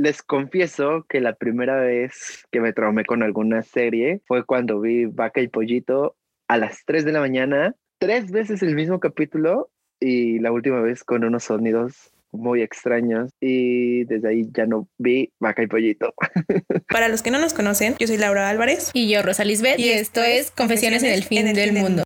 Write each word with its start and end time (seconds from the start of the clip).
les 0.00 0.22
confieso 0.22 1.04
que 1.08 1.20
la 1.20 1.34
primera 1.34 1.78
vez 1.78 2.46
que 2.50 2.60
me 2.60 2.72
traumé 2.72 3.04
con 3.04 3.22
alguna 3.22 3.62
serie 3.62 4.22
fue 4.26 4.46
cuando 4.46 4.80
vi 4.80 5.04
Vaca 5.04 5.42
y 5.42 5.48
Pollito 5.48 6.16
a 6.48 6.56
las 6.56 6.84
3 6.86 7.04
de 7.04 7.12
la 7.12 7.20
mañana, 7.20 7.74
tres 7.98 8.30
veces 8.30 8.62
el 8.62 8.74
mismo 8.74 8.98
capítulo 8.98 9.70
y 10.00 10.38
la 10.38 10.52
última 10.52 10.80
vez 10.80 11.04
con 11.04 11.22
unos 11.22 11.44
sonidos 11.44 12.12
muy 12.32 12.62
extraños 12.62 13.30
y 13.40 14.04
desde 14.04 14.28
ahí 14.30 14.48
ya 14.52 14.64
no 14.64 14.88
vi 14.96 15.32
vaca 15.38 15.62
y 15.62 15.66
pollito. 15.66 16.14
Para 16.88 17.08
los 17.08 17.22
que 17.22 17.30
no 17.30 17.38
nos 17.38 17.52
conocen, 17.52 17.96
yo 17.98 18.06
soy 18.06 18.16
Laura 18.16 18.48
Álvarez 18.48 18.90
y 18.94 19.10
yo 19.10 19.20
Rosa 19.22 19.44
Lisbeth 19.44 19.78
y, 19.78 19.90
esto 19.90 20.22
es 20.22 20.50
Confesiones, 20.50 21.02
en 21.02 21.12
el 21.12 21.24
fin, 21.24 21.52
del, 21.52 21.72
mundo. 21.72 22.04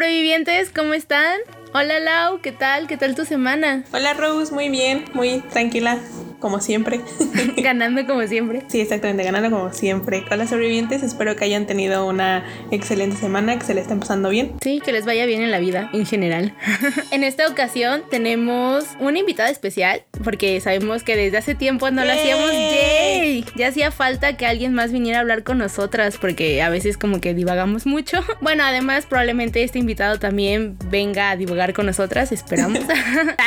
Sobrevivientes, 0.00 0.70
¿cómo 0.74 0.94
están? 0.94 1.40
Hola 1.74 2.00
Lau, 2.00 2.40
¿qué 2.40 2.52
tal? 2.52 2.86
¿Qué 2.86 2.96
tal 2.96 3.14
tu 3.14 3.26
semana? 3.26 3.84
Hola 3.92 4.14
Rose, 4.14 4.50
muy 4.50 4.70
bien, 4.70 5.04
muy 5.12 5.40
tranquila 5.52 5.98
como 6.40 6.60
siempre. 6.60 7.00
ganando 7.56 8.06
como 8.06 8.26
siempre. 8.26 8.62
Sí, 8.68 8.80
exactamente, 8.80 9.22
ganando 9.22 9.50
como 9.50 9.72
siempre. 9.72 10.24
Con 10.24 10.38
las 10.38 10.50
sobrevivientes, 10.50 11.02
espero 11.02 11.36
que 11.36 11.44
hayan 11.44 11.66
tenido 11.66 12.06
una 12.06 12.44
excelente 12.70 13.16
semana, 13.16 13.58
que 13.58 13.64
se 13.64 13.74
les 13.74 13.82
estén 13.82 14.00
pasando 14.00 14.30
bien. 14.30 14.52
Sí, 14.60 14.80
que 14.84 14.92
les 14.92 15.04
vaya 15.04 15.26
bien 15.26 15.42
en 15.42 15.50
la 15.50 15.58
vida 15.58 15.90
en 15.92 16.06
general. 16.06 16.54
en 17.10 17.24
esta 17.24 17.46
ocasión 17.46 18.02
tenemos 18.10 18.84
una 18.98 19.18
invitada 19.18 19.50
especial, 19.50 20.02
porque 20.24 20.60
sabemos 20.60 21.02
que 21.02 21.16
desde 21.16 21.38
hace 21.38 21.54
tiempo 21.54 21.90
no 21.90 22.04
la 22.04 22.14
hacíamos. 22.14 22.50
¡Yay! 22.50 23.44
Ya 23.56 23.68
hacía 23.68 23.90
falta 23.90 24.36
que 24.36 24.46
alguien 24.46 24.74
más 24.74 24.92
viniera 24.92 25.18
a 25.18 25.20
hablar 25.20 25.44
con 25.44 25.58
nosotras, 25.58 26.18
porque 26.18 26.62
a 26.62 26.70
veces 26.70 26.96
como 26.96 27.20
que 27.20 27.34
divagamos 27.34 27.86
mucho. 27.86 28.20
Bueno, 28.40 28.64
además, 28.64 29.04
probablemente 29.06 29.62
este 29.62 29.78
invitado 29.78 30.18
también 30.18 30.76
venga 30.90 31.30
a 31.30 31.36
divagar 31.36 31.74
con 31.74 31.84
nosotras, 31.86 32.32
esperamos. 32.32 32.80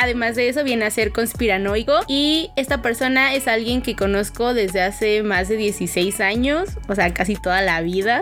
además 0.00 0.36
de 0.36 0.48
eso, 0.48 0.62
viene 0.62 0.84
a 0.84 0.90
ser 0.90 1.10
conspiranoico 1.10 1.92
y 2.06 2.50
esta 2.54 2.80
persona 2.84 3.32
es 3.32 3.48
alguien 3.48 3.80
que 3.80 3.96
conozco 3.96 4.52
desde 4.52 4.82
hace 4.82 5.22
más 5.22 5.48
de 5.48 5.56
16 5.56 6.20
años, 6.20 6.68
o 6.86 6.94
sea, 6.94 7.14
casi 7.14 7.34
toda 7.34 7.62
la 7.62 7.80
vida. 7.80 8.20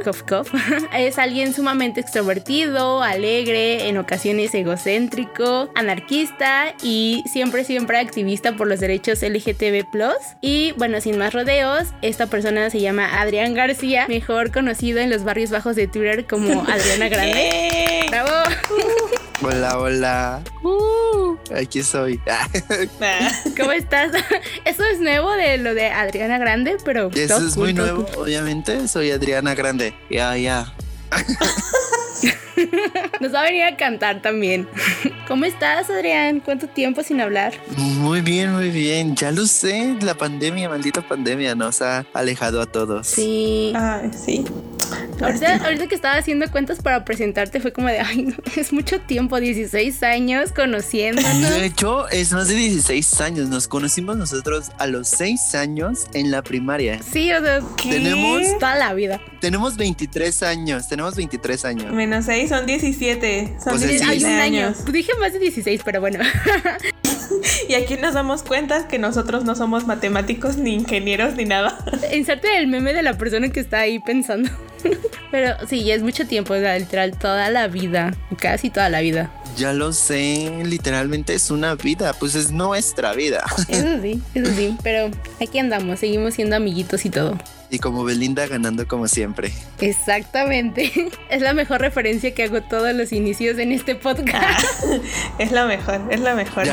es 0.96 1.18
alguien 1.18 1.52
sumamente 1.52 2.00
extrovertido, 2.00 3.02
alegre, 3.02 3.88
en 3.88 3.98
ocasiones 3.98 4.54
egocéntrico, 4.54 5.68
anarquista 5.74 6.74
y 6.80 7.24
siempre, 7.26 7.64
siempre 7.64 7.98
activista 7.98 8.56
por 8.56 8.68
los 8.68 8.78
derechos 8.78 9.22
LGTB. 9.22 9.82
Y 10.40 10.72
bueno, 10.78 11.00
sin 11.00 11.18
más 11.18 11.34
rodeos, 11.34 11.88
esta 12.00 12.28
persona 12.28 12.70
se 12.70 12.80
llama 12.80 13.20
Adrián 13.20 13.54
García, 13.54 14.06
mejor 14.06 14.52
conocido 14.52 15.00
en 15.00 15.10
los 15.10 15.24
barrios 15.24 15.50
bajos 15.50 15.74
de 15.74 15.88
Twitter 15.88 16.24
como 16.24 16.62
Adriana 16.68 17.08
Grande. 17.08 18.06
¡Bravo! 18.10 18.30
Hola, 19.44 19.76
hola. 19.76 20.42
Uh, 20.62 21.36
aquí 21.52 21.82
soy. 21.82 22.20
¿Cómo 23.56 23.72
estás? 23.72 24.12
Eso 24.64 24.84
es 24.84 25.00
nuevo 25.00 25.30
de 25.32 25.58
lo 25.58 25.74
de 25.74 25.86
Adriana 25.86 26.38
Grande, 26.38 26.76
pero. 26.84 27.10
Eso 27.14 27.46
es 27.46 27.56
muy 27.56 27.74
nuevo, 27.74 28.06
obviamente. 28.16 28.88
Soy 28.88 29.10
Adriana 29.10 29.54
Grande. 29.54 29.94
Ya, 30.10 30.36
ya. 30.36 30.72
Nos 33.20 33.34
va 33.34 33.40
a 33.40 33.44
venir 33.44 33.64
a 33.64 33.76
cantar 33.76 34.22
también. 34.22 34.68
¿Cómo 35.26 35.44
estás, 35.44 35.90
Adrián? 35.90 36.40
¿Cuánto 36.40 36.68
tiempo 36.68 37.02
sin 37.02 37.20
hablar? 37.20 37.54
Muy 37.76 38.20
bien, 38.20 38.52
muy 38.52 38.70
bien. 38.70 39.16
Ya 39.16 39.30
lo 39.30 39.46
sé. 39.46 39.96
La 40.00 40.14
pandemia, 40.14 40.68
maldita 40.68 41.02
pandemia, 41.02 41.54
nos 41.54 41.82
ha 41.82 42.04
alejado 42.12 42.60
a 42.60 42.66
todos. 42.66 43.06
Sí. 43.06 43.72
Ay, 43.74 44.10
sí. 44.12 44.44
Ahorita, 45.22 45.86
que 45.86 45.94
estaba 45.94 46.16
haciendo 46.16 46.50
cuentas 46.50 46.80
para 46.80 47.04
presentarte 47.04 47.60
fue 47.60 47.72
como 47.72 47.88
de, 47.88 48.00
ay, 48.00 48.34
es 48.56 48.72
mucho 48.72 49.00
tiempo, 49.00 49.38
16 49.38 50.02
años 50.02 50.52
conociéndonos. 50.52 51.40
De 51.40 51.66
hecho, 51.66 52.08
es 52.08 52.32
más 52.32 52.48
de 52.48 52.54
16 52.54 53.20
años. 53.20 53.48
Nos 53.48 53.68
conocimos 53.68 54.16
nosotros 54.16 54.70
a 54.78 54.86
los 54.86 55.08
6 55.08 55.54
años 55.54 56.06
en 56.14 56.30
la 56.30 56.42
primaria. 56.42 57.00
Sí, 57.02 57.32
o 57.32 57.40
sea, 57.40 57.60
tenemos 57.82 58.42
toda 58.58 58.76
la 58.76 58.94
vida. 58.94 59.20
Tenemos 59.40 59.76
23 59.76 60.42
años, 60.42 60.88
tenemos 60.88 61.16
23 61.16 61.64
años. 61.64 61.92
Menos 61.92 62.26
6 62.26 62.48
son 62.48 62.66
17. 62.66 63.56
Son 63.62 63.78
17 63.78 64.06
pues 64.06 64.24
años. 64.24 64.84
Dije 64.86 65.12
más 65.18 65.32
de 65.32 65.38
16, 65.38 65.82
pero 65.84 66.00
bueno. 66.00 66.18
y 67.68 67.74
aquí 67.74 67.96
nos 67.96 68.14
damos 68.14 68.42
cuenta 68.42 68.88
que 68.88 68.98
nosotros 68.98 69.44
no 69.44 69.54
somos 69.54 69.86
matemáticos, 69.86 70.56
ni 70.56 70.74
ingenieros, 70.74 71.34
ni 71.34 71.44
nada. 71.44 71.78
Inserte 72.12 72.56
el 72.58 72.66
meme 72.66 72.92
de 72.92 73.02
la 73.02 73.14
persona 73.14 73.48
que 73.50 73.60
está 73.60 73.80
ahí 73.80 73.98
pensando. 73.98 74.50
Pero 75.30 75.54
sí, 75.66 75.84
ya 75.84 75.94
es 75.94 76.02
mucho 76.02 76.26
tiempo, 76.26 76.54
literal, 76.54 77.16
toda 77.18 77.50
la 77.50 77.68
vida, 77.68 78.14
casi 78.38 78.70
toda 78.70 78.88
la 78.88 79.00
vida. 79.00 79.30
Ya 79.56 79.72
lo 79.72 79.92
sé, 79.92 80.62
literalmente 80.64 81.34
es 81.34 81.50
una 81.50 81.74
vida, 81.74 82.14
pues 82.14 82.34
es 82.34 82.50
nuestra 82.50 83.12
vida. 83.12 83.44
Eso 83.68 84.00
sí, 84.00 84.22
eso 84.34 84.52
sí, 84.54 84.76
pero 84.82 85.10
aquí 85.42 85.58
andamos, 85.58 86.00
seguimos 86.00 86.34
siendo 86.34 86.56
amiguitos 86.56 87.04
y 87.04 87.10
todo. 87.10 87.38
Y 87.68 87.78
como 87.78 88.04
Belinda 88.04 88.46
ganando 88.46 88.88
como 88.88 89.08
siempre. 89.08 89.52
Exactamente. 89.80 90.90
Es 91.30 91.40
la 91.42 91.54
mejor 91.54 91.80
referencia 91.80 92.34
que 92.34 92.44
hago 92.44 92.62
todos 92.62 92.94
los 92.94 93.12
inicios 93.12 93.58
en 93.58 93.72
este 93.72 93.94
podcast. 93.94 94.66
es 95.38 95.52
la 95.52 95.66
mejor, 95.66 96.00
es 96.10 96.20
la 96.20 96.34
mejor. 96.34 96.66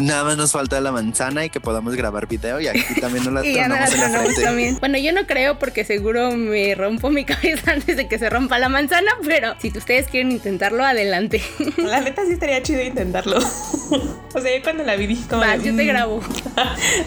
Nada 0.00 0.24
más 0.24 0.36
nos 0.36 0.52
falta 0.52 0.80
la 0.80 0.92
manzana 0.92 1.44
y 1.44 1.50
que 1.50 1.60
podamos 1.60 1.94
grabar 1.94 2.26
video 2.26 2.60
y 2.60 2.68
aquí 2.68 3.00
también 3.00 3.24
nos 3.24 3.34
la 3.34 3.42
tronamos 3.52 3.94
en 3.94 4.00
la 4.00 4.42
También. 4.42 4.78
Bueno, 4.80 4.98
yo 4.98 5.12
no 5.12 5.26
creo 5.26 5.58
porque 5.58 5.84
seguro 5.84 6.32
me 6.32 6.74
rompo 6.74 7.10
mi 7.10 7.24
cabeza 7.26 7.72
antes 7.72 7.96
de 7.96 8.08
que 8.08 8.18
se 8.18 8.30
rompa 8.30 8.58
la 8.58 8.68
manzana, 8.68 9.10
pero 9.24 9.54
si 9.60 9.68
ustedes 9.68 10.08
quieren 10.08 10.32
intentarlo, 10.32 10.84
adelante. 10.84 11.42
La 11.78 12.00
neta 12.00 12.24
sí 12.26 12.32
estaría 12.32 12.62
chido 12.62 12.82
intentarlo. 12.82 13.38
O 13.38 14.40
sea, 14.40 14.56
yo 14.56 14.62
cuando 14.62 14.84
la 14.84 14.96
vi 14.96 15.06
dije 15.06 15.26
como... 15.28 15.44
yo 15.56 15.62
te 15.62 15.72
mm". 15.72 15.86
grabo. 15.86 16.20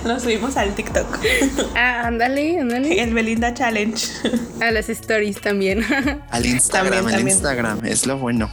Nos 0.06 0.24
subimos 0.24 0.58
al 0.58 0.76
TikTok. 0.76 1.08
Ah, 1.76 2.02
ándale, 2.06 2.60
ándale. 2.60 3.02
El 3.02 3.14
Belinda 3.14 3.54
Challenge. 3.54 4.06
A 4.62 4.72
las 4.72 4.90
stories 4.90 5.40
también. 5.40 5.86
Al 6.30 6.46
Instagram, 6.46 7.08
al 7.08 7.22
Instagram, 7.22 7.86
es 7.86 8.06
lo 8.06 8.18
bueno. 8.18 8.50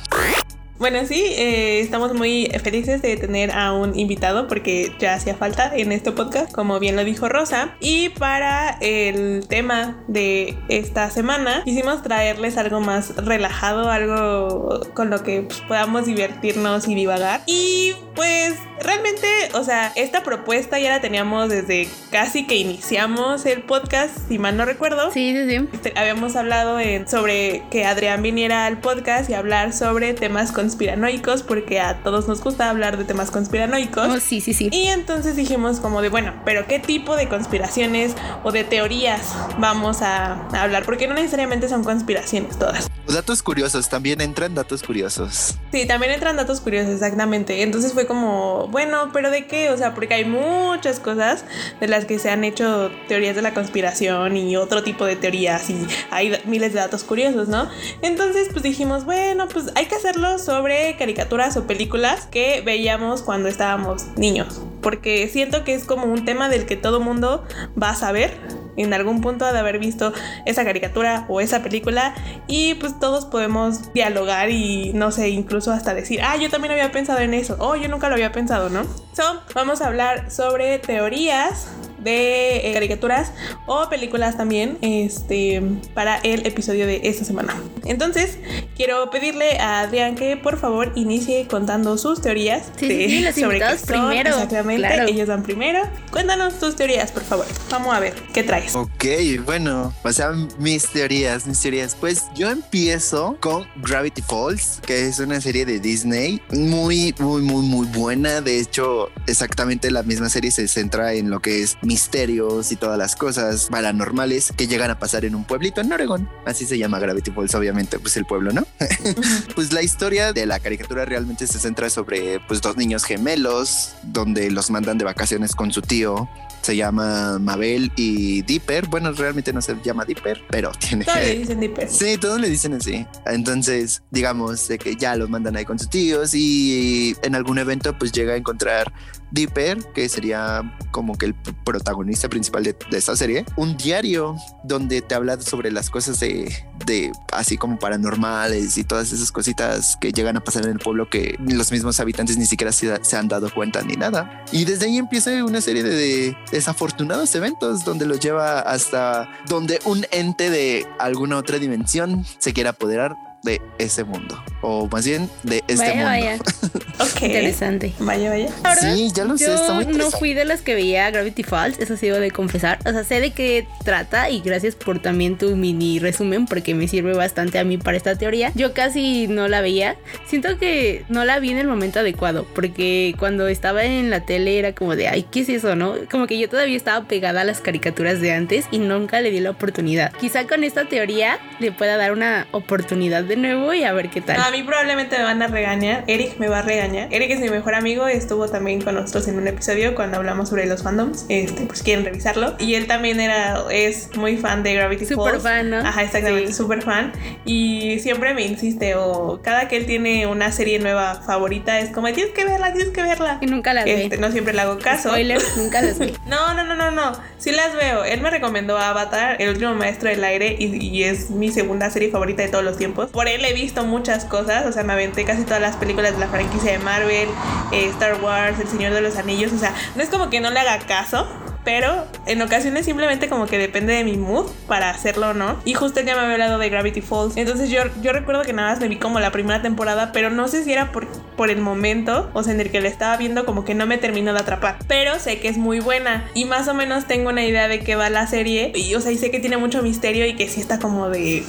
Bueno, 0.81 1.01
sí, 1.07 1.23
eh, 1.37 1.81
estamos 1.81 2.15
muy 2.15 2.51
felices 2.65 3.03
de 3.03 3.15
tener 3.19 3.51
a 3.51 3.75
un 3.75 3.99
invitado 3.99 4.49
porque 4.49 4.91
ya 4.99 5.13
hacía 5.13 5.35
falta 5.35 5.71
en 5.77 5.93
este 5.93 6.11
podcast, 6.11 6.51
como 6.53 6.81
bien 6.81 6.97
lo 6.97 7.05
dijo 7.05 7.29
Rosa. 7.29 7.77
Y 7.81 8.09
para 8.09 8.79
el 8.81 9.47
tema 9.47 10.03
de 10.09 10.57
esta 10.69 11.11
semana, 11.11 11.65
quisimos 11.67 12.03
traerles 12.03 12.57
algo 12.57 12.81
más 12.81 13.15
relajado, 13.17 13.91
algo 13.91 14.81
con 14.95 15.11
lo 15.11 15.23
que 15.23 15.43
pues, 15.43 15.61
podamos 15.69 16.07
divertirnos 16.07 16.89
y 16.89 16.95
divagar. 16.95 17.43
Y 17.45 17.93
pues 18.15 18.55
realmente, 18.81 19.27
o 19.53 19.63
sea, 19.65 19.93
esta 19.97 20.23
propuesta 20.23 20.79
ya 20.79 20.89
la 20.89 21.03
teníamos 21.03 21.51
desde 21.51 21.89
casi 22.11 22.47
que 22.47 22.57
iniciamos 22.57 23.45
el 23.45 23.63
podcast, 23.65 24.17
si 24.29 24.39
mal 24.39 24.57
no 24.57 24.65
recuerdo. 24.65 25.13
Sí, 25.13 25.35
sí, 25.37 25.47
sí. 25.47 25.69
Este, 25.75 25.93
habíamos 25.95 26.37
hablado 26.37 26.79
sobre 27.07 27.65
que 27.71 27.85
Adrián 27.85 28.23
viniera 28.23 28.65
al 28.65 28.81
podcast 28.81 29.29
y 29.29 29.35
hablar 29.35 29.75
sobre 29.75 30.15
temas 30.15 30.53
con 30.53 30.70
conspiranoicos 30.71 31.43
porque 31.43 31.81
a 31.81 32.01
todos 32.05 32.29
nos 32.29 32.43
gusta 32.43 32.71
hablar 32.71 32.97
de 32.97 33.05
temas 33.05 33.33
conspiranoicos. 33.33 34.07
Oh, 34.09 34.21
sí, 34.21 34.41
sí, 34.41 34.55
sí. 34.55 34.69
Y 34.71 34.87
entonces 34.87 35.35
dijimos 35.35 35.81
como 35.81 36.01
de, 36.01 36.09
bueno, 36.11 36.33
pero 36.45 36.67
¿qué 36.69 36.79
tipo 36.79 37.17
de 37.17 37.29
conspiraciones 37.29 38.15
o 38.45 38.53
de 38.53 38.63
teorías 38.63 39.35
vamos 39.59 40.01
a, 40.03 40.47
hablar? 40.53 40.85
Porque 40.85 41.09
no 41.09 41.15
necesariamente 41.15 41.69
son 41.69 41.83
conspiraciones 41.83 42.57
todas. 42.57 42.89
Datos 43.09 43.43
curiosos, 43.43 43.89
también 43.89 44.21
entran 44.21 44.55
datos 44.55 44.85
curiosos. 44.85 45.57
Sí, 45.73 45.87
también 45.87 46.13
entran 46.13 46.37
datos 46.37 46.61
curiosos, 46.61 46.95
exactamente. 46.95 47.63
Entonces 47.63 47.93
fue 47.93 48.07
como, 48.07 48.69
bueno, 48.69 49.11
pero 49.13 49.33
¿de 49.33 49.49
qué? 49.49 49.71
O 49.71 49.77
sea, 49.77 49.95
porque 49.95 50.15
hay 50.15 50.25
muchas 50.25 51.01
cosas 51.01 51.45
de 51.81 51.89
las 51.89 52.05
que 52.05 52.21
se 52.21 52.31
han 52.31 52.45
hecho 52.45 52.93
teorías 53.09 53.35
de 53.35 53.43
la 53.43 53.53
conspiración 53.53 54.37
y 54.37 54.57
otro 54.57 54.85
tipo 54.85 55.05
de 55.05 55.17
teorías 55.17 55.69
y 55.69 55.85
hay 56.11 56.41
miles 56.45 56.73
de 56.73 56.79
datos 56.79 57.03
curiosos, 57.03 57.49
¿no? 57.49 57.69
Entonces 58.03 58.49
pues 58.53 58.63
dijimos, 58.63 59.05
bueno, 59.05 59.49
pues 59.49 59.73
hay 59.75 59.87
que 59.87 59.97
hacerlo 59.97 60.39
sobre 60.39 60.60
sobre 60.61 60.95
caricaturas 60.97 61.57
o 61.57 61.67
películas 61.67 62.27
que 62.27 62.61
veíamos 62.61 63.23
cuando 63.23 63.49
estábamos 63.49 64.09
niños. 64.19 64.61
Porque 64.83 65.27
siento 65.29 65.65
que 65.65 65.73
es 65.73 65.85
como 65.87 66.05
un 66.05 66.27
tema 66.27 66.51
del 66.51 66.67
que 66.67 66.77
todo 66.77 67.01
mundo 67.01 67.45
va 67.83 67.91
a 67.91 67.95
saber 67.95 68.37
en 68.77 68.93
algún 68.93 69.23
punto 69.23 69.51
de 69.51 69.59
haber 69.59 69.79
visto 69.79 70.13
esa 70.45 70.63
caricatura 70.63 71.25
o 71.31 71.41
esa 71.41 71.63
película 71.63 72.15
y 72.47 72.75
pues 72.75 73.01
todos 73.01 73.25
podemos 73.25 73.91
dialogar 73.95 74.51
y 74.51 74.93
no 74.93 75.11
sé, 75.13 75.31
incluso 75.31 75.73
hasta 75.73 75.95
decir, 75.95 76.21
ah, 76.23 76.37
yo 76.37 76.51
también 76.51 76.73
había 76.73 76.93
pensado 76.93 77.21
en 77.21 77.33
eso, 77.33 77.57
o 77.59 77.75
yo 77.77 77.89
nunca 77.89 78.09
lo 78.09 78.15
había 78.17 78.33
pensado, 78.33 78.69
¿no? 78.69 78.83
So, 79.15 79.41
vamos 79.55 79.81
a 79.81 79.87
hablar 79.87 80.31
sobre 80.31 80.79
teorías 80.79 81.69
de 82.03 82.69
eh, 82.69 82.73
caricaturas 82.73 83.33
o 83.67 83.89
películas 83.89 84.37
también 84.37 84.79
este, 84.81 85.63
para 85.95 86.19
el 86.19 86.47
episodio 86.47 86.87
de 86.87 87.01
esta 87.05 87.25
semana. 87.25 87.55
Entonces, 87.85 88.39
quiero 88.77 89.11
pedirle 89.11 89.59
a 89.59 89.81
Adrián 89.81 90.15
que 90.15 90.37
por 90.37 90.59
favor 90.59 90.93
inicie 90.97 91.47
contando 91.49 91.97
sus 91.99 92.21
teorías 92.21 92.71
Sí, 92.79 92.87
sí, 92.89 93.09
sí, 93.09 93.21
los 93.21 93.35
sobre 93.35 93.59
qué 93.59 93.79
son 93.79 93.87
primero, 93.87 94.31
Exactamente, 94.31 94.87
claro. 94.87 95.09
ellos 95.09 95.29
van 95.29 95.43
primero. 95.43 95.83
Cuéntanos 96.11 96.59
tus 96.59 96.77
teorías, 96.77 97.13
por 97.13 97.23
favor. 97.23 97.47
Vamos 97.71 97.95
a 97.95 98.01
ver, 98.01 98.15
¿qué 98.33 98.43
traes? 98.43 98.75
Ok, 98.75 99.05
bueno, 99.45 99.93
o 100.03 100.13
sea, 100.13 100.31
mis 100.59 100.87
teorías, 100.89 101.47
mis 101.47 101.61
teorías. 101.61 101.95
Pues 101.95 102.25
yo 102.35 102.51
empiezo 102.51 103.37
con 103.41 103.67
Gravity 103.77 104.23
Falls, 104.23 104.81
que 104.87 105.07
es 105.07 105.19
una 105.19 105.41
serie 105.41 105.65
de 105.65 105.81
Disney 105.81 106.41
muy, 106.51 107.15
muy, 107.19 107.43
muy, 107.43 107.63
muy 107.67 107.87
buena. 107.89 108.41
De 108.41 108.59
hecho, 108.59 109.11
exactamente 109.27 109.91
la 109.91 110.03
misma 110.03 110.29
serie 110.29 110.51
se 110.51 110.69
centra 110.69 111.13
en 111.13 111.31
lo 111.31 111.41
que 111.41 111.63
es 111.63 111.77
misterios 111.91 112.71
y 112.71 112.77
todas 112.77 112.97
las 112.97 113.17
cosas 113.17 113.67
paranormales 113.69 114.53
que 114.57 114.69
llegan 114.69 114.93
a 114.93 115.01
pasar 115.01 115.25
en 115.25 115.35
un 115.35 115.43
pueblito 115.43 115.81
en 115.81 115.93
Oregon. 115.93 116.29
Así 116.47 116.65
se 116.65 116.79
llama 116.79 117.01
Gravity 117.01 117.33
Falls, 117.33 117.53
obviamente, 117.57 117.99
pues 117.99 118.17
el 118.17 118.27
pueblo, 118.27 118.53
¿no? 118.53 118.65
pues 119.57 119.73
la 119.73 119.83
historia 119.83 120.33
de 120.33 120.47
la 120.47 120.61
caricatura 120.61 121.05
realmente 121.05 121.49
se 121.49 121.59
centra 121.59 121.91
sobre 121.91 122.39
pues 122.47 122.61
dos 122.61 122.77
niños 122.77 123.03
gemelos 123.03 123.95
donde 124.05 124.53
los 124.53 124.71
mandan 124.71 124.99
de 124.99 125.05
vacaciones 125.05 125.57
con 125.57 125.73
su 125.73 125.83
tío 125.83 126.29
se 126.63 126.77
llama 126.77 127.39
Mabel 127.39 127.91
y 127.97 128.43
Dipper. 128.43 128.87
Bueno, 128.87 129.13
realmente 129.13 129.53
no 129.53 129.63
se 129.63 129.77
llama 129.83 130.05
Dipper, 130.05 130.43
pero 130.51 130.73
tiene. 130.79 131.05
Todos 131.05 131.21
le 131.21 131.39
dicen 131.39 131.61
Dipper. 131.61 131.89
Sí, 131.89 132.19
todos 132.19 132.41
le 132.41 132.49
dicen 132.49 132.75
así. 132.75 133.07
Entonces, 133.27 134.03
digamos 134.11 134.69
de 134.69 134.79
que 134.79 134.97
ya 134.97 135.17
los 135.17 135.29
mandan 135.29 135.57
ahí 135.57 135.65
con 135.65 135.79
sus 135.79 135.91
tíos 135.91 136.35
y 136.35 137.17
en 137.23 137.35
algún 137.35 137.59
evento 137.59 137.99
pues 137.99 138.13
llega 138.13 138.35
a 138.35 138.37
encontrar 138.37 138.93
Dipper, 139.31 139.79
que 139.95 140.09
sería 140.09 140.77
como 140.91 141.17
que 141.17 141.27
el 141.27 141.35
protagonista 141.35 142.29
principal 142.29 142.65
de, 142.65 142.77
esta 142.93 143.17
serie, 143.17 143.45
un 143.57 143.77
diario 143.77 144.37
donde 144.65 145.03
te 145.03 145.15
habla 145.15 145.41
sobre 145.41 145.71
las 145.71 145.91
cosas 145.91 146.19
de, 146.21 146.53
de 146.87 147.13
así 147.33 147.57
como 147.57 147.79
paranormales 147.79 148.77
y 148.77 148.85
todas 148.85 149.13
esas 149.13 149.31
cositas 149.33 149.97
que 150.01 150.13
llegan 150.13 150.37
a 150.37 150.41
pasar 150.41 150.65
en 150.65 150.71
el 150.71 150.79
pueblo 150.79 151.09
que 151.09 151.37
los 151.39 151.71
mismos 151.71 152.01
habitantes 152.01 152.37
ni 152.37 152.47
siquiera 152.47 152.73
se, 152.73 153.17
han 153.17 153.29
dado 153.29 153.53
cuenta 153.53 153.83
ni 153.83 153.95
nada. 153.95 154.45
Y 154.53 154.65
desde 154.65 154.87
ahí 154.87 154.99
empieza 154.99 155.45
una 155.45 155.61
serie 155.61 155.83
de, 155.83 155.95
de 155.95 156.37
desafortunados 156.51 157.35
eventos 157.35 157.85
donde 157.85 158.07
los 158.07 158.21
lleva 158.21 158.61
hasta 158.61 159.29
donde 159.49 159.79
un 159.85 160.07
ente 160.11 160.51
de 160.51 160.87
alguna 160.99 161.37
otra 161.37 161.59
dimensión 161.59 162.25
se 162.39 162.53
quiere 162.53 162.71
apoderar 162.71 163.30
de 163.43 163.61
ese 163.79 164.05
mundo 164.05 164.43
o 164.63 164.87
más 164.89 165.07
bien 165.07 165.29
de 165.43 165.63
este 165.67 165.77
vaya, 165.77 165.95
mundo. 165.95 166.07
vaya. 166.09 166.39
Ok. 167.01 167.23
Interesante. 167.23 167.95
Vaya, 167.99 168.29
vaya. 168.29 168.51
Verdad, 168.63 168.95
Sí, 168.95 169.11
ya 169.15 169.25
lo 169.25 169.39
sé, 169.39 169.55
está 169.55 169.69
Yo 169.69 169.87
muy 169.87 169.95
no 169.95 170.11
fui 170.11 170.35
de 170.35 170.45
las 170.45 170.61
que 170.61 170.75
veía 170.75 171.11
Gravity 171.11 171.43
Falls, 171.43 171.79
eso 171.79 171.97
sí 171.97 172.09
debo 172.09 172.19
de 172.19 172.31
confesar. 172.31 172.79
O 172.85 172.91
sea, 172.93 173.05
sé 173.05 173.21
de 173.21 173.31
qué 173.31 173.67
trata 173.85 174.29
y 174.29 174.41
gracias 174.43 174.75
por 174.75 175.01
también 175.01 175.39
tu 175.39 175.57
mini 175.57 175.99
resumen 175.99 176.45
porque 176.45 176.75
me 176.75 176.89
sirve 176.89 177.15
bastante 177.15 177.59
a 177.59 177.65
mí 177.65 177.79
para 177.79 177.97
esta 177.97 178.17
teoría. 178.17 178.53
Yo 178.55 178.75
casi 178.75 179.29
no 179.29 179.49
la 179.49 179.63
veía. 179.63 179.97
Siento 180.27 180.59
que 180.59 181.07
no 181.09 181.25
la 181.25 181.39
vi 181.39 181.51
en 181.51 181.59
el 181.59 181.67
momento 181.67 182.01
adecuado 182.01 182.47
porque 182.55 183.15
cuando 183.19 183.49
estaba 183.49 183.83
en 183.85 184.11
la 184.11 184.27
tele 184.27 184.59
era 184.59 184.75
como 184.75 184.95
de, 184.95 185.09
ay, 185.09 185.23
¿qué 185.31 185.41
es 185.41 185.49
eso, 185.49 185.77
no? 185.77 185.95
Como 186.11 186.27
que 186.27 186.39
yo 186.39 186.51
todavía 186.51 186.77
estaba 186.77 187.09
pegada 187.09 187.41
a 187.41 187.45
las 187.45 187.63
caricaturas 187.63 188.21
de 188.21 188.33
antes 188.33 188.67
y 188.71 188.79
nunca 188.79 189.23
le 189.23 189.31
di 189.31 189.41
la 189.41 189.51
oportunidad. 189.51 190.13
Quizá 190.21 190.47
con 190.47 190.65
esta 190.65 190.87
teoría 190.87 191.39
le 191.61 191.73
pueda 191.73 191.97
dar 191.97 192.13
una 192.13 192.47
oportunidad 192.51 193.25
de 193.31 193.37
nuevo 193.37 193.73
y 193.73 193.85
a 193.85 193.93
ver 193.93 194.11
qué 194.11 194.21
tal. 194.21 194.41
A 194.41 194.51
mí 194.51 194.63
probablemente 194.63 195.17
me 195.17 195.25
van 195.25 195.41
a 195.43 195.47
regañar. 195.47 196.05
Eric 196.07 196.39
me 196.39 196.49
va 196.49 196.59
a 196.59 196.63
regañar. 196.63 197.09
Eric 197.11 197.31
es 197.31 197.41
mi 197.41 197.49
mejor 197.49 197.75
amigo. 197.75 198.07
Estuvo 198.07 198.49
también 198.49 198.83
con 198.83 198.95
nosotros 198.97 199.27
en 199.29 199.37
un 199.39 199.47
episodio 199.49 199.95
cuando 199.95 200.17
hablamos 200.19 200.49
sobre 200.51 200.67
los 200.67 200.83
fandoms. 200.83 201.25
Este, 201.29 201.63
pues 201.67 201.83
quieren 201.83 202.05
revisarlo. 202.05 202.55
Y 202.59 202.75
él 202.75 202.87
también 202.87 203.21
era, 203.21 203.65
es 203.71 204.15
muy 204.17 204.37
fan 204.37 204.63
de 204.63 204.75
Gravity 204.75 205.07
Súper 205.07 205.33
Falls. 205.41 205.43
fan, 205.43 205.71
¿no? 205.71 205.77
Ajá, 205.79 206.03
exactamente, 206.03 206.49
Sí. 206.49 206.55
súper 206.55 206.83
fan. 206.83 207.13
Y 207.45 207.99
siempre 208.01 208.35
me 208.35 208.43
insiste, 208.45 208.95
o 208.97 209.41
cada 209.43 209.69
que 209.69 209.77
él 209.77 209.87
tiene 209.87 210.27
una 210.27 210.53
serie 210.53 210.79
nueva 210.79 211.15
favorita, 211.25 211.79
es 211.81 211.91
como, 211.91 212.13
tienes 212.13 212.33
que 212.35 212.45
verla, 212.45 212.73
tienes 212.73 212.93
que 212.93 213.03
verla. 213.03 213.39
Y 213.41 213.47
nunca 213.47 213.73
la 213.73 213.85
ve. 213.85 214.05
Este, 214.05 214.19
no 214.19 214.31
siempre 214.33 214.53
le 214.53 214.63
hago 214.63 214.79
caso. 214.79 215.09
Spoiler, 215.11 215.41
nunca 215.57 215.81
las. 215.83 215.99
No, 216.27 216.55
no, 216.55 216.65
no, 216.65 216.75
no, 216.77 216.91
no. 216.91 217.13
Sí 217.39 217.51
las 217.53 217.75
veo. 217.77 218.05
Él 218.05 218.21
me 218.21 218.31
recomendó 218.31 218.77
Avatar, 218.79 219.37
el 219.41 219.51
último 219.51 219.75
maestro 219.75 220.09
del 220.09 220.23
aire, 220.25 220.57
y, 220.59 220.77
y 220.85 221.05
es 221.05 221.31
mi 221.31 221.51
segunda 221.51 221.91
serie 221.91 222.11
favorita 222.11 222.43
de 222.43 222.49
todos 222.49 222.65
los 222.65 222.77
tiempos. 222.77 223.11
Por 223.21 223.29
él 223.29 223.45
he 223.45 223.53
visto 223.53 223.85
muchas 223.85 224.25
cosas. 224.25 224.65
O 224.65 224.73
sea, 224.73 224.83
me 224.83 224.95
aventé 224.95 225.27
casi 225.27 225.43
todas 225.43 225.61
las 225.61 225.77
películas 225.77 226.15
de 226.15 226.21
la 226.21 226.29
franquicia 226.29 226.73
de 226.73 226.79
Marvel, 226.79 227.29
eh, 227.71 227.85
Star 227.91 228.19
Wars, 228.23 228.59
El 228.59 228.67
Señor 228.67 228.95
de 228.95 229.03
los 229.03 229.17
Anillos. 229.17 229.53
O 229.53 229.59
sea, 229.59 229.75
no 229.95 230.03
es 230.03 230.09
como 230.09 230.31
que 230.31 230.41
no 230.41 230.51
le 230.51 230.59
haga 230.59 230.79
caso. 230.87 231.29
Pero 231.63 232.07
en 232.25 232.41
ocasiones 232.41 232.87
simplemente 232.87 233.29
como 233.29 233.45
que 233.45 233.59
depende 233.59 233.93
de 233.93 234.05
mi 234.05 234.17
mood 234.17 234.51
para 234.67 234.89
hacerlo 234.89 235.29
o 235.29 235.35
no. 235.35 235.61
Y 235.67 235.75
justo 235.75 236.01
ya 236.01 236.15
me 236.15 236.23
había 236.23 236.33
hablado 236.33 236.57
de 236.57 236.71
Gravity 236.71 237.03
Falls. 237.03 237.37
Entonces 237.37 237.69
yo, 237.69 237.83
yo 238.01 238.15
recuerdo 238.15 238.41
que 238.41 238.55
nada 238.55 238.71
más 238.71 238.81
me 238.81 238.89
vi 238.89 238.97
como 238.97 239.21
la 239.21 239.31
primera 239.33 239.61
temporada, 239.61 240.13
pero 240.13 240.31
no 240.31 240.49
sé 240.49 240.65
si 240.65 240.73
era 240.73 240.91
por, 240.91 241.07
por 241.37 241.51
el 241.51 241.61
momento, 241.61 242.31
o 242.33 242.43
sea, 242.43 242.55
en 242.55 242.61
el 242.63 242.71
que 242.71 242.81
la 242.81 242.89
estaba 242.89 243.19
viendo 243.19 243.45
como 243.45 243.67
que 243.67 243.75
no 243.75 243.85
me 243.85 243.99
terminó 243.99 244.33
de 244.33 244.41
atrapar. 244.41 244.79
Pero 244.89 245.19
sé 245.19 245.41
que 245.41 245.49
es 245.49 245.59
muy 245.59 245.81
buena 245.81 246.27
y 246.33 246.47
más 246.47 246.69
o 246.69 246.73
menos 246.73 247.07
tengo 247.07 247.29
una 247.29 247.45
idea 247.45 247.69
de 247.69 247.81
qué 247.81 247.97
va 247.97 248.09
la 248.09 248.27
serie. 248.27 248.73
Y 248.75 248.95
o 248.95 249.03
sea, 249.03 249.13
y 249.13 249.19
sé 249.19 249.31
que 249.31 249.41
tiene 249.41 249.59
mucho 249.59 249.83
misterio 249.83 250.25
y 250.25 250.37
que 250.37 250.49
sí 250.49 250.63
está 250.63 250.79
como 250.79 251.11
de... 251.11 251.45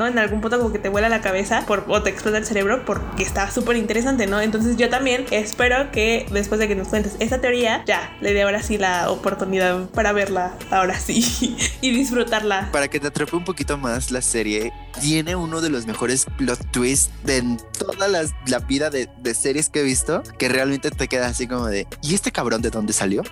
¿no? 0.00 0.06
En 0.06 0.18
algún 0.18 0.40
punto 0.40 0.58
como 0.58 0.72
que 0.72 0.78
te 0.78 0.88
vuela 0.88 1.10
la 1.10 1.20
cabeza 1.20 1.64
por, 1.66 1.84
o 1.88 2.02
te 2.02 2.08
explota 2.08 2.38
el 2.38 2.46
cerebro 2.46 2.84
porque 2.86 3.22
está 3.22 3.50
súper 3.50 3.76
interesante, 3.76 4.26
¿no? 4.26 4.40
Entonces 4.40 4.78
yo 4.78 4.88
también 4.88 5.26
espero 5.30 5.90
que 5.92 6.26
después 6.32 6.58
de 6.58 6.68
que 6.68 6.74
nos 6.74 6.88
cuentes 6.88 7.16
esta 7.20 7.40
teoría, 7.42 7.84
ya 7.86 8.16
le 8.22 8.32
dé 8.32 8.42
ahora 8.42 8.62
sí 8.62 8.78
la 8.78 9.10
oportunidad 9.10 9.90
para 9.90 10.12
verla 10.12 10.54
ahora 10.70 10.98
sí 10.98 11.54
y 11.82 11.90
disfrutarla. 11.90 12.70
Para 12.72 12.88
que 12.88 12.98
te 12.98 13.08
atrape 13.08 13.36
un 13.36 13.44
poquito 13.44 13.76
más 13.76 14.10
la 14.10 14.22
serie, 14.22 14.72
tiene 15.02 15.36
uno 15.36 15.60
de 15.60 15.68
los 15.68 15.86
mejores 15.86 16.24
plot 16.38 16.70
twists 16.70 17.10
de 17.24 17.36
en 17.36 17.58
toda 17.78 18.08
las- 18.08 18.32
la 18.46 18.60
vida 18.60 18.88
de, 18.88 19.08
de 19.18 19.34
series 19.34 19.68
que 19.68 19.80
he 19.80 19.82
visto, 19.84 20.22
que 20.38 20.48
realmente 20.48 20.90
te 20.90 21.08
queda 21.08 21.26
así 21.26 21.46
como 21.46 21.66
de, 21.66 21.86
¿y 22.02 22.14
este 22.14 22.32
cabrón 22.32 22.62
de 22.62 22.70
dónde 22.70 22.92
salió? 22.94 23.22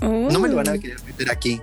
No 0.00 0.38
me 0.38 0.48
lo 0.48 0.56
van 0.56 0.68
a 0.68 0.78
querer 0.78 1.02
meter 1.04 1.30
aquí. 1.30 1.60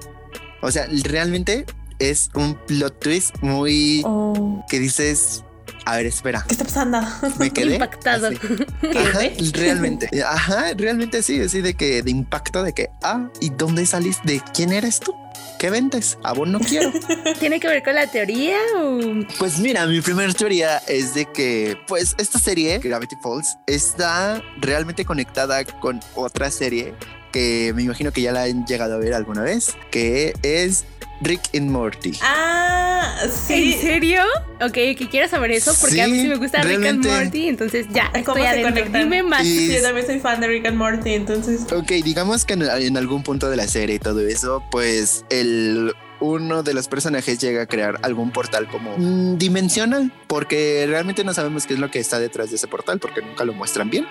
O 0.62 0.72
sea, 0.72 0.88
realmente 1.04 1.66
es 2.10 2.30
un 2.34 2.56
plot 2.56 3.00
twist 3.00 3.36
muy 3.42 4.02
Oh, 4.06 4.64
que 4.70 4.80
dices, 4.80 5.44
a 5.86 5.98
ver, 5.98 6.06
espera, 6.06 6.44
¿Qué 6.48 6.54
está 6.54 6.66
pasando? 6.66 7.02
me 7.40 7.52
quedé 7.52 7.74
Impactado. 7.74 8.28
Ajá, 8.28 9.20
realmente, 9.54 10.10
ajá, 10.24 10.74
realmente 10.76 11.22
sí, 11.22 11.40
así 11.42 11.62
de 11.62 11.74
que 11.76 12.02
de 12.02 12.12
impacto 12.12 12.64
de 12.64 12.74
que, 12.74 12.90
ah, 13.02 13.30
¿y 13.40 13.50
dónde 13.50 13.86
saliste? 13.86 14.34
¿De 14.34 14.42
quién 14.54 14.72
eres 14.72 15.00
tú? 15.00 15.14
¿Qué 15.60 15.70
vendes? 15.70 16.18
Ah, 16.24 16.34
bueno, 16.34 16.60
no 16.60 16.66
quiero. 16.66 16.92
¿Tiene 17.40 17.60
que 17.60 17.68
ver 17.68 17.84
con 17.84 17.96
la 17.96 18.08
teoría 18.08 18.58
o...? 18.78 19.00
Pues 19.40 19.60
mira, 19.60 19.86
mi 19.86 20.02
primera 20.02 20.34
teoría 20.34 20.80
es 20.88 21.14
de 21.14 21.26
que, 21.26 21.78
pues, 21.88 22.16
esta 22.18 22.38
serie, 22.38 22.80
Gravity 22.80 23.16
Falls, 23.24 23.58
está 23.66 24.44
realmente 24.60 25.06
conectada 25.06 25.64
con 25.64 26.02
otra 26.16 26.52
serie 26.52 26.94
que 27.32 27.72
me 27.76 27.84
imagino 27.84 28.12
que 28.12 28.22
ya 28.22 28.32
la 28.34 28.44
han 28.44 28.66
llegado 28.66 28.96
a 28.96 28.98
ver 28.98 29.14
alguna 29.14 29.42
vez, 29.42 29.76
que 29.90 30.34
es 30.44 30.86
Rick 31.24 31.42
and 31.56 31.70
Morty. 31.70 32.14
Ah, 32.22 33.16
¿En 33.24 33.32
sí. 33.32 33.74
serio? 33.82 34.22
Ok, 34.62 34.74
que 34.74 35.08
quiero 35.10 35.28
saber 35.28 35.52
eso 35.52 35.74
porque 35.80 36.02
a 36.02 36.08
mí 36.08 36.20
Sí, 36.22 36.28
me 36.28 36.36
gusta 36.36 36.62
Rick 36.64 36.86
and. 36.86 37.06
Morty, 37.06 37.48
entonces 37.48 37.86
ya, 37.92 38.12
¿Cómo 38.26 38.38
estoy 38.44 38.58
se 38.58 38.62
conectan? 38.64 39.04
Dime 39.04 39.24
más. 39.24 39.46
Y- 39.46 39.74
yo 39.74 39.82
también 39.82 40.06
soy 40.06 40.20
fan 40.20 40.40
de 40.42 40.48
Rick 40.48 40.66
and 40.68 40.78
Morty, 40.78 41.14
entonces. 41.14 41.62
Ok, 41.72 41.92
digamos 42.04 42.46
que 42.46 42.54
en, 42.54 42.64
en 42.64 42.98
algún 42.98 43.24
punto 43.24 43.50
de 43.50 43.56
la 43.58 43.68
serie 43.68 43.96
y 43.96 44.00
todo 44.00 44.20
eso, 44.22 44.64
pues 44.72 45.26
el 45.30 45.94
uno 46.20 46.64
de 46.64 46.74
los 46.74 46.88
personajes 46.88 47.38
llega 47.40 47.64
a 47.64 47.66
crear 47.66 48.00
algún 48.02 48.32
portal 48.32 48.70
como 48.70 48.96
mm, 48.98 49.38
dimensional, 49.38 50.14
porque 50.28 50.86
realmente 50.88 51.26
no 51.26 51.34
sabemos 51.34 51.66
qué 51.68 51.74
es 51.74 51.80
lo 51.82 51.92
que 51.92 52.00
está 52.00 52.18
detrás 52.18 52.50
de 52.50 52.56
ese 52.56 52.68
portal, 52.68 53.00
porque 53.00 53.22
nunca 53.22 53.44
lo 53.44 53.52
muestran 53.54 53.90
bien. 53.90 54.06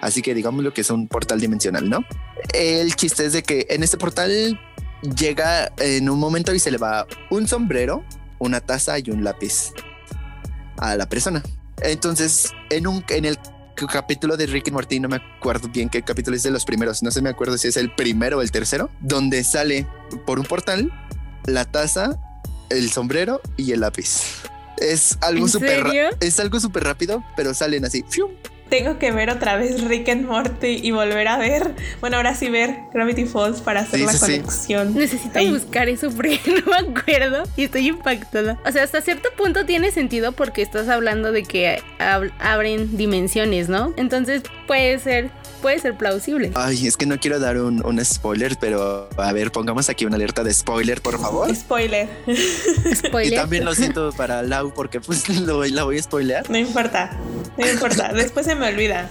Así 0.00 0.22
que 0.22 0.32
digamos 0.34 0.62
lo 0.62 0.72
que 0.72 0.82
es 0.82 0.90
un 0.90 1.08
portal 1.08 1.40
dimensional, 1.40 1.88
¿no? 1.90 2.04
El 2.54 2.94
chiste 2.94 3.24
es 3.26 3.32
de 3.32 3.42
que 3.42 3.66
en 3.70 3.82
este 3.82 3.96
portal 3.96 4.60
llega 5.02 5.72
en 5.78 6.08
un 6.08 6.18
momento 6.18 6.54
y 6.54 6.58
se 6.58 6.70
le 6.70 6.78
va 6.78 7.06
un 7.30 7.46
sombrero, 7.46 8.04
una 8.38 8.60
taza 8.60 8.98
y 8.98 9.10
un 9.10 9.24
lápiz 9.24 9.72
a 10.78 10.96
la 10.96 11.08
persona. 11.08 11.42
Entonces, 11.82 12.52
en 12.70 12.86
un 12.86 13.04
en 13.08 13.24
el 13.24 13.38
capítulo 13.90 14.36
de 14.36 14.46
Rick 14.46 14.68
y 14.68 14.70
Morty, 14.70 15.00
no 15.00 15.08
me 15.08 15.16
acuerdo 15.16 15.68
bien 15.68 15.90
qué 15.90 16.02
capítulo 16.02 16.36
es 16.36 16.42
de 16.42 16.50
los 16.50 16.64
primeros, 16.64 17.02
no 17.02 17.10
sé 17.10 17.20
me 17.20 17.28
acuerdo 17.28 17.58
si 17.58 17.68
es 17.68 17.76
el 17.76 17.94
primero 17.94 18.38
o 18.38 18.42
el 18.42 18.50
tercero, 18.50 18.90
donde 19.00 19.44
sale 19.44 19.86
por 20.24 20.38
un 20.38 20.46
portal 20.46 20.90
la 21.44 21.66
taza, 21.66 22.16
el 22.70 22.90
sombrero 22.90 23.40
y 23.56 23.72
el 23.72 23.80
lápiz. 23.80 24.22
Es 24.78 25.18
algo 25.20 25.46
¿En 25.46 25.48
súper 25.48 26.16
es 26.20 26.40
algo 26.40 26.60
súper 26.60 26.84
rápido, 26.84 27.24
pero 27.36 27.54
salen 27.54 27.84
así. 27.84 28.04
¡fium! 28.08 28.30
Tengo 28.68 28.98
que 28.98 29.12
ver 29.12 29.30
otra 29.30 29.56
vez 29.56 29.84
Rick 29.84 30.08
and 30.08 30.26
Morty 30.26 30.80
y 30.82 30.90
volver 30.90 31.28
a 31.28 31.38
ver. 31.38 31.70
Bueno, 32.00 32.16
ahora 32.16 32.34
sí 32.34 32.50
ver 32.50 32.76
Gravity 32.92 33.24
Falls 33.24 33.60
para 33.60 33.80
hacer 33.80 34.00
Sí, 34.00 34.06
la 34.06 34.12
sí, 34.12 34.18
sí. 34.18 34.24
conexión. 34.40 34.94
Necesito 34.94 35.38
Ahí. 35.38 35.50
buscar 35.52 35.88
eso 35.88 36.10
porque 36.10 36.40
no 36.46 36.70
me 36.72 36.90
acuerdo 37.00 37.44
y 37.56 37.64
estoy 37.64 37.86
impactada. 37.88 38.58
O 38.66 38.72
sea, 38.72 38.82
hasta 38.82 39.00
cierto 39.02 39.28
punto 39.36 39.64
tiene 39.66 39.92
sentido 39.92 40.32
porque 40.32 40.62
estás 40.62 40.88
hablando 40.88 41.30
de 41.30 41.44
que 41.44 41.78
ab- 42.00 42.32
abren 42.40 42.96
dimensiones, 42.96 43.68
¿no? 43.68 43.92
Entonces 43.96 44.42
puede 44.66 44.98
ser 44.98 45.30
puede 45.56 45.78
ser 45.78 45.96
plausible. 45.96 46.52
Ay, 46.54 46.86
es 46.86 46.96
que 46.96 47.06
no 47.06 47.18
quiero 47.18 47.38
dar 47.38 47.58
un, 47.58 47.84
un 47.84 48.04
spoiler, 48.04 48.56
pero 48.60 49.08
a 49.16 49.32
ver, 49.32 49.52
pongamos 49.52 49.88
aquí 49.88 50.04
una 50.04 50.16
alerta 50.16 50.44
de 50.44 50.52
spoiler, 50.52 51.00
por 51.00 51.18
favor. 51.20 51.54
Spoiler. 51.54 52.08
Spoiler. 52.94 53.32
Y 53.32 53.36
también 53.36 53.64
lo 53.64 53.74
siento 53.74 54.12
para 54.12 54.42
Lau 54.42 54.72
porque 54.74 55.00
pues 55.00 55.28
lo, 55.40 55.64
la 55.64 55.84
voy 55.84 55.98
a 55.98 56.02
spoilear. 56.02 56.48
No 56.50 56.58
importa. 56.58 57.16
No 57.56 57.68
importa. 57.68 58.12
Después 58.14 58.46
se 58.46 58.54
me 58.54 58.68
olvida. 58.68 59.08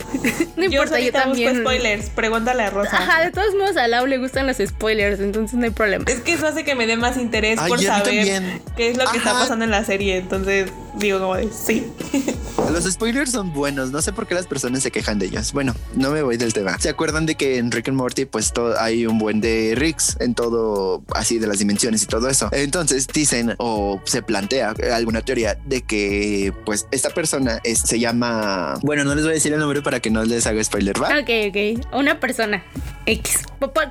No 0.55 0.65
importa, 0.65 0.99
yo, 0.99 1.11
también. 1.11 1.53
busco 1.53 1.69
spoilers. 1.69 2.09
Pregúntale 2.09 2.63
a 2.63 2.69
Rosa. 2.69 2.97
Ajá, 2.97 3.23
de 3.23 3.31
todos 3.31 3.53
modos 3.55 3.77
a 3.77 3.87
Lau 3.87 4.05
le 4.05 4.17
gustan 4.17 4.47
los 4.47 4.57
spoilers, 4.57 5.19
entonces 5.19 5.57
no 5.57 5.65
hay 5.65 5.71
problema. 5.71 6.05
Es 6.07 6.21
que 6.21 6.33
eso 6.33 6.47
hace 6.47 6.63
que 6.63 6.75
me 6.75 6.87
dé 6.87 6.97
más 6.97 7.17
interés 7.17 7.59
Ay, 7.59 7.69
por 7.69 7.81
saber 7.81 8.03
también. 8.03 8.61
qué 8.75 8.89
es 8.89 8.97
lo 8.97 9.05
que 9.11 9.17
está 9.17 9.33
pasando 9.33 9.65
en 9.65 9.71
la 9.71 9.83
serie. 9.83 10.17
Entonces 10.17 10.71
digo 10.97 11.19
como 11.19 11.35
de 11.35 11.49
sí. 11.51 11.85
Los 12.71 12.85
spoilers 12.91 13.31
son 13.31 13.53
buenos, 13.53 13.91
no 13.91 14.01
sé 14.01 14.11
por 14.11 14.27
qué 14.27 14.33
las 14.33 14.47
personas 14.47 14.81
se 14.83 14.91
quejan 14.91 15.19
de 15.19 15.27
ellos. 15.27 15.53
Bueno, 15.53 15.73
no 15.95 16.09
me 16.11 16.21
voy 16.23 16.35
del 16.37 16.51
tema. 16.51 16.77
¿Se 16.79 16.89
acuerdan 16.89 17.25
de 17.25 17.35
que 17.35 17.57
en 17.57 17.71
Rick 17.71 17.89
and 17.89 17.97
Morty 17.97 18.25
pues 18.25 18.51
todo, 18.53 18.79
hay 18.79 19.05
un 19.05 19.17
buen 19.19 19.39
de 19.39 19.73
Ricks 19.77 20.17
en 20.19 20.33
todo 20.33 21.03
así 21.13 21.37
de 21.37 21.47
las 21.47 21.59
dimensiones 21.59 22.03
y 22.03 22.07
todo 22.07 22.27
eso? 22.27 22.49
Entonces 22.51 23.07
dicen 23.07 23.53
o 23.59 24.01
se 24.05 24.21
plantea 24.23 24.73
alguna 24.93 25.21
teoría 25.21 25.57
de 25.65 25.83
que 25.83 26.53
pues 26.65 26.87
esta 26.91 27.09
persona 27.11 27.59
es- 27.63 27.79
se 27.79 27.99
llama... 27.99 28.75
Bueno, 28.81 29.03
no 29.03 29.13
les 29.15 29.23
voy 29.23 29.31
a 29.31 29.35
decir 29.35 29.53
el 29.53 29.59
nombre 29.59 29.81
para 29.81 29.99
que 29.99 30.09
no 30.09 30.23
les 30.25 30.47
haga 30.47 30.63
spoiler, 30.63 31.01
¿va? 31.01 31.09
Ok, 31.19 31.29
ok. 31.49 31.93
Una 31.93 32.19
persona. 32.19 32.63
X. 33.05 33.39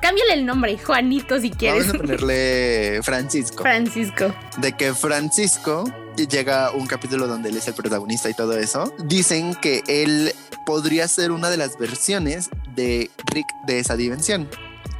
Cámbiale 0.01 0.33
el 0.33 0.45
nombre, 0.45 0.77
Juanito, 0.77 1.39
si 1.39 1.49
quieres. 1.51 1.87
Vamos 1.87 1.95
a 1.95 1.97
ponerle 1.99 2.99
Francisco. 3.03 3.63
Francisco. 3.63 4.33
de 4.57 4.73
que 4.73 4.93
Francisco 4.93 5.85
llega 6.15 6.71
un 6.71 6.87
capítulo 6.87 7.27
donde 7.27 7.49
él 7.49 7.57
es 7.57 7.67
el 7.67 7.73
protagonista 7.73 8.29
y 8.29 8.33
todo 8.33 8.57
eso. 8.57 8.93
Dicen 9.05 9.55
que 9.55 9.83
él 9.87 10.33
podría 10.65 11.07
ser 11.07 11.31
una 11.31 11.49
de 11.49 11.57
las 11.57 11.77
versiones 11.77 12.49
de 12.75 13.09
Rick 13.31 13.47
de 13.67 13.79
esa 13.79 13.95
dimensión. 13.95 14.47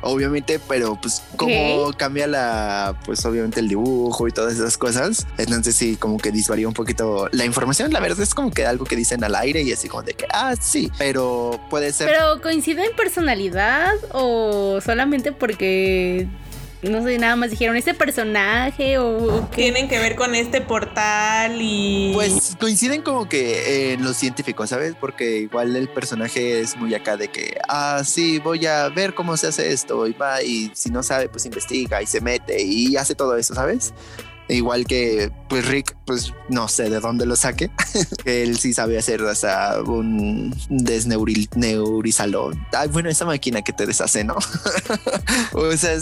Obviamente, 0.01 0.59
pero 0.59 0.99
pues 1.01 1.23
como 1.35 1.91
cambia 1.97 2.27
la, 2.27 2.99
pues 3.05 3.25
obviamente 3.25 3.59
el 3.59 3.67
dibujo 3.67 4.27
y 4.27 4.31
todas 4.31 4.53
esas 4.53 4.77
cosas, 4.77 5.25
entonces 5.39 5.75
sí, 5.75 5.95
como 5.95 6.19
que 6.19 6.31
disvaría 6.31 6.67
un 6.67 6.75
poquito 6.75 7.27
la 7.31 7.43
información. 7.43 7.91
La 7.91 7.99
verdad 7.99 8.19
es 8.21 8.35
como 8.35 8.51
que 8.51 8.67
algo 8.67 8.85
que 8.85 8.95
dicen 8.95 9.23
al 9.23 9.33
aire 9.33 9.63
y 9.63 9.71
así 9.71 9.87
como 9.87 10.03
de 10.03 10.13
que, 10.13 10.27
ah, 10.31 10.53
sí, 10.59 10.91
pero 10.99 11.59
puede 11.71 11.91
ser. 11.91 12.07
Pero 12.07 12.39
coincide 12.41 12.85
en 12.85 12.95
personalidad 12.95 13.95
o 14.11 14.79
solamente 14.79 15.31
porque 15.31 16.27
no 16.81 17.03
sé, 17.03 17.17
nada 17.17 17.35
más 17.35 17.49
dijeron 17.49 17.75
ese 17.75 17.93
personaje 17.93 18.97
o, 18.97 19.35
o 19.35 19.49
qué? 19.49 19.63
Tienen 19.63 19.87
que 19.87 19.99
ver 19.99 20.15
con 20.15 20.35
este 20.35 20.61
portal 20.61 21.57
y. 21.59 22.11
Pues 22.13 22.55
coinciden 22.59 23.01
como 23.01 23.27
que 23.27 23.93
en 23.93 24.03
los 24.03 24.17
científicos, 24.17 24.69
¿sabes? 24.69 24.95
Porque 24.99 25.37
igual 25.39 25.75
el 25.75 25.89
personaje 25.89 26.59
es 26.59 26.75
muy 26.77 26.93
acá 26.93 27.17
de 27.17 27.29
que, 27.29 27.57
ah, 27.67 28.01
sí, 28.05 28.39
voy 28.39 28.65
a 28.65 28.89
ver 28.89 29.13
cómo 29.13 29.37
se 29.37 29.47
hace 29.47 29.71
esto 29.71 30.05
y 30.07 30.13
va 30.13 30.41
y 30.41 30.71
si 30.73 30.89
no 30.89 31.03
sabe, 31.03 31.29
pues 31.29 31.45
investiga 31.45 32.01
y 32.01 32.07
se 32.07 32.21
mete 32.21 32.61
y 32.61 32.95
hace 32.97 33.15
todo 33.15 33.35
eso, 33.37 33.55
¿sabes? 33.55 33.93
Igual 34.47 34.85
que, 34.85 35.31
pues 35.49 35.67
Rick, 35.67 35.95
pues 36.05 36.31
no 36.49 36.67
sé 36.67 36.89
de 36.89 36.99
dónde 36.99 37.25
lo 37.25 37.35
saque. 37.35 37.71
Él 38.25 38.59
sí 38.59 38.73
sabe 38.73 38.97
hacer 38.97 39.21
hasta 39.23 39.81
un 39.81 40.55
desneurizalón. 40.69 42.63
Ay, 42.71 42.89
bueno, 42.89 43.09
esa 43.09 43.25
máquina 43.25 43.63
que 43.63 43.73
te 43.73 43.85
deshace, 43.87 44.23
¿no? 44.23 44.35
o 45.53 45.71
sea, 45.77 45.95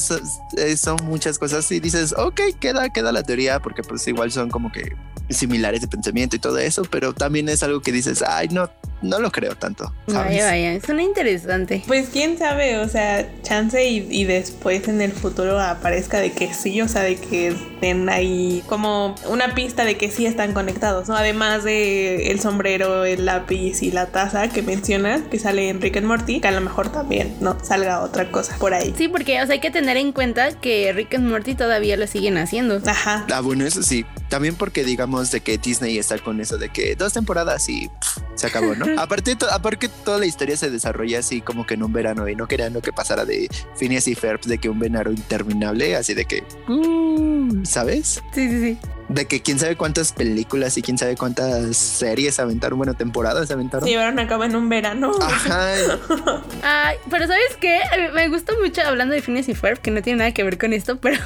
eh, 0.57 0.77
son 0.77 0.97
muchas 1.05 1.39
cosas 1.39 1.71
y 1.71 1.79
dices, 1.79 2.13
ok, 2.17 2.41
queda, 2.59 2.89
queda 2.89 3.11
la 3.11 3.23
teoría 3.23 3.61
porque 3.61 3.81
pues 3.81 4.05
igual 4.07 4.31
son 4.31 4.49
como 4.49 4.71
que 4.71 4.95
similares 5.29 5.81
de 5.81 5.87
pensamiento 5.87 6.35
y 6.35 6.39
todo 6.39 6.57
eso, 6.57 6.83
pero 6.89 7.13
también 7.13 7.47
es 7.47 7.63
algo 7.63 7.81
que 7.81 7.93
dices, 7.93 8.23
ay, 8.27 8.49
no, 8.49 8.69
no 9.03 9.19
lo 9.19 9.31
creo 9.31 9.55
tanto. 9.55 9.93
¿sabes? 10.07 10.29
Vaya, 10.29 10.45
vaya, 10.45 10.81
suena 10.81 11.03
interesante. 11.03 11.83
Pues 11.85 12.09
quién 12.11 12.37
sabe, 12.37 12.79
o 12.79 12.89
sea, 12.89 13.29
chance 13.43 13.87
y, 13.87 14.07
y 14.09 14.25
después 14.25 14.87
en 14.87 15.01
el 15.01 15.11
futuro 15.11 15.59
aparezca 15.59 16.19
de 16.19 16.31
que 16.31 16.53
sí, 16.53 16.81
o 16.81 16.87
sea, 16.87 17.03
de 17.03 17.17
que 17.17 17.49
estén 17.49 18.09
ahí 18.09 18.63
como 18.67 19.15
una 19.27 19.53
pista 19.53 19.85
de 19.85 19.97
que 19.97 20.09
sí 20.09 20.25
están 20.25 20.53
conectados, 20.53 21.09
¿no? 21.09 21.15
Además 21.15 21.63
de 21.63 22.31
el 22.31 22.39
sombrero, 22.39 23.05
el 23.05 23.25
lápiz 23.25 23.83
y 23.83 23.91
la 23.91 24.07
taza 24.07 24.47
que 24.49 24.61
mencionas, 24.61 25.21
que 25.29 25.37
sale 25.37 25.69
en 25.69 25.81
Rick 25.81 25.97
and 25.97 26.07
Morty, 26.07 26.39
que 26.39 26.47
a 26.47 26.51
lo 26.51 26.61
mejor 26.61 26.91
también, 26.91 27.35
¿no? 27.41 27.57
Salga 27.63 28.01
otra 28.01 28.31
cosa 28.31 28.55
por 28.57 28.73
ahí. 28.73 28.93
Sí, 28.97 29.07
porque 29.09 29.41
o 29.41 29.45
sea, 29.45 29.53
hay 29.53 29.59
que 29.59 29.71
tener 29.71 29.97
en 29.97 30.13
cuenta 30.13 30.59
que 30.59 30.93
Rick 30.93 31.15
and 31.15 31.29
Morty 31.29 31.55
todavía 31.55 31.97
lo 31.97 32.07
siguen 32.07 32.37
haciendo. 32.37 32.81
Ajá. 32.85 33.25
Ah, 33.33 33.41
bueno, 33.41 33.65
eso 33.65 33.83
sí. 33.83 34.05
También 34.29 34.55
porque 34.55 34.83
digamos 34.83 35.31
de 35.31 35.41
que 35.41 35.57
Disney 35.57 35.97
está 35.97 36.17
con 36.17 36.39
eso 36.39 36.57
de 36.57 36.69
que 36.69 36.95
dos 36.95 37.13
temporadas 37.13 37.67
y 37.69 37.87
pff, 37.87 38.17
se 38.35 38.47
acabó, 38.47 38.73
¿no? 38.75 38.85
aparte, 38.97 39.37
aparte 39.51 39.89
toda 40.03 40.17
la 40.17 40.25
historia 40.25 40.57
se 40.57 40.69
desarrolla 40.69 41.19
así 41.19 41.41
como 41.41 41.65
que 41.65 41.75
en 41.75 41.83
un 41.83 41.93
verano 41.93 42.27
y 42.27 42.35
no 42.35 42.47
querían 42.47 42.73
lo 42.73 42.81
que 42.81 42.93
pasara 42.93 43.25
de 43.25 43.49
Phineas 43.77 44.07
y 44.07 44.15
Ferb 44.15 44.41
de 44.41 44.57
que 44.57 44.69
un 44.69 44.79
verano 44.79 45.11
interminable, 45.11 45.95
así 45.95 46.13
de 46.13 46.25
que, 46.25 46.43
uh, 46.67 47.65
¿sabes? 47.65 48.21
Sí, 48.33 48.49
sí, 48.49 48.61
sí. 48.61 48.77
De 49.09 49.25
que 49.27 49.41
quién 49.41 49.59
sabe 49.59 49.75
cuántas 49.75 50.11
películas 50.13 50.77
y 50.77 50.81
quién 50.81 50.97
sabe 50.97 51.15
cuántas 51.15 51.75
series 51.77 52.39
aventaron, 52.39 52.77
bueno, 52.77 52.93
temporadas 52.93 53.49
aventaron. 53.51 53.85
Se 53.85 53.91
llevaron 53.91 54.19
a 54.19 54.27
cabo 54.27 54.43
en 54.43 54.55
un 54.55 54.69
verano. 54.69 55.11
Ajá, 55.21 55.73
Ay, 56.63 56.97
pero 57.09 57.27
¿sabes 57.27 57.57
qué? 57.59 57.79
Me 58.13 58.27
gusta 58.29 58.53
mucho, 58.61 58.81
hablando 58.81 59.13
de 59.13 59.21
Phineas 59.21 59.49
y 59.49 59.55
Ferb, 59.55 59.79
que 59.79 59.91
no 59.91 60.01
tiene 60.01 60.19
nada 60.19 60.31
que 60.31 60.43
ver 60.43 60.57
con 60.57 60.73
esto, 60.73 60.97
pero 61.01 61.17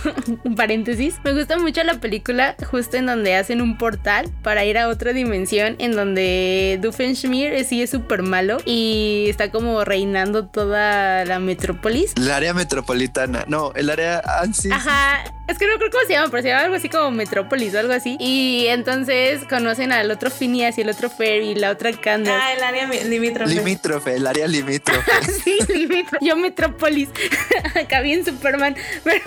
un 0.43 0.55
paréntesis. 0.55 1.15
Me 1.23 1.33
gusta 1.33 1.57
mucho 1.57 1.83
la 1.83 1.99
película 1.99 2.55
justo 2.69 2.97
en 2.97 3.05
donde 3.05 3.35
hacen 3.35 3.61
un 3.61 3.77
portal 3.77 4.29
para 4.43 4.65
ir 4.65 4.77
a 4.77 4.87
otra 4.87 5.13
dimensión 5.13 5.75
en 5.79 5.93
donde 5.95 6.79
Doofenshmirtz 6.81 7.67
sí 7.67 7.81
es 7.81 7.89
súper 7.89 8.23
malo 8.23 8.57
y 8.65 9.25
está 9.29 9.51
como 9.51 9.83
reinando 9.83 10.45
toda 10.47 11.25
la 11.25 11.39
metrópolis. 11.39 12.13
el 12.15 12.31
área 12.31 12.53
metropolitana, 12.53 13.45
no, 13.47 13.71
el 13.75 13.89
área, 13.89 14.21
ah, 14.25 14.45
sí, 14.53 14.69
Ajá, 14.71 15.23
es 15.47 15.57
que 15.57 15.67
no 15.67 15.77
creo 15.77 15.89
cómo 15.91 16.03
se 16.05 16.13
llama, 16.13 16.29
pero 16.29 16.43
se 16.43 16.49
llama 16.49 16.61
algo 16.63 16.75
así 16.75 16.89
como 16.89 17.11
Metrópolis 17.11 17.73
o 17.75 17.79
algo 17.79 17.93
así. 17.93 18.17
Y 18.19 18.65
entonces 18.67 19.41
conocen 19.49 19.91
al 19.91 20.09
otro 20.11 20.29
Phineas 20.29 20.77
y 20.77 20.81
el 20.81 20.89
otro 20.89 21.09
Ferb 21.09 21.43
y 21.43 21.55
la 21.55 21.71
otra 21.71 21.91
Candace. 21.93 22.37
Ah, 22.39 22.53
el 22.53 22.63
área 22.63 22.87
limítrofe. 23.05 23.53
limítrofe, 23.53 24.15
el 24.15 24.27
área 24.27 24.47
limítrofe. 24.47 25.11
Sí, 25.43 25.57
limítro- 25.73 26.19
yo 26.21 26.35
Metrópolis. 26.35 27.09
Acá 27.75 28.01
bien 28.01 28.25
Superman. 28.25 28.75
Pero, 29.03 29.21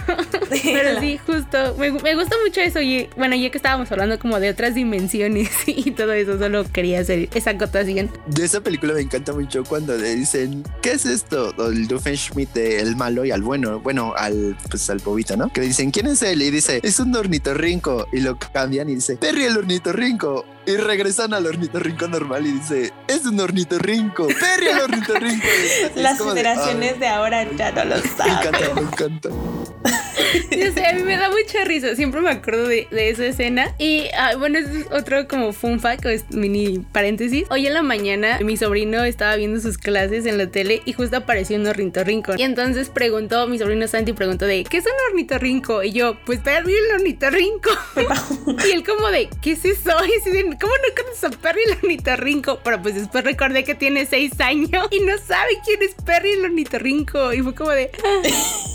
pero 0.50 1.00
sí, 1.00 1.19
justo. 1.27 1.75
Me, 1.79 1.91
me 1.93 2.15
gusta 2.15 2.37
mucho 2.45 2.61
eso. 2.61 2.81
Y 2.81 3.09
bueno, 3.17 3.35
ya 3.37 3.50
que 3.50 3.57
estábamos 3.59 3.91
hablando 3.93 4.19
como 4.19 4.39
de 4.41 4.50
otras 4.50 4.75
dimensiones 4.75 5.49
y 5.67 5.91
todo 5.93 6.12
eso, 6.12 6.39
solo 6.39 6.65
quería 6.71 7.00
hacer 7.00 7.29
esa 7.35 7.50
acotación. 7.50 8.11
De 8.27 8.45
esa 8.45 8.61
película 8.61 8.93
me 8.95 9.00
encanta 9.00 9.33
mucho 9.33 9.65
cuando 9.65 9.97
le 9.97 10.15
dicen, 10.17 10.65
¿qué 10.83 10.93
es 10.93 11.07
esto? 11.07 11.55
El 11.71 11.87
Doofenshmirtz, 11.89 12.57
el 12.57 12.97
malo 12.97 13.25
y 13.25 13.31
al 13.31 13.43
bueno, 13.43 13.81
bueno, 13.81 14.12
al 14.17 14.57
pues 14.69 14.91
al 14.91 14.99
bobito, 14.99 15.37
¿no? 15.37 15.50
Que 15.53 15.61
le 15.62 15.69
dicen, 15.69 15.91
¿quién 15.91 16.07
es 16.07 16.10
Y 16.11 16.50
dice, 16.50 16.81
es 16.83 16.99
un 16.99 17.14
ornitorrinco. 17.14 18.07
Y 18.12 18.21
lo 18.21 18.37
cambian 18.37 18.88
y 18.88 18.97
dice, 18.97 19.17
Perry 19.17 19.45
el 19.45 19.57
ornitorrinco. 19.59 20.45
Y 20.67 20.76
regresan 20.76 21.33
al 21.35 21.47
ornitorrinco 21.47 22.07
normal 22.07 22.47
y 22.47 22.52
dice, 22.52 22.93
es 23.09 23.25
un 23.26 23.40
ornitorrinco. 23.40 24.29
Perry 24.29 24.69
el 24.69 24.81
ornitorrinco. 24.81 25.47
Las 25.97 26.19
de, 26.19 26.25
generaciones 26.25 27.00
de 27.00 27.09
ahora 27.09 27.50
ya 27.57 27.73
no 27.73 27.85
lo 27.87 27.95
"Ay, 27.97 28.02
me 28.02 28.09
saben. 28.17 28.33
encanta, 28.33 28.75
me 28.75 28.81
encanta. 28.83 29.29
Yo 30.50 30.73
sé, 30.73 30.87
a 30.87 30.93
mí 30.93 31.02
me 31.02 31.17
da 31.17 31.29
mucha 31.31 31.64
risa. 31.64 31.97
Siempre 31.97 32.21
me 32.21 32.31
acuerdo 32.31 32.69
de, 32.69 32.87
de 32.90 33.09
esa 33.11 33.25
escena. 33.26 33.75
Y 33.79 34.05
ah, 34.17 34.37
bueno, 34.38 34.59
es 34.59 34.67
otro 34.93 35.26
como 35.26 35.52
fun 35.52 35.81
fact, 35.81 36.05
o 36.07 36.09
es 36.09 36.31
mini 36.31 36.79
paréntesis. 36.93 37.47
Hoy 37.50 37.67
en 37.67 37.75
la 37.75 37.83
mañana 37.83 38.38
mi 38.40 38.57
sobrino 38.57 39.02
estaba 39.05 39.35
viendo 39.37 39.61
sus 39.61 39.79
clases 39.79 40.26
en 40.26 40.38
la 40.38 40.47
tele 40.49 40.83
y 40.85 40.93
justo 40.93 41.17
apareció 41.17 41.57
un 41.57 41.67
ornitorrinco. 41.67 42.35
Y 42.37 42.43
entonces 42.43 42.90
preguntó, 42.90 43.49
mi 43.49 43.59
sobrino 43.59 43.88
Santi 43.88 44.12
preguntó 44.12 44.45
de, 44.47 44.64
¿qué 44.64 44.76
es 44.76 44.85
un 44.85 44.93
ornitorrinco? 45.11 45.83
Y 45.83 45.93
yo, 45.93 46.17
pues 46.26 46.38
Perry 46.40 46.75
el 46.75 46.95
ornitorrinco. 47.00 47.71
y 48.69 48.71
él 48.73 48.85
como 48.85 49.09
de, 49.09 49.29
¿qué 49.40 49.52
es 49.52 49.64
eso? 49.64 49.90
Y 50.05 50.12
¿cómo 50.59 50.73
no 50.73 50.95
conoces 51.02 51.25
a 51.25 51.30
Perry 51.30 51.61
el 51.66 51.78
ornitorrinco? 51.83 52.61
Pero 52.64 52.80
pues 52.83 52.95
después 52.95 53.25
recordé 53.25 53.64
que 53.64 53.75
tiene 53.75 54.07
seis 54.07 54.33
años 54.40 54.87
y 54.90 55.00
no 55.00 55.12
sabe 55.26 55.50
quién 55.64 55.83
es 55.83 55.95
Perry 56.04 56.33
el 56.33 56.45
ornitorrinco. 56.45 57.33
Y 57.33 57.42
fue 57.42 57.54
como 57.54 57.71
de, 57.71 57.90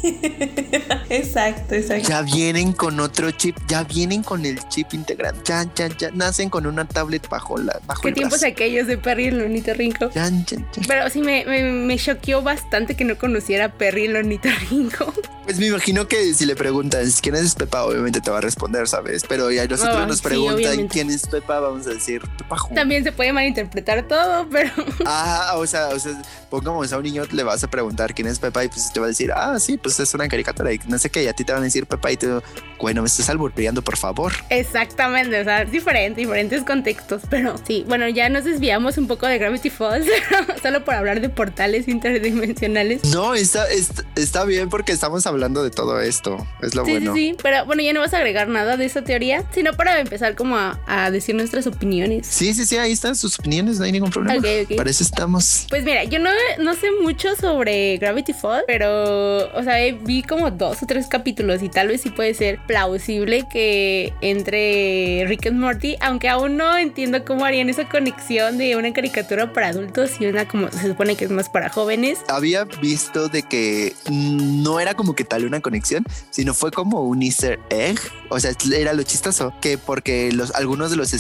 Exacto, 1.10 1.76
exacto. 1.76 2.08
Ya 2.10 2.22
vienen 2.22 2.74
con 2.74 3.00
otro 3.00 3.32
chip, 3.32 3.56
ya 3.68 3.84
vienen 3.84 4.24
con 4.24 4.46
el 4.46 4.60
chip 4.70 4.94
integrante. 4.94 5.42
Ya, 5.46 5.66
ya, 5.76 5.88
ya 5.98 6.12
nacen 6.12 6.50
con 6.50 6.66
una 6.66 6.86
tablet 6.88 7.28
bajo 7.30 7.58
la 7.58 7.80
bajo 7.86 8.02
¿qué 8.02 8.10
el 8.10 8.14
tiempos 8.16 8.40
brazo. 8.42 8.54
aquellos 8.54 8.88
de 8.88 8.98
Perry 8.98 9.26
el 9.28 9.42
ornitorrinco? 9.42 10.10
Ya, 10.12 10.30
ya, 10.30 10.58
ya. 10.58 10.82
Pero 10.88 11.10
sí 11.10 11.22
me, 11.22 11.46
me, 11.46 11.64
me 11.72 11.98
choqueó 11.98 12.42
bastante 12.42 12.96
que 12.96 13.04
no 13.06 13.18
conociera 13.18 13.66
a 13.66 13.70
Perry 13.74 14.06
el 14.06 14.16
ornitorrinco. 14.16 15.06
Pues 15.14 15.26
Pues 15.46 15.60
me 15.60 15.68
imagino 15.68 16.08
que 16.08 16.34
si 16.34 16.46
le 16.48 16.56
preguntan 16.56 17.06
quién 17.22 17.36
es 17.36 17.54
Pepa, 17.54 17.84
obviamente 17.86 18.20
te 18.20 18.32
va 18.32 18.40
a 18.40 18.42
responder, 18.42 18.88
¿sabes? 18.88 19.24
Pero 19.30 19.52
ya 19.52 19.68
nosotros 19.68 19.96
Ah, 19.96 20.08
nos 20.08 20.18
sí, 20.18 20.24
preguntan 20.24 20.56
obviamente. 20.56 20.92
quién 20.94 21.12
es 21.12 21.28
Pepa, 21.28 21.60
vamos 21.70 21.88
a 21.88 21.92
decir 21.92 22.22
Pepa 22.38 22.58
Ju. 22.58 22.74
También 22.76 23.04
se 23.04 23.12
puede 23.12 23.32
malinterpretar 23.34 24.08
todo, 24.08 24.48
pero 24.50 24.70
Ah, 25.06 25.54
o 25.56 25.66
sea, 25.68 25.90
o 25.90 26.00
sea, 26.00 26.14
pongamos 26.50 26.92
a 26.94 26.98
un 26.98 27.04
niño, 27.04 27.24
le 27.32 27.44
vas 27.44 27.64
a 27.64 27.68
preguntar 27.70 28.14
quién 28.14 28.28
es 28.28 28.40
Pepa 28.40 28.64
y 28.64 28.68
pues 28.70 28.92
te 28.94 29.00
va 29.00 29.06
a 29.06 29.10
decir, 29.10 29.32
ah, 29.36 29.60
sí, 29.60 29.78
pues 29.78 30.00
es 30.00 30.14
una 30.14 30.28
caricatura 30.28 30.72
y 30.74 30.80
no 30.88 30.98
sé 30.98 31.10
qué, 31.10 31.24
y 31.24 31.28
a 31.28 31.34
ti 31.34 31.44
te 31.44 31.52
van 31.54 31.62
a 31.62 31.66
decir 31.66 31.86
Pepa 31.86 32.12
y 32.12 32.18
tú, 32.18 32.42
bueno, 32.80 33.02
me 33.02 33.08
estás 33.08 33.30
albureando, 33.30 33.82
por 33.82 33.98
favor. 33.98 34.34
exactamente, 34.50 35.40
o 35.40 35.44
sea, 35.44 35.62
es 35.64 35.72
diferente, 35.72 36.22
diferentes 36.22 36.64
contextos. 36.64 37.24
Pero 37.30 37.56
sí, 37.66 37.84
bueno, 37.88 38.08
ya 38.10 38.30
nos 38.30 38.44
desviamos 38.44 38.98
un 38.98 39.08
poco 39.08 39.26
de 39.28 39.38
Gravity 39.38 39.70
Falls, 39.70 40.06
solo 40.62 40.84
por 40.86 40.94
hablar 40.96 41.22
de 41.22 41.30
portales 41.30 41.88
interdimensionales. 41.88 43.04
No, 43.14 43.34
está, 43.34 43.70
está, 43.70 44.04
está 44.16 44.44
bien 44.46 44.70
porque 44.70 44.92
estamos 44.92 45.26
hablando 45.28 45.64
de 45.64 45.72
todo 45.72 46.00
esto, 46.02 46.46
es 46.62 46.76
lo 46.76 46.86
Sí, 46.86 46.92
bueno. 46.92 47.14
sí, 47.14 47.20
sí, 47.32 47.38
pero 47.42 47.66
bueno, 47.66 47.82
ya 47.82 47.94
no 47.94 48.00
vas 48.02 48.14
a 48.14 48.18
agregar 48.18 48.48
nada 48.48 48.78
de 48.78 48.86
esa 48.86 49.04
teoría, 49.04 49.44
sino 49.52 49.74
para 49.74 50.00
empezar 50.00 50.36
como 50.36 50.58
a, 50.58 50.80
a 50.88 51.12
decir 51.12 51.36
nuestras 51.56 51.76
opiniones. 51.76 52.28
Sí, 52.28 52.54
sí, 52.54 52.66
sí, 52.66 52.78
ahí 52.78 52.92
están 52.92 53.16
sus 53.16 53.40
opiniones, 53.40 53.80
no 53.80 53.86
hay 53.86 53.92
ningún 53.92 54.10
problema. 54.10 54.40
Ok, 54.40 54.70
ok. 54.70 54.78
Para 54.78 54.90
eso 54.90 55.04
estamos. 55.04 55.66
Pues 55.70 55.84
mira, 55.84 56.04
yo 56.04 56.20
no, 56.20 56.30
no 56.60 56.74
sé 56.76 56.88
mucho 57.02 57.36
sobre 57.36 57.98
Gravity 57.98 58.34
Falls, 58.34 58.64
pero, 58.68 59.52
o 59.54 59.64
sea, 59.64 59.76
vi 60.02 60.22
como 60.24 60.52
dos 60.52 60.84
o 60.84 60.86
tres 60.86 61.08
capítulos 61.08 61.64
y 61.64 61.70
tal 61.70 61.88
vez 61.88 62.02
sí 62.02 62.10
puede 62.10 62.34
ser 62.34 62.60
plausible 62.68 63.48
que 63.50 64.14
entre 64.22 65.26
Rick 65.28 65.48
and 65.48 65.60
Morty, 65.60 65.96
aunque 66.02 66.30
aún 66.30 66.58
no 66.58 66.78
entiendo 66.78 67.24
cómo 67.24 67.46
harían 67.46 67.70
esa 67.70 67.88
conexión 67.88 68.58
de 68.58 68.76
una 68.76 68.92
caricatura 68.94 69.54
para 69.54 69.70
adultos 69.70 70.12
y 70.20 70.26
una 70.26 70.48
como 70.48 70.72
se 70.72 70.88
supone 70.88 71.16
que 71.16 71.26
es 71.26 71.32
más 71.32 71.50
para 71.50 71.70
jóvenes. 71.70 72.20
Había 72.28 72.66
visto 72.66 73.30
de 73.30 73.44
que 73.44 73.96
no 74.12 74.80
era 74.80 74.94
como 74.94 75.16
que 75.16 75.24
tal 75.24 75.46
una 75.46 75.62
conexión, 75.62 76.04
sino 76.30 76.54
fue 76.54 76.72
como 76.72 77.04
un 77.04 77.22
easter 77.22 77.60
egg. 77.70 78.00
O 78.30 78.40
sea, 78.40 78.52
era 78.74 78.94
lo 78.94 79.04
chistoso, 79.04 79.54
que 79.62 79.78
porque 79.78 80.32
los, 80.32 80.54
algunos 80.56 80.90
de 80.90 80.98
los 80.98 81.14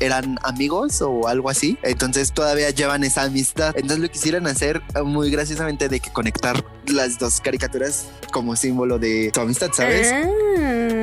eran 0.00 0.38
amigos 0.42 1.02
o 1.02 1.28
algo 1.28 1.48
así, 1.50 1.78
entonces 1.82 2.32
todavía 2.32 2.70
llevan 2.70 3.04
esa 3.04 3.22
amistad. 3.22 3.74
Entonces 3.76 3.98
lo 4.00 4.10
quisieran 4.10 4.46
hacer 4.46 4.82
muy 5.04 5.30
graciosamente 5.30 5.88
de 5.88 6.00
que 6.00 6.10
conectar 6.10 6.64
las 6.86 7.18
dos 7.18 7.40
caricaturas 7.40 8.06
como 8.32 8.56
símbolo 8.56 8.98
de 8.98 9.30
tu 9.32 9.40
amistad, 9.40 9.70
¿sabes? 9.72 10.12
Ah. 10.12 11.01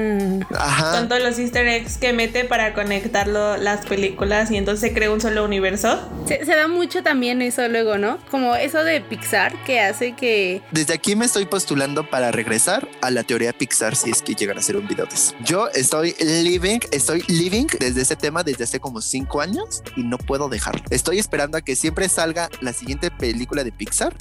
Ajá. 0.55 0.99
Con 0.99 1.09
todos 1.09 1.21
los 1.21 1.39
easter 1.39 1.67
eggs 1.67 1.97
que 1.97 2.13
mete 2.13 2.45
para 2.45 2.73
conectarlo 2.73 3.57
las 3.57 3.85
películas 3.85 4.51
y 4.51 4.57
entonces 4.57 4.89
se 4.89 4.93
crea 4.93 5.11
un 5.11 5.21
solo 5.21 5.43
universo. 5.45 5.99
Se, 6.27 6.45
se 6.45 6.55
da 6.55 6.67
mucho 6.67 7.03
también 7.03 7.41
eso 7.41 7.67
luego, 7.67 7.97
¿no? 7.97 8.17
Como 8.31 8.55
eso 8.55 8.83
de 8.83 9.01
Pixar 9.01 9.53
que 9.63 9.79
hace 9.79 10.13
que 10.13 10.61
Desde 10.71 10.93
aquí 10.93 11.15
me 11.15 11.25
estoy 11.25 11.45
postulando 11.45 12.09
para 12.09 12.31
regresar 12.31 12.87
a 13.01 13.11
la 13.11 13.23
teoría 13.23 13.53
Pixar 13.53 13.95
si 13.95 14.11
es 14.11 14.21
que 14.21 14.35
llegan 14.35 14.57
a 14.57 14.59
hacer 14.59 14.77
un 14.77 14.87
video 14.87 15.05
de 15.05 15.15
eso. 15.15 15.33
Yo 15.43 15.67
estoy 15.69 16.15
living, 16.19 16.79
estoy 16.91 17.23
living 17.27 17.67
desde 17.79 18.01
ese 18.01 18.15
tema 18.15 18.43
desde 18.43 18.63
hace 18.63 18.79
como 18.79 19.01
cinco 19.01 19.41
años 19.41 19.83
y 19.95 20.03
no 20.03 20.17
puedo 20.17 20.49
dejarlo. 20.49 20.81
Estoy 20.89 21.19
esperando 21.19 21.57
a 21.57 21.61
que 21.61 21.75
siempre 21.75 22.09
salga 22.09 22.49
la 22.61 22.73
siguiente 22.73 23.11
película 23.11 23.63
de 23.63 23.71
Pixar 23.71 24.13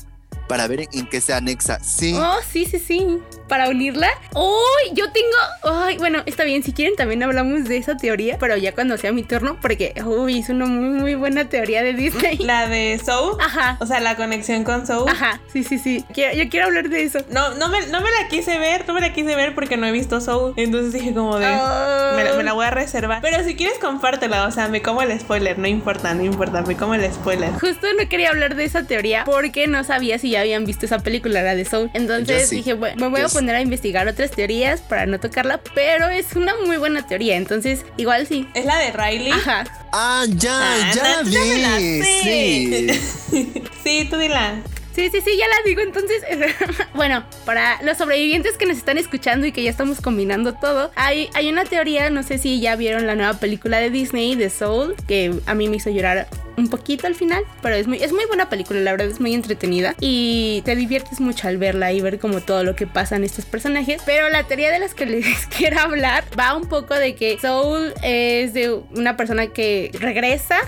para 0.49 0.67
ver 0.67 0.89
en, 0.93 1.07
qué 1.07 1.21
se 1.21 1.33
anexa. 1.33 1.79
Sí. 1.81 2.15
Oh, 2.17 2.37
sí, 2.51 2.65
sí, 2.65 2.79
sí. 2.79 3.19
Para 3.49 3.69
unirla. 3.69 4.09
¡Uy! 4.35 4.93
yo 4.95 5.11
tengo. 5.13 5.79
Ay, 5.85 5.97
bueno, 5.99 6.23
está 6.27 6.45
bien. 6.45 6.63
Si 6.63 6.73
quieren, 6.73 6.97
también 6.97 7.23
hablamos 7.23 7.65
de 7.65 7.77
esa 7.79 7.97
teoría, 7.97 8.37
pero 8.39 8.57
ya 8.57 8.75
cuando 8.75 8.97
sea 8.99 9.13
mi 9.13 9.23
turno, 9.23 9.59
porque, 9.61 9.95
uy, 10.05 10.39
es 10.41 10.49
una 10.49 10.67
muy, 10.67 10.89
muy 10.91 11.15
buena 11.15 11.49
teoría 11.49 11.83
de 11.83 11.95
Disney. 11.95 12.37
La 12.39 12.69
de 12.69 13.01
Soul. 13.05 13.37
Ajá. 13.41 13.77
O 13.81 13.87
sea, 13.87 14.01
la 14.01 14.17
conexión 14.17 14.65
con 14.65 14.87
Soul. 14.87 15.09
Ajá, 15.09 15.41
sí, 15.53 15.63
sí, 15.65 15.79
sí. 15.79 16.05
Quiero- 16.13 16.35
yo 16.35 16.49
quiero 16.51 16.67
hablar 16.67 16.89
de 16.89 17.03
eso. 17.03 17.21
No, 17.31 17.55
no 17.55 17.69
me, 17.69 17.87
no 17.87 18.01
me 18.01 18.11
la 18.11 18.29
quise 18.29 18.59
ver, 18.59 18.85
no 18.87 18.95
me 18.95 19.01
la 19.01 19.13
quise 19.13 19.35
ver 19.35 19.55
porque 19.55 19.77
no 19.77 19.87
he 19.87 19.93
visto 19.93 20.21
Soul. 20.21 20.55
Entonces 20.57 20.93
dije 20.93 21.15
como 21.15 21.39
de... 21.39 21.47
Ah. 21.47 22.13
Me 22.17 22.25
la, 22.25 22.33
me 22.35 22.43
la 22.45 22.53
voy 22.53 22.67
a 22.67 22.71
reservar. 22.71 23.21
Pero 23.23 23.43
si 23.45 23.55
quieres, 23.55 23.79
compártela. 23.79 24.47
O 24.47 24.51
sea, 24.51 24.69
me 24.69 24.83
como 24.83 25.03
el 25.03 25.19
spoiler. 25.19 25.59
No 25.59 25.67
importa, 25.69 26.15
no 26.15 26.23
importa. 26.25 26.63
Me 26.63 26.77
como 26.77 26.95
el 26.95 27.13
spoiler. 27.13 27.51
Justo 27.59 27.87
no 27.99 28.09
quería 28.09 28.31
hablar 28.31 28.55
de 28.57 28.65
esa 28.65 28.85
teoría 28.85 29.25
porque 29.25 29.67
no 29.67 29.85
sabía 29.85 30.19
si 30.19 30.31
ya 30.31 30.38
habían 30.39 30.65
visto 30.65 30.87
esa 30.87 30.99
película, 31.01 31.43
la 31.43 31.55
de 31.55 31.65
Soul. 31.65 31.91
Entonces 31.95 32.49
sí. 32.49 32.57
dije, 32.57 32.75
bueno, 32.75 32.97
me 33.01 33.09
voy 33.09 33.21
Yo 33.21 33.27
a 33.27 33.29
sí. 33.29 33.35
poner 33.37 33.57
a 33.57 33.61
investigar 33.61 34.07
otras 34.09 34.31
teorías 34.31 34.81
para 34.81 35.07
no 35.07 35.19
tocarla, 35.21 35.61
pero 35.75 36.09
es 36.09 36.35
una 36.37 36.55
muy 36.65 36.77
buena 36.77 37.07
teoría. 37.07 37.37
Entonces, 37.37 37.85
igual 37.97 38.27
sí. 38.27 38.47
Es 38.55 38.65
la 38.65 38.79
de 38.79 38.93
Riley. 38.93 39.33
Ajá. 39.33 39.65
Ah, 39.93 40.25
ya, 40.29 40.59
Ah, 40.61 40.93
ya 40.95 41.03
la 41.03 41.23
vi. 41.23 42.03
sé. 42.03 43.01
Sí. 43.31 43.53
sí, 43.85 44.07
tú 44.11 44.17
dila. 44.19 44.61
Sí, 44.95 45.11
sí, 45.13 45.21
sí, 45.25 45.37
ya 45.39 45.47
la 45.47 45.55
digo. 45.65 45.81
Entonces, 45.81 46.23
bueno, 46.95 47.25
para 47.45 47.81
los 47.83 47.97
sobrevivientes 47.99 48.57
que 48.57 48.67
nos 48.67 48.77
están 48.77 48.99
escuchando 48.99 49.47
y 49.47 49.53
que 49.53 49.63
ya 49.63 49.71
estamos 49.71 50.01
combinando 50.01 50.55
todo, 50.55 50.91
hay, 50.97 51.31
hay 51.35 51.49
una 51.49 51.65
teoría, 51.65 52.11
no 52.11 52.25
sé 52.25 52.39
si 52.39 52.61
ya 52.61 52.75
vieron 52.75 53.07
la 53.07 53.15
nueva 53.15 53.35
película 53.35 53.79
de 53.79 53.91
Disney, 53.91 54.35
de 54.35 54.51
Soul, 54.51 54.97
que 55.07 55.33
a 55.47 55.55
mí 55.55 55.69
me 55.69 55.77
hizo 55.77 55.91
llorar 55.91 56.27
un 56.59 56.69
poquito 56.69 57.07
al 57.07 57.15
final, 57.15 57.43
pero 57.63 57.75
es 57.75 57.87
muy, 57.87 58.03
es 58.03 58.13
muy 58.13 58.25
buena 58.27 58.49
película, 58.49 58.81
la 58.81 58.91
verdad 58.91 59.09
es 59.09 59.21
muy 59.21 59.35
entretenida 59.35 59.95
y 60.01 60.63
te 60.65 60.77
diviertes 60.77 61.21
mucho 61.21 61.49
al 61.49 61.57
verla 61.57 61.93
y 61.93 62.01
ver 62.01 62.19
como 62.19 62.41
todo 62.41 62.65
lo 62.65 62.75
que 62.75 62.87
pasa 62.87 63.17
en 63.17 63.25
estos 63.25 63.47
personajes. 63.47 64.03
Pero 64.05 64.29
la 64.29 64.45
teoría 64.45 64.71
de 64.71 64.79
las 64.79 64.95
que 64.95 65.07
les 65.07 65.47
quiero 65.57 65.81
hablar 65.81 66.25
va 66.39 66.55
un 66.55 66.69
poco 66.69 66.95
de 66.95 67.15
que 67.15 67.39
Soul 67.41 67.95
es 68.03 68.53
de 68.55 68.73
una 68.95 69.17
persona 69.17 69.47
que 69.49 69.91
regresa 69.95 70.59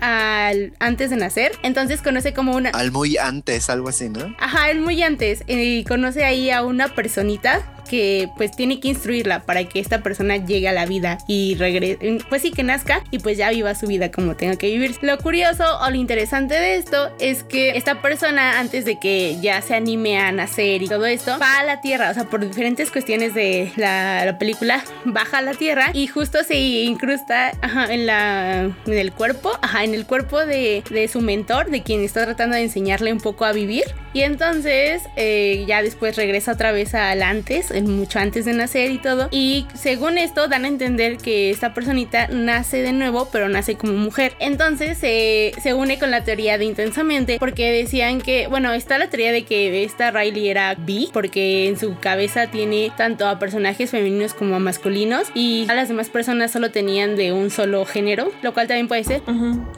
al, 0.00 0.72
antes 0.78 1.10
de 1.10 1.16
nacer, 1.16 1.52
entonces 1.62 2.02
conoce 2.02 2.32
como 2.32 2.54
una... 2.54 2.70
Al 2.70 2.92
muy 2.92 3.16
antes, 3.16 3.68
algo 3.70 3.88
así, 3.88 4.08
¿no? 4.08 4.34
Ajá, 4.38 4.70
él 4.70 4.80
muy 4.80 5.02
antes. 5.02 5.42
Y 5.46 5.84
conoce 5.84 6.24
ahí 6.24 6.50
a 6.50 6.62
una 6.62 6.94
personita 6.94 7.62
que 7.88 8.28
pues 8.36 8.52
tiene 8.52 8.80
que 8.80 8.88
instruirla 8.88 9.40
para 9.40 9.64
que 9.64 9.80
esta 9.80 10.02
persona 10.02 10.36
llegue 10.36 10.68
a 10.68 10.72
la 10.72 10.86
vida 10.86 11.18
y 11.26 11.54
regrese, 11.56 12.18
pues 12.28 12.42
sí 12.42 12.52
que 12.52 12.62
nazca 12.62 13.02
y 13.10 13.18
pues 13.18 13.36
ya 13.36 13.50
viva 13.50 13.74
su 13.74 13.86
vida 13.86 14.10
como 14.10 14.36
tenga 14.36 14.56
que 14.56 14.68
vivir. 14.68 14.96
Lo 15.02 15.18
curioso 15.18 15.64
o 15.80 15.90
lo 15.90 15.96
interesante 15.96 16.54
de 16.54 16.76
esto 16.76 17.10
es 17.18 17.42
que 17.42 17.70
esta 17.70 18.00
persona 18.00 18.60
antes 18.60 18.84
de 18.84 18.98
que 18.98 19.38
ya 19.40 19.60
se 19.62 19.74
anime 19.74 20.18
a 20.18 20.30
nacer 20.32 20.82
y 20.82 20.88
todo 20.88 21.06
esto, 21.06 21.38
va 21.40 21.58
a 21.58 21.64
la 21.64 21.80
tierra, 21.80 22.10
o 22.10 22.14
sea, 22.14 22.24
por 22.24 22.46
diferentes 22.46 22.90
cuestiones 22.90 23.34
de 23.34 23.72
la, 23.76 24.24
la 24.24 24.38
película, 24.38 24.84
baja 25.04 25.38
a 25.38 25.42
la 25.42 25.54
tierra 25.54 25.90
y 25.92 26.06
justo 26.06 26.44
se 26.44 26.56
incrusta 26.56 27.52
en 27.88 28.06
la 28.06 28.70
en 28.86 28.98
el 28.98 29.12
cuerpo, 29.12 29.52
en 29.82 29.94
el 29.94 30.06
cuerpo 30.06 30.44
de, 30.44 30.82
de 30.90 31.08
su 31.08 31.20
mentor, 31.20 31.70
de 31.70 31.82
quien 31.82 32.02
está 32.02 32.24
tratando 32.24 32.56
de 32.56 32.62
enseñarle 32.62 33.12
un 33.12 33.20
poco 33.20 33.44
a 33.44 33.52
vivir. 33.52 33.84
Y 34.12 34.22
entonces 34.22 35.02
eh, 35.16 35.64
ya 35.66 35.82
después 35.82 36.16
regresa 36.16 36.52
otra 36.52 36.72
vez 36.72 36.94
al 36.94 37.22
antes, 37.22 37.70
mucho 37.82 38.18
antes 38.18 38.44
de 38.44 38.52
nacer 38.52 38.90
y 38.90 38.98
todo. 38.98 39.28
Y 39.30 39.66
según 39.74 40.18
esto 40.18 40.48
dan 40.48 40.64
a 40.64 40.68
entender 40.68 41.18
que 41.18 41.50
esta 41.50 41.74
personita 41.74 42.28
nace 42.28 42.82
de 42.82 42.92
nuevo, 42.92 43.28
pero 43.30 43.48
nace 43.48 43.76
como 43.76 43.92
mujer. 43.94 44.34
Entonces 44.38 44.98
eh, 45.02 45.52
se 45.62 45.74
une 45.74 45.98
con 45.98 46.10
la 46.10 46.24
teoría 46.24 46.58
de 46.58 46.64
intensamente, 46.64 47.38
porque 47.38 47.72
decían 47.72 48.20
que, 48.20 48.46
bueno, 48.46 48.72
está 48.72 48.98
la 48.98 49.08
teoría 49.08 49.32
de 49.32 49.44
que 49.44 49.84
esta 49.84 50.10
Riley 50.10 50.48
era 50.48 50.74
bi, 50.74 51.10
porque 51.12 51.68
en 51.68 51.78
su 51.78 51.98
cabeza 51.98 52.46
tiene 52.48 52.92
tanto 52.96 53.26
a 53.26 53.38
personajes 53.38 53.90
femeninos 53.90 54.34
como 54.34 54.56
a 54.56 54.58
masculinos, 54.58 55.28
y 55.34 55.66
a 55.68 55.74
las 55.74 55.88
demás 55.88 56.08
personas 56.08 56.50
solo 56.50 56.70
tenían 56.70 57.16
de 57.16 57.32
un 57.32 57.50
solo 57.50 57.84
género, 57.84 58.30
lo 58.42 58.54
cual 58.54 58.68
también 58.68 58.88
puede 58.88 59.04
ser. 59.04 59.22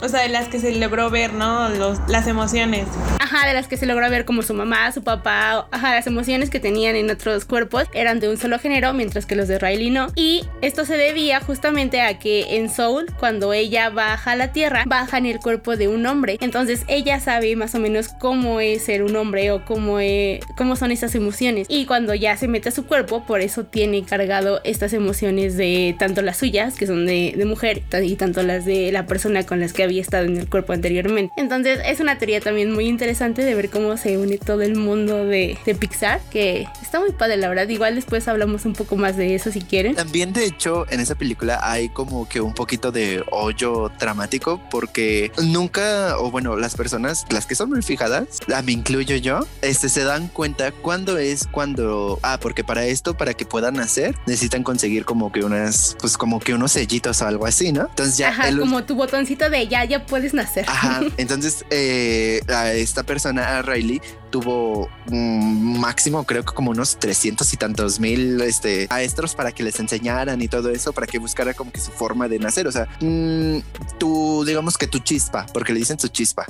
O 0.02 0.08
sea, 0.08 0.22
de 0.22 0.28
las 0.28 0.48
que 0.48 0.58
se 0.58 0.74
logró 0.76 1.10
ver, 1.10 1.32
¿no? 1.32 1.68
Los, 1.70 1.98
las 2.08 2.26
emociones. 2.26 2.86
Ajá, 3.18 3.46
de 3.46 3.54
las 3.54 3.68
que 3.68 3.76
se 3.76 3.86
logra 3.86 4.08
ver 4.08 4.19
como 4.24 4.42
su 4.42 4.54
mamá, 4.54 4.90
su 4.92 5.02
papá, 5.02 5.68
ajá, 5.70 5.94
las 5.94 6.06
emociones 6.06 6.50
que 6.50 6.60
tenían 6.60 6.96
en 6.96 7.10
otros 7.10 7.44
cuerpos 7.44 7.84
eran 7.92 8.20
de 8.20 8.28
un 8.28 8.36
solo 8.36 8.58
género, 8.58 8.92
mientras 8.92 9.26
que 9.26 9.36
los 9.36 9.48
de 9.48 9.58
Riley 9.58 9.90
no. 9.90 10.08
Y 10.14 10.44
esto 10.62 10.84
se 10.84 10.96
debía 10.96 11.40
justamente 11.40 12.00
a 12.00 12.18
que 12.18 12.56
en 12.56 12.70
Soul, 12.70 13.06
cuando 13.18 13.52
ella 13.52 13.90
baja 13.90 14.32
a 14.32 14.36
la 14.36 14.52
tierra, 14.52 14.84
baja 14.86 15.18
en 15.18 15.26
el 15.26 15.38
cuerpo 15.38 15.76
de 15.76 15.88
un 15.88 16.06
hombre. 16.06 16.38
Entonces 16.40 16.84
ella 16.88 17.20
sabe 17.20 17.54
más 17.56 17.74
o 17.74 17.80
menos 17.80 18.08
cómo 18.08 18.60
es 18.60 18.84
ser 18.84 19.02
un 19.02 19.16
hombre 19.16 19.50
o 19.50 19.64
cómo, 19.64 20.00
eh, 20.00 20.40
cómo 20.56 20.76
son 20.76 20.90
esas 20.90 21.14
emociones. 21.14 21.66
Y 21.68 21.86
cuando 21.86 22.14
ya 22.14 22.36
se 22.36 22.48
mete 22.48 22.68
a 22.68 22.72
su 22.72 22.86
cuerpo, 22.86 23.24
por 23.26 23.40
eso 23.40 23.64
tiene 23.64 24.04
cargado 24.04 24.60
estas 24.64 24.92
emociones 24.92 25.56
de 25.56 25.94
tanto 25.98 26.22
las 26.22 26.38
suyas, 26.38 26.76
que 26.76 26.86
son 26.86 27.06
de, 27.06 27.34
de 27.36 27.44
mujer, 27.44 27.82
y 28.02 28.16
tanto 28.16 28.42
las 28.42 28.64
de 28.64 28.92
la 28.92 29.06
persona 29.06 29.44
con 29.44 29.60
las 29.60 29.72
que 29.72 29.82
había 29.82 30.00
estado 30.00 30.24
en 30.24 30.36
el 30.36 30.48
cuerpo 30.48 30.72
anteriormente. 30.72 31.32
Entonces 31.36 31.80
es 31.84 32.00
una 32.00 32.18
teoría 32.18 32.40
también 32.40 32.72
muy 32.72 32.86
interesante 32.86 33.44
de 33.44 33.54
ver 33.54 33.70
cómo 33.70 33.96
se 33.96 34.09
une 34.18 34.38
todo 34.38 34.62
el 34.62 34.76
mundo 34.76 35.24
de, 35.24 35.58
de 35.64 35.74
Pixar, 35.74 36.20
que 36.30 36.66
está 36.82 37.00
muy 37.00 37.12
padre, 37.12 37.36
la 37.36 37.48
verdad. 37.48 37.68
Igual 37.68 37.94
después 37.94 38.26
hablamos 38.28 38.64
un 38.64 38.72
poco 38.74 38.96
más 38.96 39.16
de 39.16 39.34
eso 39.34 39.50
si 39.52 39.60
quieren. 39.60 39.94
También, 39.94 40.32
de 40.32 40.44
hecho, 40.44 40.86
en 40.90 41.00
esa 41.00 41.14
película 41.14 41.60
hay 41.62 41.88
como 41.88 42.28
que 42.28 42.40
un 42.40 42.54
poquito 42.54 42.92
de 42.92 43.22
hoyo 43.30 43.90
dramático 43.98 44.60
porque 44.70 45.30
nunca, 45.42 46.16
o 46.18 46.30
bueno, 46.30 46.56
las 46.56 46.74
personas, 46.76 47.24
las 47.30 47.46
que 47.46 47.54
son 47.54 47.70
muy 47.70 47.82
fijadas, 47.82 48.38
a 48.54 48.62
me 48.62 48.72
incluyo 48.72 49.16
yo, 49.16 49.46
este, 49.62 49.88
se 49.88 50.04
dan 50.04 50.28
cuenta 50.28 50.72
cuándo 50.72 51.18
es 51.18 51.46
cuando, 51.50 52.18
ah, 52.22 52.38
porque 52.40 52.64
para 52.64 52.84
esto, 52.86 53.14
para 53.16 53.34
que 53.34 53.44
puedan 53.44 53.80
hacer, 53.80 54.14
necesitan 54.26 54.62
conseguir 54.62 55.04
como 55.04 55.32
que 55.32 55.44
unas, 55.44 55.96
pues 56.00 56.16
como 56.16 56.40
que 56.40 56.54
unos 56.54 56.72
sellitos 56.72 57.22
o 57.22 57.26
algo 57.26 57.46
así, 57.46 57.72
¿no? 57.72 57.82
Entonces 57.88 58.16
ya 58.18 58.28
Ajá, 58.28 58.48
el- 58.48 58.60
como 58.60 58.84
tu 58.84 58.94
botoncito 58.94 59.48
de 59.50 59.66
ya, 59.68 59.84
ya 59.84 60.06
puedes 60.06 60.34
nacer. 60.34 60.64
Ajá, 60.68 61.00
entonces 61.16 61.64
eh, 61.70 62.40
a 62.48 62.72
esta 62.72 63.02
persona, 63.02 63.58
a 63.58 63.62
Riley, 63.62 63.99
tuvo 64.30 64.88
un 65.10 65.80
máximo, 65.80 66.24
creo 66.24 66.44
que 66.44 66.54
como 66.54 66.70
unos 66.70 66.98
300 66.98 67.52
y 67.52 67.56
tantos 67.56 68.00
mil 68.00 68.40
este, 68.42 68.86
maestros 68.88 69.34
para 69.34 69.52
que 69.52 69.62
les 69.62 69.78
enseñaran 69.80 70.40
y 70.40 70.48
todo 70.48 70.70
eso, 70.70 70.92
para 70.92 71.06
que 71.06 71.18
buscara 71.18 71.54
como 71.54 71.72
que 71.72 71.80
su 71.80 71.90
forma 71.90 72.28
de 72.28 72.38
nacer. 72.38 72.66
O 72.66 72.72
sea, 72.72 72.88
mm, 73.00 73.58
tú, 73.98 74.44
digamos 74.46 74.78
que 74.78 74.86
tu 74.86 74.98
chispa, 74.98 75.46
porque 75.52 75.72
le 75.72 75.80
dicen 75.80 75.98
su 75.98 76.08
chispa 76.08 76.46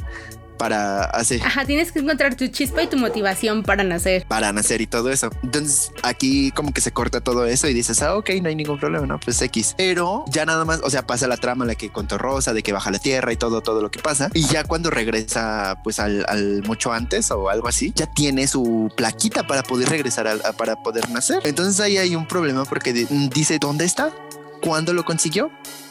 para 0.60 1.04
hacer. 1.04 1.40
Ajá, 1.42 1.64
tienes 1.64 1.90
que 1.90 2.00
encontrar 2.00 2.34
tu 2.34 2.46
chispa 2.48 2.82
y 2.82 2.86
tu 2.86 2.98
motivación 2.98 3.62
para 3.62 3.82
nacer. 3.82 4.26
Para 4.28 4.52
nacer 4.52 4.82
y 4.82 4.86
todo 4.86 5.10
eso. 5.10 5.30
Entonces 5.42 5.90
aquí 6.02 6.50
como 6.50 6.74
que 6.74 6.82
se 6.82 6.92
corta 6.92 7.22
todo 7.22 7.46
eso 7.46 7.66
y 7.66 7.72
dices, 7.72 8.02
ah, 8.02 8.14
ok, 8.14 8.28
no 8.42 8.50
hay 8.50 8.56
ningún 8.56 8.78
problema, 8.78 9.06
no, 9.06 9.18
pues 9.18 9.40
X. 9.40 9.74
Pero 9.78 10.26
ya 10.28 10.44
nada 10.44 10.66
más, 10.66 10.80
o 10.84 10.90
sea, 10.90 11.06
pasa 11.06 11.26
la 11.28 11.38
trama 11.38 11.64
la 11.64 11.76
que 11.76 11.88
contó 11.88 12.18
Rosa, 12.18 12.52
de 12.52 12.62
que 12.62 12.74
baja 12.74 12.90
la 12.90 12.98
tierra 12.98 13.32
y 13.32 13.36
todo, 13.36 13.62
todo 13.62 13.80
lo 13.80 13.90
que 13.90 14.00
pasa. 14.00 14.28
Y 14.34 14.42
ya 14.48 14.64
cuando 14.64 14.90
regresa 14.90 15.80
pues 15.82 15.98
al, 15.98 16.26
al 16.28 16.62
mucho 16.64 16.92
antes 16.92 17.30
o 17.30 17.48
algo 17.48 17.66
así, 17.66 17.94
ya 17.96 18.04
tiene 18.04 18.46
su 18.46 18.92
plaquita 18.98 19.46
para 19.46 19.62
poder 19.62 19.88
regresar 19.88 20.28
a, 20.28 20.52
para 20.52 20.76
poder 20.76 21.08
nacer. 21.08 21.40
Entonces 21.44 21.80
ahí 21.80 21.96
hay 21.96 22.14
un 22.14 22.28
problema 22.28 22.66
porque 22.66 22.92
dice, 22.92 23.58
¿dónde 23.58 23.86
está? 23.86 24.12
¿Cuándo 24.60 24.92
lo 24.92 25.04
consiguió? 25.04 25.50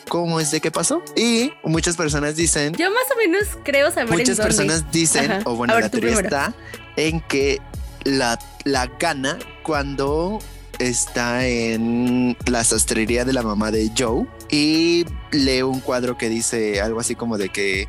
cómo 0.09 0.39
es 0.41 0.51
de 0.51 0.59
qué 0.59 0.71
pasó. 0.71 1.01
Y 1.15 1.53
muchas 1.63 1.95
personas 1.95 2.35
dicen. 2.35 2.73
Yo 2.73 2.89
más 2.89 3.05
o 3.13 3.17
menos 3.17 3.47
creo 3.63 3.91
saber. 3.91 4.11
Muchas 4.11 4.37
personas 4.37 4.91
dicen, 4.91 5.43
o 5.45 5.55
bueno, 5.55 5.79
la 5.79 5.89
teoría 5.89 6.19
está 6.19 6.53
en 6.97 7.21
que 7.21 7.61
la, 8.03 8.37
la 8.65 8.87
gana 8.87 9.39
cuando 9.63 10.39
está 10.79 11.45
en 11.47 12.35
la 12.45 12.63
sastrería 12.63 13.23
de 13.23 13.33
la 13.33 13.43
mamá 13.43 13.71
de 13.71 13.91
Joe 13.97 14.25
y 14.49 15.05
lee 15.31 15.61
un 15.61 15.79
cuadro 15.81 16.17
que 16.17 16.29
dice 16.29 16.81
algo 16.81 16.99
así 16.99 17.15
como 17.15 17.37
de 17.37 17.49
que 17.49 17.87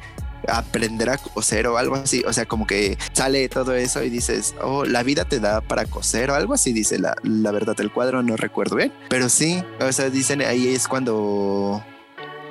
aprender 0.49 1.11
a 1.11 1.19
coser 1.19 1.67
o 1.67 1.79
algo 1.79 1.97
así. 1.97 2.23
O 2.27 2.33
sea, 2.33 2.47
como 2.47 2.67
que 2.67 2.99
sale 3.13 3.49
todo 3.49 3.75
eso 3.75 4.03
y 4.03 4.11
dices, 4.11 4.55
oh, 4.63 4.85
la 4.85 5.03
vida 5.03 5.25
te 5.25 5.41
da 5.41 5.61
para 5.61 5.85
coser 5.87 6.31
o 6.31 6.35
algo 6.35 6.55
así, 6.55 6.73
dice 6.73 6.99
la, 6.99 7.15
la 7.23 7.51
verdad 7.51 7.77
del 7.77 7.93
cuadro, 7.93 8.23
no 8.23 8.37
recuerdo 8.37 8.77
bien. 8.77 8.93
Pero 9.09 9.29
sí, 9.29 9.63
o 9.81 9.93
sea, 9.93 10.11
dicen 10.11 10.43
ahí 10.43 10.69
es 10.69 10.89
cuando 10.89 11.85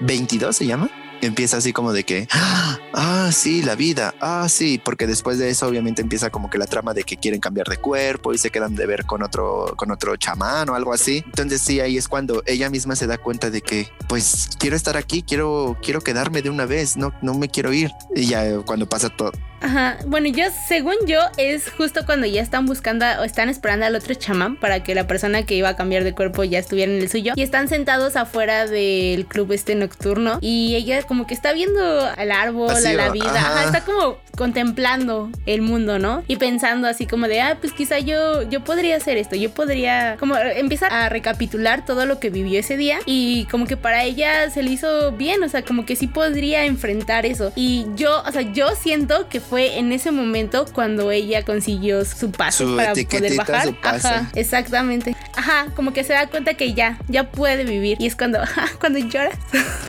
22 0.01 0.55
se 0.55 0.65
llama. 0.65 0.89
Empieza 1.21 1.57
así 1.57 1.73
como 1.73 1.91
de 1.91 2.03
que, 2.03 2.27
ah, 2.31 3.29
sí, 3.33 3.61
la 3.61 3.75
vida, 3.75 4.15
ah, 4.21 4.47
sí, 4.49 4.81
porque 4.83 5.07
después 5.07 5.37
de 5.37 5.49
eso 5.49 5.67
obviamente 5.67 6.01
empieza 6.01 6.29
como 6.29 6.49
que 6.49 6.57
la 6.57 6.65
trama 6.65 6.93
de 6.93 7.03
que 7.03 7.17
quieren 7.17 7.39
cambiar 7.39 7.67
de 7.67 7.77
cuerpo 7.77 8.33
y 8.33 8.37
se 8.37 8.49
quedan 8.49 8.75
de 8.75 8.85
ver 8.85 9.05
con 9.05 9.21
otro, 9.23 9.73
con 9.75 9.91
otro 9.91 10.15
chamán 10.15 10.69
o 10.69 10.75
algo 10.75 10.93
así. 10.93 11.23
Entonces 11.25 11.61
sí, 11.61 11.79
ahí 11.79 11.97
es 11.97 12.07
cuando 12.07 12.41
ella 12.45 12.69
misma 12.69 12.95
se 12.95 13.07
da 13.07 13.17
cuenta 13.17 13.49
de 13.49 13.61
que, 13.61 13.89
pues, 14.07 14.49
quiero 14.59 14.75
estar 14.75 14.97
aquí, 14.97 15.23
quiero, 15.23 15.77
quiero 15.81 16.01
quedarme 16.01 16.41
de 16.41 16.49
una 16.49 16.65
vez, 16.65 16.97
no, 16.97 17.13
no 17.21 17.33
me 17.33 17.49
quiero 17.49 17.73
ir. 17.73 17.91
Y 18.15 18.27
ya 18.27 18.59
cuando 18.61 18.87
pasa 18.87 19.09
todo, 19.09 19.31
Ajá, 19.61 19.97
bueno, 20.05 20.27
yo, 20.29 20.45
según 20.67 20.95
yo, 21.05 21.19
es 21.37 21.69
justo 21.69 22.05
cuando 22.05 22.25
ya 22.27 22.41
están 22.41 22.65
buscando 22.65 23.05
o 23.19 23.23
están 23.23 23.49
esperando 23.49 23.85
al 23.85 23.95
otro 23.95 24.13
chamán 24.13 24.55
para 24.55 24.83
que 24.83 24.95
la 24.95 25.07
persona 25.07 25.43
que 25.43 25.55
iba 25.55 25.69
a 25.69 25.75
cambiar 25.75 26.03
de 26.03 26.13
cuerpo 26.13 26.43
ya 26.43 26.59
estuviera 26.59 26.91
en 26.91 26.99
el 26.99 27.09
suyo. 27.09 27.33
Y 27.35 27.41
están 27.41 27.67
sentados 27.67 28.15
afuera 28.15 28.67
del 28.67 29.25
club 29.25 29.51
este 29.51 29.75
nocturno. 29.75 30.39
Y 30.41 30.75
ella 30.75 31.03
como 31.03 31.27
que 31.27 31.33
está 31.33 31.53
viendo 31.53 32.01
al 32.05 32.31
árbol, 32.31 32.71
a 32.71 32.93
la 32.93 33.09
vida. 33.09 33.31
Ajá. 33.35 33.65
está 33.65 33.81
como 33.81 34.17
contemplando 34.35 35.29
el 35.45 35.61
mundo, 35.61 35.99
¿no? 35.99 36.23
Y 36.27 36.37
pensando 36.37 36.87
así 36.87 37.05
como 37.05 37.27
de, 37.27 37.41
ah, 37.41 37.57
pues 37.59 37.73
quizá 37.73 37.99
yo, 37.99 38.43
yo 38.43 38.63
podría 38.63 38.95
hacer 38.95 39.17
esto, 39.17 39.35
yo 39.35 39.51
podría, 39.51 40.17
como 40.19 40.35
empieza 40.37 40.87
a 40.87 41.09
recapitular 41.09 41.85
todo 41.85 42.05
lo 42.05 42.19
que 42.19 42.29
vivió 42.29 42.59
ese 42.59 42.77
día. 42.77 42.99
Y 43.05 43.45
como 43.45 43.65
que 43.65 43.77
para 43.77 44.03
ella 44.03 44.49
se 44.49 44.63
le 44.63 44.71
hizo 44.71 45.11
bien, 45.11 45.43
o 45.43 45.49
sea, 45.49 45.63
como 45.63 45.85
que 45.85 45.95
sí 45.95 46.07
podría 46.07 46.65
enfrentar 46.65 47.25
eso. 47.25 47.51
Y 47.55 47.85
yo, 47.95 48.23
o 48.25 48.31
sea, 48.31 48.41
yo 48.41 48.69
siento 48.75 49.27
que 49.29 49.39
fue 49.39 49.77
en 49.77 49.91
ese 49.91 50.11
momento 50.11 50.65
cuando 50.73 51.11
ella 51.11 51.43
consiguió 51.43 52.05
su 52.05 52.31
paso 52.31 52.75
para 52.75 52.93
poder 52.93 53.35
bajar. 53.35 53.75
Ajá, 53.83 54.29
exactamente. 54.35 55.15
Ajá, 55.35 55.67
como 55.75 55.93
que 55.93 56.03
se 56.03 56.13
da 56.13 56.27
cuenta 56.27 56.53
que 56.53 56.73
ya, 56.73 56.99
ya 57.07 57.31
puede 57.31 57.63
vivir. 57.63 57.97
Y 57.99 58.07
es 58.07 58.15
cuando, 58.15 58.39
cuando 58.79 58.99
lloras. 58.99 59.37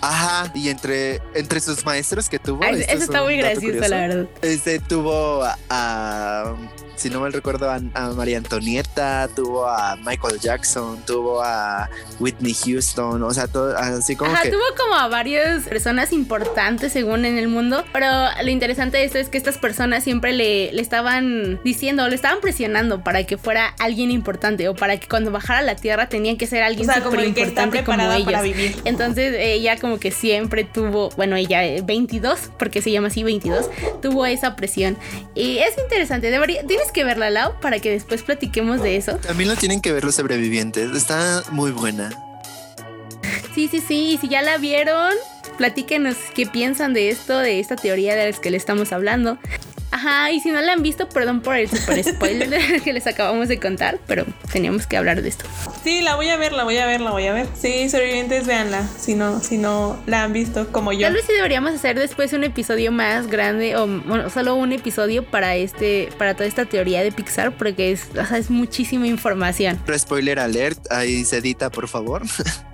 Ajá, 0.00 0.50
y 0.54 0.68
entre, 0.68 1.20
entre 1.34 1.60
sus 1.60 1.84
maestros 1.84 2.28
que 2.28 2.38
tuvo. 2.38 2.64
eso 2.64 2.92
está 2.92 3.22
muy 3.22 3.36
gracioso, 3.36 3.88
la 3.88 3.96
verdad. 3.96 4.26
Este 4.42 4.78
tuvo 4.80 5.42
a 5.68 6.54
si 7.00 7.08
no 7.08 7.20
mal 7.20 7.32
recuerdo, 7.32 7.70
a, 7.70 7.80
María 8.10 8.36
Antonieta, 8.36 9.28
tuvo 9.34 9.66
a 9.66 9.96
Michael 9.96 10.38
Jackson, 10.38 11.02
tuvo 11.06 11.42
a 11.42 11.88
Whitney 12.18 12.54
Houston, 12.54 13.22
o 13.22 13.30
sea, 13.32 13.46
todo, 13.46 13.74
así 13.76 14.16
como 14.16 14.32
Ajá, 14.32 14.42
tuvo 14.50 14.60
como 14.76 14.94
a 14.96 15.08
varias 15.08 15.64
personas 15.64 16.12
importantes 16.12 16.92
según 16.92 17.24
en 17.24 17.38
el 17.38 17.48
mundo, 17.48 17.84
pero 17.92 18.06
lo 18.42 18.50
interesante 18.50 18.98
de 18.98 19.04
esto 19.04 19.16
es 19.16 19.30
que 19.30 19.38
estas 19.38 19.56
personas 19.56 20.04
siempre 20.04 20.34
le, 20.34 20.72
le 20.72 20.82
estaban 20.82 21.58
diciendo, 21.64 22.06
le 22.06 22.14
estaban 22.14 22.40
presionando 22.40 23.02
para 23.02 23.24
que 23.24 23.38
fuera 23.38 23.74
alguien 23.78 24.10
importante 24.10 24.68
o 24.68 24.74
para 24.74 24.98
que 24.98 25.08
cuando 25.08 25.30
bajara 25.30 25.60
a 25.60 25.62
la 25.62 25.76
tierra 25.76 26.10
tenían 26.10 26.36
que 26.36 26.46
ser 26.46 26.62
alguien 26.62 26.86
súper 26.86 27.24
importante 27.24 27.82
como 27.82 28.12
ellos. 28.12 28.24
Para 28.26 28.42
vivir. 28.42 28.76
Entonces 28.84 29.34
ella 29.38 29.78
como 29.78 29.98
que 29.98 30.10
siempre 30.10 30.64
tuvo, 30.64 31.08
bueno, 31.16 31.36
ella 31.36 31.62
22, 31.82 32.38
eh, 32.38 32.50
porque 32.58 32.82
se 32.82 32.90
llama 32.90 33.08
así 33.08 33.22
22, 33.22 33.70
tuvo 34.02 34.26
esa 34.26 34.54
presión. 34.54 34.98
Y 35.34 35.58
es 35.58 35.78
interesante, 35.78 36.30
debería, 36.30 36.62
tienes 36.66 36.89
que 36.90 37.04
verla, 37.04 37.30
Lau, 37.30 37.58
para 37.60 37.78
que 37.78 37.90
después 37.90 38.22
platiquemos 38.22 38.82
de 38.82 38.96
eso. 38.96 39.16
También 39.16 39.48
lo 39.48 39.56
tienen 39.56 39.80
que 39.80 39.92
ver 39.92 40.04
los 40.04 40.14
sobrevivientes. 40.14 40.90
Está 40.94 41.42
muy 41.50 41.70
buena. 41.70 42.10
Sí, 43.54 43.68
sí, 43.68 43.80
sí. 43.80 44.12
Y 44.12 44.18
si 44.18 44.28
ya 44.28 44.42
la 44.42 44.58
vieron, 44.58 45.12
platíquenos 45.58 46.16
qué 46.34 46.46
piensan 46.46 46.94
de 46.94 47.10
esto, 47.10 47.38
de 47.38 47.60
esta 47.60 47.76
teoría 47.76 48.14
de 48.14 48.30
las 48.30 48.40
que 48.40 48.50
le 48.50 48.56
estamos 48.56 48.92
hablando. 48.92 49.38
Ajá, 49.90 50.30
y 50.30 50.40
si 50.40 50.50
no 50.50 50.60
la 50.60 50.72
han 50.72 50.82
visto, 50.82 51.08
perdón 51.08 51.40
por 51.40 51.56
el 51.56 51.68
super 51.68 52.02
spoiler 52.04 52.82
que 52.84 52.92
les 52.92 53.06
acabamos 53.06 53.48
de 53.48 53.58
contar, 53.58 53.98
pero 54.06 54.24
teníamos 54.52 54.86
que 54.86 54.96
hablar 54.96 55.22
de 55.22 55.28
esto. 55.28 55.44
Sí, 55.82 56.00
la 56.02 56.14
voy 56.16 56.28
a 56.28 56.36
ver, 56.36 56.52
la 56.52 56.64
voy 56.64 56.76
a 56.78 56.86
ver, 56.86 57.00
la 57.00 57.10
voy 57.10 57.26
a 57.26 57.32
ver. 57.32 57.46
Sí, 57.60 57.88
sobrevivientes, 57.88 58.46
véanla, 58.46 58.86
si 58.98 59.14
no, 59.14 59.40
si 59.40 59.58
no 59.58 59.98
la 60.06 60.24
han 60.24 60.32
visto 60.32 60.70
como 60.72 60.92
yo. 60.92 61.00
Tal 61.00 61.14
vez 61.14 61.24
sí 61.26 61.32
deberíamos 61.32 61.74
hacer 61.74 61.98
después 61.98 62.32
un 62.32 62.44
episodio 62.44 62.92
más 62.92 63.26
grande 63.26 63.76
o 63.76 63.86
bueno, 63.86 64.30
solo 64.30 64.54
un 64.54 64.72
episodio 64.72 65.24
para 65.24 65.56
este, 65.56 66.08
para 66.18 66.34
toda 66.34 66.46
esta 66.46 66.64
teoría 66.66 67.02
de 67.02 67.12
Pixar, 67.12 67.52
porque 67.56 67.92
es, 67.92 68.08
o 68.10 68.24
sea, 68.24 68.38
es 68.38 68.50
muchísima 68.50 69.06
información. 69.06 69.80
Spoiler 69.96 70.38
alert, 70.38 70.90
ahí 70.90 71.24
se 71.24 71.38
edita, 71.38 71.70
por 71.70 71.88
favor. 71.88 72.22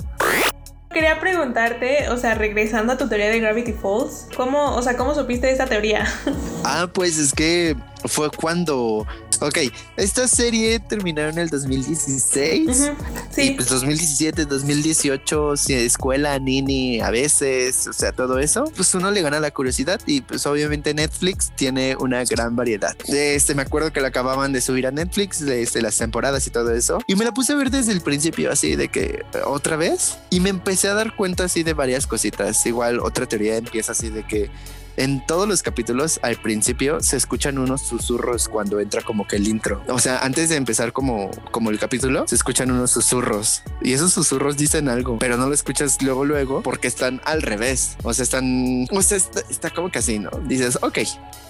quería 0.96 1.20
preguntarte, 1.20 2.09
o 2.09 2.16
sea, 2.16 2.35
regresando 2.35 2.94
a 2.94 2.96
tu 2.96 3.06
teoría 3.06 3.28
de 3.28 3.38
Gravity 3.38 3.74
Falls, 3.74 4.28
¿cómo, 4.35 4.74
o 4.74 4.80
sea, 4.80 4.96
cómo 4.96 5.14
supiste 5.14 5.46
de 5.46 5.52
esa 5.52 5.66
teoría? 5.66 6.06
Ah, 6.68 6.88
pues 6.92 7.16
es 7.16 7.32
que 7.32 7.76
fue 8.06 8.28
cuando 8.28 9.06
Ok, 9.40 9.59
esta 9.96 10.29
serie 10.29 10.79
terminó 10.81 11.22
en 11.22 11.38
el 11.38 11.49
2016. 11.49 12.90
Sí. 13.31 13.42
Y 13.42 13.51
pues 13.53 13.68
2017, 13.68 14.46
2018, 14.46 15.55
escuela, 15.68 16.38
nini, 16.38 17.01
a 17.01 17.11
veces, 17.11 17.87
o 17.87 17.92
sea, 17.92 18.12
todo 18.12 18.38
eso, 18.38 18.64
pues 18.75 18.94
uno 18.94 19.11
le 19.11 19.22
gana 19.22 19.40
la 19.40 19.51
curiosidad 19.51 20.01
y 20.07 20.22
pues 20.22 20.46
obviamente 20.46 20.94
Netflix 20.94 21.53
tiene 21.55 21.96
una 21.96 22.25
gran 22.25 22.57
variedad. 22.57 22.96
Este, 23.09 23.55
me 23.55 23.62
acuerdo 23.62 23.92
que 23.92 24.01
la 24.01 24.09
acababan 24.09 24.53
de 24.53 24.61
subir 24.61 24.87
a 24.87 24.90
Netflix 24.90 25.44
desde 25.44 25.83
las 25.83 25.96
temporadas 25.99 26.46
y 26.46 26.51
todo 26.51 26.72
eso. 26.72 26.99
Y 27.07 27.16
me 27.16 27.25
la 27.25 27.33
puse 27.33 27.53
a 27.53 27.57
ver 27.57 27.70
desde 27.70 27.92
el 27.92 28.01
principio, 28.01 28.51
así 28.51 28.77
de 28.77 28.88
que 28.88 29.25
otra 29.44 29.77
vez. 29.77 30.18
Y 30.31 30.40
me 30.40 30.51
empecé 30.51 30.88
a 30.88 30.94
dar 30.94 31.14
cuenta 31.14 31.44
así 31.44 31.62
de 31.62 31.75
varias 31.75 32.07
cositas. 32.07 32.64
Igual 32.66 33.01
otra 33.01 33.27
teoría 33.27 33.57
empieza 33.57 33.92
así 33.92 34.09
de 34.09 34.27
que 34.27 34.51
en 34.96 35.24
todos 35.26 35.48
los 35.48 35.62
capítulos 35.62 36.18
al 36.22 36.37
principio 36.37 37.00
se 37.00 37.16
escuchan 37.16 37.59
unos 37.59 37.82
susurros 37.82 38.48
cuando 38.48 38.80
entra 38.80 39.02
como 39.02 39.26
que 39.26 39.37
el 39.37 39.48
intro. 39.48 39.82
O 39.88 39.98
sea, 39.98 40.18
antes 40.20 40.48
de 40.48 40.56
empezar 40.56 40.92
como, 40.92 41.30
como 41.50 41.70
el 41.70 41.78
capítulo, 41.78 42.26
se 42.26 42.35
escuchan 42.35 42.70
unos 42.70 42.90
susurros 42.90 43.62
y 43.82 43.92
esos 43.92 44.12
susurros 44.12 44.56
dicen 44.56 44.88
algo, 44.88 45.18
pero 45.18 45.37
no 45.37 45.48
lo 45.48 45.54
escuchas 45.54 46.00
luego, 46.02 46.24
luego 46.24 46.62
porque 46.62 46.88
están 46.88 47.20
al 47.24 47.42
revés. 47.42 47.96
O 48.02 48.14
sea, 48.14 48.22
están, 48.22 48.87
o 48.90 49.02
sea, 49.02 49.18
está, 49.18 49.70
como 49.70 49.90
que 49.90 49.98
así, 49.98 50.18
¿no? 50.18 50.30
Dices, 50.46 50.78
ok, 50.82 50.98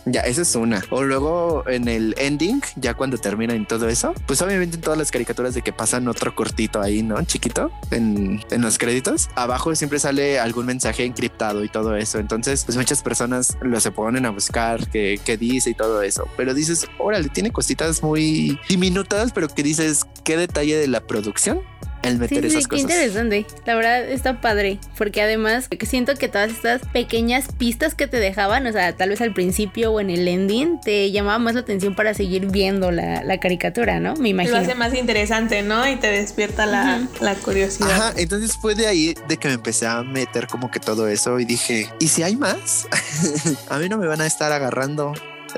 ya, 0.06 0.20
esa 0.20 0.42
es 0.42 0.54
una. 0.54 0.82
O 0.90 1.02
luego 1.02 1.64
en 1.68 1.88
el 1.88 2.14
ending, 2.18 2.62
ya 2.76 2.94
cuando 2.94 3.18
termina 3.18 3.54
en 3.54 3.66
todo 3.66 3.88
eso, 3.88 4.14
pues 4.26 4.40
obviamente 4.42 4.76
en 4.76 4.82
todas 4.82 4.98
las 4.98 5.10
caricaturas 5.10 5.54
de 5.54 5.62
que 5.62 5.72
pasan 5.72 6.08
otro 6.08 6.34
cortito 6.34 6.80
ahí, 6.80 7.02
¿no? 7.02 7.22
Chiquito 7.24 7.70
en, 7.90 8.40
en 8.50 8.62
los 8.62 8.78
créditos. 8.78 9.28
Abajo 9.34 9.74
siempre 9.74 9.98
sale 9.98 10.38
algún 10.38 10.66
mensaje 10.66 11.04
encriptado 11.04 11.64
y 11.64 11.68
todo 11.68 11.96
eso. 11.96 12.18
Entonces, 12.18 12.64
pues 12.64 12.76
muchas 12.76 13.02
personas 13.02 13.35
lo 13.60 13.80
se 13.80 13.90
ponen 13.90 14.26
a 14.26 14.30
buscar 14.30 14.88
qué, 14.88 15.20
qué 15.24 15.36
dice 15.36 15.70
y 15.70 15.74
todo 15.74 16.02
eso. 16.02 16.26
Pero 16.36 16.54
dices, 16.54 16.86
órale, 16.98 17.28
tiene 17.28 17.52
cositas 17.52 18.02
muy 18.02 18.58
diminutas, 18.68 19.32
pero 19.32 19.48
que 19.48 19.62
dices, 19.62 20.04
qué 20.24 20.36
detalle 20.36 20.76
de 20.76 20.88
la 20.88 21.00
producción 21.00 21.62
el 22.06 22.18
meter 22.18 22.42
sí, 22.42 22.46
esas 22.48 22.64
sí, 22.64 22.68
Qué 22.68 22.80
interesante. 22.80 23.46
La 23.64 23.74
verdad 23.74 24.08
está 24.08 24.40
padre. 24.40 24.78
Porque 24.96 25.22
además 25.22 25.68
siento 25.82 26.14
que 26.14 26.28
todas 26.28 26.50
estas 26.50 26.82
pequeñas 26.92 27.46
pistas 27.56 27.94
que 27.94 28.06
te 28.06 28.18
dejaban, 28.18 28.66
o 28.66 28.72
sea, 28.72 28.96
tal 28.96 29.10
vez 29.10 29.20
al 29.20 29.32
principio 29.32 29.92
o 29.92 30.00
en 30.00 30.10
el 30.10 30.26
ending, 30.26 30.80
te 30.80 31.10
llamaba 31.10 31.38
más 31.38 31.54
la 31.54 31.60
atención 31.60 31.94
para 31.94 32.14
seguir 32.14 32.46
viendo 32.46 32.90
la, 32.90 33.22
caricatura, 33.38 34.00
¿no? 34.00 34.14
Me 34.16 34.30
imagino. 34.30 34.56
Lo 34.56 34.62
hace 34.62 34.74
más 34.74 34.94
interesante, 34.94 35.62
¿no? 35.62 35.86
Y 35.86 35.96
te 35.96 36.08
despierta 36.08 36.64
la, 36.64 37.06
la 37.20 37.34
curiosidad. 37.34 37.90
Ajá, 37.90 38.12
entonces 38.16 38.56
fue 38.56 38.74
de 38.74 38.86
ahí 38.86 39.14
de 39.28 39.36
que 39.36 39.48
me 39.48 39.54
empecé 39.54 39.86
a 39.86 40.02
meter 40.02 40.46
como 40.46 40.70
que 40.70 40.80
todo 40.80 41.06
eso 41.08 41.38
y 41.38 41.44
dije, 41.44 41.88
¿y 42.00 42.08
si 42.08 42.22
hay 42.22 42.36
más? 42.36 42.88
a 43.68 43.78
mí 43.78 43.88
no 43.88 43.98
me 43.98 44.06
van 44.06 44.22
a 44.22 44.26
estar 44.26 44.52
agarrando 44.52 45.12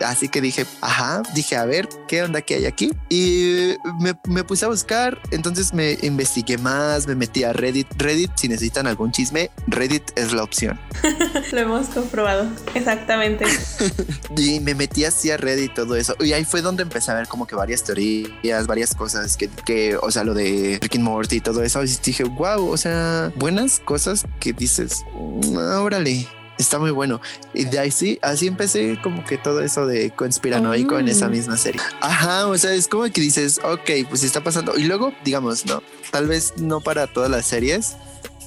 Así 0.05 0.29
que 0.29 0.41
dije, 0.41 0.67
ajá, 0.81 1.23
dije, 1.35 1.57
a 1.57 1.65
ver, 1.65 1.89
¿qué 2.07 2.23
onda 2.23 2.43
que 2.43 2.55
hay 2.55 2.67
aquí? 2.67 2.91
Y 3.09 3.75
me, 4.01 4.15
me 4.29 4.45
puse 4.45 4.65
a 4.65 4.69
buscar, 4.69 5.21
entonces 5.31 5.73
me 5.73 5.99
investigué 6.03 6.59
más, 6.59 7.07
me 7.07 7.15
metí 7.15 7.45
a 7.45 7.53
Reddit. 7.53 7.87
Reddit, 7.97 8.31
si 8.37 8.49
necesitan 8.49 8.87
algún 8.87 9.13
chisme, 9.13 9.51
Reddit 9.67 10.03
es 10.17 10.33
la 10.33 10.43
opción. 10.43 10.79
Lo 11.53 11.59
hemos 11.59 11.89
comprobado, 11.89 12.49
exactamente. 12.75 13.45
y 14.37 14.61
me 14.61 14.75
metí 14.75 15.05
así 15.05 15.31
a 15.31 15.37
Reddit 15.37 15.75
todo 15.75 15.97
eso. 15.97 16.15
Y 16.21 16.33
ahí 16.33 16.45
fue 16.45 16.63
donde 16.63 16.83
empecé 16.83 17.11
a 17.11 17.15
ver 17.15 17.29
como 17.29 17.47
que 17.47 17.55
varias 17.55 17.85
teorías, 17.85 18.67
varias 18.67 18.95
cosas 18.95 19.37
que, 19.37 19.49
que 19.49 19.97
o 19.97 20.11
sea, 20.11 20.25
lo 20.25 20.35
de 20.35 20.79
Rick 20.81 20.97
and 20.97 21.05
Morty 21.05 21.37
y 21.37 21.41
todo 21.41 21.63
eso. 21.63 21.83
Y 21.85 21.89
dije, 22.05 22.25
wow, 22.25 22.69
o 22.69 22.77
sea, 22.77 23.33
buenas 23.37 23.81
cosas 23.81 24.25
que 24.41 24.53
dices, 24.53 25.03
"Mm, 25.15 25.57
órale. 25.57 26.27
Está 26.59 26.79
muy 26.79 26.91
bueno. 26.91 27.21
Y 27.55 27.65
de 27.65 27.79
ahí 27.79 27.91
sí, 27.91 28.19
así 28.21 28.47
empecé 28.49 28.99
como 29.03 29.25
que 29.25 29.39
todo 29.39 29.61
eso 29.63 29.87
de 29.87 30.11
conspiranoico 30.11 30.99
en 30.99 31.09
esa 31.09 31.29
Mm. 31.29 31.31
misma 31.31 31.57
serie. 31.57 31.81
Ajá, 32.01 32.47
o 32.49 32.59
sea, 32.59 32.73
es 32.75 32.89
como 32.89 33.05
que 33.05 33.21
dices, 33.21 33.61
ok, 33.63 33.91
pues 34.09 34.25
está 34.25 34.43
pasando. 34.43 34.77
Y 34.77 34.85
luego, 34.85 35.13
digamos, 35.25 35.65
no, 35.67 35.83
tal 36.11 36.27
vez 36.27 36.55
no 36.57 36.81
para 36.81 37.07
todas 37.07 37.31
las 37.31 37.47
series, 37.47 37.97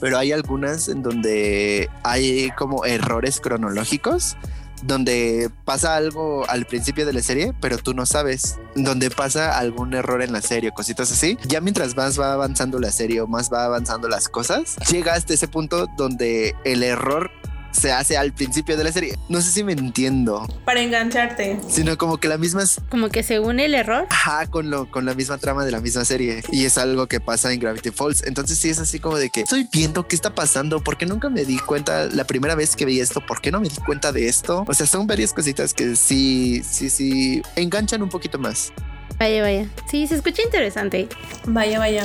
pero 0.01 0.17
hay 0.17 0.31
algunas 0.31 0.89
en 0.89 1.03
donde 1.03 1.89
hay 2.03 2.51
como 2.57 2.85
errores 2.85 3.39
cronológicos 3.39 4.35
donde 4.83 5.51
pasa 5.63 5.95
algo 5.95 6.43
al 6.49 6.65
principio 6.65 7.05
de 7.05 7.13
la 7.13 7.21
serie, 7.21 7.53
pero 7.61 7.77
tú 7.77 7.93
no 7.93 8.07
sabes, 8.07 8.57
donde 8.73 9.11
pasa 9.11 9.59
algún 9.59 9.93
error 9.93 10.23
en 10.23 10.33
la 10.33 10.41
serie, 10.41 10.71
cositas 10.71 11.11
así. 11.11 11.37
Ya 11.45 11.61
mientras 11.61 11.95
más 11.95 12.19
va 12.19 12.33
avanzando 12.33 12.79
la 12.79 12.91
serie 12.91 13.21
o 13.21 13.27
más 13.27 13.53
va 13.53 13.63
avanzando 13.65 14.09
las 14.09 14.27
cosas, 14.27 14.77
llega 14.91 15.13
hasta 15.13 15.35
ese 15.35 15.47
punto 15.47 15.85
donde 15.97 16.55
el 16.65 16.81
error 16.81 17.29
se 17.71 17.91
hace 17.91 18.17
al 18.17 18.33
principio 18.33 18.77
de 18.77 18.83
la 18.83 18.91
serie. 18.91 19.17
No 19.29 19.41
sé 19.41 19.51
si 19.51 19.63
me 19.63 19.73
entiendo, 19.73 20.47
Para 20.65 20.81
engancharte. 20.81 21.59
sino 21.67 21.97
como 21.97 22.17
que 22.17 22.27
la 22.27 22.37
misma 22.37 22.63
Como 22.89 23.09
que 23.09 23.23
según 23.23 23.59
el 23.59 23.73
error. 23.75 24.07
Ajá, 24.09 24.47
con, 24.47 24.69
lo, 24.69 24.89
con 24.91 25.05
la 25.05 25.13
misma 25.13 25.37
trama 25.37 25.65
de 25.65 25.71
la 25.71 25.79
misma 25.79 26.05
serie. 26.05 26.43
Y 26.51 26.65
es 26.65 26.77
algo 26.77 27.07
que 27.07 27.19
pasa 27.19 27.51
en 27.51 27.59
Gravity 27.59 27.91
Falls. 27.91 28.23
Entonces 28.25 28.57
sí 28.57 28.69
es 28.69 28.79
así 28.79 28.99
como 28.99 29.17
de 29.17 29.29
que 29.29 29.41
estoy 29.41 29.67
viendo 29.71 30.07
qué 30.07 30.15
está 30.15 30.35
pasando. 30.35 30.81
¿Por 30.83 30.97
qué 30.97 31.05
nunca 31.05 31.29
me 31.29 31.45
di 31.45 31.57
cuenta 31.59 32.05
la 32.05 32.25
primera 32.25 32.55
vez 32.55 32.75
que 32.75 32.85
vi 32.85 32.99
esto? 32.99 33.21
¿Por 33.25 33.41
qué 33.41 33.51
no 33.51 33.59
me 33.59 33.69
di 33.69 33.75
cuenta 33.77 34.11
de 34.11 34.27
esto? 34.27 34.63
O 34.67 34.73
sea, 34.73 34.85
son 34.85 35.07
varias 35.07 35.33
cositas 35.33 35.73
que 35.73 35.95
sí, 35.95 36.61
sí, 36.69 36.89
sí 36.89 37.41
enganchan 37.55 38.01
un 38.01 38.09
poquito 38.09 38.37
más. 38.37 38.71
Vaya, 39.21 39.43
vaya. 39.43 39.67
Sí, 39.85 40.07
se 40.07 40.15
escucha 40.15 40.41
interesante. 40.41 41.07
Vaya, 41.45 41.77
vaya. 41.77 42.03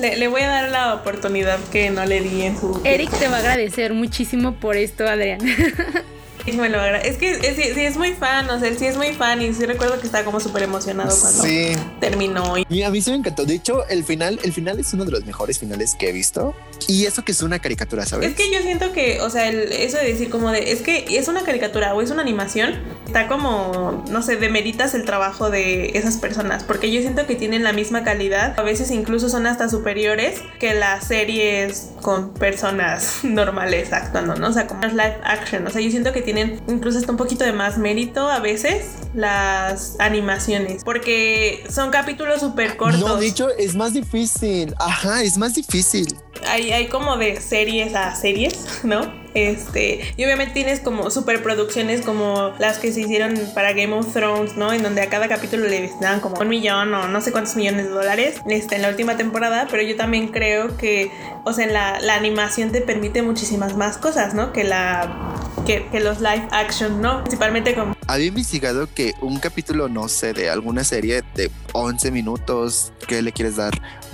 Le, 0.00 0.16
le 0.16 0.26
voy 0.26 0.40
a 0.40 0.48
dar 0.48 0.68
la 0.70 0.94
oportunidad 0.94 1.60
que 1.70 1.90
no 1.90 2.04
le 2.04 2.20
di 2.22 2.42
en 2.42 2.58
su. 2.58 2.80
Eric 2.82 3.08
te 3.20 3.28
va 3.28 3.36
a 3.36 3.38
agradecer 3.38 3.94
muchísimo 3.94 4.54
por 4.54 4.76
esto, 4.76 5.06
Adrián. 5.06 5.38
Me 6.52 6.68
lo 6.68 6.78
agra- 6.80 7.00
Es 7.00 7.16
que 7.16 7.30
es, 7.32 7.56
sí, 7.56 7.62
sí 7.74 7.80
es 7.84 7.96
muy 7.96 8.12
fan, 8.12 8.48
o 8.50 8.58
sea, 8.58 8.68
él 8.68 8.78
sí 8.78 8.86
es 8.86 8.96
muy 8.96 9.12
fan 9.14 9.40
y 9.42 9.52
sí 9.54 9.64
recuerdo 9.66 9.98
que 10.00 10.06
estaba 10.06 10.24
como 10.24 10.40
súper 10.40 10.62
emocionado 10.64 11.14
cuando 11.20 11.42
Sí. 11.42 11.72
terminó. 12.00 12.54
Y 12.68 12.82
a 12.82 12.90
mí 12.90 13.00
sí 13.00 13.10
me 13.10 13.16
encantó. 13.18 13.44
De 13.44 13.54
hecho, 13.54 13.86
el 13.88 14.04
final, 14.04 14.38
el 14.42 14.52
final 14.52 14.78
es 14.78 14.92
uno 14.94 15.04
de 15.04 15.12
los 15.12 15.24
mejores 15.24 15.58
finales 15.58 15.94
que 15.98 16.08
he 16.08 16.12
visto. 16.12 16.54
Y 16.88 17.04
eso 17.06 17.24
que 17.24 17.32
es 17.32 17.42
una 17.42 17.58
caricatura, 17.58 18.06
¿sabes? 18.06 18.30
Es 18.30 18.36
que 18.36 18.50
yo 18.52 18.60
siento 18.62 18.92
que, 18.92 19.20
o 19.20 19.30
sea, 19.30 19.48
el- 19.48 19.70
eso 19.72 19.98
de 19.98 20.04
decir 20.04 20.30
como 20.30 20.50
de, 20.50 20.72
es 20.72 20.80
que 20.82 21.04
es 21.18 21.28
una 21.28 21.42
caricatura 21.42 21.94
o 21.94 22.00
es 22.02 22.10
una 22.10 22.22
animación, 22.22 22.74
está 23.06 23.28
como, 23.28 24.04
no 24.10 24.22
sé, 24.22 24.36
demeritas 24.36 24.94
el 24.94 25.04
trabajo 25.04 25.50
de 25.50 25.90
esas 25.94 26.16
personas, 26.16 26.64
porque 26.64 26.90
yo 26.90 27.00
siento 27.02 27.26
que 27.26 27.34
tienen 27.34 27.62
la 27.64 27.72
misma 27.72 28.02
calidad, 28.02 28.58
a 28.58 28.62
veces 28.62 28.90
incluso 28.90 29.28
son 29.28 29.46
hasta 29.46 29.68
superiores 29.68 30.40
que 30.58 30.74
las 30.74 31.06
series 31.06 31.90
con 32.00 32.32
personas 32.34 33.20
normales 33.24 33.92
actuando, 33.92 34.34
¿no? 34.36 34.48
O 34.48 34.52
sea, 34.52 34.66
como 34.66 34.86
live 34.86 35.16
action, 35.22 35.66
o 35.66 35.70
sea, 35.70 35.80
yo 35.82 35.90
siento 35.90 36.12
que 36.12 36.22
tienen 36.22 36.39
incluso 36.68 36.98
hasta 36.98 37.12
un 37.12 37.18
poquito 37.18 37.44
de 37.44 37.52
más 37.52 37.78
mérito 37.78 38.28
a 38.28 38.40
veces 38.40 38.84
las 39.14 39.96
animaciones, 39.98 40.84
porque 40.84 41.64
son 41.68 41.90
capítulos 41.90 42.40
súper 42.40 42.76
cortos. 42.76 43.00
No, 43.00 43.16
de 43.16 43.26
hecho, 43.26 43.48
es 43.56 43.74
más 43.74 43.92
difícil. 43.92 44.74
Ajá, 44.78 45.22
es 45.22 45.36
más 45.38 45.54
difícil. 45.54 46.16
hay, 46.46 46.72
hay 46.72 46.86
como 46.88 47.16
de 47.16 47.40
series 47.40 47.94
a 47.94 48.14
series, 48.14 48.80
¿no? 48.84 49.20
Este, 49.34 50.00
y 50.16 50.24
obviamente 50.24 50.54
tienes 50.54 50.80
como 50.80 51.08
superproducciones 51.10 52.00
como 52.02 52.52
las 52.58 52.78
que 52.78 52.92
se 52.92 53.02
hicieron 53.02 53.34
para 53.54 53.72
Game 53.72 53.92
of 53.92 54.12
Thrones, 54.12 54.56
¿no? 54.56 54.72
En 54.72 54.82
donde 54.82 55.02
a 55.02 55.08
cada 55.08 55.28
capítulo 55.28 55.68
le 55.68 55.82
destinaban 55.82 56.20
como 56.20 56.36
un 56.40 56.48
millón 56.48 56.92
o 56.94 57.06
no 57.06 57.20
sé 57.20 57.30
cuántos 57.30 57.54
millones 57.54 57.86
de 57.86 57.90
dólares 57.90 58.40
este, 58.48 58.76
en 58.76 58.82
la 58.82 58.88
última 58.88 59.16
temporada, 59.16 59.68
pero 59.70 59.84
yo 59.84 59.96
también 59.96 60.28
creo 60.28 60.76
que, 60.76 61.12
o 61.44 61.52
sea, 61.52 61.66
la, 61.66 62.00
la 62.00 62.16
animación 62.16 62.72
te 62.72 62.80
permite 62.80 63.22
muchísimas 63.22 63.76
más 63.76 63.98
cosas, 63.98 64.34
¿no? 64.34 64.52
Que 64.52 64.64
la 64.64 65.29
que, 65.70 65.86
que 65.90 66.00
los 66.00 66.20
live 66.20 66.48
action, 66.50 67.00
¿no? 67.00 67.20
Principalmente 67.20 67.74
como 67.74 67.94
Había 68.10 68.26
investigado 68.26 68.88
que 68.92 69.14
un 69.20 69.38
capítulo, 69.38 69.88
no 69.88 70.08
sé, 70.08 70.32
de 70.32 70.50
alguna 70.50 70.82
serie 70.82 71.22
de 71.36 71.48
11 71.74 72.10
minutos, 72.10 72.92
¿qué 73.06 73.22
le 73.22 73.30
quieres 73.30 73.54
dar? 73.54 73.70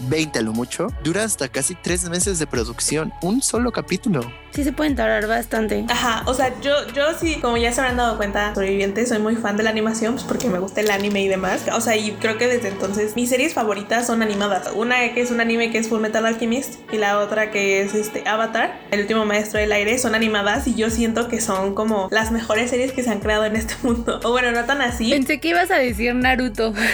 20 0.09 0.38
a 0.38 0.42
lo 0.42 0.52
mucho, 0.52 0.88
dura 1.02 1.24
hasta 1.24 1.48
casi 1.48 1.74
tres 1.74 2.06
meses 2.11 2.38
de 2.38 2.46
producción, 2.46 3.11
un 3.22 3.40
solo 3.40 3.72
capítulo. 3.72 4.20
Sí 4.50 4.64
se 4.64 4.72
pueden 4.72 4.96
tardar 4.96 5.26
bastante. 5.26 5.85
Ajá, 5.88 6.22
o 6.26 6.32
sea, 6.32 6.59
yo, 6.61 6.72
yo 6.94 7.04
sí, 7.18 7.37
como 7.42 7.59
ya 7.59 7.72
se 7.72 7.80
habrán 7.80 7.98
dado 7.98 8.16
cuenta, 8.16 8.54
sobreviviente, 8.54 9.04
soy 9.06 9.18
muy 9.18 9.37
fan 9.37 9.56
de 9.56 9.62
la 9.62 9.70
animación, 9.70 10.14
pues 10.14 10.24
porque 10.24 10.48
me 10.48 10.59
gusta 10.59 10.80
el 10.80 10.90
anime 10.90 11.22
y 11.22 11.28
demás. 11.28 11.62
O 11.74 11.80
sea, 11.80 11.96
y 11.96 12.12
creo 12.12 12.38
que 12.38 12.46
desde 12.46 12.68
entonces 12.68 13.16
mis 13.16 13.28
series 13.28 13.52
favoritas 13.52 14.06
son 14.06 14.22
animadas. 14.22 14.70
Una 14.74 15.12
que 15.12 15.20
es 15.20 15.30
un 15.30 15.40
anime 15.40 15.70
que 15.70 15.78
es 15.78 15.88
Full 15.88 16.00
Metal 16.00 16.24
Alchemist 16.24 16.80
y 16.90 16.96
la 16.96 17.18
otra 17.18 17.50
que 17.50 17.82
es 17.82 17.94
este 17.94 18.26
Avatar, 18.26 18.80
el 18.90 19.00
último 19.00 19.26
maestro 19.26 19.61
del 19.61 19.72
aire, 19.72 19.98
son 19.98 20.14
animadas 20.14 20.66
y 20.66 20.74
yo 20.74 20.88
siento 20.88 21.28
que 21.28 21.42
son 21.42 21.74
como 21.74 22.09
las 22.11 22.32
mejores 22.32 22.70
series 22.70 22.92
que 22.92 23.02
se 23.02 23.11
han 23.11 23.20
creado 23.20 23.44
en 23.44 23.56
este 23.56 23.74
mundo. 23.87 24.20
O 24.25 24.31
bueno, 24.31 24.53
no 24.53 24.64
tan 24.64 24.83
así. 24.83 25.11
Pensé 25.11 25.40
que 25.40 25.49
ibas 25.49 25.70
a 25.70 25.77
decir 25.77 26.14
Naruto. 26.14 26.75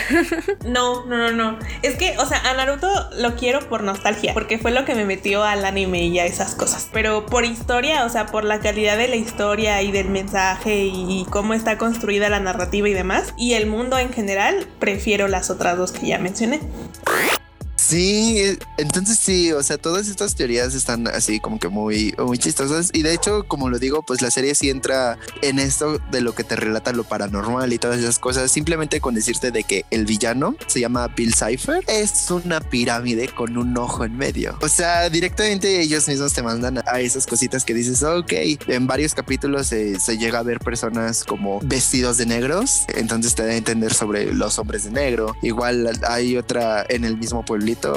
No, 0.65 1.05
no, 1.07 1.17
no, 1.17 1.33
no. 1.33 1.59
Es 1.83 1.97
que, 1.97 2.17
o 2.19 2.27
sea, 2.27 2.39
a 2.39 2.55
Naruto 2.55 2.89
lo 3.19 3.35
quiero 3.35 3.61
por 3.69 3.83
nostalgia, 3.83 4.33
porque 4.33 4.59
fue 4.59 4.71
lo 4.71 4.85
que 4.85 4.95
me 4.95 5.05
metió 5.05 5.43
al 5.43 5.65
anime 5.65 6.07
y 6.07 6.19
a 6.19 6.25
esas 6.25 6.55
cosas. 6.55 6.89
Pero 6.93 7.27
por 7.27 7.45
historia, 7.45 8.05
o 8.05 8.09
sea, 8.09 8.27
por 8.27 8.45
la 8.45 8.61
calidad 8.61 8.97
de 8.97 9.09
la 9.09 9.17
historia 9.17 9.83
y 9.83 9.93
del 9.93 10.09
mensaje 10.09 10.85
y 10.85 11.27
cómo 11.31 11.55
está 11.55 11.79
construida 11.79 12.29
la 12.29 12.41
narrativa 12.41 12.89
y 12.89 12.93
demás, 12.93 13.35
y 13.37 13.55
el 13.55 13.67
mundo 13.67 13.99
en 13.99 14.13
general, 14.13 14.67
prefiero 14.79 15.29
las 15.29 15.51
otras 15.51 15.77
dos 15.77 15.93
que 15.93 16.07
ya 16.07 16.19
mencioné. 16.19 16.61
Sí, 17.83 18.57
entonces 18.77 19.19
sí, 19.19 19.53
o 19.53 19.63
sea, 19.63 19.77
todas 19.77 20.09
estas 20.09 20.37
teorías 20.37 20.75
están 20.75 21.09
así 21.09 21.41
como 21.41 21.59
que 21.59 21.69
muy, 21.69 22.15
muy 22.17 22.39
chistosas. 22.39 22.91
Y 22.93 23.03
de 23.03 23.13
hecho, 23.13 23.43
como 23.49 23.69
lo 23.69 23.81
digo, 23.81 24.03
pues 24.03 24.23
la 24.23 24.31
serie 24.31 24.55
sí 24.55 24.71
entra 24.71 25.19
en 25.43 25.59
esto 25.59 25.99
de 26.11 26.21
lo 26.21 26.33
que 26.33 26.45
te 26.45 26.55
relata 26.55 26.93
lo 26.93 27.03
paranormal 27.03 27.73
y 27.73 27.79
todas 27.79 27.99
esas 27.99 28.21
cosas. 28.21 28.53
Simplemente 28.53 29.01
con 29.01 29.15
decirte 29.15 29.51
de 29.51 29.65
que 29.65 29.85
el 29.91 30.07
villano 30.07 30.55
se 30.69 30.79
llama 30.79 31.09
Bill 31.09 31.35
Cipher, 31.35 31.83
es 31.89 32.31
una 32.31 32.61
pirámide 32.61 33.29
con 33.29 33.59
un 33.59 33.77
ojo 33.77 34.05
en 34.05 34.17
medio. 34.17 34.57
O 34.63 34.69
sea, 34.69 35.11
directamente 35.11 35.81
ellos 35.81 36.07
mismos 36.07 36.33
te 36.33 36.43
mandan 36.43 36.83
a 36.87 37.01
esas 37.01 37.27
cositas 37.27 37.65
que 37.65 37.75
dices, 37.75 38.05
ok, 38.05 38.33
en 38.69 38.87
varios 38.87 39.13
capítulos 39.13 39.67
se, 39.67 39.99
se 39.99 40.19
llega 40.19 40.39
a 40.39 40.43
ver 40.45 40.61
personas 40.61 41.25
como 41.25 41.59
vestidos 41.63 42.17
de 42.17 42.27
negros. 42.27 42.85
Entonces 42.95 43.35
te 43.35 43.45
da 43.45 43.51
a 43.51 43.57
entender 43.57 43.93
sobre 43.93 44.33
los 44.33 44.59
hombres 44.61 44.85
de 44.85 44.93
negro. 44.93 45.35
Igual 45.43 45.99
hay 46.09 46.37
otra 46.37 46.87
en 46.89 47.05
el 47.05 47.17
mismo 47.17 47.45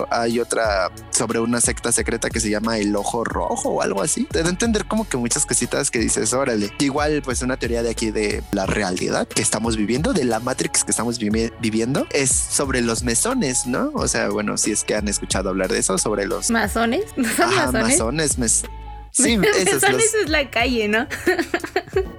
hay 0.09 0.39
otra 0.39 0.91
sobre 1.11 1.39
una 1.39 1.61
secta 1.61 1.91
secreta 1.91 2.29
que 2.29 2.39
se 2.39 2.49
llama 2.49 2.77
el 2.77 2.95
ojo 2.95 3.23
rojo 3.23 3.69
o 3.69 3.81
algo 3.81 4.01
así. 4.01 4.25
Te 4.25 4.43
da 4.43 4.49
entender 4.49 4.85
como 4.85 5.07
que 5.07 5.17
muchas 5.17 5.45
cositas 5.45 5.91
que 5.91 5.99
dices, 5.99 6.33
órale. 6.33 6.71
Igual, 6.79 7.21
pues 7.23 7.41
una 7.41 7.57
teoría 7.57 7.83
de 7.83 7.89
aquí 7.89 8.11
de 8.11 8.43
la 8.51 8.65
realidad 8.65 9.27
que 9.27 9.41
estamos 9.41 9.77
viviendo, 9.77 10.13
de 10.13 10.23
la 10.25 10.39
Matrix 10.39 10.83
que 10.83 10.91
estamos 10.91 11.19
vivi- 11.19 11.51
viviendo, 11.59 12.07
es 12.11 12.29
sobre 12.31 12.81
los 12.81 13.03
mesones, 13.03 13.65
¿no? 13.65 13.91
O 13.93 14.07
sea, 14.07 14.29
bueno, 14.29 14.57
si 14.57 14.71
es 14.71 14.83
que 14.83 14.95
han 14.95 15.07
escuchado 15.07 15.49
hablar 15.49 15.71
de 15.71 15.79
eso, 15.79 15.97
sobre 15.97 16.25
los 16.25 16.49
¿Masones? 16.51 17.05
¿No 17.15 17.27
son 17.35 17.45
Ajá, 17.45 17.71
masones? 17.71 17.83
masones. 17.99 18.37
mes- 18.37 18.63
Sí, 19.15 19.39
esos 19.57 19.81
Masones 19.81 20.13
los... 20.13 20.23
es 20.25 20.29
la 20.29 20.49
calle, 20.49 20.87
¿no? 20.87 21.07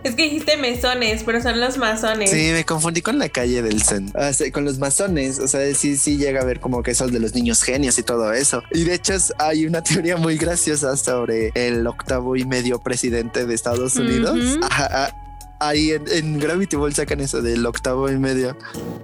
Es 0.02 0.14
que 0.14 0.22
dijiste 0.22 0.56
mesones, 0.56 1.22
pero 1.24 1.42
son 1.42 1.60
los 1.60 1.76
masones. 1.78 2.30
Sí, 2.30 2.50
me 2.52 2.64
confundí 2.64 3.02
con 3.02 3.18
la 3.18 3.28
calle 3.28 3.60
del 3.60 3.82
Zen. 3.82 4.10
Ah, 4.14 4.32
sí, 4.32 4.50
con 4.52 4.64
los 4.64 4.78
masones. 4.78 5.40
O 5.40 5.48
sea, 5.48 5.74
sí, 5.74 5.96
sí 5.96 6.16
llega 6.16 6.40
a 6.40 6.44
ver 6.44 6.60
como 6.60 6.82
que 6.82 6.92
esos 6.92 7.12
de 7.12 7.18
los 7.18 7.34
niños 7.34 7.62
genios 7.62 7.98
y 7.98 8.04
todo 8.04 8.32
eso. 8.32 8.62
Y 8.72 8.84
de 8.84 8.94
hecho, 8.94 9.14
hay 9.38 9.66
una 9.66 9.82
teoría 9.82 10.16
muy 10.16 10.38
graciosa 10.38 10.96
sobre 10.96 11.50
el 11.54 11.86
octavo 11.86 12.36
y 12.36 12.44
medio 12.44 12.78
presidente 12.78 13.46
de 13.46 13.54
Estados 13.54 13.96
Unidos. 13.96 14.58
Ajá, 14.62 14.88
ah, 14.92 15.22
Ahí 15.58 15.92
en, 15.92 16.04
en 16.10 16.38
Gravity 16.38 16.76
Falls 16.76 16.96
sacan 16.96 17.20
eso 17.20 17.40
del 17.40 17.64
octavo 17.64 18.10
y 18.10 18.18
medio. 18.18 18.56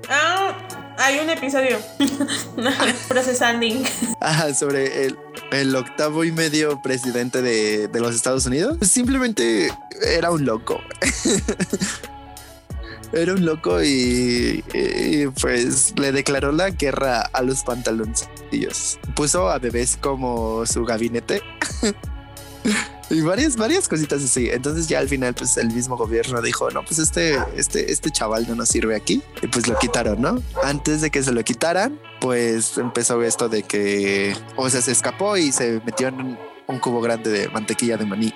Ah, 0.08 0.61
hay 1.02 1.18
un 1.18 1.28
episodio. 1.30 1.78
Procesando. 3.08 3.66
Ajá, 4.20 4.54
sobre 4.54 5.08
el, 5.50 5.76
octavo 5.76 6.24
y 6.24 6.32
medio 6.32 6.80
presidente 6.80 7.42
de, 7.42 7.88
los 8.00 8.14
Estados 8.14 8.46
Unidos. 8.46 8.78
Simplemente 8.82 9.70
era 10.00 10.30
un 10.30 10.44
loco. 10.44 10.80
Era 13.14 13.34
un 13.34 13.44
loco 13.44 13.82
y, 13.82 14.64
y, 14.72 15.26
pues 15.38 15.92
le 15.98 16.12
declaró 16.12 16.50
la 16.50 16.70
guerra 16.70 17.20
a 17.20 17.42
los 17.42 17.62
pantaloncillos. 17.62 18.98
Puso 19.14 19.50
a 19.50 19.58
bebés 19.58 19.98
como 20.00 20.64
su 20.64 20.86
gabinete. 20.86 21.42
y 23.14 23.20
varias, 23.20 23.56
varias 23.56 23.88
cositas 23.88 24.22
así. 24.22 24.48
Entonces 24.50 24.88
ya 24.88 24.98
al 24.98 25.08
final, 25.08 25.34
pues 25.34 25.56
el 25.56 25.70
mismo 25.70 25.96
gobierno 25.96 26.40
dijo, 26.40 26.70
no, 26.70 26.84
pues 26.84 26.98
este, 26.98 27.38
este, 27.56 27.92
este 27.92 28.10
chaval 28.10 28.46
no 28.48 28.54
nos 28.54 28.68
sirve 28.68 28.96
aquí. 28.96 29.22
Y 29.42 29.46
pues 29.48 29.68
lo 29.68 29.78
quitaron, 29.78 30.20
¿no? 30.20 30.42
Antes 30.62 31.00
de 31.00 31.10
que 31.10 31.22
se 31.22 31.32
lo 31.32 31.42
quitaran, 31.44 31.98
pues 32.20 32.78
empezó 32.78 33.22
esto 33.22 33.48
de 33.48 33.62
que, 33.62 34.34
o 34.56 34.68
sea, 34.70 34.80
se 34.80 34.92
escapó 34.92 35.36
y 35.36 35.52
se 35.52 35.80
metió 35.84 36.08
en 36.08 36.38
un 36.66 36.78
cubo 36.78 37.00
grande 37.00 37.30
de 37.30 37.48
mantequilla 37.48 37.96
de 37.96 38.06
maní. 38.06 38.32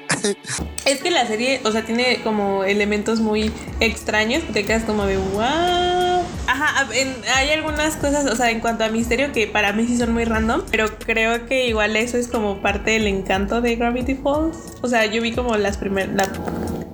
Es 0.84 1.02
que 1.02 1.10
la 1.10 1.26
serie, 1.26 1.60
o 1.64 1.72
sea, 1.72 1.84
tiene 1.84 2.20
como 2.22 2.64
elementos 2.64 3.20
muy 3.20 3.52
extraños 3.80 4.42
te 4.52 4.64
quedas 4.64 4.84
como 4.84 5.04
de 5.04 5.16
wow. 5.16 6.24
Ajá, 6.48 6.88
hay 7.34 7.50
algunas 7.50 7.96
cosas, 7.96 8.26
o 8.26 8.36
sea, 8.36 8.50
en 8.50 8.60
cuanto 8.60 8.84
a 8.84 8.88
misterio 8.88 9.32
que 9.32 9.46
para 9.46 9.72
mí 9.72 9.86
sí 9.86 9.96
son 9.96 10.12
muy 10.12 10.24
random, 10.24 10.62
pero 10.70 10.86
creo 10.98 11.46
que 11.46 11.66
igual 11.66 11.96
eso 11.96 12.16
es 12.18 12.28
como 12.28 12.62
parte 12.62 12.92
del 12.92 13.06
encanto 13.06 13.60
de 13.60 13.76
Gravity 13.76 14.14
Falls. 14.14 14.56
O 14.80 14.88
sea, 14.88 15.06
yo 15.06 15.20
vi 15.22 15.32
como 15.32 15.56
las 15.56 15.76
primeras, 15.76 16.30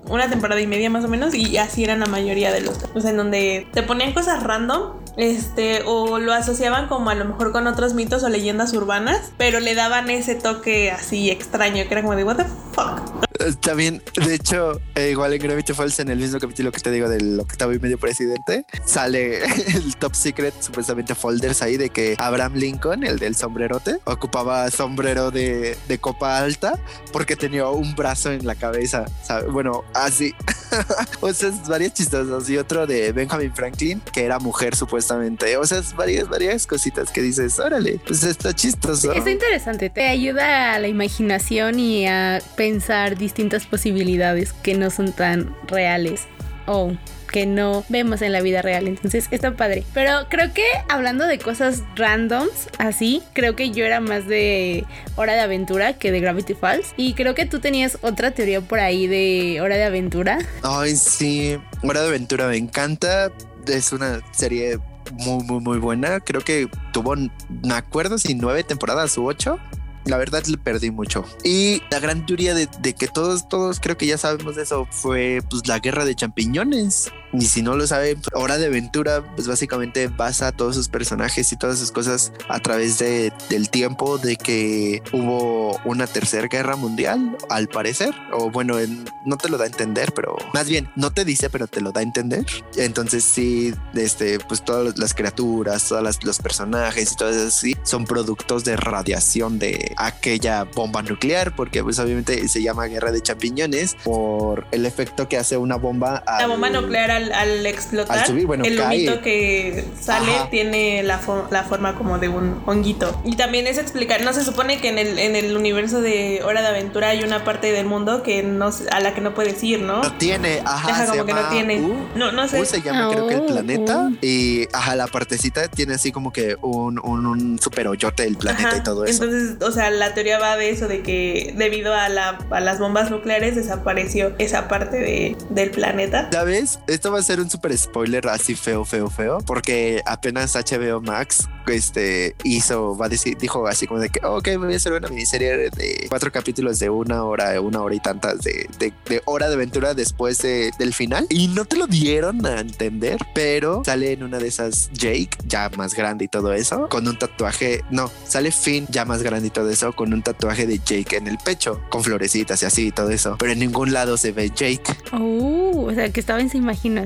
una 0.09 0.29
temporada 0.29 0.61
y 0.61 0.67
media 0.67 0.91
más 0.91 1.05
o 1.05 1.09
menos 1.09 1.35
y 1.35 1.57
así 1.59 1.85
eran 1.85 2.01
la 2.01 2.07
mayoría 2.07 2.51
de 2.53 2.63
los, 2.63 2.79
o 2.95 3.01
sea, 3.01 3.11
en 3.11 3.17
donde 3.17 3.67
te 3.73 3.83
ponían 3.83 4.13
cosas 4.13 4.43
random, 4.43 5.02
este, 5.17 5.83
o 5.87 6.19
lo 6.19 6.33
asociaban 6.33 6.89
como 6.89 7.11
a 7.11 7.15
lo 7.15 7.25
mejor 7.25 7.53
con 7.53 7.67
otros 7.67 7.95
mitos 7.95 8.23
o 8.23 8.29
leyendas 8.29 8.73
urbanas, 8.73 9.33
pero 9.37 9.61
le 9.61 9.75
daban 9.75 10.11
ese 10.11 10.35
toque 10.35 10.91
así 10.91 11.31
extraño 11.31 11.85
que 11.87 11.95
era 11.95 12.03
como 12.03 12.17
de 12.17 12.25
what 12.25 12.37
the 12.37 12.45
fuck. 12.73 13.32
También, 13.61 14.03
de 14.15 14.35
hecho, 14.35 14.81
eh, 14.95 15.11
igual 15.11 15.33
en 15.33 15.41
Gravity 15.41 15.73
Falls, 15.73 15.99
en 16.01 16.09
el 16.09 16.19
mismo 16.19 16.39
capítulo 16.39 16.73
que 16.73 16.81
te 16.81 16.91
digo 16.91 17.09
del 17.09 17.39
octavo 17.41 17.73
y 17.73 17.79
medio 17.79 17.99
presidente, 17.99 18.65
sale 18.85 19.45
el 19.75 19.97
top 19.97 20.15
secret, 20.15 20.55
supuestamente 20.61 21.15
folders 21.15 21.63
ahí 21.63 21.77
de 21.77 21.91
que 21.91 22.17
Abraham 22.19 22.55
Lincoln, 22.55 23.05
el 23.05 23.19
del 23.19 23.37
sombrerote, 23.37 23.99
ocupaba 24.05 24.71
sombrero 24.71 25.31
de, 25.31 25.77
de 25.89 25.99
copa 25.99 26.39
alta 26.39 26.79
porque 27.13 27.37
tenía 27.37 27.69
un 27.69 27.95
brazo 27.95 28.33
en 28.33 28.47
la 28.47 28.55
cabeza. 28.55 29.05
Bueno, 29.51 29.85
así. 29.95 30.35
o 31.21 31.33
sea, 31.33 31.49
es 31.49 31.69
varias 31.69 31.95
chistosas. 31.95 32.49
Y 32.49 32.57
otro 32.57 32.87
de 32.87 33.13
Benjamin 33.13 33.55
Franklin, 33.55 34.01
que 34.13 34.25
era 34.25 34.39
mujer 34.39 34.75
supuestamente. 34.77 35.57
O 35.57 35.65
sea, 35.65 35.79
es 35.79 35.95
varias, 35.95 36.29
varias 36.29 36.67
cositas 36.67 37.11
que 37.11 37.23
dices, 37.23 37.59
órale, 37.59 38.01
pues 38.07 38.23
está 38.25 38.55
chistoso. 38.55 39.13
Está 39.13 39.31
interesante, 39.31 39.91
te 39.91 40.07
ayuda 40.09 40.75
a 40.75 40.79
la 40.79 40.89
imaginación 40.89 41.79
y 41.79 42.07
a 42.07 42.41
pensar 42.57 43.17
distintas 43.33 43.65
posibilidades 43.65 44.53
que 44.53 44.75
no 44.75 44.91
son 44.91 45.13
tan 45.13 45.57
reales 45.67 46.27
o 46.67 46.93
que 47.33 47.47
no 47.47 47.83
vemos 47.89 48.21
en 48.21 48.31
la 48.31 48.43
vida 48.43 48.61
real. 48.61 48.87
Entonces 48.87 49.27
está 49.31 49.57
padre. 49.57 49.85
Pero 49.95 50.29
creo 50.29 50.53
que 50.53 50.65
hablando 50.91 51.27
de 51.27 51.39
cosas 51.39 51.83
randoms, 51.97 52.69
así, 52.77 53.23
creo 53.33 53.57
que 53.57 53.71
yo 53.71 53.87
era 53.87 54.01
más 54.01 54.29
de 54.29 54.85
Hora 55.17 55.33
de 55.33 55.41
Aventura 55.41 55.95
que 55.95 56.13
de 56.13 56.21
Gravity 56.21 56.53
Falls. 56.53 56.93
Y 56.99 57.15
creo 57.15 57.35
que 57.35 57.47
tú 57.47 57.59
tenías 57.59 57.97
otra 58.03 58.33
teoría 58.33 58.61
por 58.61 58.81
ahí 58.81 59.07
de 59.07 59.63
Hora 59.63 59.77
de 59.77 59.85
Aventura. 59.85 60.39
Ay, 60.63 60.95
sí. 60.95 61.59
Hora 61.83 62.03
de 62.03 62.09
Aventura 62.09 62.49
me 62.49 62.59
encanta. 62.59 63.33
Es 63.67 63.93
una 63.93 64.21
serie 64.33 64.79
muy, 65.13 65.43
muy, 65.45 65.61
muy 65.61 65.79
buena. 65.79 66.21
Creo 66.21 66.43
que 66.43 66.69
tuvo, 66.93 67.17
me 67.17 67.75
acuerdo 67.75 68.19
si 68.19 68.35
nueve 68.35 68.63
temporadas 68.63 69.17
u 69.17 69.25
ocho. 69.25 69.59
La 70.05 70.17
verdad 70.19 70.45
le 70.47 70.59
perdí 70.59 70.91
mucho. 70.91 71.25
Y 71.45 71.83
la 71.91 72.01
gran 72.01 72.27
teoría 72.27 72.55
de, 72.55 72.95
que 72.95 73.09
todos, 73.09 73.49
todos 73.49 73.81
creo 73.81 73.97
que 73.97 74.07
ya 74.07 74.19
sabemos 74.19 74.57
eso 74.57 74.87
fue 74.91 75.41
pues 75.49 75.67
la 75.67 75.79
guerra 75.79 76.05
de 76.05 76.15
champiñones. 76.15 77.13
Y 77.33 77.43
si 77.47 77.63
no 77.63 77.77
lo 77.77 77.87
saben, 77.87 78.21
Hora 78.35 78.59
de 78.59 78.67
Aventura, 78.67 79.23
pues 79.35 79.49
básicamente 79.49 80.09
basa 80.09 80.53
todos 80.53 80.75
sus 80.77 80.89
personajes 80.89 81.51
y 81.53 81.57
todas 81.57 81.79
sus 81.79 81.91
cosas 81.91 82.33
a 82.49 82.61
través 82.61 82.99
de, 82.99 83.33
del 83.49 83.71
tiempo 83.71 84.19
de 84.19 84.37
que 84.37 85.03
hubo 85.13 85.79
una 85.85 86.07
tercera 86.07 86.47
guerra 86.49 86.77
mundial, 86.77 87.37
al 87.49 87.69
parecer. 87.69 88.15
O 88.33 88.51
bueno, 88.51 88.79
en- 88.79 89.05
no 89.25 89.37
te 89.39 89.49
lo 89.49 89.57
da 89.57 89.65
a 89.65 89.67
entender, 89.69 90.13
pero 90.13 90.37
más 90.53 90.69
bien 90.69 90.91
no 90.97 91.13
te 91.13 91.25
dice, 91.25 91.49
pero 91.49 91.67
te 91.67 91.81
lo 91.81 91.93
da 91.93 92.01
a 92.01 92.03
entender. 92.03 92.45
Entonces 92.77 93.25
sí, 93.25 93.73
este, 93.95 94.39
pues 94.41 94.63
todas 94.65 94.99
las 94.99 95.15
criaturas, 95.15 95.89
todos 95.89 96.19
los 96.25 96.39
personajes 96.39 97.13
y 97.13 97.17
todo 97.17 97.31
eso 97.31 97.49
así 97.49 97.77
son 97.83 98.05
productos 98.05 98.65
de 98.65 98.77
radiación 98.77 99.59
de 99.59 99.95
aquella 99.97 100.65
bomba 100.65 101.03
nuclear, 101.03 101.55
porque 101.57 101.83
pues 101.83 101.99
obviamente 101.99 102.47
se 102.49 102.63
llama 102.63 102.87
guerra 102.87 103.11
de 103.13 103.23
champiñones 103.23 103.97
por 104.05 104.67
el 104.71 104.85
efecto 104.87 105.29
que 105.29 105.39
hace 105.39 105.57
una 105.57 105.77
bomba. 105.77 106.23
La 106.27 106.37
al- 106.39 106.49
bomba 106.51 106.69
nuclear 106.71 107.11
al, 107.11 107.22
al 107.31 107.65
explotar, 107.67 108.19
al 108.19 108.27
subir, 108.27 108.47
bueno, 108.47 108.65
el 108.65 108.77
cae. 108.77 108.97
humito 109.07 109.21
que 109.21 109.85
sale 110.01 110.35
Ajá. 110.35 110.51
tiene 110.51 111.03
la, 111.03 111.21
fo- 111.21 111.49
la 111.51 111.63
forma 111.65 111.95
como 111.95 112.19
de 112.19 112.29
un 112.29 112.61
honguito. 112.67 113.21
Y 113.25 113.37
también 113.37 113.67
es 113.67 113.79
explicar, 113.79 114.23
no 114.25 114.33
se 114.33 114.43
supone 114.45 114.81
que 114.81 114.89
en 114.89 114.99
el, 114.99 115.19
en 115.19 115.37
el 115.37 115.57
universo 115.57 116.01
de 116.01 116.41
Hora 116.45 116.63
de 116.63 116.69
Aventura 116.69 117.11
hay 117.11 117.23
una 117.23 117.45
parte 117.45 117.71
del 117.71 117.87
mundo 117.87 118.23
que 118.23 118.43
no, 118.43 118.73
se- 118.73 118.89
a 118.91 118.99
la 119.01 119.15
que 119.15 119.21
no 119.21 119.35
puedes 119.35 119.63
ir, 119.63 119.81
¿no? 119.83 120.03
No 120.03 120.13
tiene, 120.15 120.61
ajá, 120.65 121.07
como 121.07 121.25
que 121.27 121.33
no 121.35 121.39
llama 121.41 121.51
tiene. 121.51 121.81
U. 121.81 121.95
No, 122.17 122.33
no 122.33 122.49
sé. 122.49 122.61
U 122.61 122.65
se 122.65 122.81
llama 122.83 123.11
creo 123.13 123.29
que 123.29 123.35
el 123.35 123.41
Oh, 123.43 123.47
planeta 123.47 123.99
uh. 124.11 124.17
y 124.23 124.67
ajá 124.73 124.97
la 124.97 125.07
partecita 125.07 125.69
tiene 125.69 125.95
así 125.95 126.11
como 126.13 126.33
que 126.33 126.57
un, 126.63 126.99
un, 126.99 127.27
un 127.27 127.59
super 127.61 127.87
hoyote 127.89 128.23
del 128.25 128.37
planeta 128.37 128.69
Ajá. 128.69 128.77
y 128.79 128.83
todo 128.83 129.05
eso. 129.05 129.23
Entonces, 129.25 129.57
o 129.63 129.71
sea, 129.71 129.91
la 129.91 130.15
teoría 130.15 130.39
va 130.39 130.57
de 130.57 130.71
eso, 130.71 130.89
de 130.89 131.03
que 131.03 131.55
debido 131.57 131.95
a, 131.95 132.09
la, 132.09 132.39
a 132.51 132.61
las 132.61 132.79
bombas 132.79 133.11
nucleares 133.11 133.55
desapareció 133.57 134.33
esa 134.39 134.69
parte 134.69 134.97
de, 134.99 135.37
del 135.51 135.71
planeta. 135.71 136.29
¿Sabes? 136.33 136.79
Esto 136.87 137.11
va 137.13 137.19
a 137.19 137.23
ser 137.23 137.41
un 137.41 137.49
super 137.51 137.77
spoiler 137.77 138.27
así 138.29 138.55
feo, 138.55 138.85
feo, 138.85 139.09
feo, 139.11 139.39
porque 139.47 140.03
apenas 140.07 140.55
HBO 140.55 141.01
Max 141.01 141.49
este, 141.67 142.35
hizo, 142.45 142.97
va 142.97 143.07
a 143.07 143.09
decir, 143.09 143.37
dijo 143.39 143.67
así 143.69 143.87
como 143.87 144.01
de 144.01 144.09
que, 144.11 144.21
ok, 144.25 144.49
voy 144.59 144.73
a 144.73 144.77
hacer 144.77 144.93
una 144.93 145.09
miniserie 145.09 145.71
de 145.71 146.07
cuatro 146.09 146.33
capítulos 146.33 146.79
de 146.79 146.91
una 146.91 147.25
hora, 147.25 147.61
una 147.61 147.81
hora 147.83 147.95
y 147.95 148.01
tantas 148.01 148.41
de, 148.41 148.69
de, 148.79 148.93
de 149.09 149.23
hora 149.27 149.49
de 149.49 149.55
aventura 149.55 149.95
después 149.95 150.39
de- 150.39 150.71
del 150.79 150.93
final. 150.95 151.27
Y 151.31 151.49
no 151.49 151.65
te 151.65 151.77
lo 151.77 151.87
dieron 151.87 152.45
a 152.47 152.61
entender, 152.61 153.19
pero 153.35 153.83
sale 153.85 154.13
en 154.13 154.23
una 154.25 154.39
de 154.39 154.49
esas 154.49 154.91
Jake, 154.93 155.31
ya 155.47 155.71
más 155.77 155.95
grande 155.95 156.25
y 156.25 156.29
todo 156.29 156.53
eso, 156.53 156.89
con 156.89 157.07
un 157.07 157.19
tatuaje, 157.19 157.85
no, 157.91 158.11
sale 158.27 158.51
Finn 158.51 158.87
ya 158.91 159.05
más 159.05 159.23
grande 159.23 159.49
y 159.49 159.51
todo 159.51 159.71
eso, 159.71 159.93
con 159.93 160.13
un 160.13 160.23
tatuaje 160.23 160.67
de 160.67 160.79
Jake 160.79 161.17
en 161.17 161.29
el 161.29 161.39
pecho, 161.39 161.81
con 161.91 162.03
florecitas 162.03 162.63
y 162.63 162.67
así 162.67 162.87
y 162.89 162.93
todo 162.93 163.11
eso, 163.11 163.37
pero 163.39 163.53
en 163.53 163.59
ningún 163.61 163.93
lado 163.93 164.17
se 164.17 164.33
ve 164.33 164.51
Jake. 164.51 164.83
Oh, 165.13 165.87
o 165.89 165.95
sea, 165.95 166.11
que 166.11 166.21
estaba 166.21 166.41
en 166.41 166.51
su 166.51 166.57
imaginación. 166.57 167.02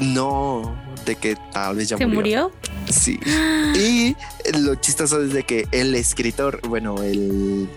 No, 0.00 0.76
de 1.06 1.16
que 1.16 1.36
tal 1.52 1.76
vez 1.76 1.88
ya 1.88 1.96
¿Se 1.96 2.06
murió? 2.06 2.52
Sí. 2.90 3.18
Y 3.74 4.14
lo 4.58 4.74
chistoso 4.76 5.22
es 5.22 5.32
de 5.32 5.42
que 5.44 5.66
el 5.72 5.94
escritor, 5.94 6.60
bueno, 6.68 7.02
el. 7.02 7.68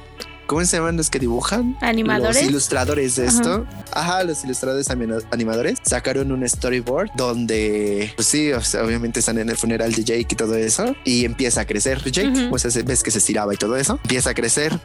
¿Cómo 0.48 0.66
se 0.66 0.78
llaman 0.78 0.98
los 0.98 1.12
que 1.12 1.20
dibujan? 1.20 1.78
¿Animadores? 1.80 2.42
Los 2.42 2.50
ilustradores 2.50 3.16
de 3.16 3.28
esto. 3.28 3.68
Ajá, 3.94 4.24
los 4.24 4.44
ilustradores 4.44 4.90
animadores 4.90 5.78
sacaron 5.84 6.32
un 6.32 6.48
storyboard 6.50 7.12
donde, 7.16 8.12
pues 8.16 8.28
sí, 8.28 8.52
o 8.52 8.60
sea, 8.62 8.84
obviamente 8.84 9.20
están 9.20 9.38
en 9.38 9.48
el 9.50 9.58
funeral 9.58 9.94
de 9.94 10.04
Jake 10.04 10.26
y 10.32 10.36
todo 10.36 10.56
eso. 10.56 10.96
Y 11.06 11.24
empieza 11.26 11.62
a 11.62 11.66
crecer 11.66 12.02
Jake. 12.12 12.50
O 12.52 12.58
sea, 12.58 12.72
se- 12.72 12.82
ves 12.82 13.04
que 13.04 13.12
se 13.12 13.20
estiraba 13.20 13.54
y 13.54 13.58
todo 13.58 13.78
eso. 13.78 14.00
Empieza 14.04 14.32
a 14.32 14.34
crecer. 14.34 14.80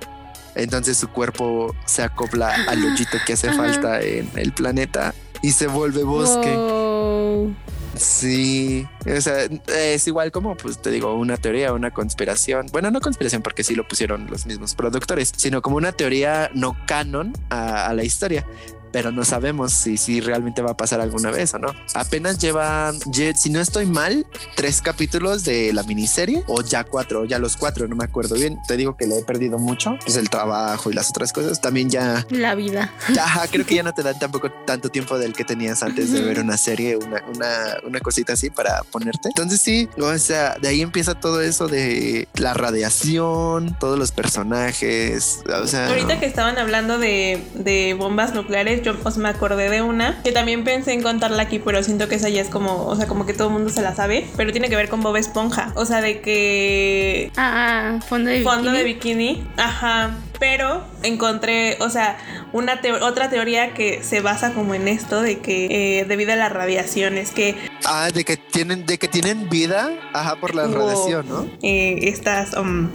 Entonces 0.54 0.98
su 0.98 1.08
cuerpo 1.08 1.74
se 1.86 2.02
acopla 2.02 2.54
al 2.68 2.84
hoyito 2.84 3.16
que 3.26 3.32
hace 3.32 3.48
Ajá. 3.48 3.56
falta 3.56 4.02
en 4.02 4.28
el 4.36 4.52
planeta 4.52 5.14
y 5.44 5.52
se 5.52 5.66
vuelve 5.66 6.02
bosque. 6.04 6.56
Wow. 6.56 7.54
Sí, 7.96 8.86
o 9.06 9.20
sea, 9.20 9.46
es 9.76 10.06
igual 10.08 10.32
como, 10.32 10.56
pues 10.56 10.80
te 10.80 10.90
digo, 10.90 11.14
una 11.14 11.36
teoría, 11.36 11.74
una 11.74 11.92
conspiración. 11.92 12.66
Bueno, 12.72 12.90
no 12.90 13.00
conspiración 13.00 13.42
porque 13.42 13.62
sí 13.62 13.74
lo 13.74 13.86
pusieron 13.86 14.26
los 14.30 14.46
mismos 14.46 14.74
productores, 14.74 15.32
sino 15.36 15.60
como 15.60 15.76
una 15.76 15.92
teoría 15.92 16.50
no 16.54 16.74
canon 16.86 17.34
a, 17.50 17.86
a 17.86 17.92
la 17.92 18.04
historia. 18.04 18.46
Pero 18.94 19.10
no 19.10 19.24
sabemos 19.24 19.72
si, 19.72 19.96
si 19.96 20.20
realmente 20.20 20.62
va 20.62 20.70
a 20.70 20.76
pasar 20.76 21.00
alguna 21.00 21.32
vez 21.32 21.52
o 21.54 21.58
no. 21.58 21.74
Apenas 21.94 22.38
llevan, 22.38 22.96
lle- 23.00 23.34
si 23.34 23.50
no 23.50 23.60
estoy 23.60 23.86
mal, 23.86 24.24
tres 24.54 24.80
capítulos 24.80 25.42
de 25.42 25.72
la 25.72 25.82
miniserie 25.82 26.44
o 26.46 26.62
ya 26.62 26.84
cuatro, 26.84 27.24
ya 27.24 27.40
los 27.40 27.56
cuatro, 27.56 27.88
no 27.88 27.96
me 27.96 28.04
acuerdo 28.04 28.36
bien. 28.36 28.56
Te 28.68 28.76
digo 28.76 28.96
que 28.96 29.08
le 29.08 29.18
he 29.18 29.22
perdido 29.24 29.58
mucho, 29.58 29.98
pues 30.04 30.16
el 30.16 30.30
trabajo 30.30 30.92
y 30.92 30.94
las 30.94 31.10
otras 31.10 31.32
cosas. 31.32 31.60
También 31.60 31.90
ya 31.90 32.24
La 32.30 32.54
vida. 32.54 32.92
Ajá, 33.20 33.48
creo 33.50 33.66
que 33.66 33.74
ya 33.74 33.82
no 33.82 33.92
te 33.92 34.04
dan 34.04 34.16
tampoco 34.16 34.52
tanto 34.64 34.88
tiempo 34.90 35.18
del 35.18 35.32
que 35.32 35.44
tenías 35.44 35.82
antes 35.82 36.12
de 36.12 36.22
ver 36.22 36.38
una 36.38 36.56
serie, 36.56 36.96
una, 36.96 37.20
una, 37.34 37.48
una 37.84 37.98
cosita 37.98 38.34
así 38.34 38.48
para 38.50 38.84
ponerte. 38.84 39.28
Entonces 39.30 39.60
sí, 39.60 39.88
o 40.00 40.16
sea, 40.18 40.56
de 40.62 40.68
ahí 40.68 40.82
empieza 40.82 41.16
todo 41.18 41.40
eso 41.42 41.66
de 41.66 42.28
la 42.34 42.54
radiación, 42.54 43.76
todos 43.80 43.98
los 43.98 44.12
personajes, 44.12 45.40
o 45.52 45.66
sea... 45.66 45.88
Ahorita 45.88 46.20
que 46.20 46.26
estaban 46.26 46.58
hablando 46.58 46.98
de, 46.98 47.42
de 47.54 47.94
bombas 47.98 48.34
nucleares, 48.34 48.83
yo 48.84 48.94
os 49.02 49.16
me 49.16 49.28
acordé 49.28 49.68
de 49.70 49.82
una 49.82 50.20
que 50.22 50.30
también 50.32 50.62
pensé 50.64 50.92
en 50.92 51.02
contarla 51.02 51.42
aquí, 51.42 51.58
pero 51.58 51.82
siento 51.82 52.08
que 52.08 52.14
esa 52.16 52.28
ya 52.28 52.40
es 52.42 52.48
como, 52.48 52.86
o 52.86 52.94
sea, 52.96 53.06
como 53.06 53.26
que 53.26 53.32
todo 53.34 53.48
el 53.48 53.54
mundo 53.54 53.70
se 53.70 53.82
la 53.82 53.94
sabe, 53.94 54.26
pero 54.36 54.52
tiene 54.52 54.68
que 54.68 54.76
ver 54.76 54.88
con 54.88 55.00
Bob 55.02 55.16
Esponja. 55.16 55.72
O 55.74 55.84
sea, 55.86 56.00
de 56.00 56.20
que 56.20 57.32
Ah, 57.36 57.96
ah, 57.96 58.00
fondo 58.06 58.30
de 58.30 58.42
fondo 58.42 58.70
bikini. 58.70 58.78
de 58.78 58.84
bikini, 58.84 59.46
ajá, 59.56 60.16
pero 60.38 60.84
encontré, 61.02 61.76
o 61.80 61.88
sea, 61.90 62.16
una 62.52 62.80
otra 63.02 63.30
teoría 63.30 63.72
que 63.74 64.02
se 64.04 64.20
basa 64.20 64.52
como 64.52 64.74
en 64.74 64.88
esto 64.88 65.22
de 65.22 65.38
que 65.40 66.00
eh, 66.00 66.04
debido 66.04 66.32
a 66.32 66.36
las 66.36 66.52
radiaciones 66.52 67.30
que 67.30 67.56
Ah, 67.84 68.10
de 68.12 68.24
que 68.24 68.36
tienen, 68.36 68.84
de 68.86 68.98
que 68.98 69.08
tienen 69.08 69.48
vida, 69.48 69.90
ajá, 70.12 70.36
por 70.36 70.54
la 70.54 70.66
radiación, 70.66 71.28
¿no? 71.28 71.46
eh, 71.62 71.98
estas 72.02 72.54
um, 72.56 72.88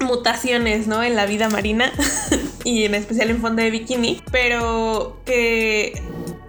mutaciones, 0.00 0.86
¿no? 0.86 1.02
En 1.02 1.16
la 1.16 1.26
vida 1.26 1.48
marina. 1.48 1.92
y 2.64 2.84
en 2.84 2.94
especial 2.94 3.30
en 3.30 3.40
fondo 3.40 3.62
de 3.62 3.70
bikini, 3.70 4.22
pero 4.30 5.20
que 5.24 6.00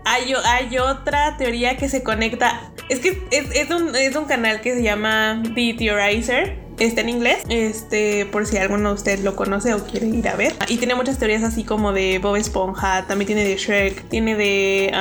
hay, 0.05 0.77
otra 0.77 1.37
teoría 1.37 1.77
que 1.77 1.89
se 1.89 2.03
conecta. 2.03 2.71
Es 2.89 2.99
que 2.99 3.21
es, 3.31 3.45
es, 3.53 3.69
un, 3.69 3.95
es 3.95 4.15
un 4.15 4.25
canal 4.25 4.61
que 4.61 4.73
se 4.73 4.83
llama 4.83 5.41
The 5.55 5.75
Theorizer. 5.77 6.57
Está 6.81 7.01
en 7.01 7.09
inglés, 7.09 7.43
este, 7.47 8.25
por 8.25 8.47
si 8.47 8.57
alguno 8.57 8.89
de 8.89 8.95
ustedes 8.95 9.19
lo 9.19 9.35
conoce 9.35 9.75
o 9.75 9.85
quiere 9.85 10.07
ir 10.07 10.27
a 10.27 10.35
ver. 10.35 10.55
Y 10.67 10.77
tiene 10.77 10.95
muchas 10.95 11.19
teorías 11.19 11.43
así 11.43 11.63
como 11.63 11.93
de 11.93 12.17
Bob 12.17 12.37
Esponja, 12.37 13.05
también 13.05 13.27
tiene 13.27 13.43
de 13.43 13.55
Shrek, 13.55 14.09
tiene 14.09 14.35
de, 14.35 14.91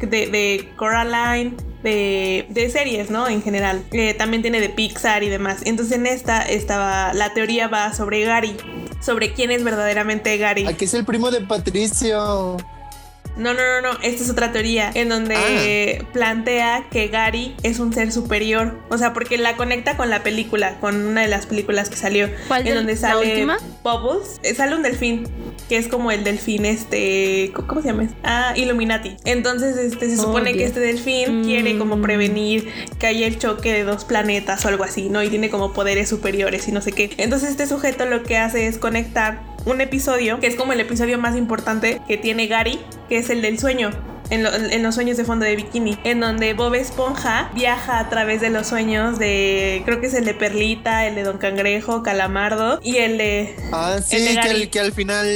de, 0.00 0.06
de 0.08 0.68
Coraline, 0.76 1.54
de, 1.82 2.46
de, 2.48 2.70
series, 2.70 3.10
¿no? 3.10 3.28
En 3.28 3.42
general. 3.42 3.84
Eh, 3.92 4.14
también 4.14 4.40
tiene 4.40 4.58
de 4.58 4.70
Pixar 4.70 5.22
y 5.22 5.28
demás. 5.28 5.58
Entonces 5.66 5.98
en 5.98 6.06
esta 6.06 6.40
estaba, 6.48 7.12
la 7.12 7.34
teoría 7.34 7.68
va 7.68 7.92
sobre 7.92 8.24
Gary, 8.24 8.56
sobre 9.02 9.34
quién 9.34 9.50
es 9.50 9.62
verdaderamente 9.62 10.34
Gary. 10.38 10.66
Aquí 10.66 10.86
es 10.86 10.94
el 10.94 11.04
primo 11.04 11.30
de 11.30 11.42
Patricio. 11.42 12.56
No, 13.38 13.54
no, 13.54 13.60
no, 13.80 13.92
no. 13.92 13.98
Esta 14.02 14.22
es 14.24 14.30
otra 14.30 14.52
teoría 14.52 14.90
en 14.94 15.08
donde 15.08 16.00
ah. 16.02 16.08
plantea 16.12 16.86
que 16.90 17.08
Gary 17.08 17.54
es 17.62 17.78
un 17.78 17.92
ser 17.92 18.12
superior. 18.12 18.78
O 18.90 18.98
sea, 18.98 19.12
porque 19.12 19.38
la 19.38 19.56
conecta 19.56 19.96
con 19.96 20.10
la 20.10 20.22
película, 20.22 20.78
con 20.80 21.06
una 21.06 21.22
de 21.22 21.28
las 21.28 21.46
películas 21.46 21.88
que 21.88 21.96
salió. 21.96 22.28
¿Cuál 22.48 22.66
en 22.66 22.74
donde 22.74 22.96
sale 22.96 23.14
la 23.24 23.30
última? 23.32 23.58
Bubbles. 23.84 24.40
Eh, 24.42 24.54
sale 24.54 24.74
un 24.74 24.82
delfín, 24.82 25.28
que 25.68 25.76
es 25.78 25.88
como 25.88 26.10
el 26.10 26.24
delfín 26.24 26.66
este. 26.66 27.52
¿Cómo 27.66 27.80
se 27.80 27.88
llama? 27.88 28.08
Ah, 28.24 28.52
Illuminati. 28.56 29.16
Entonces, 29.24 29.76
este, 29.76 30.08
se 30.10 30.18
Oh, 30.20 30.24
supone 30.24 30.52
que 30.52 30.58
Dios. 30.58 30.68
este 30.70 30.80
delfín 30.80 31.40
Mm. 31.40 31.44
quiere 31.44 31.78
como 31.78 32.00
prevenir 32.02 32.68
que 32.98 33.06
haya 33.06 33.26
el 33.26 33.38
choque 33.38 33.72
de 33.72 33.84
dos 33.84 34.04
planetas 34.04 34.64
o 34.64 34.68
algo 34.68 34.84
así, 34.84 35.08
¿no? 35.08 35.22
Y 35.22 35.28
tiene 35.28 35.48
como 35.50 35.72
poderes 35.72 36.08
superiores 36.08 36.66
y 36.68 36.72
no 36.72 36.80
sé 36.80 36.92
qué. 36.92 37.10
Entonces, 37.18 37.50
este 37.50 37.66
sujeto 37.66 38.04
lo 38.06 38.22
que 38.24 38.36
hace 38.36 38.66
es 38.66 38.78
conectar 38.78 39.40
un 39.64 39.80
episodio, 39.80 40.40
que 40.40 40.46
es 40.46 40.54
como 40.54 40.72
el 40.72 40.80
episodio 40.80 41.18
más 41.18 41.36
importante 41.36 42.00
que 42.08 42.16
tiene 42.16 42.46
Gary, 42.46 42.78
que 43.08 43.18
es 43.18 43.27
el 43.30 43.42
del 43.42 43.58
sueño. 43.58 43.90
En, 44.30 44.42
lo- 44.42 44.54
en 44.54 44.82
los 44.82 44.94
sueños 44.94 45.16
de 45.16 45.24
fondo 45.24 45.46
de 45.46 45.56
bikini, 45.56 45.98
en 46.04 46.20
donde 46.20 46.52
Bob 46.52 46.74
Esponja 46.74 47.50
viaja 47.54 47.98
a 47.98 48.10
través 48.10 48.42
de 48.42 48.50
los 48.50 48.66
sueños 48.66 49.18
de, 49.18 49.80
creo 49.86 50.02
que 50.02 50.08
es 50.08 50.12
el 50.14 50.26
de 50.26 50.34
Perlita, 50.34 51.06
el 51.06 51.14
de 51.14 51.22
Don 51.22 51.38
Cangrejo, 51.38 52.02
Calamardo 52.02 52.78
y 52.82 52.98
el 52.98 53.16
de, 53.16 53.56
Ah, 53.72 53.96
sí, 54.06 54.16
El 54.16 54.24
de 54.26 54.32
que, 54.42 54.48
al- 54.50 54.68
que 54.70 54.80
al 54.80 54.92
final 54.92 55.26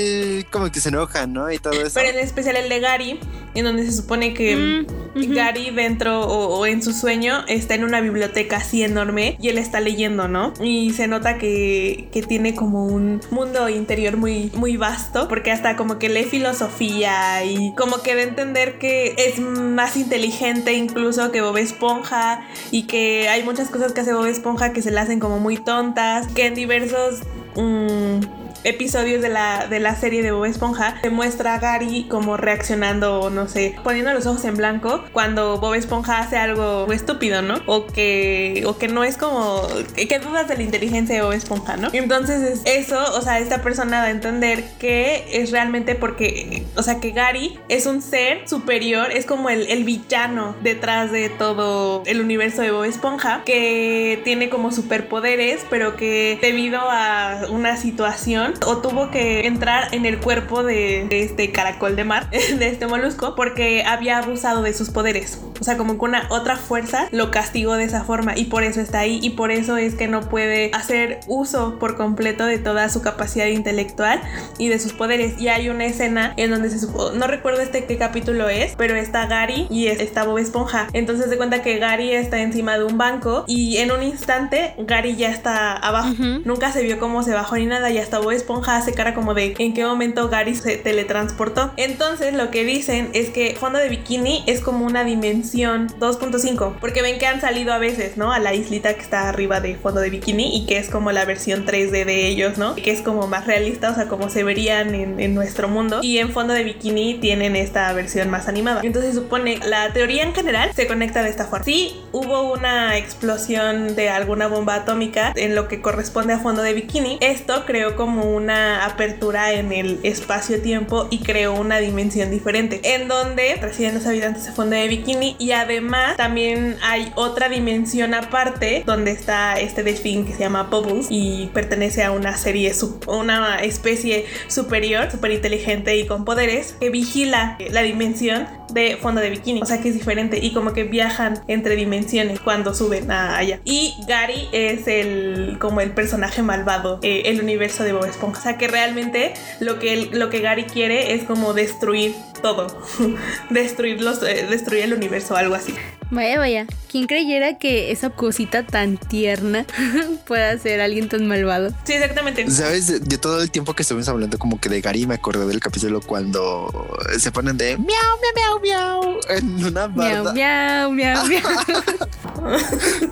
como 0.51 0.71
que 0.71 0.81
se 0.81 0.91
enojan, 0.91 1.33
¿no? 1.33 1.51
Y 1.51 1.59
todo 1.59 1.73
eso. 1.73 1.93
pero 1.95 2.11
en 2.11 2.19
especial 2.19 2.57
el 2.57 2.69
de 2.69 2.81
Gary, 2.81 3.19
en 3.55 3.65
donde 3.65 3.85
se 3.85 3.93
supone 3.93 4.35
que 4.35 4.87
Mm. 5.15 5.35
Gary 5.35 5.71
dentro 5.71 6.21
o, 6.21 6.59
o 6.59 6.67
en 6.67 6.83
su 6.83 6.93
sueño 6.93 7.45
está 7.49 7.75
en 7.75 7.85
una 7.85 8.01
biblioteca 8.01 8.59
así 8.59 8.83
enorme 8.83 9.37
y 9.41 9.49
él 9.49 9.59
está 9.59 9.81
leyendo, 9.81 10.29
¿no? 10.29 10.55
Y 10.61 10.93
se 10.93 11.07
nota 11.07 11.39
que, 11.39 12.09
que 12.13 12.23
tiene 12.23 12.55
como 12.55 12.87
un 12.87 13.21
mundo 13.31 13.69
interior 13.69 14.17
muy, 14.17 14.51
muy 14.55 14.77
vasto, 14.77 15.29
porque 15.29 15.51
hasta 15.51 15.77
como 15.77 15.99
que 15.99 16.09
lee 16.09 16.25
filosofía 16.25 17.45
y 17.45 17.75
como 17.75 18.03
que 18.03 18.15
de 18.15 18.23
entender 18.23 18.79
que 18.79 19.15
es 19.19 19.39
más 19.39 19.97
inteligente 19.97 20.73
incluso 20.73 21.31
que 21.31 21.41
Bob 21.43 21.59
Esponja 21.59 22.47
y 22.71 22.85
que 22.85 23.29
hay 23.29 23.43
muchas 23.43 23.69
cosas 23.69 23.93
que 23.93 24.01
hace 24.01 24.15
Bob 24.15 24.27
Esponja 24.27 24.73
que 24.73 24.83
se 24.83 24.91
le 24.91 25.01
hacen 25.01 25.21
como 25.21 25.39
muy 25.39 25.57
tontas, 25.57 26.27
que 26.29 26.47
en 26.47 26.55
diversos... 26.55 27.21
mm, 27.57 28.42
episodios 28.65 29.23
de 29.23 29.29
la, 29.29 29.67
de 29.67 29.81
la 29.81 29.95
serie 29.97 30.23
de 30.23 30.33
Bob 30.33 30.45
Esponja 30.45 31.01
se 31.03 31.11
muestra 31.11 31.55
a 31.55 31.59
Gary 31.59 32.07
como 32.09 32.37
reaccionando, 32.37 33.31
no 33.31 33.49
sé, 33.49 33.75
poniendo 33.83 34.13
los 34.13 34.27
ojos 34.27 34.45
en 34.45 34.57
blanco 34.57 35.05
cuando 35.13 35.59
Bob 35.59 35.75
Esponja 35.75 36.19
hace 36.19 36.37
algo 36.37 36.91
estúpido, 36.93 37.43
¿no? 37.43 37.61
O 37.67 37.87
que, 37.87 38.65
o 38.67 38.79
que 38.79 38.89
no 38.89 39.05
es 39.05 39.17
como, 39.17 39.67
que, 39.95 40.19
dudas 40.19 40.47
de 40.49 40.57
la 40.57 40.63
inteligencia 40.63 41.17
de 41.17 41.23
Bob 41.23 41.33
Esponja, 41.33 41.77
¿no? 41.77 41.89
Entonces 41.93 42.43
es 42.43 42.63
eso, 42.65 43.03
o 43.15 43.23
sea, 43.23 43.39
esta 43.39 43.63
persona 43.63 44.01
da 44.01 44.05
a 44.05 44.11
entender 44.11 44.65
que 44.79 45.25
es 45.33 45.51
realmente 45.51 45.95
porque, 45.95 46.65
o 46.77 46.83
sea, 46.83 47.01
que 47.01 47.11
Gary 47.11 47.59
es 47.69 47.87
un 47.87 48.03
ser 48.03 48.49
superior, 48.49 49.11
es 49.11 49.27
como 49.27 49.51
el, 49.51 49.67
el 49.69 49.85
villano 49.85 50.55
detrás 50.63 51.11
de 51.11 51.29
todo 51.29 52.03
el 52.07 52.21
universo 52.21 52.63
de 52.63 52.71
Bob 52.71 52.85
Esponja, 52.85 53.43
que 53.45 54.21
tiene 54.25 54.49
como 54.49 54.71
superpoderes, 54.71 55.65
pero 55.71 55.97
que 55.97 56.39
debido 56.41 56.81
a 56.81 57.47
una 57.51 57.77
situación 57.77 58.52
o 58.67 58.79
tuvo 58.79 59.11
que 59.11 59.47
entrar 59.47 59.95
en 59.95 60.07
el 60.07 60.19
cuerpo 60.19 60.63
de, 60.63 61.07
de 61.09 61.23
este 61.23 61.51
caracol 61.53 61.97
de 61.97 62.05
mar, 62.05 62.29
de 62.31 62.69
este 62.69 62.87
molusco, 62.87 63.35
porque 63.35 63.85
había 63.85 64.19
abusado 64.19 64.63
de 64.63 64.73
sus 64.75 64.91
poderes. 64.91 65.41
O 65.61 65.65
sea, 65.65 65.77
como 65.77 65.97
que 65.99 66.05
una 66.05 66.27
otra 66.31 66.57
fuerza 66.57 67.07
lo 67.13 67.31
castigó 67.31 67.75
de 67.75 67.85
esa 67.85 68.03
forma 68.05 68.37
y 68.37 68.47
por 68.47 68.65
eso 68.65 68.81
está 68.81 68.99
ahí 69.01 69.21
y 69.23 69.31
por 69.31 69.53
eso 69.53 69.77
es 69.77 69.95
que 69.95 70.09
no 70.09 70.21
puede 70.29 70.71
hacer 70.75 71.21
uso 71.29 71.79
por 71.79 71.97
completo 71.97 72.45
de 72.47 72.59
toda 72.59 72.89
su 72.89 73.01
capacidad 73.01 73.47
intelectual 73.47 74.21
y 74.59 74.69
de 74.69 74.79
sus 74.81 74.93
poderes. 74.93 75.41
Y 75.41 75.49
hay 75.49 75.69
una 75.69 75.85
escena 75.85 76.35
en 76.37 76.51
donde 76.51 76.69
se 76.71 76.81
supo, 76.81 77.13
no 77.13 77.27
recuerdo 77.29 77.61
este 77.61 77.85
qué 77.85 77.97
capítulo 77.97 78.49
es, 78.49 78.75
pero 78.77 78.97
está 78.97 79.27
Gary 79.27 79.67
y 79.71 79.87
es- 79.87 80.01
está 80.01 80.25
Bob 80.25 80.39
Esponja. 80.39 80.89
Entonces 80.95 81.31
se 81.31 81.37
cuenta 81.37 81.63
que 81.63 81.79
Gary 81.79 82.13
está 82.13 82.41
encima 82.41 82.77
de 82.77 82.85
un 82.85 82.99
banco 82.99 83.45
y 83.47 83.77
en 83.77 83.93
un 83.93 84.03
instante 84.03 84.75
Gary 84.79 85.15
ya 85.17 85.31
está 85.31 85.75
abajo. 85.77 86.11
Ujú. 86.11 86.41
Nunca 86.45 86.73
se 86.73 86.83
vio 86.83 86.99
cómo 86.99 87.23
se 87.23 87.33
bajó 87.35 87.57
ni 87.57 87.67
nada 87.67 87.91
y 87.91 87.99
hasta 87.99 88.19
Bob 88.19 88.33
Esponja 88.43 88.77
hace 88.77 88.93
cara 88.93 89.15
como 89.15 89.35
de 89.35 89.55
en 89.59 89.73
qué 89.73 89.85
momento 89.85 90.29
Gary 90.29 90.55
se 90.55 90.77
teletransportó. 90.77 91.73
Entonces 91.77 92.35
lo 92.35 92.51
que 92.51 92.65
dicen 92.65 93.11
es 93.13 93.31
que 93.31 93.57
fondo 93.59 93.79
de 93.79 93.89
bikini 93.89 94.45
es 94.47 94.61
como 94.61 94.85
una 94.85 95.05
dimensión 95.05 95.89
2.5 96.01 96.79
porque 96.81 97.03
ven 97.03 97.19
que 97.19 97.27
han 97.27 97.41
salido 97.41 97.73
a 97.73 97.79
veces, 97.79 98.17
¿no? 98.17 98.33
A 98.33 98.39
la 98.39 98.55
islita 98.55 98.95
que 98.95 99.01
está 99.01 99.29
arriba 99.29 99.61
de 99.61 99.77
fondo 99.77 100.01
de 100.01 100.11
bikini 100.11 100.57
y 100.57 100.67
que 100.67 100.79
es 100.79 100.89
como 100.89 101.13
la 101.13 101.25
versión 101.25 101.65
3D 101.65 102.05
de 102.05 102.27
ellos, 102.27 102.59
¿no? 102.59 102.75
Que 102.75 102.91
es 102.91 103.01
como 103.01 103.27
más 103.27 103.47
realista, 103.47 103.91
o 103.91 103.95
sea, 103.95 104.09
como 104.09 104.29
se 104.29 104.45
verían 104.45 104.95
en, 104.95 105.33
nuestro 105.35 105.69
mundo. 105.69 106.01
Y 106.03 106.19
en 106.19 106.31
fondo 106.31 106.53
de 106.53 106.65
bikini 106.65 107.15
tienen 107.15 107.57
esta 107.57 107.93
versión 107.93 108.29
más 108.29 108.49
animada. 108.49 108.81
Entonces 108.83 109.15
supone, 109.15 109.61
la 109.65 109.93
teoría 109.93 110.25
en 110.25 110.35
general 110.35 110.73
se 110.75 110.87
conecta 110.87 111.23
de 111.23 111.31
esta 111.31 111.47
forma. 111.47 111.65
Sí, 111.65 112.03
hubo 112.13 112.53
una 112.53 112.99
explosión 112.99 113.95
de 113.95 114.11
alguna 114.11 114.49
bomba 114.49 114.75
atómica 114.75 115.33
en 115.37 115.55
lo 115.55 115.69
que 115.69 115.81
corresponde 115.81 116.35
a 116.35 116.39
fondo 116.39 116.63
de 116.63 116.75
bikini. 116.75 117.19
Esto 117.21 117.65
creó 117.65 117.97
como 117.97 118.32
una 118.35 118.85
apertura 118.85 119.53
en 119.53 119.73
el 119.73 120.01
espacio-tiempo 120.03 121.09
y 121.11 121.19
creó 121.19 121.55
una 121.55 121.79
dimensión 121.79 122.31
diferente 122.31 122.81
en 122.83 123.09
donde 123.09 123.57
residen 123.57 123.95
los 123.95 124.07
habitantes 124.07 124.45
de 124.47 124.53
fondo 124.53 124.77
de 124.77 124.89
bikini 124.89 125.37
y 125.39 125.53
además 125.53 126.17
también 126.17 126.77
hay 126.83 127.13
otra 127.15 127.49
dimensión 127.49 128.15
aparte 128.15 128.83
donde 128.87 129.11
está 129.11 129.59
este 129.61 129.83
delfín 129.83 130.27
que 130.27 130.33
se 130.33 130.41
llama 130.41 130.65
Bubbles 130.65 131.07
y 131.11 131.51
pertenece 131.53 132.03
a 132.03 132.13
una 132.13 132.37
serie, 132.37 132.73
una 133.07 133.61
especie 133.61 134.27
superior, 134.49 135.11
súper 135.11 135.33
inteligente 135.33 135.97
y 135.97 136.07
con 136.07 136.25
poderes 136.25 136.77
que 136.81 136.91
vigila 136.91 137.57
la 137.71 137.83
dimensión 137.83 138.47
de 138.73 138.97
fondo 138.97 139.21
de 139.21 139.31
bikini. 139.31 139.63
O 139.63 139.67
sea 139.67 139.81
que 139.81 139.89
es 139.89 139.95
diferente 139.95 140.39
y 140.39 140.53
como 140.53 140.73
que 140.73 140.85
viajan 140.85 141.43
entre 141.49 141.77
dimensiones 141.77 142.41
cuando 142.41 142.75
suben 142.75 143.11
a 143.11 143.37
allá. 143.37 143.61
Y 143.65 143.95
Gary 144.07 144.49
es 144.53 144.87
el 144.87 145.57
como 145.59 145.81
el 145.81 145.91
personaje 145.91 146.43
malvado, 146.43 146.99
eh, 147.03 147.23
el 147.27 147.41
universo 147.41 147.85
de 147.85 147.93
Bob 147.93 148.05
Esponja. 148.05 148.41
O 148.41 148.43
sea 148.43 148.59
que 148.59 148.69
realmente 148.69 149.35
lo 149.61 149.79
que, 149.79 150.09
lo 150.13 150.31
que 150.31 150.41
Gary 150.41 150.65
quiere 150.65 151.15
es 151.15 151.25
como 151.25 151.55
destruir 151.55 152.15
todo. 152.43 152.83
destruir, 153.51 154.03
los, 154.03 154.23
eh, 154.23 154.47
destruir 154.51 154.85
el 154.85 154.93
universo 154.95 155.35
o 155.35 155.37
algo 155.37 155.55
así. 155.55 155.75
Vaya, 156.11 156.39
vaya. 156.39 156.67
¿Quién 156.91 157.07
creyera 157.07 157.57
que 157.57 157.91
esa 157.91 158.11
cosita 158.11 158.67
tan 158.67 158.99
tierna 158.99 159.65
pueda 160.27 160.59
ser 160.59 160.83
alguien 160.83 161.09
tan 161.09 161.27
malvado? 161.27 161.71
Sí, 161.85 161.95
exactamente. 161.95 162.51
¿Sabes? 162.51 163.09
De 163.09 163.17
todo 163.17 163.41
el 163.41 163.51
tiempo 163.51 163.73
que 163.73 163.81
estuvimos 163.83 164.09
hablando 164.11 164.39
como 164.39 164.61
que 164.61 164.69
de 164.69 164.83
Gary, 164.83 165.07
me 165.07 165.15
acordé 165.15 165.47
del 165.47 165.61
capítulo 165.61 166.03
cuando 166.03 166.71
se 167.19 167.33
ponen 167.33 167.57
de 167.57 167.79
miau, 167.79 167.89
miau, 167.89 168.61
miau, 168.61 169.01
miau 169.01 169.21
en 169.31 169.65
una 169.65 169.89
Miau, 169.89 170.25
barda. 170.25 170.33
miau, 170.35 170.93
miau, 170.93 171.27
miau. 171.29 171.43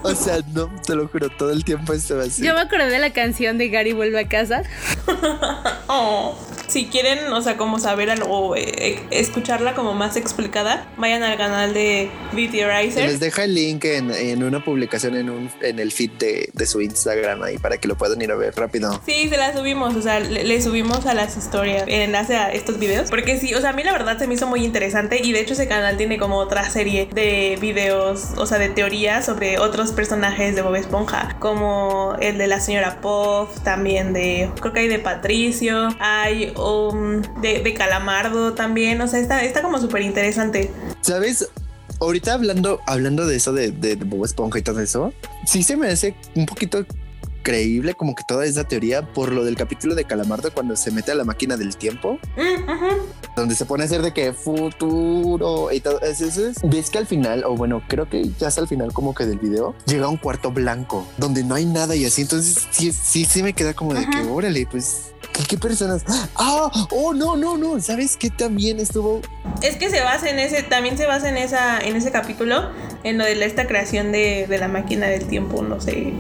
O 0.03 0.15
sea, 0.15 0.41
no, 0.53 0.71
te 0.87 0.95
lo 0.95 1.09
juro, 1.09 1.31
todo 1.31 1.53
el 1.53 1.65
tiempo 1.65 1.93
estaba 1.95 2.25
así. 2.25 2.43
Yo 2.45 2.53
me 2.55 2.61
acordé 2.61 2.91
de 2.91 2.99
la 2.99 3.13
canción 3.13 3.57
de 3.59 3.69
Gary 3.71 3.93
vuelve 3.93 4.19
a 4.21 4.29
casa. 4.29 4.63
Oh, 5.87 6.37
si 6.67 6.87
quieren, 6.87 7.33
o 7.33 7.41
sea, 7.43 7.57
como 7.57 7.79
saber 7.79 8.11
algo, 8.11 8.27
o 8.29 8.57
eh, 8.57 9.01
escucharla 9.21 9.75
como 9.75 9.95
más 9.95 10.17
explicada, 10.17 10.87
vayan 10.97 11.23
al 11.23 11.37
canal 11.37 11.75
de 11.75 12.11
Theorizer. 12.35 13.07
les 13.07 13.21
deja 13.21 13.45
el 13.45 13.55
link 13.55 13.85
en, 13.85 14.11
en 14.11 14.43
una 14.43 14.65
publicación 14.65 15.17
en, 15.17 15.31
un, 15.31 15.51
en 15.61 15.79
el 15.79 15.93
feed 15.93 16.13
de, 16.13 16.51
de 16.53 16.67
su 16.67 16.81
Instagram 16.81 17.43
ahí 17.43 17.59
para 17.59 17.79
que 17.79 17.89
lo 17.89 17.97
puedan 17.97 18.21
ir 18.23 18.31
a 18.33 18.37
ver 18.37 18.55
rápido. 18.57 19.01
Sí, 19.07 19.29
se 19.29 19.37
la 19.37 19.53
subimos, 19.53 19.95
o 19.95 20.03
sea, 20.03 20.21
le, 20.21 20.45
le 20.45 20.63
subimos 20.63 21.07
a 21.07 21.15
las 21.15 21.37
historias 21.37 21.85
el 21.87 22.03
enlace 22.03 22.37
a 22.37 22.51
estos 22.53 22.79
videos. 22.79 23.11
Porque 23.11 23.39
sí, 23.39 23.55
o 23.55 23.61
sea, 23.61 23.71
a 23.71 23.73
mí 23.73 23.83
la 23.83 23.93
verdad 23.93 24.19
se 24.19 24.27
me 24.27 24.35
hizo 24.35 24.47
muy 24.47 24.65
interesante 24.65 25.21
y 25.23 25.33
de 25.33 25.41
hecho 25.41 25.55
ese 25.55 25.69
canal 25.69 25.97
tiene 25.97 26.19
como 26.19 26.37
otra 26.37 26.69
serie 26.71 27.09
de 27.13 27.59
videos, 27.61 28.29
o 28.37 28.47
sea, 28.47 28.59
de 28.59 28.69
teorías 28.69 29.27
sobre 29.27 29.59
otros 29.59 29.93
personajes 29.93 30.55
de 30.55 30.63
Bob 30.63 30.75
Esponja, 30.77 31.37
como 31.39 32.17
el 32.21 32.39
de 32.39 32.47
la 32.47 32.61
señora 32.61 33.01
Puff, 33.01 33.61
también 33.63 34.13
de, 34.13 34.51
creo 34.61 34.73
que 34.73 34.81
hay 34.81 34.89
de 34.89 34.99
Patricio, 34.99 35.89
hay 35.99 36.53
um, 36.57 37.23
de, 37.41 37.61
de 37.61 37.75
Calamardo 37.75 38.55
también, 38.55 39.01
o 39.01 39.09
sea, 39.11 39.21
está, 39.21 39.43
está 39.43 39.63
como 39.63 39.79
súper 39.79 40.03
interesante. 40.03 40.71
¿Sabes? 41.01 41.49
Ahorita 42.01 42.33
hablando, 42.33 42.81
hablando 42.87 43.27
de 43.27 43.37
eso 43.37 43.53
de, 43.53 43.73
de 43.73 43.97
Bob 43.97 44.25
Esponja 44.25 44.59
y 44.59 44.63
todo 44.63 44.81
eso, 44.81 45.13
sí 45.47 45.63
se 45.63 45.77
me 45.77 45.89
hace 45.89 46.15
un 46.35 46.47
poquito 46.47 46.87
creíble 47.43 47.95
como 47.95 48.15
que 48.15 48.23
toda 48.25 48.45
esa 48.45 48.65
teoría 48.65 49.03
por 49.03 49.33
lo 49.33 49.45
del 49.45 49.57
capítulo 49.57 49.95
de 49.95 50.05
Calamardo 50.05 50.53
cuando 50.53 50.77
se 50.77 50.91
mete 50.91 51.13
a 51.13 51.15
la 51.15 51.25
máquina 51.25 51.57
del 51.57 51.77
tiempo, 51.77 52.19
Mm, 52.37 53.35
donde 53.37 53.55
se 53.55 53.65
pone 53.65 53.83
a 53.85 53.87
hacer 53.87 54.03
de 54.03 54.13
que 54.13 54.33
futuro 54.33 55.71
y 55.73 55.81
todo 55.81 56.01
es- 56.01 56.21
Ves 56.63 56.91
que 56.91 56.99
al 56.99 57.07
final, 57.07 57.45
o 57.45 57.55
bueno, 57.57 57.83
creo 57.89 58.09
que 58.09 58.29
ya 58.39 58.49
es 58.49 58.59
al 58.59 58.69
final 58.69 58.93
como 58.93 59.15
que 59.15 59.27
del 59.27 59.39
video, 59.39 59.75
llega 59.87 60.09
un 60.09 60.17
cuarto 60.17 60.51
blanco 60.51 61.07
donde 61.17 61.43
no 61.45 61.55
hay 61.55 61.65
nada 61.67 61.95
y 61.97 62.05
así. 62.05 62.23
Entonces 62.23 62.67
sí, 62.71 62.93
sí, 62.93 63.25
sí 63.25 63.43
me 63.43 63.53
queda 63.53 63.75
como 63.75 63.95
de 63.95 64.07
que, 64.09 64.21
órale, 64.29 64.67
pues, 64.71 65.13
¿qué, 65.33 65.45
qué 65.45 65.57
personas? 65.59 66.03
Ah, 66.37 66.71
oh, 66.91 67.13
no, 67.15 67.37
no, 67.37 67.57
no. 67.57 67.81
¿Sabes 67.81 68.17
qué 68.17 68.31
también 68.31 68.79
estuvo? 68.81 69.21
Es 69.63 69.77
que 69.77 69.91
se 69.91 70.01
basa 70.01 70.29
en 70.31 70.39
ese, 70.39 70.63
también 70.63 70.97
se 70.99 71.07
basa 71.07 71.29
en 71.29 71.37
esa, 71.37 71.79
en 71.81 71.97
ese 71.97 72.11
capítulo, 72.11 72.71
en 73.05 73.19
lo 73.19 73.25
de 73.25 73.35
la- 73.37 73.47
esta 73.47 73.67
creación 73.67 74.13
de, 74.13 74.47
de 74.49 74.59
la 74.59 74.69
máquina 74.69 75.07
del 75.07 75.27
tiempo, 75.27 75.63
no 75.63 75.81
sé, 75.81 76.13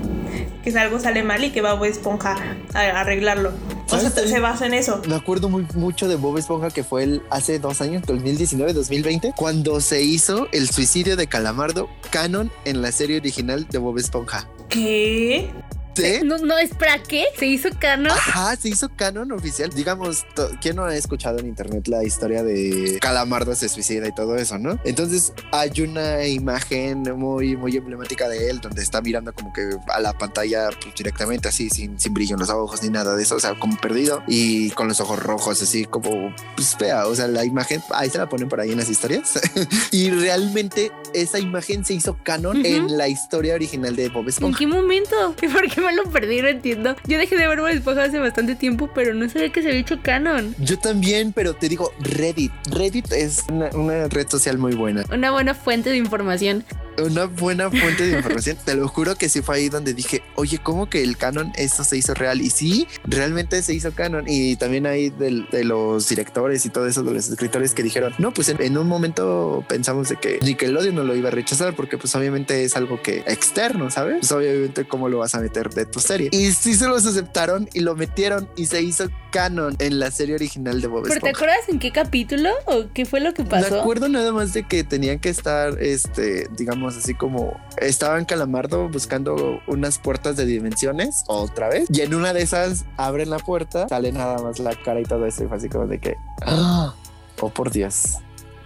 que 0.63 0.77
algo 0.79 1.01
sale 1.01 1.23
mal 1.23 1.43
y 1.45 1.51
que 1.51 1.61
va 1.61 1.75
Bob 1.75 1.85
Esponja 1.85 2.37
a 2.75 2.81
arreglarlo. 3.01 3.53
O 3.91 3.99
sea, 3.99 4.11
se 4.11 4.41
basa 4.41 4.67
en 4.67 4.75
eso. 4.75 5.03
Me 5.09 5.17
acuerdo 5.17 5.49
muy, 5.49 5.67
mucho 5.75 6.09
de 6.09 6.15
Bob 6.15 6.39
Esponja 6.39 6.71
que 6.71 6.85
fue 6.85 7.03
el 7.03 7.23
hace 7.31 7.59
dos 7.59 7.81
años, 7.81 8.03
2019, 8.07 8.73
2020, 8.73 9.33
cuando 9.37 9.81
se 9.81 10.03
hizo 10.03 10.47
el 10.53 10.69
suicidio 10.69 11.17
de 11.17 11.27
Calamardo 11.27 11.89
canon 12.11 12.53
en 12.65 12.83
la 12.83 12.93
serie 12.93 13.17
original 13.19 13.67
de 13.69 13.79
Bob 13.79 13.99
Esponja. 13.99 14.49
¿Qué? 14.69 15.51
¿Sí? 15.95 16.21
No, 16.25 16.39
no, 16.39 16.59
espera, 16.59 17.03
¿qué? 17.03 17.25
¿Se 17.39 17.47
hizo 17.47 17.69
canon? 17.79 18.13
Ajá, 18.13 18.57
se 18.57 18.69
hizo 18.69 18.89
canon 18.95 19.33
oficial. 19.33 19.71
Digamos, 19.71 20.25
¿quién 20.61 20.77
no 20.77 20.85
ha 20.85 20.95
escuchado 20.95 21.39
en 21.39 21.47
internet 21.47 21.89
la 21.89 22.05
historia 22.05 22.43
de 22.43 22.99
Calamardo 23.01 23.55
se 23.55 23.69
suicida 23.69 24.09
y 24.09 24.13
todo 24.13 24.37
eso, 24.37 24.59
no? 24.59 24.79
Entonces 24.85 25.33
hay 25.53 25.81
una 25.81 26.27
imagen 26.27 27.03
muy, 27.17 27.57
muy 27.57 27.77
emblemática 27.77 28.29
de 28.29 28.51
él 28.51 28.61
donde 28.61 28.83
está 28.83 29.01
mirando 29.01 29.33
como 29.33 29.53
que 29.53 29.71
a 29.89 30.01
la 30.01 30.13
pantalla 30.13 30.71
pues, 30.81 30.95
directamente 30.95 31.49
así, 31.49 31.71
sin, 31.71 31.99
sin 31.99 32.15
brillo 32.15 32.35
en 32.35 32.41
los 32.41 32.51
ojos 32.51 32.83
ni 32.83 32.89
nada 32.89 33.17
de 33.17 33.23
eso, 33.23 33.37
o 33.37 33.41
sea, 33.41 33.55
como 33.59 33.77
perdido 33.77 34.23
y 34.27 34.71
con 34.71 34.89
los 34.89 35.01
ojos 35.01 35.19
rojos, 35.19 35.63
así 35.63 35.85
como, 35.85 36.35
pues 36.57 36.77
fea, 36.77 37.07
o 37.07 37.15
sea, 37.15 37.27
la 37.29 37.45
imagen, 37.45 37.83
ahí 37.93 38.11
se 38.11 38.19
la 38.19 38.29
ponen 38.29 38.49
por 38.49 38.61
ahí 38.61 38.73
en 38.73 38.79
las 38.79 38.89
historias. 38.89 39.39
y 39.91 40.11
realmente 40.11 40.93
esa 41.15 41.39
imagen 41.39 41.85
se 41.85 41.95
hizo 41.95 42.19
canon 42.23 42.65
en 42.65 42.97
la 42.97 43.09
historia 43.09 43.55
original 43.55 43.97
de 43.97 44.09
Bob 44.09 44.23
¿En 44.23 44.29
Esponja. 44.29 44.59
qué 44.59 44.67
momento? 44.67 45.35
¿Y 45.43 45.49
por 45.49 45.69
qué 45.69 45.80
me 45.81 45.95
lo 45.95 46.05
perdí? 46.05 46.43
No 46.43 46.49
entiendo. 46.49 46.97
Yo 47.07 47.19
dejé 47.19 47.37
de 47.37 47.47
ver 47.47 47.59
Bob 47.59 47.69
Esponja 47.69 48.05
hace 48.05 48.19
bastante 48.19 48.55
tiempo, 48.55 48.91
pero 48.95 49.15
no 49.15 49.29
sabía 49.29 49.51
que 49.51 49.63
se 49.63 49.69
había 49.69 49.81
hecho 49.81 50.01
canon. 50.03 50.55
Yo 50.59 50.79
también, 50.79 51.33
pero 51.33 51.55
te 51.55 51.69
digo, 51.69 51.93
Reddit. 52.01 52.53
Reddit 52.71 53.13
es 53.13 53.45
una, 53.51 53.69
una 53.71 54.09
red 54.09 54.29
social 54.29 54.59
muy 54.59 54.75
buena. 54.75 55.05
Una 55.13 55.31
buena 55.31 55.55
fuente 55.55 55.91
de 55.91 55.97
información. 55.97 56.65
Una 57.05 57.25
buena 57.27 57.71
fuente 57.71 58.07
de 58.07 58.17
información. 58.17 58.57
te 58.65 58.75
lo 58.75 58.89
juro 58.89 59.17
que 59.17 59.29
sí 59.29 59.43
fue 59.43 59.57
ahí 59.57 59.69
donde 59.69 59.95
dije, 59.95 60.23
oye, 60.37 60.59
¿cómo 60.59 60.89
que 60.89 61.03
el 61.03 61.17
canon 61.17 61.53
esto 61.57 61.85
se 61.85 61.97
hizo 61.97 62.15
real? 62.15 62.41
Y 62.41 62.51
sí, 62.51 62.87
realmente 63.05 63.63
se 63.63 63.75
hizo 63.75 63.93
canon. 63.93 64.25
Y 64.27 64.57
también 64.57 64.87
hay 64.87 65.11
de, 65.11 65.65
los 65.65 66.09
directores 66.09 66.65
y 66.67 66.71
todo 66.71 66.87
eso, 66.87 67.03
de 67.03 67.13
los 67.13 67.29
escritores 67.29 67.75
que 67.75 67.83
dijeron, 67.83 68.15
no, 68.19 68.33
pues 68.33 68.49
en, 68.49 68.61
en 68.63 68.77
un 68.79 68.87
momento 68.89 69.65
pensamos 69.69 70.09
de 70.09 70.17
que 70.17 70.39
Nickelodeon 70.43 70.95
no 70.95 71.05
lo 71.05 71.15
iba 71.15 71.29
a 71.29 71.33
rechazar 71.33 71.75
porque 71.75 71.99
pues 71.99 72.15
obviamente 72.15 72.65
es 72.65 72.77
algo 72.77 73.01
que 73.03 73.19
externo, 73.27 73.91
¿sabes? 73.91 74.19
Pues 74.21 74.33
obviamente 74.33 74.85
cómo 74.87 75.09
lo 75.09 75.19
vas 75.19 75.35
a 75.35 75.41
meter 75.41 75.71
de 75.71 75.87
tu 75.87 76.01
serie. 76.01 76.29
Y 76.33 76.53
sí 76.53 76.75
se 76.75 76.89
los 76.89 77.07
aceptaron 77.07 77.69
y 77.73 77.81
lo 77.81 77.95
metieron 77.97 78.49
y 78.57 78.67
se 78.67 78.83
hizo 78.83 79.09
canon 79.31 79.77
en 79.79 79.99
la 80.01 80.11
serie 80.11 80.35
original 80.35 80.81
de 80.81 80.89
Bob 80.89 81.03
¿Pero 81.05 81.21
te 81.21 81.29
Esponja. 81.29 81.37
acuerdas 81.37 81.69
en 81.69 81.79
qué 81.79 81.93
capítulo 81.93 82.51
o 82.67 82.87
qué 82.93 83.07
fue 83.07 83.21
lo 83.21 83.33
que 83.35 83.43
Me 83.45 83.51
pasó? 83.51 83.81
acuerdo 83.81 84.09
nada 84.09 84.33
más 84.33 84.53
de 84.53 84.65
que 84.67 84.83
tenían 84.85 85.19
que 85.21 85.29
estar, 85.29 85.81
este, 85.81 86.49
digamos 86.57 86.90
así 86.97 87.15
como 87.15 87.59
estaban 87.79 88.25
Calamardo 88.25 88.89
buscando 88.89 89.61
unas 89.67 89.99
puertas 89.99 90.37
de 90.37 90.47
dimensiones 90.47 91.25
otra 91.27 91.69
vez. 91.69 91.89
Y 91.93 92.01
en 92.01 92.15
una 92.15 92.33
de 92.33 92.43
esas 92.43 92.85
abren 92.97 93.31
la 93.31 93.39
puerta, 93.39 93.89
sale 93.89 94.13
nada 94.13 94.39
más 94.43 94.59
la 94.59 94.75
cara 94.75 95.01
y 95.01 95.05
todo 95.05 95.27
eso. 95.27 95.45
Y 95.45 95.49
fue 95.49 95.57
así 95.57 95.69
como 95.69 95.87
de 95.87 95.99
que, 95.99 96.17
¡ah! 96.43 96.95
oh 97.41 97.51
por 97.51 97.71
Dios, 97.71 98.19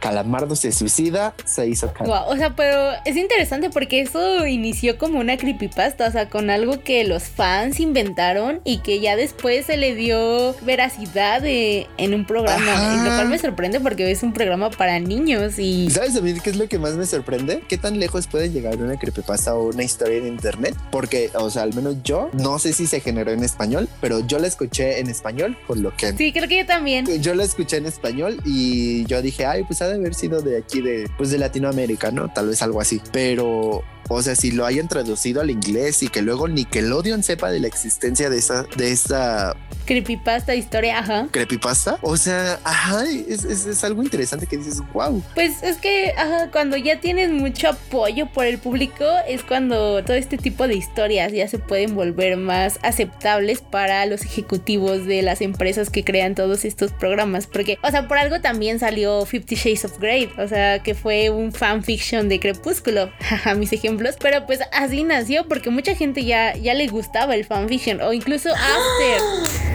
Calamardo 0.08 0.54
se 0.54 0.70
suicida, 0.70 1.34
se 1.46 1.66
hizo. 1.66 1.92
Guau, 1.98 2.30
o 2.30 2.36
sea, 2.36 2.54
pero 2.54 2.92
es 3.06 3.16
interesante 3.16 3.70
porque 3.70 4.00
eso 4.02 4.46
inició 4.46 4.98
como 4.98 5.18
una 5.18 5.36
creepypasta, 5.38 6.06
o 6.06 6.10
sea, 6.12 6.28
con 6.28 6.50
algo 6.50 6.82
que 6.82 7.04
los 7.04 7.22
fans 7.24 7.80
inventaron 7.80 8.60
y 8.64 8.78
que 8.78 9.00
ya 9.00 9.16
después 9.16 9.64
se 9.66 9.76
le 9.78 9.94
dio 9.94 10.54
veracidad 10.62 11.40
de- 11.40 11.86
en 11.96 12.12
un 12.14 12.26
programa, 12.26 12.72
Ajá. 12.72 12.96
lo 13.04 13.10
cual 13.14 13.28
me 13.28 13.38
sorprende 13.38 13.80
porque 13.80 14.10
es 14.10 14.22
un 14.22 14.32
programa 14.34 14.70
para 14.70 14.98
niños 15.00 15.58
y 15.58 15.84
¿Y 15.86 15.90
¿Sabes 15.90 16.14
a 16.16 16.20
mí 16.20 16.34
qué 16.42 16.50
es 16.50 16.56
lo 16.56 16.68
que 16.68 16.78
más 16.78 16.94
me 16.94 17.06
sorprende? 17.06 17.62
¿Qué 17.68 17.78
tan 17.78 17.98
lejos 17.98 18.26
puede 18.26 18.50
llegar 18.50 18.76
una 18.76 18.98
creepypasta 18.98 19.54
o 19.54 19.68
una 19.70 19.82
historia 19.84 20.18
en 20.18 20.26
internet? 20.26 20.74
Porque, 20.90 21.30
o 21.34 21.48
sea, 21.48 21.62
al 21.62 21.72
menos 21.74 21.96
yo, 22.04 22.28
no 22.34 22.58
sé 22.58 22.72
si 22.74 22.86
se 22.86 23.00
generó 23.00 23.30
en 23.32 23.42
español, 23.42 23.88
pero 24.02 24.20
yo 24.26 24.38
la 24.38 24.46
escuché 24.48 25.00
en 25.00 25.08
español, 25.08 25.56
por 25.66 25.78
lo 25.78 25.96
que 25.96 26.12
sí, 26.12 26.32
creo 26.32 26.46
que 26.48 26.58
yo 26.58 26.66
también. 26.66 27.06
yo 27.22 27.34
la 27.34 27.44
escuché 27.44 27.78
en 27.78 27.86
español 27.86 28.40
y 28.44 29.04
yo 29.06 29.22
dije, 29.22 29.46
ay, 29.46 29.64
pues 29.64 29.80
ha 29.82 29.88
de 29.94 30.00
haber 30.00 30.14
sido 30.14 30.42
de 30.42 30.58
aquí, 30.58 30.80
de, 30.80 31.08
pues 31.16 31.30
de 31.30 31.38
Latinoamérica, 31.38 32.10
¿no? 32.10 32.28
Tal 32.32 32.48
vez 32.48 32.62
algo 32.62 32.80
así. 32.80 33.00
Pero, 33.12 33.82
o 34.08 34.22
sea, 34.22 34.34
si 34.34 34.50
lo 34.50 34.66
hayan 34.66 34.88
traducido 34.88 35.40
al 35.40 35.50
inglés 35.50 36.02
y 36.02 36.08
que 36.08 36.22
luego 36.22 36.48
Nickelodeon 36.48 37.22
sepa 37.22 37.50
de 37.50 37.60
la 37.60 37.66
existencia 37.66 38.30
de 38.30 38.38
esa, 38.38 38.64
de 38.76 38.92
esa 38.92 39.56
Creepypasta, 39.86 40.54
historia, 40.54 40.98
ajá. 41.00 41.28
creepypasta, 41.30 41.98
o 42.00 42.16
sea, 42.16 42.58
ajá, 42.64 43.04
es, 43.04 43.44
es- 43.44 43.66
es 43.66 43.84
algo 43.84 44.02
interesante 44.02 44.46
que 44.46 44.56
dices, 44.56 44.80
wow. 44.94 45.22
Pues 45.34 45.62
es 45.62 45.76
que 45.76 46.12
ajá, 46.16 46.50
cuando 46.50 46.76
ya 46.78 47.00
tienes 47.00 47.30
mucho 47.30 47.68
apoyo 47.68 48.26
por 48.32 48.46
el 48.46 48.58
público 48.58 49.04
es 49.28 49.42
cuando 49.42 50.02
todo 50.02 50.16
este 50.16 50.38
tipo 50.38 50.66
de 50.66 50.74
historias 50.74 51.32
ya 51.32 51.46
se 51.48 51.58
pueden 51.58 51.94
volver 51.94 52.36
más 52.38 52.78
aceptables 52.82 53.60
para 53.60 54.06
los 54.06 54.22
ejecutivos 54.22 55.04
de 55.06 55.20
las 55.22 55.40
empresas 55.42 55.90
que 55.90 56.02
crean 56.02 56.34
todos 56.34 56.64
estos 56.64 56.90
programas. 56.92 57.46
Porque, 57.46 57.78
o 57.82 57.90
sea, 57.90 58.08
por 58.08 58.16
algo 58.18 58.40
también 58.40 58.78
salió 58.78 59.26
Fifty 59.26 59.54
Shades 59.54 59.84
of 59.84 59.98
Grey, 59.98 60.30
o 60.38 60.48
sea, 60.48 60.82
que 60.82 60.94
fue 60.94 61.28
un 61.30 61.52
fanfiction 61.52 62.28
de 62.30 62.40
Crepúsculo, 62.40 63.10
jaja, 63.20 63.54
mis 63.54 63.72
ejemplos. 63.72 63.93
Pero 64.20 64.46
pues 64.46 64.60
así 64.72 65.04
nació 65.04 65.46
porque 65.48 65.70
mucha 65.70 65.94
gente 65.94 66.24
ya, 66.24 66.54
ya 66.54 66.74
le 66.74 66.86
gustaba 66.88 67.34
el 67.34 67.44
fanfiction 67.44 68.00
o 68.00 68.12
incluso 68.12 68.50
After. 68.50 69.20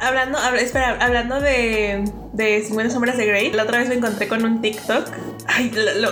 Hablando, 0.00 0.38
hablando 0.38 1.40
de, 1.40 2.04
de 2.32 2.62
50 2.62 2.92
sombras 2.92 3.16
de 3.16 3.26
Grey, 3.26 3.52
la 3.52 3.62
otra 3.62 3.78
vez 3.78 3.88
me 3.88 3.94
encontré 3.94 4.28
con 4.28 4.44
un 4.44 4.60
TikTok. 4.60 5.08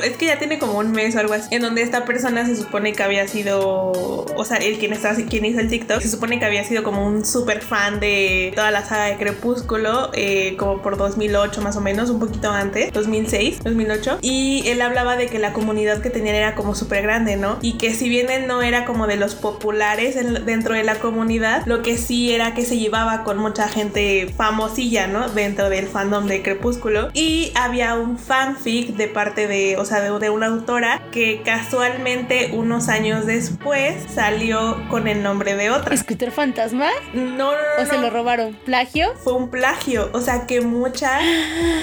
Es 0.04 0.16
que 0.16 0.26
ya 0.26 0.38
tiene 0.38 0.58
como 0.58 0.78
un 0.78 0.92
mes 0.92 1.14
o 1.16 1.18
algo 1.18 1.34
así, 1.34 1.54
en 1.54 1.62
donde 1.62 1.82
esta 1.82 2.04
persona 2.04 2.46
se 2.46 2.56
supone 2.56 2.92
que 2.92 3.02
había 3.02 3.26
sido, 3.28 3.92
o 3.92 4.44
sea, 4.44 4.58
el 4.58 4.78
quien 4.78 4.92
está, 4.92 5.14
quien 5.28 5.44
hizo 5.44 5.60
el 5.60 5.68
TikTok, 5.68 6.00
se 6.00 6.08
supone 6.08 6.38
que 6.38 6.44
había 6.44 6.64
sido 6.64 6.82
como 6.82 7.06
un 7.06 7.24
súper 7.24 7.60
fan 7.60 8.00
de 8.00 8.52
toda 8.54 8.70
la 8.70 8.84
saga 8.84 9.06
de 9.06 9.16
Crepúsculo, 9.16 10.10
eh, 10.14 10.56
como 10.56 10.80
por 10.82 10.96
2008 10.96 11.60
más 11.60 11.76
o 11.76 11.80
menos, 11.80 12.10
un 12.10 12.20
poquito 12.20 12.50
antes, 12.50 12.92
2006, 12.92 13.64
2008, 13.64 14.18
y 14.22 14.62
él 14.68 14.80
hablaba 14.80 15.16
de 15.16 15.26
que 15.26 15.38
la 15.38 15.52
comunidad 15.52 16.00
que 16.00 16.10
tenían 16.10 16.36
era 16.36 16.54
como 16.54 16.74
súper 16.74 17.02
grande, 17.02 17.23
¿no? 17.36 17.58
Y 17.62 17.74
que 17.78 17.94
si 17.94 18.08
bien 18.08 18.30
él 18.30 18.46
no 18.46 18.62
era 18.62 18.84
como 18.84 19.06
de 19.06 19.16
los 19.16 19.34
populares 19.34 20.16
en- 20.16 20.44
dentro 20.46 20.74
de 20.74 20.84
la 20.84 20.96
comunidad, 20.96 21.62
lo 21.66 21.82
que 21.82 21.96
sí 21.96 22.32
era 22.32 22.54
que 22.54 22.62
se 22.64 22.78
llevaba 22.78 23.24
con 23.24 23.38
mucha 23.38 23.68
gente 23.68 24.32
famosilla, 24.36 25.06
¿no? 25.06 25.28
Dentro 25.28 25.68
del 25.70 25.86
fandom 25.86 26.26
de 26.26 26.42
Crepúsculo. 26.42 27.10
Y 27.14 27.52
había 27.54 27.94
un 27.94 28.18
fanfic 28.18 28.88
de 28.96 29.08
parte 29.08 29.46
de, 29.48 29.76
o 29.78 29.84
sea, 29.84 30.00
de, 30.00 30.18
de 30.18 30.30
una 30.30 30.46
autora 30.46 31.02
que 31.10 31.42
casualmente 31.44 32.50
unos 32.52 32.88
años 32.88 33.26
después 33.26 33.94
salió 34.14 34.76
con 34.88 35.08
el 35.08 35.22
nombre 35.22 35.54
de 35.56 35.70
otra. 35.70 35.96
¿Scooter 35.96 36.30
Fantasma? 36.30 36.88
No, 37.12 37.22
no, 37.22 37.52
no. 37.52 37.82
¿O 37.82 37.86
se 37.86 37.96
no 37.96 38.02
lo 38.02 38.10
robaron? 38.10 38.54
¿Plagio? 38.64 39.12
fue 39.22 39.32
un 39.34 39.50
plagio. 39.50 40.10
O 40.12 40.20
sea 40.20 40.46
que 40.46 40.60
mucha 40.60 41.18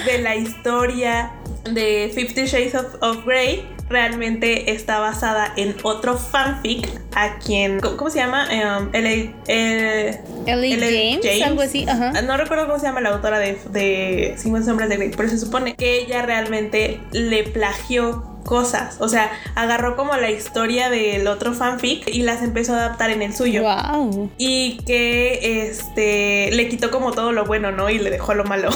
de 0.06 0.18
la 0.18 0.36
historia 0.36 1.32
de 1.70 2.10
Fifty 2.14 2.46
Shades 2.46 2.74
of, 2.74 2.86
of 3.00 3.24
Grey 3.24 3.66
realmente 3.92 4.72
está 4.72 4.98
basada 4.98 5.52
en 5.56 5.76
otro 5.82 6.16
fanfic 6.16 6.88
a 7.14 7.38
quien. 7.38 7.78
¿Cómo, 7.80 8.10
se 8.10 8.18
llama? 8.18 8.46
Em, 8.50 8.88
L.A. 8.92 9.32
eh. 9.46 10.20
James, 10.46 11.20
James. 11.22 11.42
algo 11.42 11.62
así, 11.62 11.86
ajá. 11.88 12.20
no 12.22 12.36
recuerdo 12.36 12.66
cómo 12.66 12.78
se 12.78 12.86
llama 12.86 13.00
la 13.00 13.10
autora 13.10 13.38
de, 13.38 13.58
de 13.70 14.34
50 14.38 14.66
sombras 14.66 14.88
de 14.88 14.96
Grey, 14.96 15.12
pero 15.16 15.28
se 15.28 15.38
supone 15.38 15.76
que 15.76 16.00
ella 16.00 16.22
realmente 16.22 17.00
le 17.12 17.44
plagió 17.44 18.31
cosas. 18.44 18.96
O 19.00 19.08
sea, 19.08 19.30
agarró 19.54 19.96
como 19.96 20.16
la 20.16 20.30
historia 20.30 20.90
del 20.90 21.26
otro 21.26 21.52
fanfic 21.54 22.08
y 22.08 22.22
las 22.22 22.42
empezó 22.42 22.74
a 22.74 22.78
adaptar 22.78 23.10
en 23.10 23.22
el 23.22 23.34
suyo. 23.34 23.62
Wow. 23.62 24.30
Y 24.38 24.78
que 24.86 25.68
este 25.68 26.50
le 26.52 26.68
quitó 26.68 26.90
como 26.90 27.12
todo 27.12 27.32
lo 27.32 27.44
bueno, 27.44 27.72
¿no? 27.72 27.90
Y 27.90 27.98
le 27.98 28.10
dejó 28.10 28.34
lo 28.34 28.44
malo. 28.44 28.70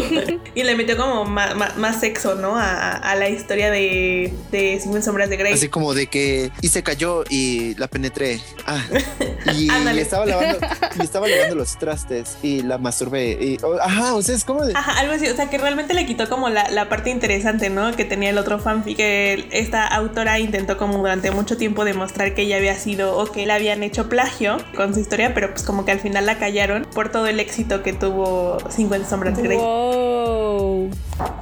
y 0.54 0.62
le 0.62 0.74
metió 0.76 0.96
como 0.96 1.24
ma- 1.24 1.54
más, 1.76 2.00
sexo, 2.00 2.34
¿no? 2.34 2.56
A, 2.56 2.92
a 2.92 3.14
la 3.14 3.28
historia 3.28 3.70
de, 3.70 4.32
de 4.50 4.78
50 4.80 5.02
sombras 5.04 5.28
de 5.30 5.36
Grey. 5.36 5.52
Así 5.52 5.68
como 5.68 5.94
de 5.94 6.06
que, 6.06 6.50
y 6.60 6.68
se 6.68 6.82
cayó 6.82 7.24
y 7.28 7.74
la 7.76 7.88
penetré. 7.88 8.40
Ah, 8.66 8.82
y 9.54 9.70
Ándale. 9.70 10.00
estaba 10.02 10.26
lavando, 10.26 10.58
y 10.98 11.02
estaba 11.02 11.28
lavando 11.28 11.54
los 11.56 11.78
trastes 11.78 12.36
y 12.42 12.62
la 12.62 12.78
masturbé. 12.78 13.32
Y, 13.40 13.58
oh, 13.62 13.76
ajá, 13.80 14.14
o 14.14 14.22
sea, 14.22 14.34
es 14.34 14.44
como 14.44 14.64
de. 14.64 14.72
Ajá, 14.74 14.98
algo 15.00 15.12
así, 15.12 15.28
o 15.28 15.36
sea 15.36 15.48
que 15.50 15.58
realmente 15.58 15.94
le 15.94 16.06
quitó 16.06 16.28
como 16.28 16.48
la, 16.48 16.68
la 16.70 16.88
parte 16.88 17.10
interesante, 17.10 17.70
¿no? 17.70 17.94
Que 17.94 18.04
tenía 18.04 18.30
el 18.30 18.38
otro 18.38 18.58
fanfic, 18.58 18.96
que 18.96 19.11
esta 19.50 19.86
autora 19.86 20.38
intentó 20.38 20.76
como 20.76 20.98
durante 20.98 21.30
mucho 21.30 21.56
tiempo 21.56 21.84
demostrar 21.84 22.34
que 22.34 22.42
ella 22.42 22.56
había 22.56 22.74
sido 22.74 23.16
o 23.16 23.26
que 23.26 23.46
le 23.46 23.52
habían 23.52 23.82
hecho 23.82 24.08
plagio 24.08 24.58
con 24.76 24.94
su 24.94 25.00
historia, 25.00 25.34
pero 25.34 25.50
pues 25.50 25.62
como 25.62 25.84
que 25.84 25.92
al 25.92 26.00
final 26.00 26.26
la 26.26 26.38
callaron 26.38 26.86
por 26.94 27.10
todo 27.10 27.26
el 27.26 27.40
éxito 27.40 27.82
que 27.82 27.92
tuvo 27.92 28.58
50 28.70 29.08
sombras 29.08 29.36
de 29.36 29.42
Grey. 29.42 29.58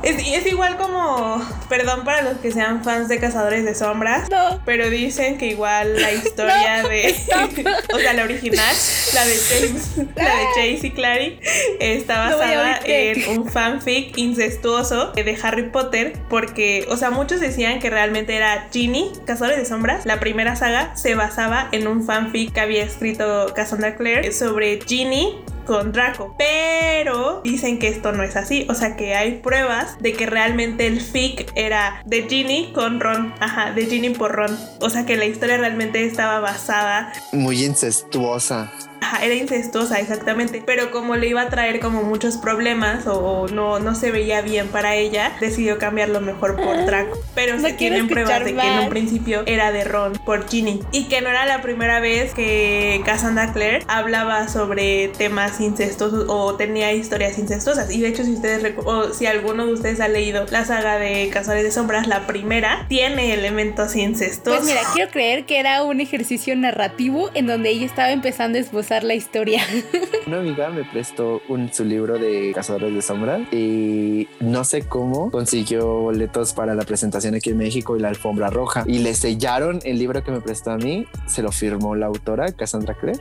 Es, 0.03 0.27
y 0.27 0.35
es 0.35 0.47
igual 0.47 0.77
como, 0.77 1.43
perdón 1.69 2.05
para 2.05 2.23
los 2.23 2.39
que 2.39 2.51
sean 2.51 2.83
fans 2.83 3.09
de 3.09 3.19
Cazadores 3.19 3.65
de 3.65 3.75
Sombras, 3.75 4.29
No. 4.31 4.61
pero 4.65 4.91
dicen 4.91 5.39
que 5.39 5.47
igual 5.47 6.01
la 6.01 6.13
historia 6.13 6.83
de, 6.89 7.15
o 7.95 7.99
sea, 7.99 8.13
la 8.15 8.25
original, 8.25 8.75
la 9.15 9.27
de 9.27 9.35
Chase, 9.35 10.07
la 10.17 10.37
de 10.37 10.45
Chase 10.55 10.87
y 10.87 10.91
Clary, 10.91 11.41
está 11.81 12.31
basada 12.31 12.81
en 12.85 13.39
un 13.39 13.49
fanfic 13.51 14.17
incestuoso 14.19 15.13
de 15.13 15.39
Harry 15.43 15.71
Potter, 15.71 16.15
porque, 16.29 16.87
o 16.89 16.97
sea, 16.97 17.11
muchos 17.11 17.41
decían 17.41 17.79
que 17.79 17.91
realmente 17.91 18.35
era 18.37 18.69
Ginny, 18.73 19.13
Cazadores 19.27 19.59
de 19.59 19.67
Sombras, 19.67 20.05
la 20.07 20.19
primera 20.21 20.57
saga 20.57 20.97
se 20.97 21.15
basaba 21.15 21.69
en 21.73 21.87
un 21.87 22.05
fanfic 22.05 22.53
que 22.53 22.61
había 22.61 22.83
escrito 22.83 23.53
Cassandra 23.55 23.97
Clare 23.97 24.33
sobre 24.33 24.81
Ginny 24.87 25.37
con 25.71 25.93
Draco. 25.93 26.35
Pero 26.37 27.43
dicen 27.45 27.79
que 27.79 27.87
esto 27.87 28.11
no 28.11 28.25
es 28.25 28.35
así. 28.35 28.67
O 28.69 28.75
sea 28.75 28.97
que 28.97 29.15
hay 29.15 29.37
pruebas 29.37 29.97
de 30.01 30.15
que 30.15 30.27
realmente 30.27 30.89
el 30.89 31.01
fic 31.01 31.53
era 31.55 32.03
de 32.05 32.25
Ginny 32.29 32.73
con 32.73 32.99
Ron. 32.99 33.33
Ajá, 33.39 33.71
de 33.71 33.87
Ginny 33.87 34.11
por 34.11 34.33
Ron. 34.33 34.59
O 34.81 34.91
sea 34.91 35.07
que 35.07 35.17
la 35.17 35.27
historia 35.27 35.59
realmente 35.59 36.05
estaba 36.05 36.41
basada. 36.41 37.13
Muy 37.31 37.65
incestuosa. 37.65 38.73
Ajá, 39.01 39.25
era 39.25 39.35
incestuosa, 39.35 39.99
exactamente. 39.99 40.63
Pero 40.65 40.91
como 40.91 41.17
le 41.17 41.29
iba 41.29 41.43
a 41.43 41.49
traer 41.49 41.81
como 41.81 42.03
muchos 42.03 42.37
problemas 42.37 43.07
o, 43.07 43.19
o 43.19 43.49
no, 43.49 43.79
no 43.79 43.95
se 43.95 44.11
veía 44.11 44.43
bien 44.43 44.69
para 44.69 44.95
ella, 44.97 45.33
decidió 45.41 45.79
cambiarlo 45.79 46.21
mejor 46.21 46.57
por 46.57 46.85
Draco. 46.85 47.19
Pero 47.35 47.57
No 47.57 47.67
se 47.67 47.73
tienen 47.75 48.09
pruebas 48.09 48.45
de 48.45 48.55
que 48.55 48.67
en 48.67 48.79
un 48.81 48.89
principio 48.91 49.43
era 49.47 49.73
de 49.73 49.85
Ron 49.85 50.13
por 50.25 50.49
Ginny. 50.49 50.83
Y 50.93 51.05
que 51.05 51.21
no 51.21 51.31
era 51.31 51.47
la 51.47 51.63
primera 51.63 52.01
vez 52.01 52.35
que 52.35 53.01
Cassandra 53.05 53.53
Clare 53.53 53.85
hablaba 53.89 54.49
sobre 54.49 55.09
temas 55.09 55.61
incestuosos 55.61 56.27
o 56.29 56.55
tenía 56.57 56.93
historias 56.93 57.39
incestuosas. 57.39 57.91
Y 57.91 58.01
de 58.01 58.09
hecho, 58.09 58.25
si 58.25 58.33
ustedes 58.33 58.75
o 58.85 59.15
si 59.15 59.27
alguno 59.27 59.67
de 59.67 59.73
ustedes 59.73 60.01
ha 60.01 60.09
leído 60.09 60.45
la 60.51 60.65
saga 60.65 60.99
de 60.99 61.31
Cazadores 61.31 61.65
de 61.65 61.73
Sombras, 61.73 62.07
la 62.07 62.27
primera, 62.27 62.87
tiene 62.89 63.33
elementos 63.33 63.97
incestuosos. 63.97 64.61
Pues 64.61 64.65
mira, 64.65 64.83
quiero 64.93 65.11
creer 65.11 65.45
que 65.47 65.59
era 65.59 65.83
un 65.83 66.01
ejercicio 66.01 66.55
narrativo 66.57 67.31
en 67.35 67.47
donde 67.47 67.71
ella 67.71 67.87
estaba 67.87 68.11
empezando 68.11 68.59
a 68.59 68.61
esbozar 68.61 68.90
la 68.99 69.15
historia. 69.15 69.63
Una 70.27 70.41
amiga 70.41 70.69
me 70.71 70.85
prestó 70.85 71.41
un, 71.49 71.73
su 71.73 71.85
libro 71.85 72.19
de 72.19 72.53
Cazadores 72.55 72.93
de 72.93 73.03
Sombras 73.03 73.41
y 73.53 74.29
no 74.41 74.65
sé 74.65 74.83
cómo 74.83 75.31
consiguió 75.31 75.87
boletos 75.87 76.53
para 76.53 76.75
la 76.75 76.83
presentación 76.83 77.35
aquí 77.37 77.51
en 77.51 77.59
México 77.59 77.97
y 77.97 78.01
la 78.01 78.09
alfombra 78.09 78.51
roja. 78.51 78.85
Y 78.87 78.99
le 78.99 79.15
sellaron 79.15 79.81
el 79.85 79.99
libro 79.99 80.25
que 80.25 80.33
me 80.33 80.41
prestó 80.41 80.73
a 80.73 80.77
mí, 80.77 81.07
se 81.27 81.43
lo 81.43 81.53
firmó 81.53 81.95
la 81.95 82.07
autora, 82.07 82.53
Cassandra 82.53 82.95
Clare, 82.95 83.21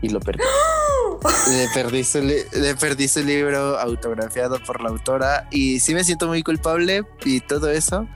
y 0.00 0.08
lo 0.08 0.20
perdí. 0.20 0.42
Le 1.48 1.68
perdí, 1.72 2.04
su 2.04 2.20
le 2.20 2.74
perdí 2.78 3.08
su 3.08 3.22
libro 3.22 3.78
autografiado 3.78 4.58
por 4.62 4.82
la 4.82 4.90
autora 4.90 5.48
y 5.50 5.80
sí 5.80 5.94
me 5.94 6.04
siento 6.04 6.26
muy 6.26 6.42
culpable 6.42 7.04
y 7.24 7.40
todo 7.40 7.70
eso, 7.70 8.06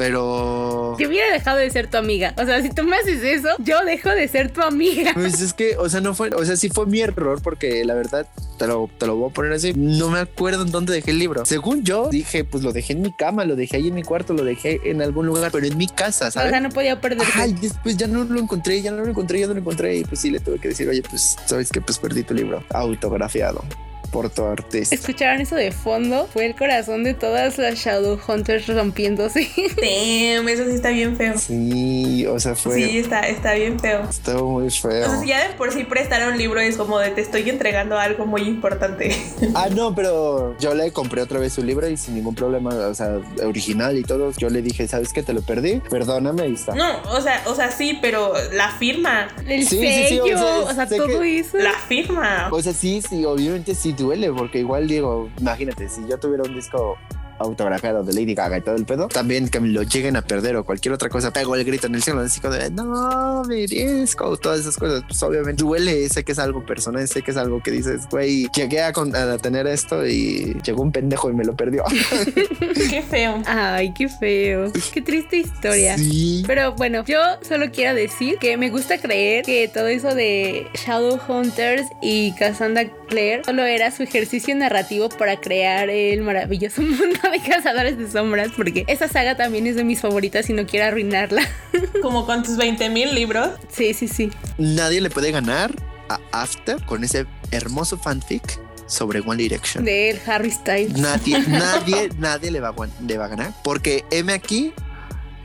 pero... 0.00 0.96
Yo 0.98 1.08
hubiera 1.08 1.30
dejado 1.30 1.58
de 1.58 1.68
ser 1.68 1.90
tu 1.90 1.98
amiga. 1.98 2.32
O 2.38 2.44
sea, 2.46 2.62
si 2.62 2.70
tú 2.70 2.84
me 2.84 2.96
haces 2.96 3.22
eso, 3.22 3.50
yo 3.58 3.84
dejo 3.84 4.08
de 4.08 4.28
ser 4.28 4.50
tu 4.50 4.62
amiga. 4.62 5.10
Pues 5.12 5.42
es 5.42 5.52
que, 5.52 5.76
o 5.76 5.90
sea, 5.90 6.00
no 6.00 6.14
fue, 6.14 6.30
o 6.30 6.42
sea, 6.42 6.56
sí 6.56 6.70
fue 6.70 6.86
mi 6.86 7.00
error 7.02 7.42
porque 7.42 7.84
la 7.84 7.92
verdad 7.92 8.26
te 8.58 8.66
lo, 8.66 8.88
te 8.96 9.06
lo 9.06 9.16
voy 9.16 9.28
a 9.28 9.34
poner 9.34 9.52
así. 9.52 9.74
No 9.76 10.08
me 10.08 10.20
acuerdo 10.20 10.62
en 10.62 10.70
dónde 10.70 10.94
dejé 10.94 11.10
el 11.10 11.18
libro. 11.18 11.44
Según 11.44 11.84
yo 11.84 12.08
dije, 12.08 12.44
pues 12.44 12.64
lo 12.64 12.72
dejé 12.72 12.94
en 12.94 13.02
mi 13.02 13.12
cama, 13.12 13.44
lo 13.44 13.56
dejé 13.56 13.76
ahí 13.76 13.88
en 13.88 13.94
mi 13.94 14.02
cuarto, 14.02 14.32
lo 14.32 14.42
dejé 14.42 14.80
en 14.84 15.02
algún 15.02 15.26
lugar, 15.26 15.50
pero 15.52 15.66
en 15.66 15.76
mi 15.76 15.86
casa, 15.86 16.28
O 16.28 16.30
¿sabes? 16.30 16.48
sea, 16.48 16.60
no 16.62 16.70
podía 16.70 16.98
perderse. 16.98 17.32
Ay, 17.34 17.52
después 17.60 17.98
ya 17.98 18.06
no 18.06 18.24
lo 18.24 18.40
encontré, 18.40 18.80
ya 18.80 18.92
no 18.92 19.02
lo 19.04 19.10
encontré, 19.10 19.40
ya 19.40 19.48
no 19.48 19.52
lo 19.52 19.60
encontré. 19.60 19.98
Y 19.98 20.04
pues 20.04 20.18
sí 20.22 20.30
le 20.30 20.40
tuve 20.40 20.58
que 20.58 20.68
decir, 20.68 20.88
oye, 20.88 21.02
pues 21.02 21.36
sabes 21.44 21.68
que 21.70 21.82
pues 21.82 21.98
perdí 21.98 22.22
tu 22.22 22.32
libro 22.32 22.64
autografiado 22.70 23.62
por 24.10 24.30
tu 24.30 24.44
artista. 24.44 24.94
¿Escucharon 24.94 25.40
eso 25.40 25.54
de 25.56 25.72
fondo? 25.72 26.28
Fue 26.32 26.46
el 26.46 26.54
corazón 26.56 27.04
de 27.04 27.14
todas 27.14 27.58
las 27.58 27.74
Shadowhunters 27.76 28.66
rompiéndose. 28.68 29.48
Damn, 29.76 30.48
eso 30.48 30.64
sí 30.66 30.74
está 30.74 30.90
bien 30.90 31.16
feo. 31.16 31.38
Sí, 31.38 32.26
o 32.26 32.38
sea, 32.40 32.54
fue. 32.54 32.74
Sí, 32.76 32.98
está, 32.98 33.20
está 33.20 33.54
bien 33.54 33.78
feo. 33.78 34.02
Estuvo 34.08 34.50
muy 34.60 34.66
O 34.66 34.70
feo. 34.70 35.04
sea, 35.08 35.20
si 35.20 35.28
ya 35.28 35.48
de 35.48 35.54
por 35.54 35.72
sí 35.72 35.84
prestar 35.84 36.26
un 36.30 36.36
libro 36.38 36.60
es 36.60 36.76
como 36.76 36.98
de 36.98 37.10
te 37.10 37.20
estoy 37.20 37.48
entregando 37.48 37.98
algo 37.98 38.26
muy 38.26 38.42
importante. 38.42 39.10
Ah, 39.54 39.68
no, 39.74 39.94
pero 39.94 40.56
yo 40.58 40.74
le 40.74 40.92
compré 40.92 41.20
otra 41.22 41.38
vez 41.40 41.52
su 41.54 41.62
libro 41.62 41.88
y 41.88 41.96
sin 41.96 42.14
ningún 42.14 42.34
problema, 42.34 42.70
o 42.74 42.94
sea, 42.94 43.18
original 43.44 43.98
y 43.98 44.02
todo. 44.04 44.32
Yo 44.38 44.48
le 44.48 44.62
dije, 44.62 44.86
¿sabes 44.86 45.12
qué? 45.12 45.22
Te 45.22 45.32
lo 45.32 45.42
perdí. 45.42 45.80
Perdóname, 45.90 46.42
ahí 46.42 46.54
está. 46.54 46.74
No, 46.74 47.02
o 47.10 47.20
sea, 47.20 47.42
o 47.46 47.54
sea, 47.54 47.70
sí, 47.70 47.98
pero 48.00 48.32
la 48.52 48.70
firma. 48.72 49.28
El 49.46 49.66
Sí, 49.66 49.76
sí, 49.78 50.04
sí, 50.08 50.20
o 50.20 50.24
sello, 50.24 50.38
sea, 50.38 50.58
o 50.60 50.74
sea, 50.74 50.86
todo 50.88 51.20
que- 51.20 51.38
eso. 51.40 51.56
La 51.58 51.72
firma. 51.72 52.48
O 52.52 52.62
sea, 52.62 52.72
sí, 52.72 53.02
sí, 53.06 53.24
obviamente 53.24 53.74
sí 53.74 53.92
duele, 54.00 54.32
porque 54.32 54.58
igual 54.58 54.88
digo, 54.88 55.28
imagínate, 55.38 55.88
si 55.88 56.06
yo 56.08 56.18
tuviera 56.18 56.42
un 56.42 56.54
disco 56.54 56.96
autografiado 57.40 58.04
de 58.04 58.12
Lady 58.12 58.34
Gaga 58.34 58.58
y 58.58 58.60
todo 58.60 58.76
el 58.76 58.84
pedo, 58.84 59.08
también 59.08 59.48
que 59.48 59.58
me 59.60 59.68
lo 59.68 59.82
lleguen 59.82 60.16
a 60.16 60.22
perder 60.22 60.56
o 60.56 60.64
cualquier 60.64 60.94
otra 60.94 61.08
cosa, 61.08 61.32
pego 61.32 61.56
el 61.56 61.64
grito 61.64 61.86
en 61.88 61.94
el 61.96 62.02
cielo, 62.02 62.20
así 62.20 62.40
como 62.40 62.54
de, 62.54 62.70
no, 62.70 63.42
mi 63.44 63.66
disco, 63.66 64.36
todas 64.36 64.60
esas 64.60 64.76
cosas, 64.76 65.02
pues 65.08 65.22
obviamente 65.22 65.62
duele, 65.62 66.08
sé 66.08 66.22
que 66.24 66.32
es 66.32 66.38
algo 66.38 66.64
personal, 66.64 67.06
sé 67.08 67.22
que 67.22 67.30
es 67.32 67.36
algo 67.36 67.62
que 67.62 67.70
dices, 67.70 68.02
güey, 68.10 68.48
llegué 68.54 68.82
a, 68.82 68.92
con- 68.92 69.14
a 69.16 69.38
tener 69.38 69.66
esto 69.66 70.06
y 70.06 70.56
llegó 70.64 70.82
un 70.82 70.92
pendejo 70.92 71.30
y 71.30 71.34
me 71.34 71.44
lo 71.44 71.56
perdió. 71.56 71.84
Qué 72.90 73.02
feo. 73.02 73.42
Ay, 73.46 73.92
qué 73.94 74.08
feo. 74.08 74.72
Qué 74.92 75.02
triste 75.02 75.36
historia. 75.38 75.96
Sí. 75.98 76.42
Pero 76.46 76.72
bueno, 76.74 77.04
yo 77.04 77.18
solo 77.46 77.70
quiero 77.72 77.94
decir 77.94 78.36
que 78.38 78.56
me 78.56 78.70
gusta 78.70 78.98
creer 78.98 79.44
que 79.44 79.68
todo 79.72 79.86
eso 79.88 80.14
de 80.14 80.66
Shadowhunters 80.74 81.86
y 82.02 82.32
Cassandra 82.34 82.84
Clare 83.08 83.42
solo 83.44 83.64
era 83.64 83.90
su 83.90 84.02
ejercicio 84.02 84.54
narrativo 84.54 85.08
para 85.08 85.36
crear 85.40 85.88
el 85.90 86.22
maravilloso 86.22 86.82
mundo 86.82 87.18
de 87.32 87.40
Cazadores 87.40 87.96
de 87.98 88.10
Sombras, 88.10 88.50
porque 88.56 88.84
esa 88.88 89.08
saga 89.08 89.36
también 89.36 89.66
es 89.66 89.76
de 89.76 89.84
mis 89.84 90.00
favoritas 90.00 90.48
y 90.50 90.52
no 90.52 90.66
quiero 90.66 90.86
arruinarla. 90.86 91.42
Como 92.02 92.26
con 92.26 92.42
tus 92.42 92.56
20 92.56 92.88
mil 92.90 93.14
libros. 93.14 93.50
Sí, 93.70 93.94
sí, 93.94 94.08
sí. 94.08 94.30
Nadie 94.58 95.00
le 95.00 95.10
puede 95.10 95.30
ganar 95.30 95.72
a 96.08 96.18
After 96.32 96.84
con 96.86 97.04
ese 97.04 97.26
hermoso 97.50 97.96
fanfic 97.98 98.58
sobre 98.86 99.20
One 99.20 99.36
Direction. 99.42 99.84
De 99.84 100.20
Harry 100.26 100.50
Styles. 100.50 100.98
Nadie, 100.98 101.38
nadie, 101.48 102.10
nadie 102.18 102.50
le 102.50 102.60
va, 102.60 102.68
a, 102.68 102.74
guan- 102.74 102.90
le 103.06 103.16
va 103.16 103.26
a 103.26 103.28
ganar. 103.28 103.52
Porque 103.62 104.04
M 104.10 104.32
aquí, 104.32 104.72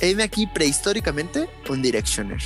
M 0.01 0.21
aquí 0.23 0.47
prehistóricamente 0.47 1.47
un 1.69 1.81
Directioner 1.81 2.39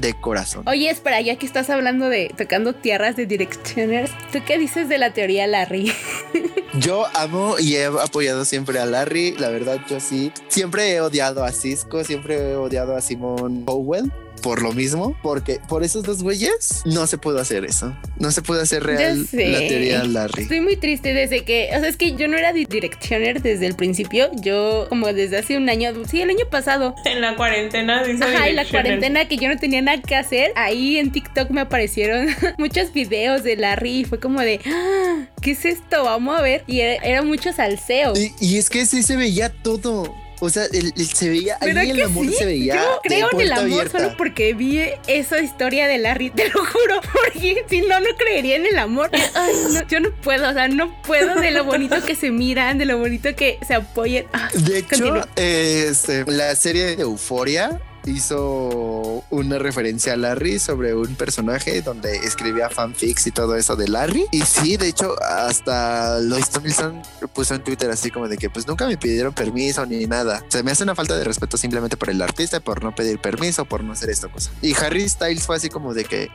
de 0.00 0.14
corazón. 0.14 0.64
Oye, 0.66 0.90
espera, 0.90 1.20
ya 1.20 1.36
que 1.36 1.46
estás 1.46 1.70
hablando 1.70 2.08
de 2.08 2.32
tocando 2.36 2.74
tierras 2.74 3.16
de 3.16 3.26
Directioners, 3.26 4.10
¿tú 4.32 4.38
qué 4.46 4.58
dices 4.58 4.88
de 4.88 4.98
la 4.98 5.12
teoría 5.12 5.46
Larry? 5.46 5.92
Yo 6.78 7.06
amo 7.14 7.56
y 7.58 7.76
he 7.76 7.86
apoyado 7.86 8.44
siempre 8.44 8.78
a 8.78 8.86
Larry. 8.86 9.32
La 9.32 9.48
verdad, 9.48 9.80
yo 9.88 9.98
sí. 9.98 10.32
Siempre 10.46 10.92
he 10.92 11.00
odiado 11.00 11.42
a 11.44 11.50
Cisco, 11.50 12.04
siempre 12.04 12.52
he 12.52 12.56
odiado 12.56 12.94
a 12.94 13.00
Simon 13.00 13.64
Powell. 13.64 14.10
Por 14.42 14.62
lo 14.62 14.72
mismo, 14.72 15.16
porque 15.22 15.60
por 15.68 15.82
esos 15.84 16.02
dos 16.04 16.22
güeyes 16.22 16.82
no 16.84 17.06
se 17.06 17.18
puede 17.18 17.40
hacer 17.40 17.64
eso. 17.64 17.96
No 18.18 18.30
se 18.30 18.42
puede 18.42 18.62
hacer 18.62 18.82
real 18.82 19.26
la 19.32 19.58
teoría 19.58 20.04
Larry. 20.04 20.42
Estoy 20.44 20.60
muy 20.60 20.76
triste 20.76 21.12
desde 21.14 21.44
que, 21.44 21.70
o 21.76 21.80
sea, 21.80 21.88
es 21.88 21.96
que 21.96 22.12
yo 22.16 22.28
no 22.28 22.36
era 22.36 22.52
di- 22.52 22.64
Directioner 22.64 23.42
desde 23.42 23.66
el 23.66 23.74
principio, 23.74 24.30
yo 24.40 24.86
como 24.88 25.12
desde 25.12 25.38
hace 25.38 25.56
un 25.56 25.68
año, 25.68 25.92
sí, 26.08 26.20
el 26.22 26.30
año 26.30 26.46
pasado. 26.50 26.94
En 27.04 27.20
la 27.20 27.36
cuarentena, 27.36 28.02
dice 28.04 28.24
Ajá, 28.24 28.48
y 28.48 28.52
la 28.54 28.64
cuarentena 28.64 29.26
que 29.28 29.36
yo 29.36 29.48
no 29.48 29.56
tenía 29.58 29.82
nada 29.82 30.00
que 30.00 30.14
hacer, 30.16 30.52
ahí 30.56 30.98
en 30.98 31.10
TikTok 31.12 31.50
me 31.50 31.60
aparecieron 31.62 32.28
muchos 32.58 32.92
videos 32.92 33.42
de 33.42 33.56
Larry 33.56 34.00
y 34.00 34.04
fue 34.04 34.20
como 34.20 34.40
de, 34.40 34.60
"Ah, 34.66 35.26
¿qué 35.42 35.52
es 35.52 35.64
esto? 35.64 36.04
Vamos 36.04 36.38
a 36.38 36.42
ver. 36.42 36.62
Y 36.66 36.80
era, 36.80 37.02
era 37.04 37.22
mucho 37.22 37.52
salseo. 37.52 38.12
Y, 38.16 38.32
y 38.40 38.58
es 38.58 38.70
que 38.70 38.86
sí 38.86 39.02
se 39.02 39.16
veía 39.16 39.50
todo. 39.50 40.14
O 40.42 40.48
sea, 40.50 40.64
el- 40.72 40.92
el- 40.96 41.06
se 41.06 41.28
veía 41.28 41.58
ahí 41.60 41.68
¿Verdad 41.68 41.84
el 41.84 42.02
amor 42.02 42.26
sí? 42.26 42.32
se 42.32 42.44
veía. 42.46 42.74
Yo 42.76 43.00
creo 43.02 43.28
en 43.32 43.40
el 43.40 43.52
amor 43.52 43.64
abierta. 43.64 43.98
solo 43.98 44.16
porque 44.16 44.54
vi 44.54 44.80
esa 45.06 45.38
historia 45.40 45.86
de 45.86 45.98
Larry, 45.98 46.30
te 46.30 46.48
lo 46.48 46.64
juro, 46.64 47.00
porque 47.12 47.64
si 47.68 47.82
no, 47.82 48.00
no 48.00 48.08
creería 48.18 48.56
en 48.56 48.66
el 48.66 48.78
amor. 48.78 49.10
Ay, 49.34 49.52
no, 49.72 49.86
yo 49.86 50.00
no 50.00 50.10
puedo, 50.22 50.48
o 50.48 50.52
sea, 50.52 50.66
no 50.68 51.00
puedo 51.02 51.34
de 51.40 51.50
lo 51.50 51.64
bonito 51.64 52.02
que 52.04 52.14
se 52.16 52.30
miran, 52.30 52.78
de 52.78 52.86
lo 52.86 52.98
bonito 52.98 53.34
que 53.36 53.58
se 53.66 53.74
apoyen. 53.74 54.26
Ah, 54.32 54.48
De 54.54 54.78
hecho, 54.78 54.88
continúa. 54.88 55.28
este, 55.36 56.24
la 56.26 56.54
serie 56.56 56.96
de 56.96 57.02
Euforia 57.02 57.80
hizo 58.06 59.24
una 59.30 59.58
referencia 59.58 60.14
a 60.14 60.16
Larry 60.16 60.58
sobre 60.58 60.94
un 60.94 61.14
personaje 61.14 61.82
donde 61.82 62.16
escribía 62.16 62.70
fanfics 62.70 63.26
y 63.26 63.30
todo 63.30 63.56
eso 63.56 63.76
de 63.76 63.88
Larry. 63.88 64.26
Y 64.32 64.42
sí, 64.42 64.76
de 64.76 64.88
hecho, 64.88 65.14
hasta 65.22 66.18
Lois 66.20 66.50
Tomlinson 66.50 67.02
puso 67.34 67.54
en 67.54 67.62
Twitter 67.62 67.90
así 67.90 68.10
como 68.10 68.28
de 68.28 68.36
que 68.36 68.50
pues 68.50 68.66
nunca 68.66 68.86
me 68.86 68.96
pidieron 68.96 69.32
permiso 69.32 69.84
ni 69.86 70.06
nada. 70.06 70.44
Se 70.48 70.62
me 70.62 70.70
hace 70.70 70.82
una 70.82 70.94
falta 70.94 71.16
de 71.16 71.24
respeto 71.24 71.56
simplemente 71.56 71.96
por 71.96 72.10
el 72.10 72.20
artista, 72.22 72.60
por 72.60 72.82
no 72.82 72.94
pedir 72.94 73.20
permiso, 73.20 73.64
por 73.64 73.84
no 73.84 73.92
hacer 73.92 74.10
esta 74.10 74.28
cosa. 74.28 74.50
Y 74.62 74.74
Harry 74.76 75.08
Styles 75.08 75.46
fue 75.46 75.56
así 75.56 75.68
como 75.68 75.94
de 75.94 76.04
que 76.04 76.30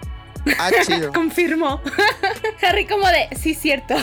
Ah, 0.60 0.70
chido. 0.86 1.12
Confirmó. 1.14 1.82
Harry 2.62 2.86
como 2.86 3.08
de, 3.08 3.30
sí, 3.42 3.54
cierto. 3.54 3.96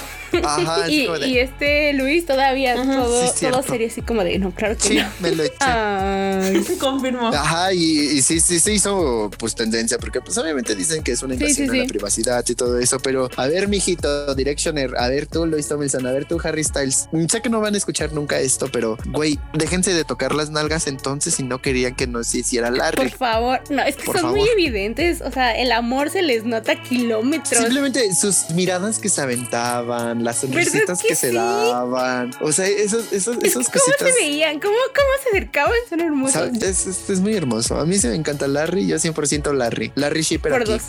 Ajá, 0.43 0.89
y, 0.89 1.07
como 1.07 1.19
de, 1.19 1.29
y 1.29 1.39
este 1.39 1.93
Luis 1.93 2.27
todavía 2.27 2.75
todo, 2.75 3.33
Sí, 3.33 3.47
todo 3.47 3.63
serio 3.63 3.87
así 3.89 4.03
como 4.03 4.25
de, 4.25 4.39
no, 4.39 4.51
claro 4.53 4.77
que 4.77 4.83
sí, 4.83 4.97
no. 4.97 5.09
me 5.21 5.31
lo 5.33 5.43
eché. 5.45 5.57
Ay. 5.61 6.65
Confirmo. 6.81 7.29
Ajá, 7.29 7.73
y, 7.73 7.79
y 7.81 8.23
sí, 8.23 8.41
sí 8.41 8.61
se 8.61 8.73
hizo 8.73 9.31
pues 9.39 9.55
tendencia, 9.55 9.99
porque 9.99 10.21
pues 10.21 10.37
obviamente 10.39 10.75
dicen 10.75 11.03
que 11.03 11.13
es 11.13 11.23
una 11.23 11.35
invasión 11.35 11.69
sí, 11.69 11.71
a 11.71 11.73
sí. 11.73 11.79
la 11.81 11.87
privacidad 11.87 12.45
y 12.49 12.55
todo 12.55 12.79
eso, 12.79 12.99
pero 13.01 13.29
a 13.37 13.47
ver, 13.47 13.69
mijito, 13.69 14.35
Directioner, 14.35 14.91
a 14.97 15.09
ver 15.09 15.27
tú, 15.27 15.47
Lois 15.47 15.69
Tomlinson, 15.69 16.07
a 16.07 16.13
ver 16.13 16.25
tú, 16.25 16.41
Harry 16.43 16.65
Styles. 16.65 17.09
Mm, 17.13 17.27
Sé 17.27 17.41
que 17.43 17.49
no 17.51 17.61
van 17.61 17.75
a 17.75 17.79
escuchar 17.79 18.13
nunca 18.13 18.39
esto, 18.41 18.69
pero 18.73 18.97
güey, 19.07 19.39
déjense 19.55 19.93
de 19.95 20.05
tocar 20.05 20.35
las 20.35 20.51
nalgas 20.51 20.87
entonces 20.87 21.35
si 21.35 21.43
no 21.43 21.61
querían 21.61 21.95
que 21.95 22.07
nos 22.07 22.35
hiciera 22.35 22.69
Por 22.69 22.79
Larry. 22.79 23.11
favor, 23.11 23.61
no, 23.71 23.83
es 23.83 23.97
que 23.97 24.05
Por 24.05 24.19
son 24.19 24.31
muy 24.31 24.49
evidentes, 24.49 25.21
o 25.21 25.31
sea, 25.31 25.53
el 25.57 25.73
amor 25.73 26.11
se 26.11 26.23
les 26.33 26.45
nota 26.45 26.81
kilómetros. 26.83 27.61
Simplemente 27.63 28.15
sus 28.15 28.51
miradas 28.51 28.99
que 28.99 29.09
se 29.09 29.21
aventaban, 29.21 30.25
las 30.25 30.39
sonrisitas 30.41 31.01
que 31.03 31.09
que, 31.09 31.15
se 31.15 31.31
sí? 31.31 31.37
daban. 31.37 32.31
O 32.41 32.53
sea, 32.53 32.67
esos, 32.67 33.13
esos, 33.13 33.37
Es 33.37 33.41
que 33.43 33.49
esas 33.49 33.67
¿Cómo 33.69 33.85
cositas. 33.85 34.09
se 34.09 34.15
veían? 34.15 34.61
¿Cómo, 34.61 34.75
cómo 34.95 35.09
se 35.23 35.29
acercaban? 35.37 35.75
Son 35.89 36.01
hermosos. 36.01 36.51
Es, 36.63 36.87
es- 36.87 37.11
es 37.11 37.21
muy 37.21 37.35
hermoso. 37.37 37.79
A 37.79 37.85
mí 37.87 37.99
se 37.99 38.09
me 38.09 38.15
encanta 38.15 38.49
Larry, 38.49 38.87
yo 38.87 38.97
100% 38.97 39.53
Larry. 39.53 39.93
Larry 39.95 40.23
Shipper 40.23 40.53
Por 40.53 40.63
aquí. 40.63 40.73
dos. 40.73 40.83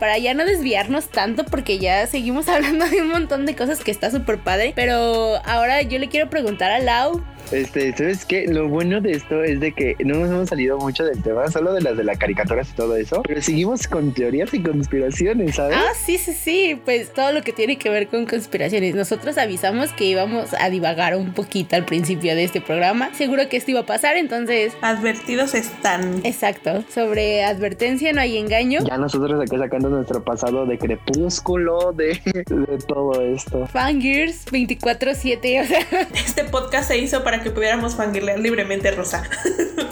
Para 0.00 0.18
ya 0.18 0.34
no 0.34 0.44
desviarnos 0.44 1.08
tanto, 1.10 1.44
porque 1.44 1.78
ya 1.78 2.06
seguimos 2.08 2.48
hablando 2.48 2.86
de 2.86 3.02
un 3.02 3.08
montón 3.08 3.46
de 3.46 3.54
cosas 3.54 3.84
que 3.84 3.92
está 3.92 4.10
súper 4.10 4.38
padre. 4.38 4.72
Pero 4.74 5.36
ahora 5.44 5.82
yo 5.82 5.98
le 6.00 6.08
quiero 6.08 6.28
preguntar 6.28 6.72
a 6.72 6.80
Lau. 6.80 7.22
Este, 7.52 7.92
¿sabes 7.96 8.24
qué? 8.24 8.46
Lo 8.46 8.68
bueno 8.68 9.00
de 9.00 9.12
esto 9.12 9.42
es 9.42 9.58
de 9.58 9.72
que 9.72 9.96
no 10.04 10.20
nos 10.20 10.30
hemos 10.30 10.48
salido 10.48 10.78
mucho 10.78 11.04
del 11.04 11.20
tema, 11.20 11.48
solo 11.50 11.72
de 11.72 11.80
las 11.80 11.96
de 11.96 12.04
las 12.04 12.16
caricaturas 12.16 12.70
y 12.70 12.74
todo 12.74 12.94
eso, 12.94 13.22
pero 13.26 13.42
seguimos 13.42 13.88
con 13.88 14.14
teorías 14.14 14.54
y 14.54 14.62
conspiraciones, 14.62 15.56
¿sabes? 15.56 15.76
Ah, 15.76 15.92
sí, 15.94 16.16
sí, 16.16 16.32
sí. 16.32 16.80
Pues 16.84 17.12
todo 17.12 17.32
lo 17.32 17.42
que 17.42 17.52
tiene 17.52 17.76
que 17.76 17.90
ver 17.90 18.06
con 18.06 18.24
conspiraciones. 18.26 18.94
Nosotros 18.94 19.36
avisamos 19.36 19.92
que 19.92 20.04
íbamos 20.04 20.54
a 20.54 20.70
divagar 20.70 21.16
un 21.16 21.32
poquito 21.34 21.74
al 21.74 21.84
principio 21.84 22.36
de 22.36 22.44
este 22.44 22.60
programa. 22.60 23.12
Seguro 23.14 23.48
que 23.48 23.56
esto 23.56 23.72
iba 23.72 23.80
a 23.80 23.86
pasar, 23.86 24.16
entonces. 24.16 24.72
Advertidos 24.80 25.54
están. 25.54 26.20
Exacto. 26.24 26.84
Sobre 26.94 27.42
advertencia 27.42 28.12
no 28.12 28.20
hay 28.20 28.38
engaño. 28.38 28.80
Ya 28.86 28.96
nosotros 28.96 29.42
acá 29.42 29.58
sacando 29.58 29.89
nuestro 29.90 30.22
pasado 30.24 30.66
de 30.66 30.78
crepúsculo, 30.78 31.92
de, 31.92 32.20
de 32.24 32.78
todo 32.86 33.20
esto. 33.22 33.66
Fangirls 33.66 34.46
24-7. 34.46 35.62
O 35.62 35.66
sea, 35.66 36.08
Este 36.14 36.44
podcast 36.44 36.88
se 36.88 36.98
hizo 36.98 37.22
para 37.24 37.42
que 37.42 37.50
pudiéramos 37.50 37.94
fangirlear 37.96 38.38
libremente, 38.38 38.90
Rosa. 38.90 39.22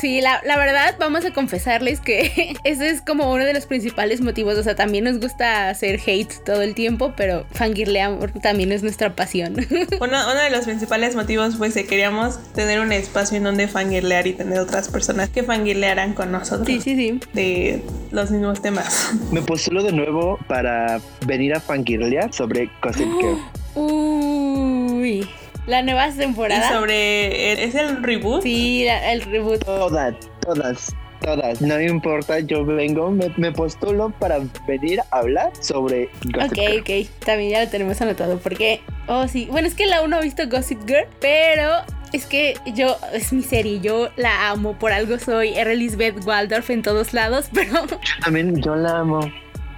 sí, 0.01 0.21
la, 0.21 0.41
la 0.45 0.57
verdad, 0.57 0.97
vamos 0.99 1.25
a 1.25 1.33
confesarles 1.33 2.01
que 2.01 2.57
ese 2.65 2.91
es 2.91 3.01
como 3.03 3.33
uno 3.33 3.45
de 3.45 3.55
los 3.55 3.67
principales 3.67 4.21
motivos. 4.21 4.57
O 4.57 4.63
sea, 4.63 4.75
también 4.75 5.05
nos 5.05 5.21
gusta 5.21 5.69
hacer 5.69 6.01
hate 6.07 6.33
todo 6.45 6.63
el 6.63 6.75
tiempo, 6.75 7.13
pero 7.17 7.45
fangirlear 7.53 8.33
también 8.43 8.73
es 8.73 8.83
nuestra 8.83 9.15
pasión. 9.15 9.57
Uno, 10.01 10.17
uno 10.31 10.41
de 10.41 10.51
los 10.51 10.65
principales 10.65 11.15
motivos 11.17 11.57
fue 11.57 11.73
que 11.73 11.87
queríamos 11.87 12.39
tener 12.55 12.81
un 12.81 12.93
espacio 12.93 13.37
en 13.37 13.45
donde 13.45 13.69
fangirlear 13.69 14.27
y 14.27 14.33
tener 14.33 14.59
otras 14.61 14.89
personas 14.89 15.29
que 15.29 15.43
fangirlearan 15.43 16.15
con 16.15 16.31
nosotros 16.33 16.67
sí, 16.67 16.81
sí, 16.81 16.97
sí. 16.97 17.21
de 17.33 17.83
los 18.11 18.31
mismos 18.31 18.63
temas. 18.63 19.13
Me 19.33 19.43
postulo 19.43 19.83
de 19.91 19.97
nuevo 19.97 20.39
para 20.49 21.01
venir 21.26 21.55
a 21.55 21.61
fangirlear 21.61 22.32
sobre 22.32 22.70
Gossip 22.82 23.09
Girl. 23.20 23.39
Uy. 23.74 25.28
La 25.66 25.82
nueva 25.82 26.09
Y 26.09 26.12
temporada. 26.12 26.68
sobre. 26.72 27.64
¿Es 27.64 27.74
el 27.74 28.03
reboot? 28.03 28.43
Sí, 28.43 28.84
la- 28.86 29.12
el 29.12 29.22
reboot. 29.22 29.64
Todas, 29.64 30.14
todas, 30.41 30.95
todas. 31.20 31.61
No 31.61 31.74
me 31.76 31.84
importa, 31.86 32.41
yo 32.41 32.64
vengo, 32.64 33.11
me, 33.11 33.30
me 33.36 33.53
postulo 33.53 34.11
para 34.18 34.39
venir 34.66 35.01
a 35.01 35.18
hablar 35.18 35.53
sobre 35.61 36.09
Gossip 36.32 36.53
Ok, 36.53 36.59
Girl. 36.59 36.80
ok. 36.80 37.24
También 37.24 37.51
ya 37.51 37.64
lo 37.64 37.68
tenemos 37.70 38.01
anotado. 38.01 38.39
Porque. 38.39 38.80
Oh, 39.09 39.28
sí. 39.28 39.47
Bueno, 39.51 39.68
es 39.68 39.74
que 39.74 39.84
la 39.86 40.01
uno 40.03 40.16
ha 40.16 40.20
visto 40.20 40.43
Gossip 40.49 40.86
Girl. 40.86 41.07
Pero. 41.20 41.70
Es 42.14 42.24
que 42.24 42.55
yo, 42.74 42.97
es 43.12 43.34
mi 43.34 43.43
serie, 43.43 43.80
yo 43.80 44.09
la 44.16 44.49
amo, 44.49 44.78
por 44.78 44.93
algo 44.93 45.18
soy 45.18 45.51
R. 45.51 45.70
Elizabeth 45.74 46.24
Waldorf 46.26 46.70
en 46.70 46.80
todos 46.80 47.12
lados, 47.12 47.51
pero 47.53 47.84
Yo 47.86 47.99
también, 48.24 48.57
yo 48.62 48.74
la 48.76 49.01
amo. 49.01 49.20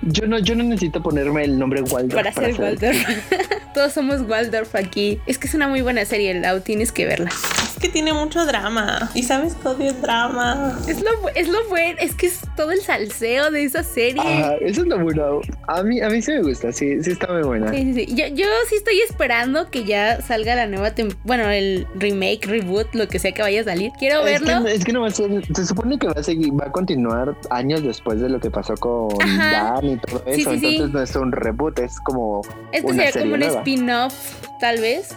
Yo 0.03 0.27
no, 0.27 0.39
yo 0.39 0.55
no 0.55 0.65
necesito 0.65 1.03
ponerme 1.03 1.45
el 1.45 1.59
nombre 1.59 1.83
Waldorf 1.83 2.15
para 2.15 2.33
ser 2.33 2.61
Waldorf. 2.61 2.97
Todos 3.75 3.93
somos 3.93 4.23
Waldorf 4.23 4.75
aquí. 4.75 5.21
Es 5.27 5.39
que 5.39 5.47
es 5.47 5.55
una 5.55 5.69
muy 5.69 5.81
buena 5.83 6.05
serie, 6.05 6.35
Lau, 6.41 6.61
tienes 6.61 6.91
que 6.91 7.07
verla. 7.07 7.29
Es 7.31 7.79
que 7.81 7.89
tiene 7.89 8.13
mucho 8.13 8.45
drama. 8.45 9.11
Y 9.15 9.23
sabes 9.23 9.55
que 9.55 9.69
odio 9.69 9.91
el 9.91 10.01
drama. 10.01 10.79
Es 10.89 11.01
lo, 11.03 11.11
es 11.35 11.49
lo 11.49 11.69
bueno, 11.69 11.97
es 12.01 12.15
que 12.15 12.27
es 12.27 12.41
todo 12.57 12.73
el 12.73 12.81
salseo 12.81 13.51
de 13.51 13.63
esa 13.65 13.83
serie. 13.85 14.23
Eso 14.61 14.83
es 14.83 14.87
lo 14.89 14.99
bueno. 14.99 15.41
A 15.69 15.83
mí, 15.83 16.01
a 16.01 16.09
mí 16.09 16.21
sí 16.21 16.33
me 16.33 16.43
gusta, 16.43 16.73
sí, 16.73 17.03
sí 17.03 17.13
está 17.13 17.33
muy 17.33 17.43
buena. 17.43 17.71
Sí, 17.71 17.93
sí, 17.95 18.07
sí. 18.07 18.15
Yo, 18.15 18.27
yo 18.29 18.47
sí 18.69 18.77
estoy 18.77 19.01
esperando 19.09 19.71
que 19.71 19.85
ya 19.85 20.21
salga 20.21 20.57
la 20.57 20.67
nueva 20.67 20.95
tem- 20.95 21.15
bueno, 21.25 21.49
el 21.49 21.87
remake, 21.95 22.47
reboot, 22.47 22.95
lo 22.95 23.07
que 23.09 23.19
sea 23.19 23.33
que 23.33 23.43
vaya 23.43 23.61
a 23.61 23.65
salir. 23.65 23.93
Quiero 23.99 24.27
Es 24.27 24.41
verlo. 24.41 24.65
que, 24.65 24.75
es 24.75 24.85
que 24.85 24.93
no 24.93 25.03
va 25.03 25.09
a 25.09 25.11
ser, 25.11 25.31
se 25.55 25.65
supone 25.67 25.99
que 25.99 26.09
va 26.09 26.15
a 26.17 26.23
seguir, 26.23 26.51
va 26.59 26.67
a 26.67 26.73
continuar 26.73 27.37
años 27.51 27.83
después 27.83 28.21
de 28.21 28.29
lo 28.29 28.41
que 28.41 28.51
pasó 28.51 28.75
con 28.75 29.11
Ajá. 29.23 29.75
Dan 29.75 29.90
y 29.93 29.97
todo 29.99 30.23
Sí, 30.33 30.41
eso. 30.43 30.53
sí, 30.53 30.59
sí. 30.61 30.67
Entonces 30.77 30.93
no 30.95 31.03
es 31.03 31.17
un 31.17 31.33
reboot, 31.33 31.79
es 31.79 32.01
como 32.01 32.43
Esto 32.73 32.89
una 32.89 33.05
sería 33.07 33.21
como 33.23 33.35
un 33.35 33.43
spin-off, 33.43 34.15
tal 34.61 34.81
vez. 34.81 35.09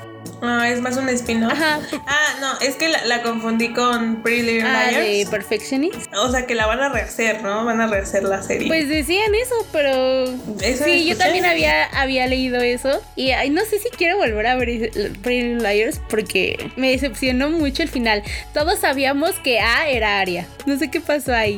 No, 0.42 0.64
es 0.64 0.80
más 0.82 0.96
un 0.96 1.10
spin-off. 1.10 1.52
Ajá. 1.52 1.80
Ah, 2.08 2.28
no, 2.40 2.60
es 2.66 2.76
que 2.76 2.88
la, 2.88 3.04
la 3.06 3.22
confundí 3.24 3.74
con 3.74 4.22
Pretty 4.24 4.42
Little 4.42 4.64
Ah, 4.70 4.86
de 4.88 4.92
Liars. 5.16 5.30
Perfectionist. 5.30 6.14
O 6.16 6.30
sea, 6.32 6.46
que 6.46 6.56
la 6.56 6.66
van 6.66 6.80
a 6.80 6.88
rehacer, 6.90 7.42
¿no? 7.44 7.66
Van 7.66 7.82
a 7.82 7.88
rehacer 7.88 8.24
la 8.24 8.42
serie. 8.42 8.68
Pues 8.70 8.88
decían 8.88 9.36
eso, 9.36 9.56
pero 9.74 10.24
Eso 10.62 10.84
sí, 10.86 11.06
yo 11.06 11.18
también 11.18 11.44
había, 11.46 11.86
había 11.88 12.26
leído 12.28 12.62
eso. 12.62 13.02
Y 13.18 13.32
ay, 13.32 13.50
no 13.50 13.62
sé 13.66 13.80
si 13.80 13.90
quiero 13.90 14.18
volver 14.18 14.48
a 14.48 14.56
ver 14.56 14.92
Pretty 15.22 15.44
Little 15.56 15.74
Liars 15.74 16.02
porque 16.10 16.72
me 16.78 16.92
decepcionó 16.92 17.50
mucho 17.50 17.84
el 17.84 17.90
final. 17.90 18.24
Todos 18.54 18.80
sabíamos 18.80 19.32
que 19.44 19.60
A 19.60 19.90
era 19.90 20.20
Aria. 20.20 20.48
No 20.66 20.78
sé 20.78 20.90
qué 20.90 21.02
pasó 21.02 21.34
ahí. 21.34 21.58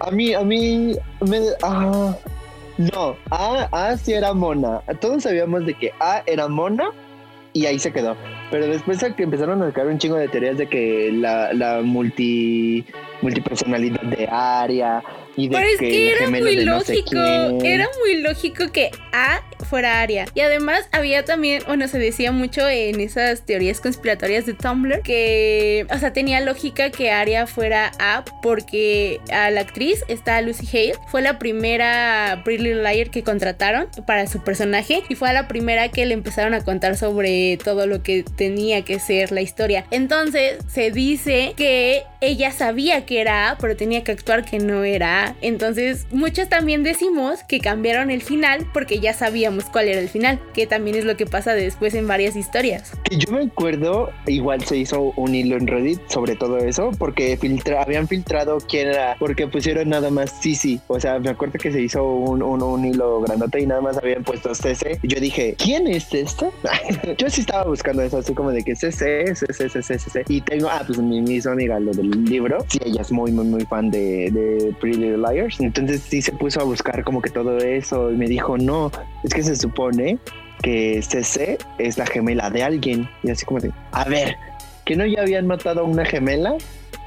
A 0.00 0.10
mí, 0.10 0.34
a 0.34 0.42
mí, 0.42 0.96
me, 1.20 1.40
ah, 1.62 2.14
no, 2.78 3.16
A, 3.30 3.68
A 3.72 3.96
sí 3.96 4.12
era 4.12 4.32
mona. 4.32 4.80
Todos 5.00 5.24
sabíamos 5.24 5.66
de 5.66 5.74
que 5.74 5.92
A 6.00 6.22
era 6.26 6.48
mona 6.48 6.90
y 7.52 7.66
ahí 7.66 7.78
se 7.78 7.92
quedó. 7.92 8.16
Pero 8.50 8.66
después 8.66 9.00
de 9.00 9.14
que 9.14 9.22
empezaron 9.22 9.62
a 9.62 9.66
sacar 9.66 9.86
un 9.86 9.98
chingo 9.98 10.16
de 10.16 10.28
teorías 10.28 10.58
de 10.58 10.66
que 10.66 11.10
la, 11.12 11.52
la 11.52 11.82
multi, 11.82 12.84
multipersonalidad 13.22 14.02
de 14.02 14.28
Aria 14.30 15.02
y 15.36 15.48
de 15.48 15.56
Pero 15.56 15.68
es 15.68 15.78
que, 15.78 15.88
que 15.88 16.12
era 16.12 16.30
muy 16.30 16.56
de 16.56 16.64
no 16.64 16.80
sé 16.80 16.94
lógico. 16.94 17.64
Era 17.64 17.88
muy 18.00 18.22
lógico 18.22 18.72
que 18.72 18.90
A 19.12 19.40
fuera 19.64 20.00
Aria. 20.00 20.26
Y 20.34 20.40
además 20.40 20.88
había 20.92 21.24
también, 21.24 21.62
bueno, 21.66 21.86
se 21.88 21.98
decía 21.98 22.32
mucho 22.32 22.68
en 22.68 23.00
esas 23.00 23.46
teorías 23.46 23.80
conspiratorias 23.80 24.46
de 24.46 24.54
Tumblr 24.54 25.02
que, 25.02 25.86
o 25.94 25.98
sea, 25.98 26.12
tenía 26.12 26.40
lógica 26.40 26.90
que 26.90 27.10
Aria 27.10 27.46
fuera 27.46 27.92
A 27.98 28.24
porque 28.42 29.20
a 29.32 29.50
la 29.50 29.60
actriz, 29.60 30.04
está 30.08 30.40
Lucy 30.42 30.66
Hale, 30.66 30.94
fue 31.08 31.22
la 31.22 31.38
primera 31.38 32.42
Pretty 32.44 32.74
Liar 32.74 33.10
que 33.10 33.22
contrataron 33.22 33.88
para 34.06 34.26
su 34.26 34.42
personaje 34.42 35.02
y 35.08 35.14
fue 35.14 35.30
a 35.30 35.32
la 35.32 35.48
primera 35.48 35.88
que 35.88 36.04
le 36.06 36.14
empezaron 36.14 36.54
a 36.54 36.64
contar 36.64 36.96
sobre 36.96 37.58
todo 37.62 37.86
lo 37.86 38.02
que 38.02 38.24
tenía 38.40 38.80
que 38.86 38.98
ser 38.98 39.32
la 39.32 39.42
historia. 39.42 39.84
Entonces 39.90 40.56
se 40.66 40.90
dice 40.90 41.52
que 41.58 42.04
ella 42.22 42.52
sabía 42.52 43.04
que 43.04 43.20
era 43.20 43.50
A, 43.50 43.58
pero 43.58 43.76
tenía 43.76 44.02
que 44.02 44.12
actuar 44.12 44.46
que 44.46 44.58
no 44.58 44.82
era 44.82 45.26
A. 45.26 45.34
Entonces 45.42 46.06
muchos 46.10 46.48
también 46.48 46.82
decimos 46.82 47.40
que 47.46 47.60
cambiaron 47.60 48.10
el 48.10 48.22
final 48.22 48.66
porque 48.72 48.98
ya 48.98 49.12
sabíamos 49.12 49.64
cuál 49.66 49.88
era 49.88 50.00
el 50.00 50.08
final, 50.08 50.40
que 50.54 50.66
también 50.66 50.96
es 50.96 51.04
lo 51.04 51.18
que 51.18 51.26
pasa 51.26 51.52
después 51.52 51.92
en 51.92 52.08
varias 52.08 52.34
historias. 52.34 52.92
Yo 53.10 53.30
me 53.30 53.42
acuerdo, 53.42 54.10
igual 54.26 54.64
se 54.64 54.78
hizo 54.78 55.12
un 55.16 55.34
hilo 55.34 55.58
en 55.58 55.66
Reddit 55.66 56.00
sobre 56.08 56.34
todo 56.34 56.56
eso, 56.56 56.92
porque 56.98 57.38
habían 57.78 58.08
filtrado 58.08 58.56
quién 58.66 58.88
era, 58.88 59.16
porque 59.18 59.46
pusieron 59.48 59.90
nada 59.90 60.08
más 60.08 60.30
Sisi. 60.40 60.80
O 60.86 60.98
sea, 60.98 61.18
me 61.18 61.28
acuerdo 61.28 61.58
que 61.58 61.70
se 61.70 61.82
hizo 61.82 62.02
un, 62.02 62.42
un, 62.42 62.62
un 62.62 62.86
hilo 62.86 63.20
grandote 63.20 63.60
y 63.60 63.66
nada 63.66 63.82
más 63.82 63.98
habían 63.98 64.24
puesto 64.24 64.54
CC. 64.54 64.98
Yo 65.02 65.20
dije, 65.20 65.56
¿quién 65.58 65.86
es 65.86 66.14
este? 66.14 66.50
yo 67.18 67.28
sí 67.28 67.42
estaba 67.42 67.64
buscando 67.64 68.00
eso, 68.02 68.22
como 68.34 68.50
de 68.50 68.62
que 68.62 68.74
CC, 68.74 69.34
CC, 69.34 69.68
CC, 69.68 69.98
CC. 69.98 70.24
Y 70.28 70.40
tengo, 70.40 70.68
ah, 70.70 70.82
pues 70.86 70.98
mi 70.98 71.20
misma 71.20 71.52
amiga, 71.52 71.78
lo 71.80 71.92
del 71.92 72.10
libro. 72.24 72.64
Sí, 72.68 72.78
ella 72.84 73.02
es 73.02 73.12
muy, 73.12 73.32
muy, 73.32 73.44
muy 73.44 73.64
fan 73.66 73.90
de, 73.90 74.30
de 74.30 74.74
Pretty 74.80 75.16
Liars. 75.16 75.60
Entonces 75.60 76.02
sí 76.02 76.22
se 76.22 76.32
puso 76.32 76.60
a 76.60 76.64
buscar 76.64 77.04
como 77.04 77.20
que 77.20 77.30
todo 77.30 77.58
eso 77.58 78.10
y 78.12 78.16
me 78.16 78.26
dijo, 78.26 78.58
no, 78.58 78.90
es 79.24 79.34
que 79.34 79.42
se 79.42 79.56
supone 79.56 80.18
que 80.62 81.00
CC 81.02 81.58
es 81.78 81.98
la 81.98 82.06
gemela 82.06 82.50
de 82.50 82.62
alguien. 82.62 83.08
Y 83.22 83.30
así 83.30 83.44
como 83.44 83.60
de, 83.60 83.70
a 83.92 84.04
ver, 84.04 84.36
que 84.84 84.96
no 84.96 85.06
ya 85.06 85.22
habían 85.22 85.46
matado 85.46 85.80
a 85.80 85.84
una 85.84 86.04
gemela 86.04 86.56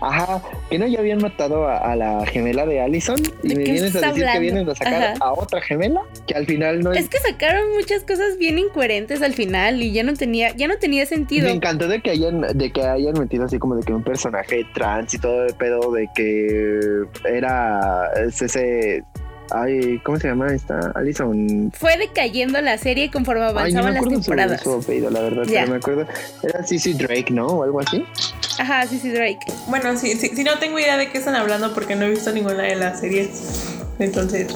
Ajá, 0.04 0.42
que 0.70 0.78
no 0.78 0.88
ya 0.88 1.00
habían 1.00 1.20
matado 1.20 1.68
a, 1.68 1.78
a 1.78 1.96
la 1.96 2.26
gemela 2.26 2.66
de 2.66 2.82
Allison 2.82 3.20
y 3.42 3.50
¿De 3.50 3.56
me 3.56 3.64
vienes 3.64 3.96
a 3.96 4.02
decir 4.02 4.26
que 4.32 4.40
vienen 4.40 4.70
a 4.70 4.76
sacar 4.76 4.94
Ajá. 4.94 5.14
a 5.22 5.34
otra 5.34 5.62
gemela 5.62 6.02
que 6.28 6.36
al 6.36 6.46
final 6.46 6.82
no 6.82 6.92
Es 6.92 7.08
que 7.10 7.20
sacaron 7.20 7.72
muchas 7.74 8.04
cosas 8.04 8.38
bien 8.38 8.60
incoherentes 8.60 9.22
al 9.22 9.34
final 9.34 9.82
y 9.82 9.94
ya 9.94 10.04
no 10.04 10.14
tenía, 10.14 10.56
ya 10.56 10.68
no 10.68 10.78
tenía 10.78 11.06
sentido. 11.06 11.48
Me 11.48 11.54
encantó 11.54 11.88
de 11.88 12.02
que 12.02 12.12
hayan, 12.12 12.42
de 12.42 12.72
que 12.72 12.84
hayan 12.84 13.18
metido 13.18 13.46
así 13.46 13.60
como 13.60 13.76
de 13.76 13.84
que 13.84 13.94
un 13.94 14.04
personaje 14.04 14.66
trans 14.74 15.14
y 15.14 15.20
todo 15.20 15.46
el 15.46 15.54
pedo 15.56 15.92
de 15.92 16.10
que 16.16 17.04
era 17.26 18.12
es 18.26 18.42
ese 18.42 19.04
ay, 19.52 20.00
¿cómo 20.04 20.20
se 20.20 20.28
llama 20.28 20.54
esta? 20.54 20.92
Allison. 20.96 21.72
Fue 21.78 21.98
decayendo 21.98 22.62
la 22.62 22.78
serie 22.78 23.10
conforme 23.12 23.42
Ay, 23.46 23.54
no 23.54 23.60
avanzaban 23.60 23.94
me 23.94 23.94
las 23.96 24.04
su, 24.04 24.10
temporadas. 24.10 24.62
su 24.62 24.74
apellido, 24.74 25.10
la 25.10 25.22
verdad, 25.22 25.44
Ya. 25.46 25.62
pero 25.62 25.72
me 25.72 25.78
acuerdo. 25.78 26.08
Era 26.44 26.64
Cissy 26.66 26.94
Drake, 26.94 27.28
¿no? 27.32 27.48
O 27.48 27.64
algo 27.64 27.80
así. 27.80 28.06
Ajá, 28.60 28.86
sí, 28.88 29.00
Drake. 29.10 29.40
Bueno, 29.68 29.98
sí, 29.98 30.14
sí, 30.14 30.30
sí, 30.36 30.44
no 30.44 30.60
tengo 30.60 30.78
idea 30.80 30.98
de 30.98 31.10
qué 31.10 31.18
están 31.18 31.36
hablando 31.36 31.74
porque 31.74 31.96
no 31.96 32.06
he 32.06 32.10
visto 32.12 32.32
ninguna 32.32 32.64
de 32.64 32.76
las 32.76 33.00
series. 33.00 33.30
Entonces, 34.00 34.48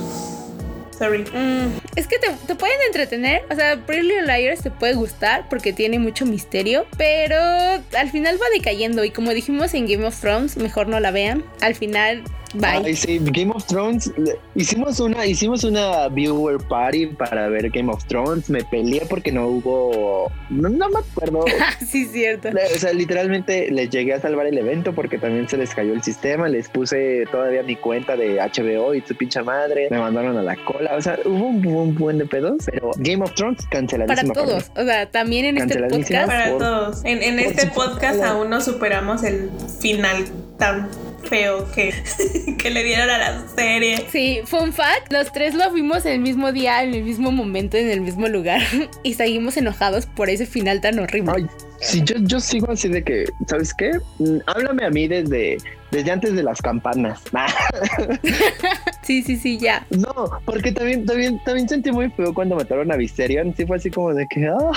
sorry. 0.97 1.23
Mm, 1.33 1.79
es 1.95 2.07
que 2.07 2.19
te, 2.19 2.27
te 2.45 2.55
pueden 2.55 2.77
entretener. 2.87 3.43
O 3.51 3.55
sea, 3.55 3.77
Pretty 3.85 4.03
Little 4.07 4.25
Liars 4.37 4.61
te 4.61 4.71
puede 4.71 4.93
gustar 4.93 5.47
porque 5.49 5.73
tiene 5.73 5.97
mucho 5.99 6.25
misterio. 6.25 6.85
Pero 6.97 7.37
al 7.39 8.09
final 8.11 8.35
va 8.41 8.45
decayendo. 8.53 9.03
Y 9.03 9.09
como 9.11 9.31
dijimos 9.31 9.73
en 9.73 9.87
Game 9.87 10.05
of 10.05 10.19
Thrones, 10.19 10.57
mejor 10.57 10.87
no 10.87 10.99
la 10.99 11.11
vean. 11.11 11.43
Al 11.61 11.73
final, 11.75 12.23
bye. 12.59 12.81
Ay, 12.85 12.95
sí, 12.95 13.19
Game 13.21 13.51
of 13.53 13.65
Thrones. 13.65 14.11
Hicimos 14.55 14.99
una, 14.99 15.25
hicimos 15.25 15.63
una 15.63 16.07
viewer 16.09 16.57
party 16.67 17.07
para 17.07 17.47
ver 17.49 17.69
Game 17.69 17.91
of 17.91 18.03
Thrones. 18.05 18.49
Me 18.49 18.63
peleé 18.63 19.03
porque 19.09 19.31
no 19.31 19.47
hubo. 19.47 20.31
No, 20.49 20.69
no 20.69 20.89
me 20.89 20.99
acuerdo. 20.99 21.45
sí, 21.87 22.05
cierto. 22.05 22.49
O 22.49 22.77
sea, 22.79 22.93
literalmente 22.93 23.69
les 23.71 23.89
llegué 23.89 24.13
a 24.13 24.21
salvar 24.21 24.47
el 24.47 24.57
evento 24.57 24.93
porque 24.93 25.17
también 25.17 25.47
se 25.49 25.57
les 25.57 25.73
cayó 25.73 25.93
el 25.93 26.03
sistema. 26.03 26.47
Les 26.49 26.69
puse 26.69 27.25
todavía 27.31 27.63
mi 27.63 27.75
cuenta 27.75 28.15
de 28.15 28.35
HBO 28.39 28.93
y 28.93 29.01
su 29.01 29.15
pincha 29.15 29.43
madre. 29.43 29.87
Me 29.91 29.99
mandaron 29.99 30.37
a 30.37 30.41
la 30.43 30.55
cola. 30.65 30.95
O 30.95 31.01
sea, 31.01 31.17
hubo 31.25 31.47
un, 31.47 31.65
un 31.65 31.95
buen 31.95 32.17
de 32.17 32.25
pedos. 32.25 32.63
Pero 32.65 32.91
Game 32.97 33.23
of 33.23 33.33
Thrones 33.33 33.57
Para 33.63 33.69
canceladísima. 33.69 34.33
para 34.33 34.45
mí. 34.45 34.49
todos. 34.51 34.71
O 34.75 34.83
sea, 34.85 35.09
también 35.09 35.45
en 35.45 35.57
este 35.57 35.79
podcast. 35.87 36.27
Para 36.27 36.49
por- 36.49 36.57
todos. 36.59 37.05
En, 37.05 37.21
en 37.23 37.39
este 37.39 37.67
podcast 37.67 38.21
aún 38.23 38.49
no 38.49 38.61
superamos 38.61 39.23
el 39.23 39.49
final 39.79 40.25
tan 40.57 40.89
feo 41.29 41.69
que, 41.71 41.93
que 42.57 42.69
le 42.69 42.83
dieron 42.83 43.09
a 43.09 43.17
la 43.17 43.47
serie. 43.47 44.05
Sí, 44.11 44.41
fun 44.45 44.73
fact, 44.73 45.11
los 45.11 45.31
tres 45.31 45.53
lo 45.53 45.71
vimos 45.71 46.05
en 46.05 46.13
el 46.13 46.19
mismo 46.19 46.51
día, 46.51 46.83
en 46.83 46.93
el 46.93 47.03
mismo 47.03 47.31
momento, 47.31 47.77
en 47.77 47.89
el 47.89 48.01
mismo 48.01 48.27
lugar 48.27 48.61
y 49.03 49.13
seguimos 49.13 49.57
enojados 49.57 50.05
por 50.05 50.29
ese 50.29 50.45
final 50.45 50.81
tan 50.81 50.99
horrible. 50.99 51.33
Ay, 51.35 51.47
sí, 51.79 52.01
yo, 52.03 52.15
yo 52.19 52.39
sigo 52.39 52.71
así 52.71 52.87
de 52.89 53.03
que, 53.03 53.25
¿sabes 53.47 53.73
qué? 53.73 53.91
Mm, 54.19 54.37
Háblame 54.47 54.85
a 54.85 54.89
mí 54.89 55.07
desde, 55.07 55.57
desde 55.91 56.11
antes 56.11 56.33
de 56.33 56.43
las 56.43 56.61
campanas. 56.61 57.21
Sí, 59.03 59.23
sí, 59.23 59.37
sí, 59.37 59.57
ya. 59.57 59.87
No, 59.89 60.29
porque 60.43 60.73
también, 60.73 61.05
también, 61.05 61.41
también 61.45 61.69
sentí 61.69 61.93
muy 61.93 62.09
feo 62.09 62.33
cuando 62.33 62.57
mataron 62.57 62.91
a 62.91 62.97
Viserion. 62.97 63.55
Sí 63.55 63.65
fue 63.65 63.77
así 63.77 63.89
como 63.89 64.13
de 64.13 64.27
que, 64.27 64.45
ah, 64.47 64.71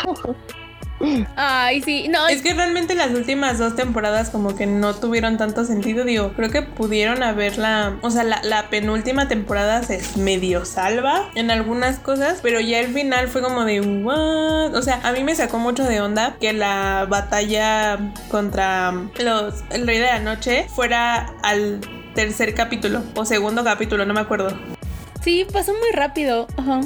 Ay, 1.37 1.81
sí, 1.83 2.09
no, 2.09 2.29
Es 2.29 2.43
que 2.43 2.53
realmente 2.53 2.95
las 2.95 3.11
últimas 3.13 3.59
dos 3.59 3.75
temporadas 3.75 4.31
como 4.31 4.55
que 4.55 4.67
no 4.67 4.95
tuvieron 4.95 5.39
tanto 5.39 5.65
sentido, 5.65 6.05
digo, 6.05 6.33
creo 6.35 6.51
que 6.51 6.63
pudieron 6.63 7.23
haberla, 7.23 7.97
o 8.03 8.11
sea, 8.11 8.25
la, 8.25 8.43
la 8.43 8.69
penúltima 8.69 9.29
temporada 9.29 9.83
se 9.83 10.01
medio 10.19 10.65
salva 10.65 11.31
en 11.35 11.51
algunas 11.51 11.99
cosas, 11.99 12.41
pero 12.43 12.61
ya 12.61 12.81
el 12.81 12.93
final 12.93 13.29
fue 13.29 13.43
como 13.43 13.65
de, 13.65 13.81
what? 13.81 14.75
O 14.75 14.83
sea, 14.83 15.01
a 15.03 15.13
mí 15.13 15.25
me 15.25 15.35
sacó 15.35 15.59
mucho 15.59 15.85
de 15.85 16.01
onda 16.01 16.37
que 16.41 16.53
la 16.53 17.07
batalla 17.09 17.99
contra 18.31 18.93
los, 19.19 19.65
el 19.71 19.87
rey 19.87 19.99
de 19.99 20.07
la 20.07 20.21
noche 20.21 20.67
fuera 20.75 21.35
al 21.43 21.81
tercer 22.15 22.55
capítulo 22.55 23.03
o 23.15 23.25
segundo 23.25 23.65
capítulo, 23.65 24.05
no 24.05 24.15
me 24.15 24.21
acuerdo. 24.21 24.51
sí, 25.23 25.47
pasó 25.51 25.73
muy 25.73 25.91
rápido. 25.93 26.47
Ajá. 26.57 26.81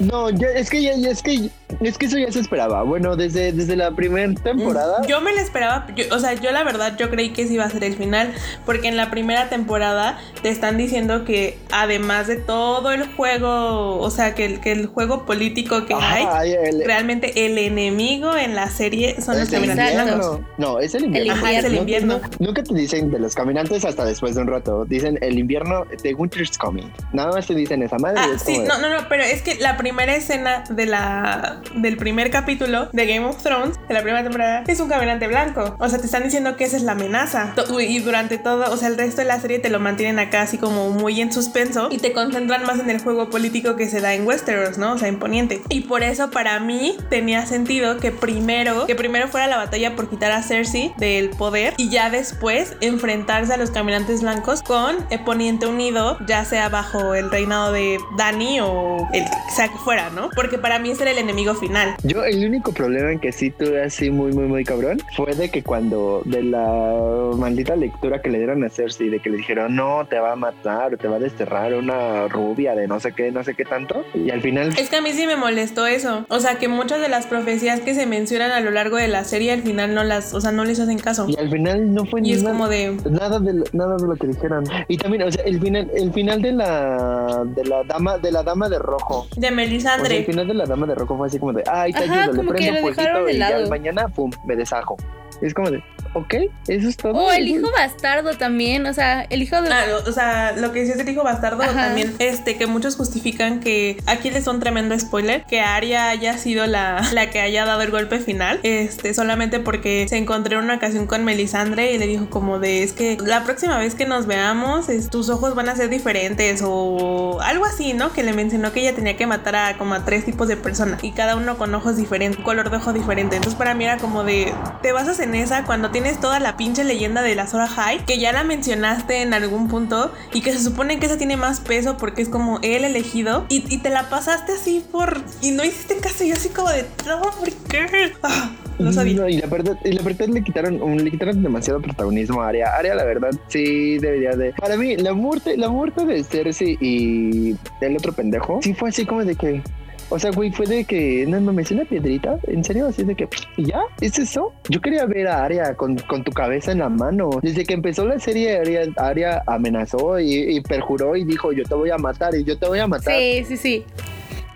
no, 0.00 0.30
ya, 0.30 0.48
es 0.48 0.70
que 0.70 0.82
ya, 0.82 0.96
ya 0.96 1.10
es 1.10 1.22
que, 1.22 1.50
es 1.80 1.98
que 1.98 2.06
eso 2.06 2.18
ya 2.18 2.30
se 2.32 2.40
esperaba. 2.40 2.82
Bueno, 2.82 3.16
desde, 3.16 3.52
desde 3.52 3.76
la 3.76 3.90
primera 3.92 4.32
temporada. 4.34 5.06
Yo 5.06 5.20
me 5.20 5.32
lo 5.32 5.40
esperaba, 5.40 5.86
yo- 5.96 6.04
o 6.14 6.18
sea, 6.18 6.34
yo 6.34 6.50
la 6.52 6.62
verdad 6.64 6.96
yo 6.98 7.10
creí 7.10 7.30
que 7.30 7.42
ese 7.42 7.54
iba 7.54 7.64
a 7.64 7.70
ser 7.70 7.84
el 7.84 7.96
final, 7.96 8.32
porque 8.66 8.88
en 8.88 8.96
la 8.96 9.10
primera 9.10 9.48
temporada 9.48 10.18
te 10.42 10.48
están 10.48 10.76
diciendo 10.76 11.24
que 11.24 11.58
además 11.70 12.26
de 12.26 12.36
todo 12.36 12.92
el 12.92 13.06
juego, 13.14 13.98
o 13.98 14.10
sea, 14.10 14.34
que 14.34 14.44
el, 14.44 14.60
que 14.60 14.72
el 14.72 14.86
juego 14.86 15.26
político 15.26 15.86
que 15.86 15.94
hay, 15.94 16.52
el- 16.52 16.84
realmente 16.84 17.46
el 17.46 17.58
enemigo 17.58 18.36
en 18.36 18.54
la 18.54 18.68
serie 18.70 19.20
son 19.20 19.38
los 19.38 19.50
caminantes. 19.50 20.16
No, 20.58 20.78
es 20.80 20.94
el 20.94 21.04
invierno. 21.06 21.32
Ajá, 21.34 21.52
es 21.52 21.64
el 21.64 21.72
No, 21.74 21.78
invierno. 21.80 22.18
no, 22.18 22.46
nunca 22.46 22.62
te 22.62 22.74
dicen 22.74 23.10
de 23.10 23.18
los 23.18 23.34
caminantes 23.34 23.84
hasta 23.84 24.04
después 24.04 24.34
de 24.34 24.42
un 24.42 24.48
rato. 24.48 24.84
Dicen 24.84 25.18
el 25.22 25.38
invierno 25.38 25.84
de 26.02 26.14
Winter's 26.14 26.56
Coming. 26.58 26.90
Nada 27.12 27.32
más 27.32 27.46
te 27.46 27.54
dicen 27.54 27.82
esa 27.82 27.98
madre. 27.98 28.20
Ah, 28.22 28.28
es 28.34 28.42
sí, 28.42 28.58
no, 28.58 28.78
no, 28.78 28.88
no, 28.88 29.08
pero 29.08 29.22
es 29.22 29.42
que 29.42 29.56
la 29.56 29.76
primera 29.76 30.14
escena 30.14 30.64
de 30.70 30.86
la 30.86 31.60
del 31.74 31.96
primer 31.96 32.30
capítulo 32.30 32.88
de 32.92 33.06
Game 33.06 33.26
of 33.26 33.42
Thrones, 33.42 33.78
de 33.88 33.94
la 33.94 34.02
primera 34.02 34.22
temporada, 34.22 34.64
es 34.66 34.80
un 34.80 34.88
caminante 34.88 35.26
blanco. 35.26 35.76
O 35.78 35.88
sea, 35.88 35.98
te 35.98 36.06
están 36.06 36.24
diciendo 36.24 36.56
que 36.56 36.64
esa 36.64 36.76
es 36.76 36.82
la 36.82 36.92
amenaza. 36.92 37.54
Y 37.80 37.98
durante 38.00 38.38
todo, 38.38 38.72
o 38.72 38.76
sea, 38.76 38.88
el 38.88 38.96
resto 38.96 39.22
de 39.22 39.26
la 39.26 39.40
serie 39.40 39.58
te 39.58 39.70
lo 39.70 39.80
mantienen 39.80 40.18
acá 40.18 40.42
así 40.42 40.58
como 40.58 40.90
muy 40.90 41.20
en 41.20 41.32
suspenso 41.32 41.88
y 41.90 41.98
te 41.98 42.12
concentran 42.12 42.64
más 42.64 42.78
en 42.78 42.90
el 42.90 43.00
juego 43.00 43.30
político 43.30 43.76
que 43.76 43.88
se 43.88 44.00
da 44.00 44.14
en 44.14 44.26
Westeros, 44.26 44.78
¿no? 44.78 44.92
O 44.92 44.98
sea, 44.98 45.08
en 45.08 45.18
Poniente. 45.18 45.62
Y 45.68 45.82
por 45.82 46.02
eso 46.02 46.30
para 46.30 46.60
mí 46.60 46.96
tenía 47.10 47.46
sentido 47.46 47.98
que 47.98 48.10
primero, 48.10 48.86
que 48.86 48.94
primero 48.94 49.28
fuera 49.28 49.46
la 49.46 49.56
batalla 49.56 49.96
por 49.96 50.08
quitar 50.08 50.32
a 50.32 50.42
Cersei 50.42 50.92
del 50.98 51.30
poder 51.30 51.74
y 51.76 51.88
ya 51.88 52.10
después 52.10 52.74
enfrentarse 52.80 53.52
a 53.52 53.56
los 53.56 53.70
caminantes 53.70 54.22
blancos 54.22 54.62
con 54.62 54.96
el 55.10 55.20
Poniente 55.20 55.66
Unido, 55.66 56.18
ya 56.26 56.44
sea 56.44 56.68
bajo 56.68 57.14
el 57.14 57.30
reinado 57.30 57.72
de 57.72 57.98
Dani 58.16 58.60
o 58.60 59.08
el 59.12 59.24
que 59.24 59.54
sea 59.54 59.68
que 59.68 59.78
fuera, 59.78 60.10
¿no? 60.10 60.30
Porque 60.34 60.58
para 60.58 60.78
mí 60.78 60.90
ese 60.90 61.02
era 61.02 61.10
el 61.12 61.18
enemigo 61.18 61.53
final. 61.54 61.94
Yo 62.02 62.24
el 62.24 62.44
único 62.46 62.72
problema 62.72 63.12
en 63.12 63.18
que 63.20 63.32
sí 63.32 63.50
tuve 63.50 63.82
así 63.82 64.10
muy, 64.10 64.32
muy, 64.32 64.44
muy 64.46 64.64
cabrón 64.64 65.00
fue 65.16 65.34
de 65.34 65.50
que 65.50 65.62
cuando 65.62 66.22
de 66.24 66.42
la 66.42 67.30
maldita 67.36 67.76
lectura 67.76 68.20
que 68.22 68.30
le 68.30 68.38
dieron 68.38 68.64
a 68.64 68.68
Cersei, 68.70 69.08
de 69.10 69.20
que 69.20 69.30
le 69.30 69.36
dijeron, 69.38 69.74
no, 69.76 70.06
te 70.08 70.18
va 70.18 70.32
a 70.32 70.36
matar 70.36 70.94
o 70.94 70.96
te 70.96 71.08
va 71.08 71.16
a 71.16 71.18
desterrar 71.18 71.74
una 71.74 72.28
rubia 72.28 72.74
de 72.74 72.86
no 72.88 73.00
sé 73.00 73.12
qué, 73.12 73.30
no 73.32 73.42
sé 73.44 73.54
qué 73.54 73.64
tanto. 73.64 74.04
Y 74.14 74.30
al 74.30 74.40
final... 74.40 74.74
Es 74.78 74.88
que 74.90 74.96
a 74.96 75.00
mí 75.02 75.10
sí 75.12 75.26
me 75.26 75.36
molestó 75.36 75.86
eso. 75.86 76.24
O 76.28 76.40
sea, 76.40 76.58
que 76.58 76.68
muchas 76.68 77.00
de 77.00 77.08
las 77.08 77.26
profecías 77.26 77.80
que 77.80 77.94
se 77.94 78.06
mencionan 78.06 78.50
a 78.52 78.60
lo 78.60 78.70
largo 78.70 78.96
de 78.96 79.08
la 79.08 79.24
serie 79.24 79.52
al 79.52 79.62
final 79.62 79.94
no 79.94 80.04
las, 80.04 80.34
o 80.34 80.40
sea, 80.40 80.52
no 80.52 80.64
les 80.64 80.80
hacen 80.80 80.98
caso. 80.98 81.26
Y 81.28 81.36
al 81.38 81.50
final 81.50 81.92
no 81.94 82.04
fue 82.04 82.20
Y 82.22 82.32
es 82.32 82.42
nada- 82.42 82.54
como 82.56 82.68
de, 82.68 82.96
Nada 83.10 83.38
de, 83.40 83.52
lo- 83.54 83.64
nada 83.72 83.96
de 83.96 84.06
lo 84.06 84.16
que 84.16 84.26
dijeron. 84.28 84.64
Y 84.88 84.96
también, 84.96 85.22
o 85.24 85.30
sea, 85.32 85.44
el 85.44 85.60
final, 85.60 85.90
el 85.94 86.12
final 86.12 86.42
de 86.42 86.52
la 86.52 87.42
de 87.44 87.64
la 87.64 87.82
dama, 87.84 88.18
de 88.18 88.30
la 88.32 88.42
dama 88.42 88.68
de 88.68 88.78
rojo. 88.78 89.26
de 89.36 89.36
O 89.36 89.40
sea, 89.40 89.48
el 89.50 89.54
Melisandre. 89.56 90.24
final 90.24 90.46
de 90.46 90.54
la 90.54 90.66
dama 90.66 90.86
de 90.86 90.94
rojo 90.94 91.16
fue 91.16 91.26
así 91.28 91.33
como 91.38 91.52
de, 91.52 91.64
ay, 91.66 91.92
te 91.92 92.04
Ajá, 92.04 92.24
ayudo, 92.24 92.42
le 92.42 92.48
que 92.48 92.54
prendo 92.54 92.80
lo 92.80 92.86
un 93.20 93.26
de 93.26 93.32
y 93.32 93.38
ya 93.38 93.66
mañana, 93.68 94.08
pum, 94.08 94.30
me 94.44 94.56
deshajo. 94.56 94.96
Es 95.40 95.54
como 95.54 95.70
de, 95.70 95.82
ok, 96.14 96.34
eso 96.68 96.88
es 96.88 96.96
todo. 96.96 97.12
O 97.12 97.30
el 97.32 97.48
hijo 97.48 97.68
bastardo 97.76 98.36
también, 98.36 98.86
o 98.86 98.94
sea, 98.94 99.22
el 99.22 99.42
hijo 99.42 99.60
de... 99.60 99.68
Lo- 99.70 100.08
o 100.08 100.12
sea, 100.12 100.52
lo 100.56 100.72
que 100.72 100.80
decías 100.80 100.98
del 100.98 101.08
hijo 101.08 101.22
bastardo 101.24 101.62
Ajá. 101.62 101.72
también, 101.86 102.14
este, 102.18 102.56
que 102.56 102.66
muchos 102.66 102.96
justifican 102.96 103.60
que 103.60 103.98
aquí 104.06 104.30
les 104.30 104.46
un 104.46 104.60
tremendo 104.60 104.98
spoiler, 104.98 105.44
que 105.44 105.60
Arya 105.60 106.08
haya 106.08 106.36
sido 106.38 106.66
la, 106.66 107.02
la 107.12 107.30
que 107.30 107.40
haya 107.40 107.64
dado 107.64 107.82
el 107.82 107.90
golpe 107.90 108.20
final, 108.20 108.60
este, 108.62 109.14
solamente 109.14 109.58
porque 109.60 110.06
se 110.08 110.16
encontró 110.16 110.58
en 110.58 110.64
una 110.64 110.76
ocasión 110.76 111.06
con 111.06 111.24
Melisandre 111.24 111.92
y 111.92 111.98
le 111.98 112.06
dijo 112.06 112.28
como 112.30 112.58
de, 112.58 112.82
es 112.82 112.92
que 112.92 113.16
la 113.24 113.44
próxima 113.44 113.78
vez 113.78 113.94
que 113.94 114.06
nos 114.06 114.26
veamos, 114.26 114.88
es- 114.88 115.10
tus 115.10 115.28
ojos 115.30 115.54
van 115.54 115.68
a 115.68 115.76
ser 115.76 115.88
diferentes 115.88 116.62
o 116.64 117.40
algo 117.42 117.64
así, 117.64 117.92
¿no? 117.94 118.12
Que 118.12 118.22
le 118.22 118.32
mencionó 118.32 118.72
que 118.72 118.80
ella 118.80 118.94
tenía 118.94 119.16
que 119.16 119.26
matar 119.26 119.56
a 119.56 119.76
como 119.78 119.94
a 119.94 120.04
tres 120.04 120.24
tipos 120.24 120.48
de 120.48 120.56
personas 120.56 121.02
y 121.02 121.12
cada 121.12 121.36
uno 121.36 121.56
con 121.56 121.74
ojos 121.74 121.96
diferentes, 121.96 122.40
color 122.44 122.70
de 122.70 122.76
ojo 122.76 122.92
diferente. 122.92 123.36
Entonces 123.36 123.58
para 123.58 123.74
mí 123.74 123.84
era 123.84 123.96
como 123.96 124.22
de, 124.24 124.52
te 124.82 124.92
basas 124.92 125.18
en 125.20 125.34
esa 125.34 125.64
cuando 125.64 125.90
tienes 125.90 126.03
toda 126.12 126.38
la 126.40 126.56
pinche 126.56 126.84
leyenda 126.84 127.22
de 127.22 127.34
la 127.34 127.46
Sora 127.46 127.66
High, 127.66 128.04
que 128.04 128.18
ya 128.18 128.32
la 128.32 128.44
mencionaste 128.44 129.22
en 129.22 129.34
algún 129.34 129.68
punto 129.68 130.12
y 130.32 130.40
que 130.42 130.52
se 130.52 130.62
supone 130.62 130.98
que 130.98 131.06
esa 131.06 131.16
tiene 131.18 131.36
más 131.36 131.60
peso 131.60 131.96
porque 131.96 132.22
es 132.22 132.28
como 132.28 132.58
el 132.62 132.84
elegido 132.84 133.46
y, 133.48 133.64
y 133.74 133.78
te 133.78 133.90
la 133.90 134.08
pasaste 134.10 134.52
así 134.52 134.84
por... 134.92 135.22
y 135.40 135.50
no 135.52 135.64
hiciste 135.64 135.96
caso 135.98 136.24
y 136.24 136.28
yo 136.28 136.34
así 136.34 136.48
como 136.50 136.68
de, 136.70 136.84
no, 137.06 137.20
¿por 137.22 137.50
qué? 137.68 138.12
Ah, 138.22 138.50
no 138.78 138.92
sabía. 138.92 139.14
No, 139.16 139.28
y 139.28 139.36
la 139.38 139.46
verdad, 139.46 139.76
y 139.84 139.92
la 139.92 140.02
verdad 140.02 140.26
le 140.28 140.42
quitaron, 140.42 140.82
un- 140.82 141.04
le 141.04 141.10
quitaron 141.10 141.42
demasiado 141.42 141.80
protagonismo 141.80 142.42
a 142.42 142.48
Arya. 142.48 142.66
Arya, 142.76 142.94
la 142.94 143.04
verdad, 143.04 143.30
sí 143.48 143.98
debería 143.98 144.32
de. 144.32 144.52
Para 144.54 144.76
mí, 144.76 144.96
la 144.96 145.12
muerte, 145.14 145.56
la 145.56 145.68
muerte 145.68 146.04
de 146.04 146.24
Cersei 146.24 146.76
y 146.80 147.54
del 147.80 147.96
otro 147.96 148.12
pendejo, 148.12 148.58
sí 148.62 148.74
fue 148.74 148.88
así 148.88 149.06
como 149.06 149.24
de 149.24 149.36
que. 149.36 149.62
O 150.10 150.18
sea, 150.18 150.30
güey, 150.30 150.50
fue 150.50 150.66
de 150.66 150.84
que 150.84 151.24
no 151.26 151.40
mames, 151.40 151.70
una 151.70 151.84
piedrita. 151.84 152.38
¿En 152.46 152.62
serio? 152.62 152.86
Así 152.86 153.04
de 153.04 153.14
que, 153.14 153.28
¿y 153.56 153.66
ya? 153.66 153.80
¿Es 154.00 154.18
eso? 154.18 154.52
Yo 154.68 154.80
quería 154.80 155.06
ver 155.06 155.26
a 155.26 155.44
Arya 155.44 155.74
con, 155.74 155.96
con 155.96 156.22
tu 156.22 156.30
cabeza 156.30 156.72
en 156.72 156.78
la 156.80 156.88
mano. 156.88 157.30
Desde 157.42 157.64
que 157.64 157.74
empezó 157.74 158.04
la 158.04 158.18
serie, 158.18 158.58
Arya, 158.58 158.82
Arya 158.96 159.42
amenazó 159.46 160.20
y, 160.20 160.56
y 160.56 160.60
perjuró 160.60 161.16
y 161.16 161.24
dijo: 161.24 161.52
Yo 161.52 161.64
te 161.64 161.74
voy 161.74 161.90
a 161.90 161.98
matar 161.98 162.34
y 162.34 162.44
yo 162.44 162.58
te 162.58 162.66
voy 162.66 162.78
a 162.78 162.86
matar. 162.86 163.14
Sí, 163.14 163.44
sí, 163.46 163.56
sí. 163.56 163.84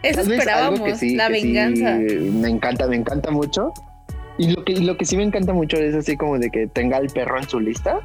Eso 0.02 0.20
esperábamos, 0.20 0.98
sí, 0.98 1.16
la 1.16 1.28
que 1.28 1.40
sí 1.40 1.52
venganza. 1.52 1.96
me 1.96 2.48
encanta, 2.48 2.86
me 2.86 2.96
encanta 2.96 3.30
mucho. 3.30 3.72
Y 4.38 4.52
lo 4.52 4.64
que, 4.64 4.76
lo 4.76 4.96
que 4.96 5.04
sí 5.04 5.16
me 5.16 5.24
encanta 5.24 5.52
mucho 5.52 5.76
es 5.76 5.94
así 5.94 6.16
como 6.16 6.38
de 6.38 6.50
que 6.50 6.68
tenga 6.68 6.98
el 6.98 7.08
perro 7.08 7.38
en 7.38 7.48
su 7.48 7.58
lista. 7.58 7.98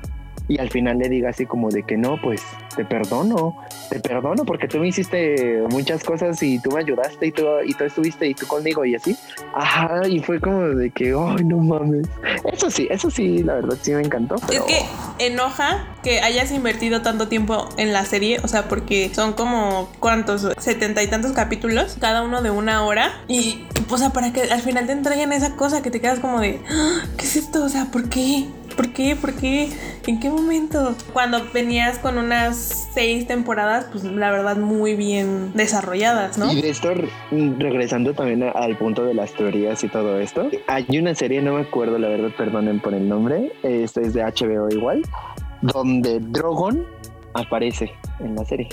Y 0.48 0.60
al 0.60 0.70
final 0.70 0.98
le 0.98 1.10
diga 1.10 1.30
así 1.30 1.46
como 1.46 1.70
de 1.70 1.84
que 1.84 1.98
no, 1.98 2.20
pues 2.22 2.42
te 2.76 2.84
perdono, 2.86 3.56
te 3.90 4.00
perdono 4.00 4.44
porque 4.46 4.68
tú 4.68 4.80
me 4.80 4.88
hiciste 4.88 5.62
muchas 5.70 6.04
cosas 6.04 6.42
y 6.44 6.60
tú 6.60 6.72
me 6.72 6.80
ayudaste 6.82 7.28
y 7.28 7.32
tú, 7.32 7.44
y 7.66 7.74
tú 7.74 7.84
estuviste 7.84 8.28
y 8.28 8.34
tú 8.34 8.48
conmigo 8.48 8.84
y 8.86 8.96
así. 8.96 9.16
Ajá, 9.54 10.08
y 10.08 10.20
fue 10.20 10.40
como 10.40 10.62
de 10.70 10.90
que, 10.92 11.16
ay, 11.18 11.44
no 11.46 11.58
mames. 11.58 12.08
Eso 12.52 12.70
sí, 12.70 12.88
eso 12.90 13.10
sí, 13.10 13.44
la 13.44 13.56
verdad 13.56 13.78
sí 13.82 13.92
me 13.94 14.02
encantó. 14.02 14.36
Es 14.52 14.62
que 14.62 14.80
enoja 15.20 15.88
que 16.04 16.20
hayas 16.22 16.52
invertido 16.52 17.02
tanto 17.02 17.28
tiempo 17.28 17.70
en 17.78 17.94
la 17.94 18.04
serie, 18.06 18.40
o 18.44 18.48
sea, 18.48 18.68
porque 18.68 19.12
son 19.14 19.34
como, 19.34 19.90
¿cuántos? 20.00 20.48
Setenta 20.58 21.04
y 21.04 21.08
tantos 21.08 21.32
capítulos, 21.32 21.98
cada 22.00 22.22
uno 22.24 22.42
de 22.42 22.52
una 22.52 22.84
hora. 22.86 23.12
Y, 23.28 23.66
o 23.90 23.98
sea, 23.98 24.10
para 24.10 24.34
que 24.34 24.42
al 24.44 24.62
final 24.62 24.88
te 24.88 24.92
entreguen 24.92 25.32
esa 25.32 25.56
cosa 25.56 25.82
que 25.82 25.92
te 25.92 26.02
quedas 26.02 26.20
como 26.20 26.40
de, 26.42 26.60
"Ah, 26.70 27.04
¿qué 27.18 27.26
es 27.26 27.36
esto? 27.36 27.64
O 27.64 27.70
sea, 27.70 27.86
¿por 27.86 28.10
qué? 28.10 28.46
¿Por 28.76 28.90
qué? 28.92 29.16
¿Por 29.16 29.34
qué? 29.34 29.70
¿En 30.08 30.20
qué 30.20 30.30
momento? 30.30 30.96
Cuando 31.14 31.42
venías 31.54 32.00
con 32.00 32.18
unas 32.18 32.90
seis 32.94 33.28
temporadas, 33.28 33.86
pues 33.92 34.04
la 34.04 34.32
verdad 34.32 34.58
muy 34.58 34.96
bien 34.96 35.52
desarrolladas, 35.54 36.38
¿no? 36.38 36.52
Y 36.52 36.62
de 36.62 36.70
esto, 36.70 36.94
re- 36.94 37.10
regresando 37.60 38.14
también 38.14 38.44
al 38.44 38.78
punto 38.78 39.04
de 39.06 39.14
las 39.14 39.32
teorías 39.34 39.84
y 39.84 39.90
todo 39.90 40.20
esto, 40.20 40.50
hay 40.68 40.86
una 40.98 41.14
serie, 41.16 41.42
no 41.42 41.54
me 41.56 41.62
acuerdo 41.62 41.98
la 42.00 42.08
verdad, 42.08 42.30
perdonen 42.38 42.80
por 42.80 42.94
el 42.94 43.08
nombre, 43.08 43.52
este 43.64 44.02
es 44.02 44.14
de 44.14 44.24
HBO 44.24 44.70
igual, 44.70 45.04
donde 45.62 46.20
Drogon 46.20 46.86
aparece 47.34 47.92
en 48.20 48.36
la 48.36 48.46
serie 48.46 48.70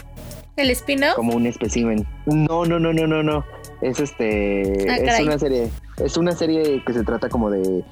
El 0.57 0.71
spin-off. 0.71 1.15
como 1.15 1.35
un 1.35 1.47
espécimen. 1.47 2.07
No, 2.27 2.65
no, 2.65 2.79
no, 2.79 2.93
no, 2.93 3.07
no, 3.07 3.23
no. 3.23 3.45
Es 3.81 3.99
este, 4.01 4.87
Ah, 4.91 4.97
es 4.97 5.05
caray. 5.05 5.25
una 5.27 5.39
serie, 5.39 5.71
es 6.05 6.17
una 6.19 6.33
serie 6.33 6.83
que 6.85 6.93
se 6.93 7.03
trata 7.05 7.29
como 7.31 7.51
de, 7.51 7.83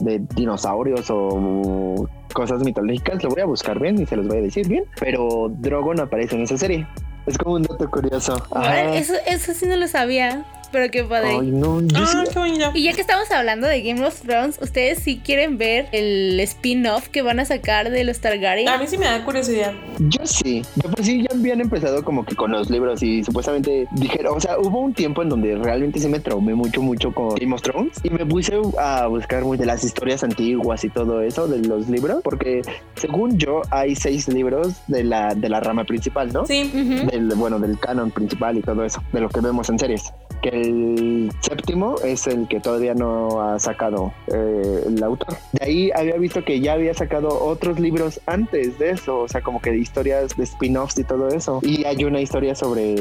de 0.00 0.20
dinosaurios 0.34 1.06
o 1.10 2.08
cosas 2.32 2.62
mitológicas. 2.62 3.22
Lo 3.22 3.30
voy 3.30 3.40
a 3.40 3.46
buscar 3.46 3.80
bien 3.80 4.00
y 4.00 4.06
se 4.06 4.16
los 4.16 4.26
voy 4.26 4.38
a 4.38 4.42
decir 4.42 4.68
bien. 4.68 4.84
Pero 5.00 5.48
Drogon 5.50 6.00
aparece 6.00 6.36
en 6.36 6.42
esa 6.42 6.58
serie. 6.58 6.86
Es 7.26 7.36
como 7.38 7.56
un 7.56 7.62
dato 7.62 7.90
curioso. 7.90 8.40
Ajá. 8.52 8.94
Eso, 8.94 9.14
eso 9.26 9.52
sí 9.52 9.66
no 9.66 9.76
lo 9.76 9.88
sabía. 9.88 10.44
Pero 10.72 10.90
qué 10.90 11.04
padre. 11.04 11.30
Ay, 11.40 11.50
no, 11.50 11.80
yo 11.80 11.96
Ah, 11.96 12.06
sí- 12.24 12.30
qué 12.32 12.38
bonito. 12.38 12.70
Y 12.74 12.82
ya 12.84 12.92
que 12.92 13.00
estamos 13.00 13.30
hablando 13.30 13.66
de 13.66 13.82
Game 13.82 14.04
of 14.04 14.20
Thrones, 14.22 14.58
¿ustedes 14.60 14.98
sí 15.00 15.20
quieren 15.24 15.58
ver 15.58 15.88
el 15.92 16.38
spin-off 16.40 17.08
que 17.08 17.22
van 17.22 17.40
a 17.40 17.44
sacar 17.44 17.90
de 17.90 18.04
los 18.04 18.20
Targaryen? 18.20 18.68
A 18.68 18.78
mí 18.78 18.86
sí 18.86 18.98
me 18.98 19.06
da 19.06 19.24
curiosidad. 19.24 19.72
Yo 19.98 20.26
sí, 20.26 20.62
de 20.74 20.88
por 20.88 21.04
sí 21.04 21.22
ya 21.22 21.36
habían 21.36 21.60
empezado 21.60 22.02
como 22.04 22.24
que 22.24 22.34
con 22.34 22.50
los 22.52 22.68
libros 22.70 23.02
y 23.02 23.22
supuestamente 23.24 23.86
dijeron, 23.92 24.36
o 24.36 24.40
sea, 24.40 24.58
hubo 24.58 24.80
un 24.80 24.92
tiempo 24.94 25.22
en 25.22 25.28
donde 25.28 25.54
realmente 25.56 25.98
sí 26.00 26.08
me 26.08 26.20
traumé 26.20 26.54
mucho, 26.54 26.82
mucho 26.82 27.12
con 27.12 27.34
Game 27.36 27.54
of 27.54 27.62
Thrones 27.62 27.92
y 28.02 28.10
me 28.10 28.24
puse 28.26 28.54
a 28.78 29.06
buscar 29.06 29.44
muy 29.44 29.56
de 29.56 29.66
las 29.66 29.84
historias 29.84 30.22
antiguas 30.24 30.84
y 30.84 30.88
todo 30.88 31.20
eso 31.22 31.46
de 31.48 31.58
los 31.66 31.88
libros, 31.88 32.20
porque 32.22 32.62
según 32.96 33.38
yo 33.38 33.62
hay 33.70 33.94
seis 33.96 34.28
libros 34.28 34.74
de 34.88 35.04
la, 35.04 35.34
de 35.34 35.48
la 35.48 35.60
rama 35.60 35.84
principal, 35.84 36.32
¿no? 36.32 36.46
Sí. 36.46 36.70
Del, 37.10 37.28
bueno, 37.36 37.58
del 37.58 37.78
canon 37.78 38.10
principal 38.10 38.56
y 38.58 38.62
todo 38.62 38.84
eso, 38.84 39.02
de 39.12 39.20
lo 39.20 39.28
que 39.28 39.40
vemos 39.40 39.68
en 39.68 39.78
series. 39.78 40.12
Que 40.42 40.48
el 40.50 41.32
séptimo 41.40 41.96
es 42.04 42.26
el 42.26 42.46
que 42.48 42.60
todavía 42.60 42.94
no 42.94 43.40
ha 43.42 43.58
sacado 43.58 44.12
eh, 44.28 44.82
el 44.86 45.02
autor. 45.02 45.36
De 45.52 45.64
ahí 45.64 45.90
había 45.94 46.16
visto 46.16 46.44
que 46.44 46.60
ya 46.60 46.74
había 46.74 46.94
sacado 46.94 47.28
otros 47.42 47.80
libros 47.80 48.20
antes 48.26 48.78
de 48.78 48.90
eso, 48.90 49.20
o 49.20 49.28
sea, 49.28 49.40
como 49.40 49.60
que 49.60 49.70
de 49.70 49.78
historias 49.78 50.36
de 50.36 50.44
spin-offs 50.44 50.98
y 50.98 51.04
todo 51.04 51.28
eso. 51.28 51.60
Y 51.62 51.84
hay 51.84 52.04
una 52.04 52.20
historia 52.20 52.54
sobre, 52.54 52.96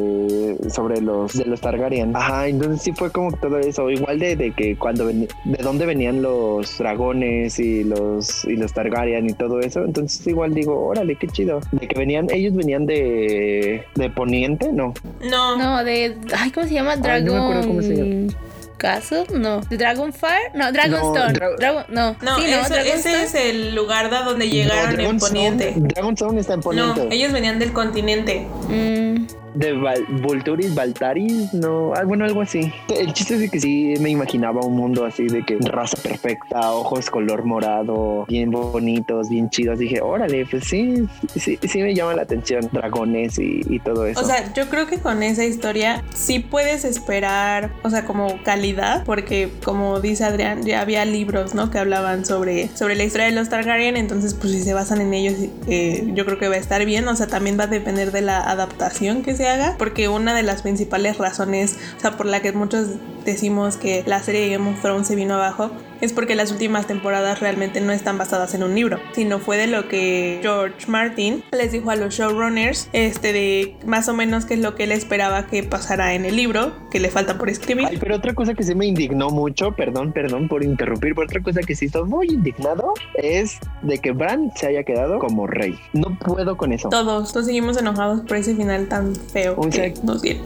sobre 0.70 1.02
los 1.02 1.34
de 1.34 1.46
los 1.46 1.62
Targaryen. 1.62 2.16
Ajá, 2.16 2.48
entonces 2.48 2.82
sí 2.82 2.92
fue 2.94 3.12
como 3.12 3.32
todo 3.34 3.60
eso. 3.60 3.90
Igual 3.90 4.20
de, 4.20 4.36
de 4.36 4.52
que 4.52 4.76
cuando 4.78 5.06
ven- 5.06 5.28
de 5.44 5.64
dónde 5.64 5.86
venían 5.86 6.22
los 6.22 6.78
dragones 6.78 7.60
y 7.60 7.84
los 7.84 8.46
y 8.46 8.56
los 8.56 8.74
Targaryen 8.74 9.30
y 9.30 9.34
todo 9.34 9.60
eso. 9.60 9.84
Entonces 9.84 10.26
igual 10.28 10.54
digo, 10.54 10.86
órale, 10.88 11.16
qué 11.16 11.28
chido. 11.28 11.60
De 11.72 11.88
que 11.88 11.98
venían, 12.00 12.28
ellos 12.32 12.56
venían 12.56 12.86
de, 12.86 13.84
de 13.96 14.10
Poniente, 14.10 14.72
no. 14.72 14.94
No. 15.30 15.58
No, 15.58 15.84
de. 15.84 16.18
Ay, 16.38 16.52
¿cómo 16.52 16.68
se 16.68 16.74
llama? 16.74 16.94
Ay, 16.94 17.02
Dragon. 17.02 17.25
No 17.26 17.34
me 17.34 17.40
acuerdo 17.40 17.68
cómo 17.68 17.82
se 17.82 17.96
llama. 17.96 18.34
¿Castle? 18.78 19.24
No. 19.34 19.62
¿De 19.62 19.78
Dragonfire? 19.78 20.52
No, 20.54 20.72
Dragonstone. 20.72 21.34
Dra- 21.34 21.56
Dragon- 21.58 21.86
no, 21.90 22.16
No, 22.22 22.36
sí, 22.38 22.44
no, 22.52 22.58
eso- 22.58 22.76
ese 22.76 23.24
es 23.24 23.34
el 23.34 23.74
lugar 23.74 24.10
de 24.10 24.18
donde 24.18 24.50
llegaron 24.50 25.00
en 25.00 25.18
Poniente. 25.18 25.74
Dragonstone 25.78 26.42
está 26.42 26.54
en 26.56 26.62
Poniente. 26.62 27.06
No, 27.06 27.12
ellos 27.12 27.32
venían 27.32 27.58
del 27.58 27.72
continente. 27.72 28.46
Mm, 28.70 29.26
De 29.56 29.74
Val 29.74 30.06
Volturis, 30.22 30.76
Valtaris, 30.76 31.54
no, 31.54 31.94
ah, 31.96 32.04
bueno, 32.04 32.26
algo 32.26 32.42
así. 32.42 32.74
El 32.94 33.14
chiste 33.14 33.36
es 33.36 33.40
de 33.40 33.50
que 33.50 33.60
sí 33.60 33.94
me 34.02 34.10
imaginaba 34.10 34.62
un 34.62 34.76
mundo 34.76 35.06
así 35.06 35.28
de 35.28 35.44
que 35.44 35.58
raza 35.62 35.98
perfecta, 35.98 36.74
ojos 36.74 37.10
color 37.10 37.46
morado, 37.46 38.26
bien 38.28 38.52
bonitos, 38.52 39.30
bien 39.30 39.50
chidos. 39.50 39.80
Dije, 39.80 40.02
órale, 40.02 40.46
pues 40.46 40.66
sí, 40.66 41.08
sí, 41.36 41.58
sí 41.64 41.82
me 41.82 41.96
llama 41.96 42.16
la 42.16 42.24
atención, 42.24 42.70
dragones 42.72 43.40
y, 43.40 43.80
todo 43.80 44.06
eso. 44.06 44.20
O 44.20 44.24
sea, 44.24 44.54
yo 44.54 44.68
creo 44.70 44.88
que 44.88 45.00
con 45.00 45.22
esa 45.22 45.46
historia 45.46 46.04
sí 46.14 46.40
puedes 46.40 46.86
esperar, 46.86 47.72
o 47.84 47.90
sea, 47.90 48.06
como 48.06 48.42
calidad, 48.44 49.04
porque 49.06 49.50
como 49.64 50.00
dice 50.00 50.24
Adrián, 50.24 50.64
ya 50.64 50.82
había 50.82 51.06
libros, 51.06 51.54
¿no? 51.54 51.70
Que 51.70 51.78
hablaban 51.78 52.26
sobre, 52.26 52.70
sobre 52.76 52.96
la 52.96 53.04
historia 53.04 53.28
de 53.28 53.34
los 53.34 53.50
Targaryen, 53.50 53.96
entonces 53.96 54.34
pues 54.34 54.54
si 54.54 54.62
se 54.62 54.74
basan 54.74 55.02
en 55.02 55.14
ellos, 55.14 55.36
eh, 55.68 56.10
yo 56.14 56.26
creo 56.26 56.38
que 56.40 56.48
va 56.48 56.56
a 56.56 56.60
estar 56.60 56.84
bien, 56.86 57.08
o 57.08 57.16
sea, 57.16 57.28
también 57.28 57.60
va 57.60 57.66
a 57.66 57.68
depender 57.68 58.12
de 58.12 58.22
la 58.22 58.42
adaptación 58.42 59.24
que 59.24 59.36
se 59.36 59.45
haga, 59.48 59.76
porque 59.78 60.08
una 60.10 60.36
de 60.36 60.44
las 60.44 60.62
principales 60.62 61.18
razones, 61.18 61.78
o 61.98 62.00
sea, 62.00 62.18
por 62.18 62.26
la 62.26 62.42
que 62.42 62.52
muchos 62.52 62.88
decimos 63.26 63.78
que 63.78 64.04
la 64.06 64.22
serie 64.22 64.42
de 64.42 64.50
Game 64.50 64.70
of 64.70 64.82
Thrones 64.82 65.08
se 65.08 65.16
vino 65.16 65.36
abajo, 65.36 65.72
es 66.02 66.14
porque 66.14 66.36
las 66.36 66.52
últimas 66.52 66.88
temporadas 66.88 67.40
realmente 67.40 67.82
no 67.82 67.92
están 67.92 68.18
basadas 68.18 68.54
en 68.54 68.64
un 68.64 68.76
libro, 68.76 69.00
sino 69.14 69.40
fue 69.40 69.58
de 69.58 69.68
lo 69.68 69.88
que 69.88 70.40
George 70.42 70.88
Martin 70.88 71.44
les 71.52 71.72
dijo 71.72 71.90
a 71.92 71.96
los 71.96 72.14
showrunners, 72.16 72.90
este 72.94 73.34
de 73.34 73.78
más 73.86 74.08
o 74.10 74.14
menos 74.14 74.46
qué 74.46 74.56
es 74.56 74.60
lo 74.60 74.76
que 74.76 74.84
él 74.84 74.92
esperaba 74.92 75.48
que 75.48 75.64
pasara 75.64 76.14
en 76.14 76.26
el 76.26 76.36
libro, 76.36 76.74
que 76.92 77.00
le 77.00 77.10
falta 77.10 77.38
por 77.38 77.50
escribir. 77.50 77.88
Ay, 77.90 77.98
pero 78.00 78.16
otra 78.16 78.34
cosa 78.34 78.54
que 78.54 78.64
sí 78.64 78.76
me 78.76 78.86
indignó 78.86 79.30
mucho, 79.30 79.72
perdón, 79.72 80.12
perdón 80.12 80.48
por 80.48 80.64
interrumpir, 80.64 81.14
pero 81.16 81.26
otra 81.26 81.42
cosa 81.42 81.62
que 81.62 81.76
sí 81.76 81.86
estoy 81.86 82.08
muy 82.08 82.28
indignado 82.28 82.94
es 83.16 83.60
de 83.82 83.98
que 84.00 84.12
Bran 84.12 84.52
se 84.56 84.68
haya 84.68 84.84
quedado 84.84 85.20
como 85.20 85.48
rey. 85.48 85.78
No 85.94 86.18
puedo 86.20 86.58
con 86.58 86.72
eso. 86.74 86.90
Todos, 86.90 87.32
todos 87.34 87.46
seguimos 87.46 87.78
enojados 87.78 88.22
por 88.22 88.38
ese 88.38 88.56
final 88.56 88.88
tan 88.88 89.16
feo 89.16 89.56
O 89.58 89.72
sea, 89.72 89.94
que 89.94 90.00
nos 90.04 90.22
dieron. 90.22 90.46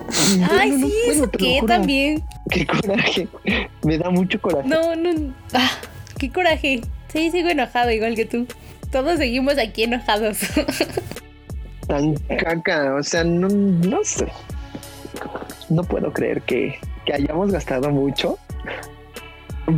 Ay, 0.51 0.71
No, 0.71 0.77
no 0.79 0.87
sí, 0.87 0.93
puedo, 1.05 1.23
eso 1.25 1.29
juro. 1.59 1.67
también. 1.67 2.23
Qué 2.49 2.65
coraje. 2.65 3.27
Me 3.83 3.97
da 3.97 4.09
mucho 4.09 4.39
coraje. 4.41 4.67
No, 4.67 4.95
no. 4.95 5.33
Ah, 5.53 5.71
qué 6.17 6.31
coraje. 6.31 6.81
Sí, 7.07 7.31
sigo 7.31 7.49
enojado 7.49 7.91
igual 7.91 8.15
que 8.15 8.25
tú. 8.25 8.47
Todos 8.91 9.17
seguimos 9.17 9.57
aquí 9.57 9.83
enojados. 9.83 10.39
tan 11.89 12.13
caca, 12.37 12.95
o 12.95 13.03
sea, 13.03 13.23
no, 13.23 13.47
no 13.49 14.03
sé. 14.03 14.27
No 15.69 15.83
puedo 15.83 16.13
creer 16.13 16.41
que, 16.43 16.79
que 17.05 17.13
hayamos 17.13 17.51
gastado 17.51 17.89
mucho 17.89 18.37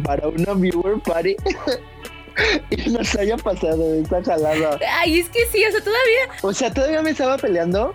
para 0.03 0.27
una 0.27 0.53
viewer 0.53 0.99
party 0.99 1.35
y 2.69 2.89
nos 2.89 3.15
haya 3.15 3.37
pasado 3.37 3.95
esa 3.95 4.23
jalada. 4.23 4.77
Ay, 4.99 5.19
es 5.19 5.29
que 5.29 5.39
sí, 5.51 5.63
o 5.65 5.71
sea, 5.71 5.81
todavía. 5.81 6.21
O 6.41 6.53
sea, 6.53 6.73
todavía 6.73 7.01
me 7.01 7.11
estaba 7.11 7.37
peleando. 7.37 7.93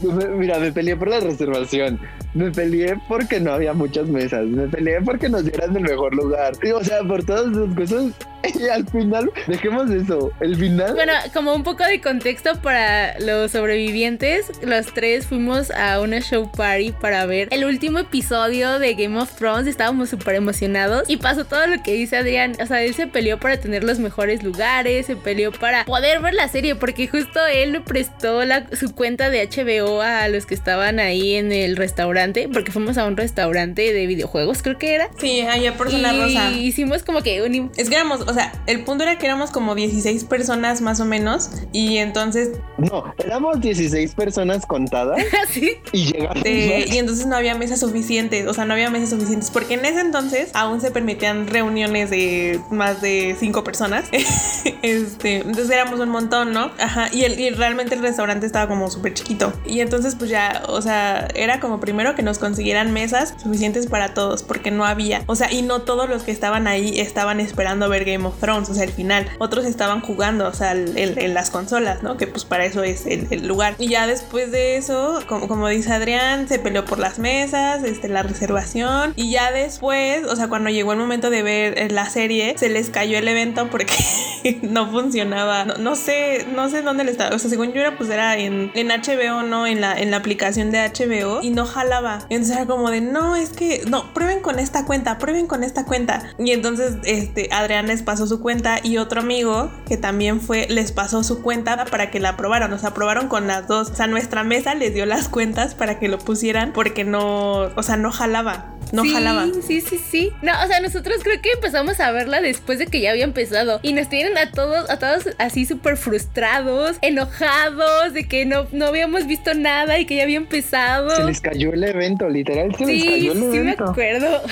Mira, 0.36 0.58
me 0.58 0.72
peleé 0.72 0.96
por 0.96 1.08
la 1.08 1.20
reservación. 1.20 1.98
Me 2.34 2.50
peleé 2.50 2.96
porque 3.08 3.40
no 3.40 3.52
había 3.52 3.72
muchas 3.72 4.06
mesas. 4.08 4.46
Me 4.46 4.68
peleé 4.68 5.00
porque 5.02 5.28
nos 5.28 5.44
dieran 5.44 5.76
el 5.76 5.82
mejor 5.82 6.14
lugar. 6.14 6.52
O 6.74 6.84
sea, 6.84 7.02
por 7.02 7.24
todas 7.24 7.52
esas 7.52 7.74
cosas. 7.74 8.14
Y 8.60 8.68
al 8.68 8.86
final, 8.88 9.30
dejemos 9.46 9.90
eso. 9.90 10.30
El 10.40 10.56
final. 10.56 10.94
Bueno, 10.94 11.12
como 11.32 11.54
un 11.54 11.62
poco 11.62 11.84
de 11.84 12.00
contexto 12.00 12.60
para 12.60 13.18
los 13.20 13.52
sobrevivientes, 13.52 14.50
los 14.62 14.86
tres 14.92 15.26
fuimos 15.26 15.70
a 15.70 16.00
una 16.00 16.20
show 16.20 16.50
party 16.50 16.92
para 16.92 17.24
ver 17.26 17.48
el 17.50 17.64
último 17.64 17.98
episodio 18.00 18.78
de 18.78 18.94
Game 18.94 19.18
of 19.18 19.34
Thrones. 19.36 19.66
Estábamos 19.66 20.10
súper 20.10 20.34
emocionados 20.34 21.08
y 21.08 21.16
pasó 21.16 21.44
todo 21.44 21.66
lo 21.66 21.82
que 21.82 21.92
dice 21.92 22.16
Adrián. 22.18 22.52
O 22.62 22.66
sea, 22.66 22.82
él 22.82 22.94
se 22.94 23.06
peleó 23.06 23.38
para 23.40 23.58
tener 23.58 23.84
los 23.84 23.98
mejores 23.98 24.42
lugares, 24.42 25.06
se 25.06 25.16
peleó 25.16 25.52
para 25.52 25.84
poder 25.84 26.20
ver 26.20 26.34
la 26.34 26.48
serie, 26.48 26.74
porque 26.74 27.08
justo 27.08 27.40
él 27.46 27.72
le 27.72 27.80
prestó 27.80 28.44
la- 28.44 28.66
su 28.76 28.94
cuenta 28.94 29.30
de 29.30 29.42
HBO 29.48 30.02
a 30.02 30.28
los 30.28 30.46
que 30.46 30.54
estaban 30.54 30.98
ahí 31.00 31.34
en 31.34 31.52
el 31.52 31.76
restaurante, 31.76 32.48
porque 32.52 32.72
fuimos 32.72 32.98
a 32.98 33.06
un 33.06 33.16
restaurante 33.16 33.92
de 33.92 34.06
videojuegos, 34.06 34.62
creo 34.62 34.78
que 34.78 34.94
era. 34.94 35.08
Sí, 35.18 35.40
allá 35.40 35.74
por 35.74 35.90
zona 35.90 36.12
y 36.12 36.20
rosa. 36.20 36.50
hicimos 36.52 37.02
como 37.02 37.22
que 37.22 37.42
un... 37.42 37.70
Es 37.76 37.88
que 37.88 37.94
éramos, 37.96 38.20
o 38.30 38.34
sea, 38.34 38.52
el 38.66 38.84
punto 38.84 39.04
era 39.04 39.18
que 39.18 39.26
éramos 39.26 39.50
como 39.50 39.74
16 39.74 40.24
personas 40.24 40.80
más 40.80 41.00
o 41.00 41.04
menos. 41.04 41.50
Y 41.72 41.98
entonces, 41.98 42.50
No, 42.78 43.12
éramos 43.18 43.60
16 43.60 44.14
personas 44.14 44.64
contadas 44.66 45.22
así. 45.48 45.72
y 45.92 46.12
llegamos. 46.12 46.42
eh, 46.44 46.86
y 46.90 46.98
entonces 46.98 47.26
no 47.26 47.36
había 47.36 47.54
mesas 47.54 47.80
suficientes. 47.80 48.46
O 48.46 48.54
sea, 48.54 48.64
no 48.64 48.72
había 48.72 48.90
mesas 48.90 49.10
suficientes. 49.10 49.50
Porque 49.50 49.74
en 49.74 49.84
ese 49.84 50.00
entonces 50.00 50.50
aún 50.54 50.80
se 50.80 50.90
permitían 50.90 51.46
reuniones 51.46 52.10
de 52.10 52.60
más 52.70 53.02
de 53.02 53.36
5 53.38 53.62
personas. 53.62 54.06
este, 54.82 55.36
entonces 55.36 55.70
éramos 55.70 56.00
un 56.00 56.08
montón, 56.08 56.52
¿no? 56.52 56.70
Ajá. 56.78 57.08
Y, 57.12 57.24
el, 57.24 57.38
y 57.38 57.50
realmente 57.50 57.94
el 57.94 58.00
restaurante 58.00 58.46
estaba 58.46 58.68
como 58.68 58.90
súper 58.90 59.12
chiquito. 59.14 59.52
Y 59.66 59.80
entonces, 59.80 60.14
pues 60.14 60.30
ya, 60.30 60.62
o 60.68 60.80
sea, 60.80 61.28
era 61.34 61.60
como 61.60 61.78
primero 61.78 61.90
primero 61.90 62.14
que 62.14 62.22
nos 62.22 62.38
consiguieran 62.38 62.92
mesas 62.92 63.34
suficientes 63.42 63.88
para 63.88 64.14
todos, 64.14 64.44
porque 64.44 64.70
no 64.70 64.84
había, 64.84 65.24
o 65.26 65.34
sea, 65.34 65.52
y 65.52 65.62
no 65.62 65.82
todos 65.82 66.08
los 66.08 66.22
que 66.22 66.30
estaban 66.30 66.68
ahí 66.68 67.00
estaban 67.00 67.40
esperando 67.40 67.88
ver 67.88 68.04
Game 68.04 68.19
Thrones, 68.38 68.68
o 68.68 68.74
sea, 68.74 68.84
el 68.84 68.92
final. 68.92 69.26
Otros 69.38 69.64
estaban 69.64 70.00
jugando, 70.00 70.46
o 70.46 70.52
sea, 70.52 70.72
en, 70.72 71.34
las 71.34 71.50
consolas, 71.50 72.02
¿no? 72.02 72.16
Que 72.16 72.26
pues 72.26 72.44
para 72.44 72.64
eso 72.64 72.82
es 72.82 73.06
el, 73.06 73.46
lugar. 73.46 73.74
Y 73.78 73.88
ya 73.88 74.06
después 74.06 74.50
de 74.50 74.76
eso, 74.76 75.20
como, 75.26 75.48
como 75.48 75.68
dice 75.68 75.92
Adrián, 75.92 76.48
se 76.48 76.58
peleó 76.58 76.84
por 76.84 76.98
las 76.98 77.18
mesas, 77.18 77.82
este, 77.84 78.08
la 78.08 78.22
reservación. 78.22 79.12
Y 79.16 79.30
ya 79.30 79.52
después, 79.52 80.24
o 80.26 80.36
sea, 80.36 80.48
cuando 80.48 80.70
llegó 80.70 80.92
el 80.92 80.98
momento 80.98 81.30
de 81.30 81.42
ver 81.42 81.78
eh, 81.78 81.90
la 81.90 82.08
serie, 82.10 82.54
se 82.58 82.68
les 82.68 82.90
cayó 82.90 83.18
el 83.18 83.28
evento 83.28 83.68
porque 83.70 83.94
no 84.62 84.90
funcionaba. 84.90 85.64
No, 85.64 85.96
sé, 85.96 86.46
no 86.54 86.68
sé 86.68 86.82
dónde 86.82 87.04
le 87.04 87.12
estaba. 87.12 87.34
O 87.34 87.38
sea, 87.38 87.48
según 87.50 87.72
yo 87.72 87.80
era, 87.80 87.96
pues 87.96 88.10
era 88.10 88.36
en, 88.36 88.70
en 88.74 88.88
HBO, 88.88 89.42
¿no? 89.42 89.66
En 89.66 89.80
la, 89.80 89.98
en 89.98 90.10
la 90.10 90.18
aplicación 90.18 90.70
de 90.70 90.78
HBO 90.80 91.42
y 91.42 91.50
no 91.50 91.66
jalaba. 91.66 92.26
Entonces 92.28 92.56
era 92.56 92.66
como 92.66 92.90
de, 92.90 93.00
no, 93.00 93.36
es 93.36 93.50
que, 93.50 93.82
no, 93.88 94.12
prueben 94.12 94.40
con 94.40 94.58
esta 94.58 94.84
cuenta, 94.84 95.18
prueben 95.18 95.46
con 95.46 95.64
esta 95.64 95.84
cuenta. 95.84 96.34
Y 96.38 96.52
entonces, 96.52 96.96
este, 97.04 97.48
Adrián 97.52 97.86
les 97.86 98.02
pasó 98.10 98.26
su 98.26 98.40
cuenta 98.40 98.80
y 98.82 98.96
otro 98.96 99.20
amigo 99.20 99.70
que 99.86 99.96
también 99.96 100.40
fue, 100.40 100.66
les 100.68 100.90
pasó 100.90 101.22
su 101.22 101.42
cuenta 101.42 101.84
para 101.84 102.10
que 102.10 102.18
la 102.18 102.36
probaran. 102.36 102.72
O 102.72 102.78
sea, 102.78 102.92
probaron 102.92 103.28
con 103.28 103.46
las 103.46 103.68
dos. 103.68 103.90
O 103.90 103.94
sea, 103.94 104.08
nuestra 104.08 104.42
mesa 104.42 104.74
les 104.74 104.92
dio 104.94 105.06
las 105.06 105.28
cuentas 105.28 105.76
para 105.76 106.00
que 106.00 106.08
lo 106.08 106.18
pusieran 106.18 106.72
porque 106.72 107.04
no, 107.04 107.70
o 107.76 107.82
sea, 107.84 107.96
no 107.96 108.10
jalaba 108.10 108.80
no 108.92 109.02
sí, 109.02 109.12
jalaba. 109.12 109.46
Sí, 109.66 109.80
sí, 109.80 109.98
sí. 109.98 110.32
No, 110.42 110.52
o 110.64 110.66
sea, 110.66 110.80
nosotros 110.80 111.18
creo 111.22 111.40
que 111.40 111.52
empezamos 111.52 112.00
a 112.00 112.10
verla 112.12 112.40
después 112.40 112.78
de 112.78 112.86
que 112.86 113.00
ya 113.00 113.10
había 113.10 113.24
empezado. 113.24 113.80
Y 113.82 113.92
nos 113.92 114.08
tienen 114.08 114.36
a 114.38 114.50
todos, 114.50 114.88
a 114.90 114.98
todos 114.98 115.30
así 115.38 115.66
súper 115.66 115.96
frustrados, 115.96 116.96
enojados, 117.02 118.12
de 118.12 118.26
que 118.26 118.46
no, 118.46 118.66
no 118.72 118.86
habíamos 118.86 119.26
visto 119.26 119.54
nada 119.54 119.98
y 119.98 120.06
que 120.06 120.16
ya 120.16 120.24
había 120.24 120.38
empezado. 120.38 121.10
Se 121.10 121.24
les 121.24 121.40
cayó 121.40 121.72
el 121.72 121.84
evento, 121.84 122.28
literal, 122.28 122.74
se 122.76 122.86
les 122.86 123.04
cayó 123.04 123.32
el 123.32 123.38
evento. 123.38 123.52
Sí, 123.52 123.58
me 123.60 123.72
acuerdo. 123.72 124.42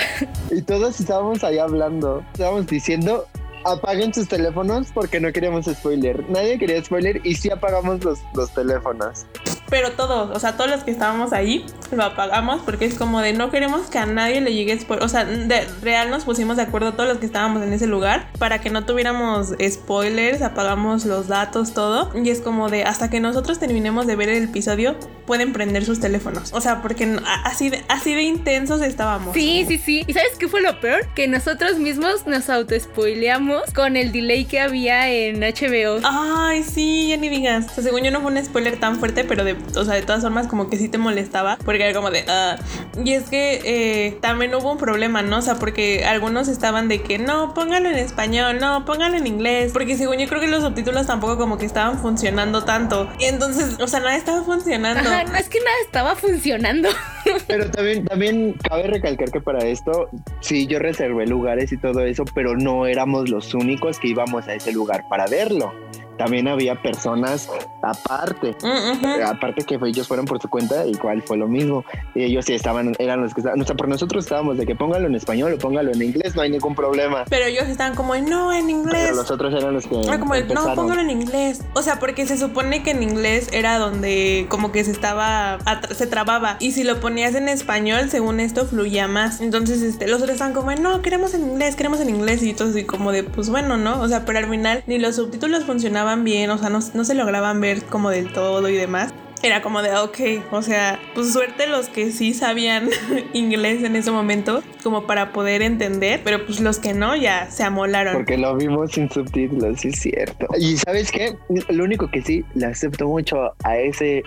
Y 0.50 0.62
todos 0.62 1.00
estábamos 1.00 1.42
ahí 1.44 1.58
hablando. 1.58 2.24
Estábamos 2.32 2.66
diciendo, 2.66 3.26
apaguen 3.64 4.12
sus 4.12 4.28
teléfonos 4.28 4.88
porque 4.92 5.20
no 5.20 5.32
queríamos 5.32 5.66
spoiler. 5.66 6.28
Nadie 6.28 6.58
quería 6.58 6.82
spoiler 6.82 7.20
y 7.24 7.34
sí 7.34 7.50
apagamos 7.50 8.04
los, 8.04 8.20
los 8.34 8.52
teléfonos. 8.54 9.26
Pero 9.70 9.92
todos, 9.92 10.34
o 10.34 10.40
sea, 10.40 10.56
todos 10.56 10.70
los 10.70 10.84
que 10.84 10.90
estábamos 10.90 11.32
ahí 11.32 11.66
lo 11.90 12.04
apagamos 12.04 12.62
porque 12.62 12.84
es 12.84 12.94
como 12.94 13.20
de 13.20 13.32
no 13.32 13.50
queremos 13.50 13.88
que 13.88 13.98
a 13.98 14.06
nadie 14.06 14.40
le 14.40 14.54
llegue 14.54 14.78
spoiler. 14.78 15.04
O 15.04 15.08
sea, 15.08 15.24
de 15.24 15.66
real 15.82 16.10
nos 16.10 16.24
pusimos 16.24 16.56
de 16.56 16.62
acuerdo 16.62 16.92
todos 16.94 17.08
los 17.08 17.18
que 17.18 17.26
estábamos 17.26 17.62
en 17.62 17.72
ese 17.72 17.86
lugar 17.86 18.30
para 18.38 18.60
que 18.60 18.70
no 18.70 18.84
tuviéramos 18.84 19.54
spoilers, 19.68 20.42
apagamos 20.42 21.04
los 21.04 21.28
datos, 21.28 21.74
todo. 21.74 22.10
Y 22.14 22.30
es 22.30 22.40
como 22.40 22.68
de 22.68 22.84
hasta 22.84 23.10
que 23.10 23.20
nosotros 23.20 23.58
terminemos 23.58 24.06
de 24.06 24.16
ver 24.16 24.28
el 24.28 24.44
episodio, 24.44 24.96
pueden 25.26 25.52
prender 25.52 25.84
sus 25.84 26.00
teléfonos. 26.00 26.52
O 26.52 26.60
sea, 26.60 26.80
porque 26.82 27.18
así 27.44 27.68
de, 27.70 27.84
así 27.88 28.14
de 28.14 28.22
intensos 28.22 28.80
estábamos. 28.82 29.34
Sí, 29.34 29.64
sí, 29.68 29.78
sí. 29.78 30.04
¿Y 30.06 30.14
sabes 30.14 30.36
qué 30.38 30.48
fue 30.48 30.62
lo 30.62 30.80
peor? 30.80 31.06
Que 31.14 31.28
nosotros 31.28 31.78
mismos 31.78 32.26
nos 32.26 32.48
auto-spoileamos 32.48 33.72
con 33.74 33.96
el 33.96 34.12
delay 34.12 34.44
que 34.44 34.60
había 34.60 35.08
en 35.10 35.40
HBO. 35.40 36.00
Ay, 36.04 36.62
sí, 36.62 37.08
ya 37.08 37.16
ni 37.16 37.28
digas. 37.28 37.66
O 37.70 37.74
sea, 37.74 37.84
según 37.84 38.02
yo 38.02 38.10
no 38.10 38.20
fue 38.20 38.32
un 38.32 38.44
spoiler 38.44 38.78
tan 38.80 38.98
fuerte, 38.98 39.24
pero 39.24 39.44
de 39.44 39.54
o 39.76 39.84
sea, 39.84 39.94
de 39.94 40.02
todas 40.02 40.22
formas 40.22 40.46
como 40.46 40.68
que 40.68 40.76
sí 40.76 40.88
te 40.88 40.98
molestaba, 40.98 41.58
porque 41.64 41.84
era 41.84 41.94
como 41.94 42.10
de, 42.10 42.24
ah. 42.28 42.56
y 43.04 43.12
es 43.12 43.28
que 43.28 43.60
eh, 43.64 44.18
también 44.20 44.54
hubo 44.54 44.72
un 44.72 44.78
problema, 44.78 45.22
¿no? 45.22 45.38
O 45.38 45.42
sea, 45.42 45.56
porque 45.56 46.04
algunos 46.04 46.48
estaban 46.48 46.88
de 46.88 47.02
que 47.02 47.18
no, 47.18 47.54
póngalo 47.54 47.88
en 47.88 47.96
español, 47.96 48.58
no, 48.60 48.84
póngalo 48.84 49.16
en 49.16 49.26
inglés, 49.26 49.72
porque 49.72 49.96
según 49.96 50.18
yo 50.18 50.28
creo 50.28 50.40
que 50.40 50.48
los 50.48 50.62
subtítulos 50.62 51.06
tampoco 51.06 51.36
como 51.38 51.58
que 51.58 51.66
estaban 51.66 51.98
funcionando 51.98 52.64
tanto. 52.64 53.08
Y 53.18 53.24
entonces, 53.24 53.76
o 53.80 53.86
sea, 53.86 54.00
nada 54.00 54.16
estaba 54.16 54.42
funcionando. 54.42 55.02
no 55.02 55.36
es 55.36 55.48
que 55.48 55.58
nada 55.60 55.76
estaba 55.84 56.16
funcionando. 56.16 56.88
Pero 57.46 57.70
también, 57.70 58.04
también 58.04 58.54
cabe 58.68 58.84
recalcar 58.84 59.30
que 59.30 59.40
para 59.40 59.64
esto, 59.66 60.08
sí, 60.40 60.66
yo 60.66 60.78
reservé 60.78 61.26
lugares 61.26 61.72
y 61.72 61.76
todo 61.76 62.00
eso, 62.00 62.24
pero 62.34 62.56
no 62.56 62.86
éramos 62.86 63.28
los 63.28 63.54
únicos 63.54 63.98
que 63.98 64.08
íbamos 64.08 64.48
a 64.48 64.54
ese 64.54 64.72
lugar 64.72 65.04
para 65.08 65.26
verlo 65.26 65.72
también 66.18 66.48
había 66.48 66.74
personas 66.82 67.48
aparte, 67.82 68.56
mm, 68.62 69.22
aparte 69.24 69.64
que 69.64 69.78
ellos 69.86 70.06
fueron 70.06 70.26
por 70.26 70.40
su 70.42 70.48
cuenta, 70.48 70.84
igual 70.86 71.22
fue 71.22 71.36
lo 71.36 71.46
mismo. 71.46 71.84
Ellos 72.14 72.44
sí 72.44 72.54
estaban, 72.54 72.94
eran 72.98 73.22
los 73.22 73.32
que 73.32 73.40
estaban, 73.40 73.60
o 73.60 73.64
sea, 73.64 73.76
por 73.76 73.88
nosotros 73.88 74.24
estábamos 74.24 74.58
de 74.58 74.66
que 74.66 74.74
póngalo 74.74 75.06
en 75.06 75.14
español 75.14 75.54
o 75.54 75.58
póngalo 75.58 75.92
en 75.92 76.02
inglés, 76.02 76.34
no 76.34 76.42
hay 76.42 76.50
ningún 76.50 76.74
problema. 76.74 77.24
Pero 77.30 77.46
ellos 77.46 77.68
estaban 77.68 77.94
como, 77.94 78.16
no, 78.16 78.52
en 78.52 78.68
inglés. 78.68 79.04
Pero 79.04 79.16
los 79.16 79.30
otros 79.30 79.54
eran 79.54 79.72
los 79.72 79.86
que. 79.86 79.96
Ah, 80.10 80.18
como, 80.18 80.34
no, 80.34 80.74
póngalo 80.74 81.00
en 81.00 81.10
inglés. 81.10 81.62
O 81.74 81.82
sea, 81.82 81.98
porque 81.98 82.26
se 82.26 82.36
supone 82.36 82.82
que 82.82 82.90
en 82.90 83.02
inglés 83.02 83.48
era 83.52 83.78
donde 83.78 84.46
como 84.48 84.72
que 84.72 84.84
se 84.84 84.90
estaba, 84.90 85.58
se 85.90 86.06
trababa. 86.06 86.56
Y 86.58 86.72
si 86.72 86.82
lo 86.82 87.00
ponías 87.00 87.34
en 87.36 87.48
español, 87.48 88.10
según 88.10 88.40
esto, 88.40 88.66
fluía 88.66 89.06
más. 89.06 89.40
Entonces, 89.40 89.82
este, 89.82 90.08
los 90.08 90.20
otros 90.20 90.32
estaban 90.32 90.54
como, 90.54 90.72
no, 90.72 91.00
queremos 91.00 91.34
en 91.34 91.42
inglés, 91.42 91.76
queremos 91.76 92.00
en 92.00 92.10
inglés. 92.10 92.42
Y 92.42 92.50
entonces, 92.50 92.84
como 92.84 93.12
de, 93.12 93.22
pues 93.22 93.48
bueno, 93.50 93.76
¿no? 93.76 94.00
O 94.00 94.08
sea, 94.08 94.24
pero 94.24 94.40
al 94.40 94.48
final 94.48 94.82
ni 94.86 94.98
los 94.98 95.16
subtítulos 95.16 95.64
funcionaban 95.64 96.07
bien, 96.16 96.50
o 96.50 96.58
sea, 96.58 96.70
no, 96.70 96.80
se 96.80 97.14
lograban 97.14 97.60
ver 97.60 97.84
como 97.84 98.10
del 98.10 98.32
todo 98.32 98.68
y 98.68 98.74
demás 98.74 99.12
era 99.40 99.62
como 99.62 99.82
de, 99.82 99.96
ok, 99.96 100.50
o 100.50 100.62
sea, 100.62 100.98
pues 101.14 101.32
suerte 101.32 101.68
los 101.68 101.88
que 101.88 102.10
sí 102.10 102.34
sabían 102.34 102.88
inglés 103.34 103.84
en 103.84 103.94
ese 103.94 104.10
momento, 104.10 104.64
como 104.82 105.06
para 105.06 105.32
poder 105.32 105.62
entender, 105.62 106.22
pero 106.24 106.44
pues 106.44 106.58
los 106.58 106.80
que 106.80 106.92
no 106.92 107.14
ya 107.14 107.48
se 107.48 107.62
amolaron. 107.62 108.14
Porque 108.14 108.36
lo 108.36 108.56
vimos 108.56 108.90
sin 108.90 109.08
subtítulos, 109.08 109.78
sí 109.78 109.90
es 109.90 110.00
cierto. 110.00 110.48
Y 110.58 110.76
sabes 110.78 111.12
qué, 111.12 111.36
lo 111.68 111.84
único 111.84 112.10
que 112.10 112.20
sí 112.20 112.44
le 112.54 112.66
acepto 112.66 113.06
mucho 113.06 113.52
a 113.62 113.76
ese 113.76 114.24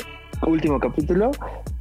último 0.48 0.80
capítulo 0.80 1.32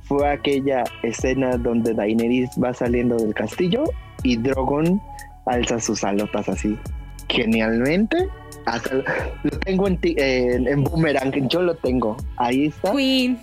fue 0.02 0.28
aquella 0.28 0.82
escena 1.04 1.56
donde 1.56 1.94
Daenerys 1.94 2.50
va 2.62 2.74
saliendo 2.74 3.16
del 3.16 3.32
castillo 3.32 3.84
y 4.24 4.36
Drogon 4.38 5.00
alza 5.46 5.78
sus 5.78 6.02
alotas 6.04 6.48
así 6.48 6.76
genialmente 7.28 8.28
lo 9.42 9.50
tengo 9.60 9.88
en, 9.88 9.98
en, 10.66 10.84
Boomerang, 10.84 11.48
yo 11.48 11.62
lo 11.62 11.74
tengo. 11.74 12.16
Ahí 12.36 12.66
está. 12.66 12.92
Queen. 12.92 13.38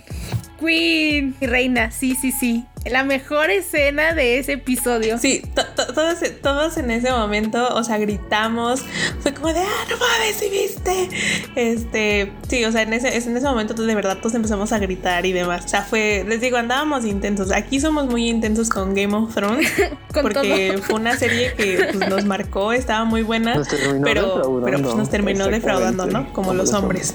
Queen. 0.58 1.34
Reina, 1.40 1.90
sí, 1.90 2.14
sí, 2.14 2.32
sí 2.32 2.66
la 2.90 3.04
mejor 3.04 3.50
escena 3.50 4.14
de 4.14 4.38
ese 4.38 4.52
episodio. 4.54 5.18
Sí, 5.18 5.42
todos, 5.54 6.18
todos 6.42 6.76
en 6.76 6.90
ese 6.90 7.10
momento, 7.10 7.68
o 7.74 7.84
sea, 7.84 7.98
gritamos. 7.98 8.82
Fue 9.20 9.34
como 9.34 9.52
de, 9.52 9.60
ah, 9.60 9.86
no 9.90 9.96
mames, 9.96 10.36
si 10.36 10.48
viste. 10.48 11.08
Este, 11.54 12.32
sí, 12.48 12.64
o 12.64 12.72
sea, 12.72 12.82
en 12.82 12.92
ese, 12.92 13.08
en 13.16 13.36
ese 13.36 13.46
momento 13.46 13.74
de 13.74 13.94
verdad 13.94 14.18
todos 14.18 14.34
empezamos 14.34 14.72
a 14.72 14.78
gritar 14.78 15.26
y 15.26 15.32
demás. 15.32 15.64
O 15.64 15.68
sea, 15.68 15.82
fue, 15.82 16.24
les 16.26 16.40
digo, 16.40 16.56
andábamos 16.56 17.04
intensos. 17.04 17.52
Aquí 17.52 17.80
somos 17.80 18.06
muy 18.06 18.28
intensos 18.28 18.68
con 18.68 18.94
Game 18.94 19.14
of 19.14 19.34
Thrones. 19.34 19.70
porque 20.22 20.78
fue 20.82 20.96
una 20.96 21.16
serie 21.16 21.52
que 21.54 21.88
pues, 21.92 22.08
nos 22.08 22.24
marcó, 22.24 22.72
estaba 22.72 23.04
muy 23.04 23.22
buena. 23.22 23.62
pero, 24.04 24.60
pero 24.64 24.82
pues, 24.82 24.94
nos 24.94 25.10
terminó 25.10 25.46
defraudando, 25.48 26.06
¿no? 26.06 26.32
Como, 26.32 26.54
los 26.54 26.72
hombres. 26.72 27.14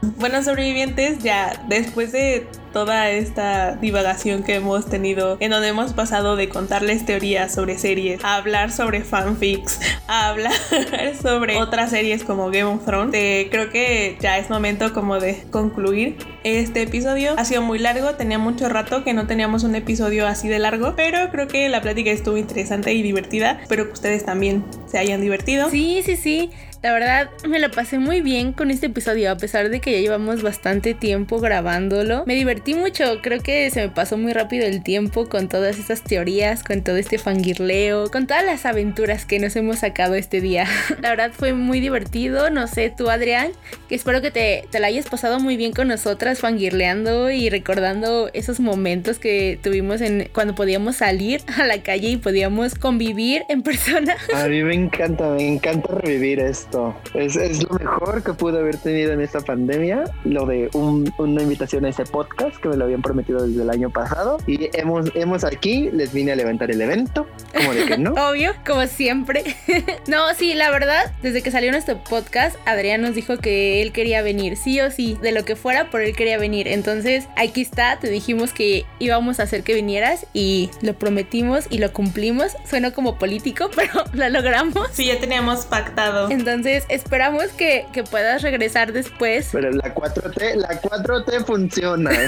Bueno, 0.00 0.42
sobrevivientes, 0.42 1.22
ya 1.22 1.64
después 1.68 2.12
de 2.12 2.46
toda 2.72 3.10
esta 3.10 3.76
divagación 3.76 4.42
que 4.42 4.54
hemos 4.54 4.88
tenido, 4.88 5.36
en 5.40 5.50
donde 5.50 5.68
hemos 5.68 5.92
pasado 5.94 6.36
de 6.36 6.48
contarles 6.48 7.04
teorías 7.04 7.52
sobre 7.52 7.78
series, 7.78 8.22
a 8.24 8.36
hablar 8.36 8.70
sobre 8.70 9.02
fanfics, 9.02 9.80
a 10.06 10.28
hablar 10.28 10.52
sobre 11.22 11.56
otras 11.56 11.90
series 11.90 12.24
como 12.24 12.46
Game 12.50 12.64
of 12.64 12.84
Thrones, 12.84 13.14
eh, 13.14 13.48
creo 13.50 13.70
que 13.70 14.16
ya 14.20 14.38
es 14.38 14.50
momento 14.50 14.92
como 14.92 15.18
de 15.18 15.44
concluir 15.50 16.16
este 16.44 16.82
episodio. 16.82 17.34
Ha 17.36 17.44
sido 17.44 17.62
muy 17.62 17.78
largo, 17.78 18.14
tenía 18.14 18.38
mucho 18.38 18.68
rato 18.68 19.02
que 19.02 19.14
no 19.14 19.26
teníamos 19.26 19.64
un 19.64 19.74
episodio 19.74 20.26
así 20.26 20.48
de 20.48 20.58
largo, 20.58 20.94
pero 20.96 21.30
creo 21.30 21.48
que 21.48 21.68
la 21.68 21.80
plática 21.80 22.10
estuvo 22.10 22.36
interesante 22.36 22.92
y 22.92 23.02
divertida. 23.02 23.58
Espero 23.62 23.86
que 23.86 23.92
ustedes 23.92 24.24
también 24.24 24.64
se 24.86 24.98
hayan 24.98 25.20
divertido. 25.20 25.70
Sí, 25.70 26.02
sí, 26.04 26.16
sí. 26.16 26.50
La 26.80 26.92
verdad, 26.92 27.28
me 27.44 27.58
lo 27.58 27.72
pasé 27.72 27.98
muy 27.98 28.20
bien 28.20 28.52
con 28.52 28.70
este 28.70 28.86
episodio, 28.86 29.32
a 29.32 29.36
pesar 29.36 29.68
de 29.68 29.80
que 29.80 29.90
ya 29.90 29.98
llevamos 29.98 30.42
bastante 30.42 30.94
tiempo 30.94 31.40
grabándolo. 31.40 32.22
Me 32.24 32.36
divertí 32.36 32.74
mucho, 32.74 33.20
creo 33.20 33.42
que 33.42 33.68
se 33.70 33.80
me 33.80 33.88
pasó 33.88 34.16
muy 34.16 34.32
rápido 34.32 34.64
el 34.64 34.84
tiempo 34.84 35.28
con 35.28 35.48
todas 35.48 35.80
estas 35.80 36.04
teorías, 36.04 36.62
con 36.62 36.82
todo 36.82 36.96
este 36.96 37.18
fangirleo, 37.18 38.12
con 38.12 38.28
todas 38.28 38.44
las 38.44 38.64
aventuras 38.64 39.26
que 39.26 39.40
nos 39.40 39.56
hemos 39.56 39.80
sacado 39.80 40.14
este 40.14 40.40
día. 40.40 40.66
La 41.02 41.10
verdad 41.10 41.32
fue 41.32 41.52
muy 41.52 41.80
divertido, 41.80 42.48
no 42.48 42.68
sé, 42.68 42.94
tú 42.96 43.10
Adrián, 43.10 43.50
que 43.88 43.96
espero 43.96 44.22
que 44.22 44.30
te, 44.30 44.68
te 44.70 44.78
la 44.78 44.86
hayas 44.86 45.08
pasado 45.08 45.40
muy 45.40 45.56
bien 45.56 45.72
con 45.72 45.88
nosotras 45.88 46.38
fangirleando 46.38 47.32
y 47.32 47.50
recordando 47.50 48.30
esos 48.34 48.60
momentos 48.60 49.18
que 49.18 49.58
tuvimos 49.60 50.00
en 50.00 50.30
cuando 50.32 50.54
podíamos 50.54 50.94
salir 50.94 51.40
a 51.58 51.66
la 51.66 51.82
calle 51.82 52.10
y 52.10 52.16
podíamos 52.18 52.76
convivir 52.76 53.42
en 53.48 53.62
persona. 53.62 54.16
A 54.32 54.46
mí 54.46 54.62
me 54.62 54.74
encanta, 54.74 55.28
me 55.30 55.54
encanta 55.54 55.92
revivir 55.96 56.38
esto 56.38 56.67
es, 57.14 57.36
es, 57.36 57.62
lo 57.62 57.78
mejor 57.78 58.22
que 58.22 58.32
pude 58.32 58.58
haber 58.58 58.76
tenido 58.76 59.12
en 59.12 59.20
esta 59.20 59.40
pandemia, 59.40 60.04
lo 60.24 60.46
de 60.46 60.70
una 60.72 61.42
invitación 61.42 61.84
a 61.84 61.88
ese 61.88 62.04
podcast 62.04 62.56
que 62.56 62.68
me 62.68 62.76
lo 62.76 62.84
habían 62.84 63.02
prometido 63.02 63.46
desde 63.46 63.62
el 63.62 63.70
año 63.70 63.90
pasado. 63.90 64.38
Y 64.46 64.68
hemos, 64.76 65.10
hemos 65.14 65.44
aquí, 65.44 65.90
les 65.90 66.12
vine 66.12 66.32
a 66.32 66.36
levantar 66.36 66.70
el 66.70 66.80
evento, 66.80 67.26
como 67.54 67.72
de 67.72 67.86
que 67.86 67.98
no. 67.98 68.12
Obvio, 68.30 68.52
como 68.66 68.86
siempre. 68.86 69.44
no, 70.06 70.34
sí, 70.34 70.54
la 70.54 70.70
verdad, 70.70 71.12
desde 71.22 71.42
que 71.42 71.50
salió 71.50 71.70
nuestro 71.70 72.02
podcast, 72.04 72.56
Adrián 72.66 73.02
nos 73.02 73.14
dijo 73.14 73.38
que 73.38 73.82
él 73.82 73.92
quería 73.92 74.22
venir, 74.22 74.56
sí 74.56 74.80
o 74.80 74.90
sí, 74.90 75.18
de 75.22 75.32
lo 75.32 75.44
que 75.44 75.56
fuera, 75.56 75.90
por 75.90 76.02
él 76.02 76.14
quería 76.14 76.38
venir. 76.38 76.68
Entonces, 76.68 77.28
aquí 77.36 77.62
está, 77.62 77.98
te 77.98 78.10
dijimos 78.10 78.52
que 78.52 78.84
íbamos 78.98 79.40
a 79.40 79.44
hacer 79.44 79.62
que 79.62 79.74
vinieras 79.74 80.26
y 80.32 80.70
lo 80.82 80.94
prometimos 80.94 81.66
y 81.70 81.78
lo 81.78 81.92
cumplimos. 81.92 82.52
Suena 82.68 82.92
como 82.92 83.18
político, 83.18 83.70
pero 83.76 84.04
lo 84.12 84.28
logramos. 84.28 84.88
Sí, 84.92 85.06
ya 85.06 85.18
teníamos 85.18 85.66
pactado. 85.66 86.30
Entonces, 86.30 86.57
esperamos 86.66 87.46
que, 87.48 87.86
que 87.92 88.04
puedas 88.04 88.42
regresar 88.42 88.92
después. 88.92 89.48
Pero 89.52 89.70
la 89.70 89.94
4T, 89.94 90.54
la 90.56 90.80
4T 90.80 91.44
funciona. 91.44 92.10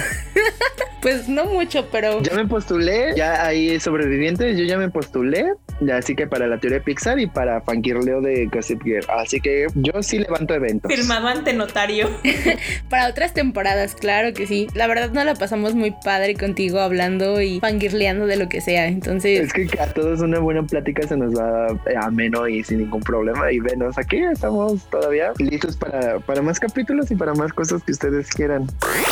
Pues 1.00 1.30
no 1.30 1.46
mucho, 1.46 1.88
pero 1.90 2.20
Ya 2.22 2.34
me 2.34 2.46
postulé, 2.46 3.14
ya 3.16 3.46
hay 3.46 3.80
sobrevivientes, 3.80 4.58
yo 4.58 4.64
ya 4.64 4.76
me 4.76 4.90
postulé, 4.90 5.54
así 5.92 6.14
que 6.14 6.26
para 6.26 6.46
la 6.46 6.58
teoría 6.58 6.78
de 6.78 6.84
Pixar 6.84 7.18
y 7.18 7.26
para 7.26 7.60
Fangirleo 7.60 8.20
de 8.20 8.46
Gossip 8.46 8.82
Girl. 8.82 9.04
Así 9.08 9.40
que 9.40 9.66
yo 9.74 10.02
sí 10.02 10.18
levanto 10.18 10.54
eventos. 10.54 10.92
Firmado 10.92 11.28
ante 11.28 11.52
notario. 11.52 12.08
para 12.88 13.08
otras 13.08 13.32
temporadas, 13.32 13.94
claro 13.94 14.32
que 14.34 14.46
sí. 14.46 14.66
La 14.74 14.86
verdad 14.86 15.10
no 15.12 15.24
la 15.24 15.34
pasamos 15.34 15.74
muy 15.74 15.92
padre 16.04 16.34
contigo 16.34 16.80
hablando 16.80 17.40
y 17.40 17.60
fangirleando 17.60 18.26
de 18.26 18.36
lo 18.36 18.48
que 18.48 18.60
sea. 18.60 18.86
Entonces, 18.86 19.40
Es 19.40 19.52
que 19.52 19.68
a 19.80 19.86
todos 19.92 20.20
una 20.20 20.38
buena 20.38 20.62
plática 20.62 21.06
se 21.06 21.16
nos 21.16 21.34
va 21.34 21.68
eh, 21.86 21.94
ameno 22.00 22.48
y 22.48 22.62
sin 22.64 22.78
ningún 22.78 23.02
problema. 23.02 23.52
Y 23.52 23.60
venos 23.60 23.96
aquí, 23.98 24.18
estamos 24.18 24.84
todavía 24.90 25.32
listos 25.38 25.76
para, 25.76 26.18
para 26.20 26.42
más 26.42 26.60
capítulos 26.60 27.10
y 27.10 27.16
para 27.16 27.34
más 27.34 27.52
cosas 27.52 27.82
que 27.82 27.92
ustedes 27.92 28.28
quieran. 28.30 28.66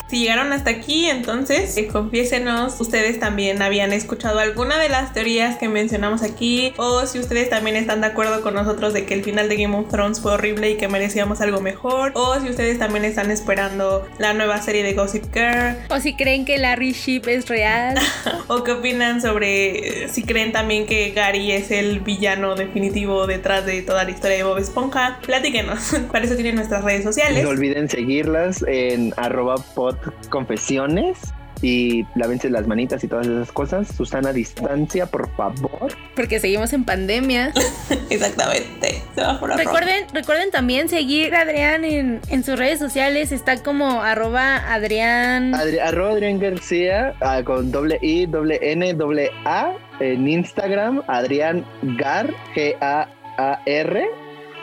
Si 0.09 0.21
llegaron 0.21 0.53
hasta 0.53 0.71
aquí, 0.71 1.07
entonces 1.07 1.77
eh, 1.77 1.87
confiésenos, 1.87 2.81
ustedes 2.81 3.21
también 3.21 3.63
habían 3.63 3.93
escuchado 3.93 4.39
alguna 4.39 4.79
de 4.79 4.89
las 4.89 5.13
teorías 5.13 5.57
que 5.57 5.69
mencionamos 5.69 6.23
aquí, 6.23 6.58
o 6.77 7.07
si 7.07 7.19
ustedes 7.19 7.51
también 7.51 7.77
están 7.77 8.01
de 8.01 8.09
acuerdo 8.09 8.43
con 8.43 8.55
nosotros 8.55 8.93
de 8.93 9.05
que 9.07 9.15
el 9.15 9.25
final 9.25 9.49
de 9.49 9.57
Game 9.57 9.77
of 9.77 9.89
Thrones 9.89 10.21
fue 10.21 10.33
horrible 10.33 10.71
y 10.71 10.77
que 10.77 10.89
merecíamos 10.89 11.41
algo 11.41 11.61
mejor, 11.61 12.13
o 12.15 12.39
si 12.41 12.49
ustedes 12.49 12.79
también 12.79 13.05
están 13.05 13.31
esperando 13.31 14.07
la 14.19 14.35
nueva 14.35 14.61
serie 14.61 14.83
de 14.83 14.95
Gossip 14.95 15.25
Girl, 15.33 15.77
o 15.91 16.01
si 16.01 16.15
creen 16.15 16.45
que 16.45 16.59
Larry 16.59 16.93
Ship 16.93 17.23
es 17.27 17.49
real. 17.49 17.97
o 18.49 18.65
qué 18.65 18.73
opinan 18.73 19.21
sobre 19.21 20.05
eh, 20.05 20.09
si 20.09 20.23
creen 20.23 20.53
también 20.53 20.87
que 20.87 21.11
Gary 21.11 21.53
es 21.53 21.71
el 21.71 22.01
villano 22.01 22.55
definitivo 22.55 23.27
detrás 23.27 23.67
de 23.67 23.83
toda 23.83 24.05
la 24.05 24.11
historia 24.11 24.39
de 24.39 24.43
Bob 24.45 24.59
Esponja, 24.59 25.19
platíquenos. 25.25 25.95
Para 26.13 26.25
eso 26.25 26.35
tienen 26.35 26.57
nuestras 26.57 26.85
redes 26.85 27.05
sociales. 27.05 27.43
No 27.43 27.51
olviden 27.51 27.89
seguirlas 27.89 28.65
en 28.67 29.13
arroba 29.17 29.57
podconfesiones 29.75 31.19
y 31.63 32.05
lávense 32.15 32.49
las 32.51 32.67
manitas 32.67 33.03
y 33.05 33.09
todas 33.09 33.27
esas 33.27 33.51
cosas. 33.53 33.89
Susana 33.97 34.33
distancia, 34.33 35.07
por 35.07 35.29
favor. 35.37 35.93
Porque 36.15 36.39
seguimos 36.41 36.73
en 36.73 36.85
pandemia. 36.85 37.53
Exactamente. 38.11 39.03
Se 39.15 39.21
va 39.21 39.39
por 39.41 39.57
Recuerden, 39.57 40.07
recuerden 40.13 40.51
también 40.51 40.89
seguir 40.89 41.35
a 41.35 41.41
Adrián 41.43 41.85
en, 41.85 42.21
en 42.29 42.45
sus 42.45 42.59
redes 42.59 42.79
sociales. 42.79 43.33
Está 43.33 43.63
como 43.63 44.03
arroba 44.03 44.73
Adrián. 44.73 45.53
Adri- 45.53 45.81
arroba 45.81 46.13
Adrián 46.13 46.39
García 46.39 47.15
ah, 47.21 47.43
con 47.45 47.71
doble 47.71 47.99
I, 48.03 48.27
doble 48.27 48.59
N, 48.63 48.95
doble 48.95 49.31
A 49.45 49.73
en 50.01 50.29
Instagram. 50.29 51.03
Adrián 51.09 51.65
Gar, 51.99 52.33
G-A-A-R 52.55 54.07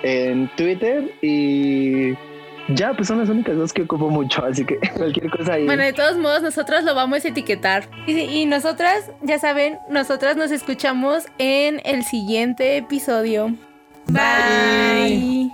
en 0.04 0.50
Twitter 0.56 1.04
y 1.22 2.14
ya, 2.70 2.94
pues 2.94 3.08
son 3.08 3.20
las 3.20 3.30
únicas 3.30 3.56
dos 3.56 3.72
que 3.72 3.84
ocupo 3.84 4.10
mucho, 4.10 4.44
así 4.44 4.66
que 4.66 4.80
cualquier 4.98 5.30
cosa 5.30 5.54
ahí. 5.54 5.66
Bueno, 5.66 5.84
de 5.84 5.94
todos 5.94 6.18
modos, 6.18 6.42
nosotras 6.42 6.84
lo 6.84 6.96
vamos 6.96 7.24
a 7.26 7.28
etiquetar. 7.28 7.88
Y, 8.08 8.20
y 8.20 8.46
nosotras, 8.46 9.12
ya 9.22 9.40
saben, 9.40 9.78
nosotras 9.90 10.36
nos 10.36 10.52
escuchamos 10.52 11.26
en 11.38 11.82
el 11.86 12.04
siguiente 12.04 12.78
episodio. 12.78 13.56
Bye. 14.08 15.52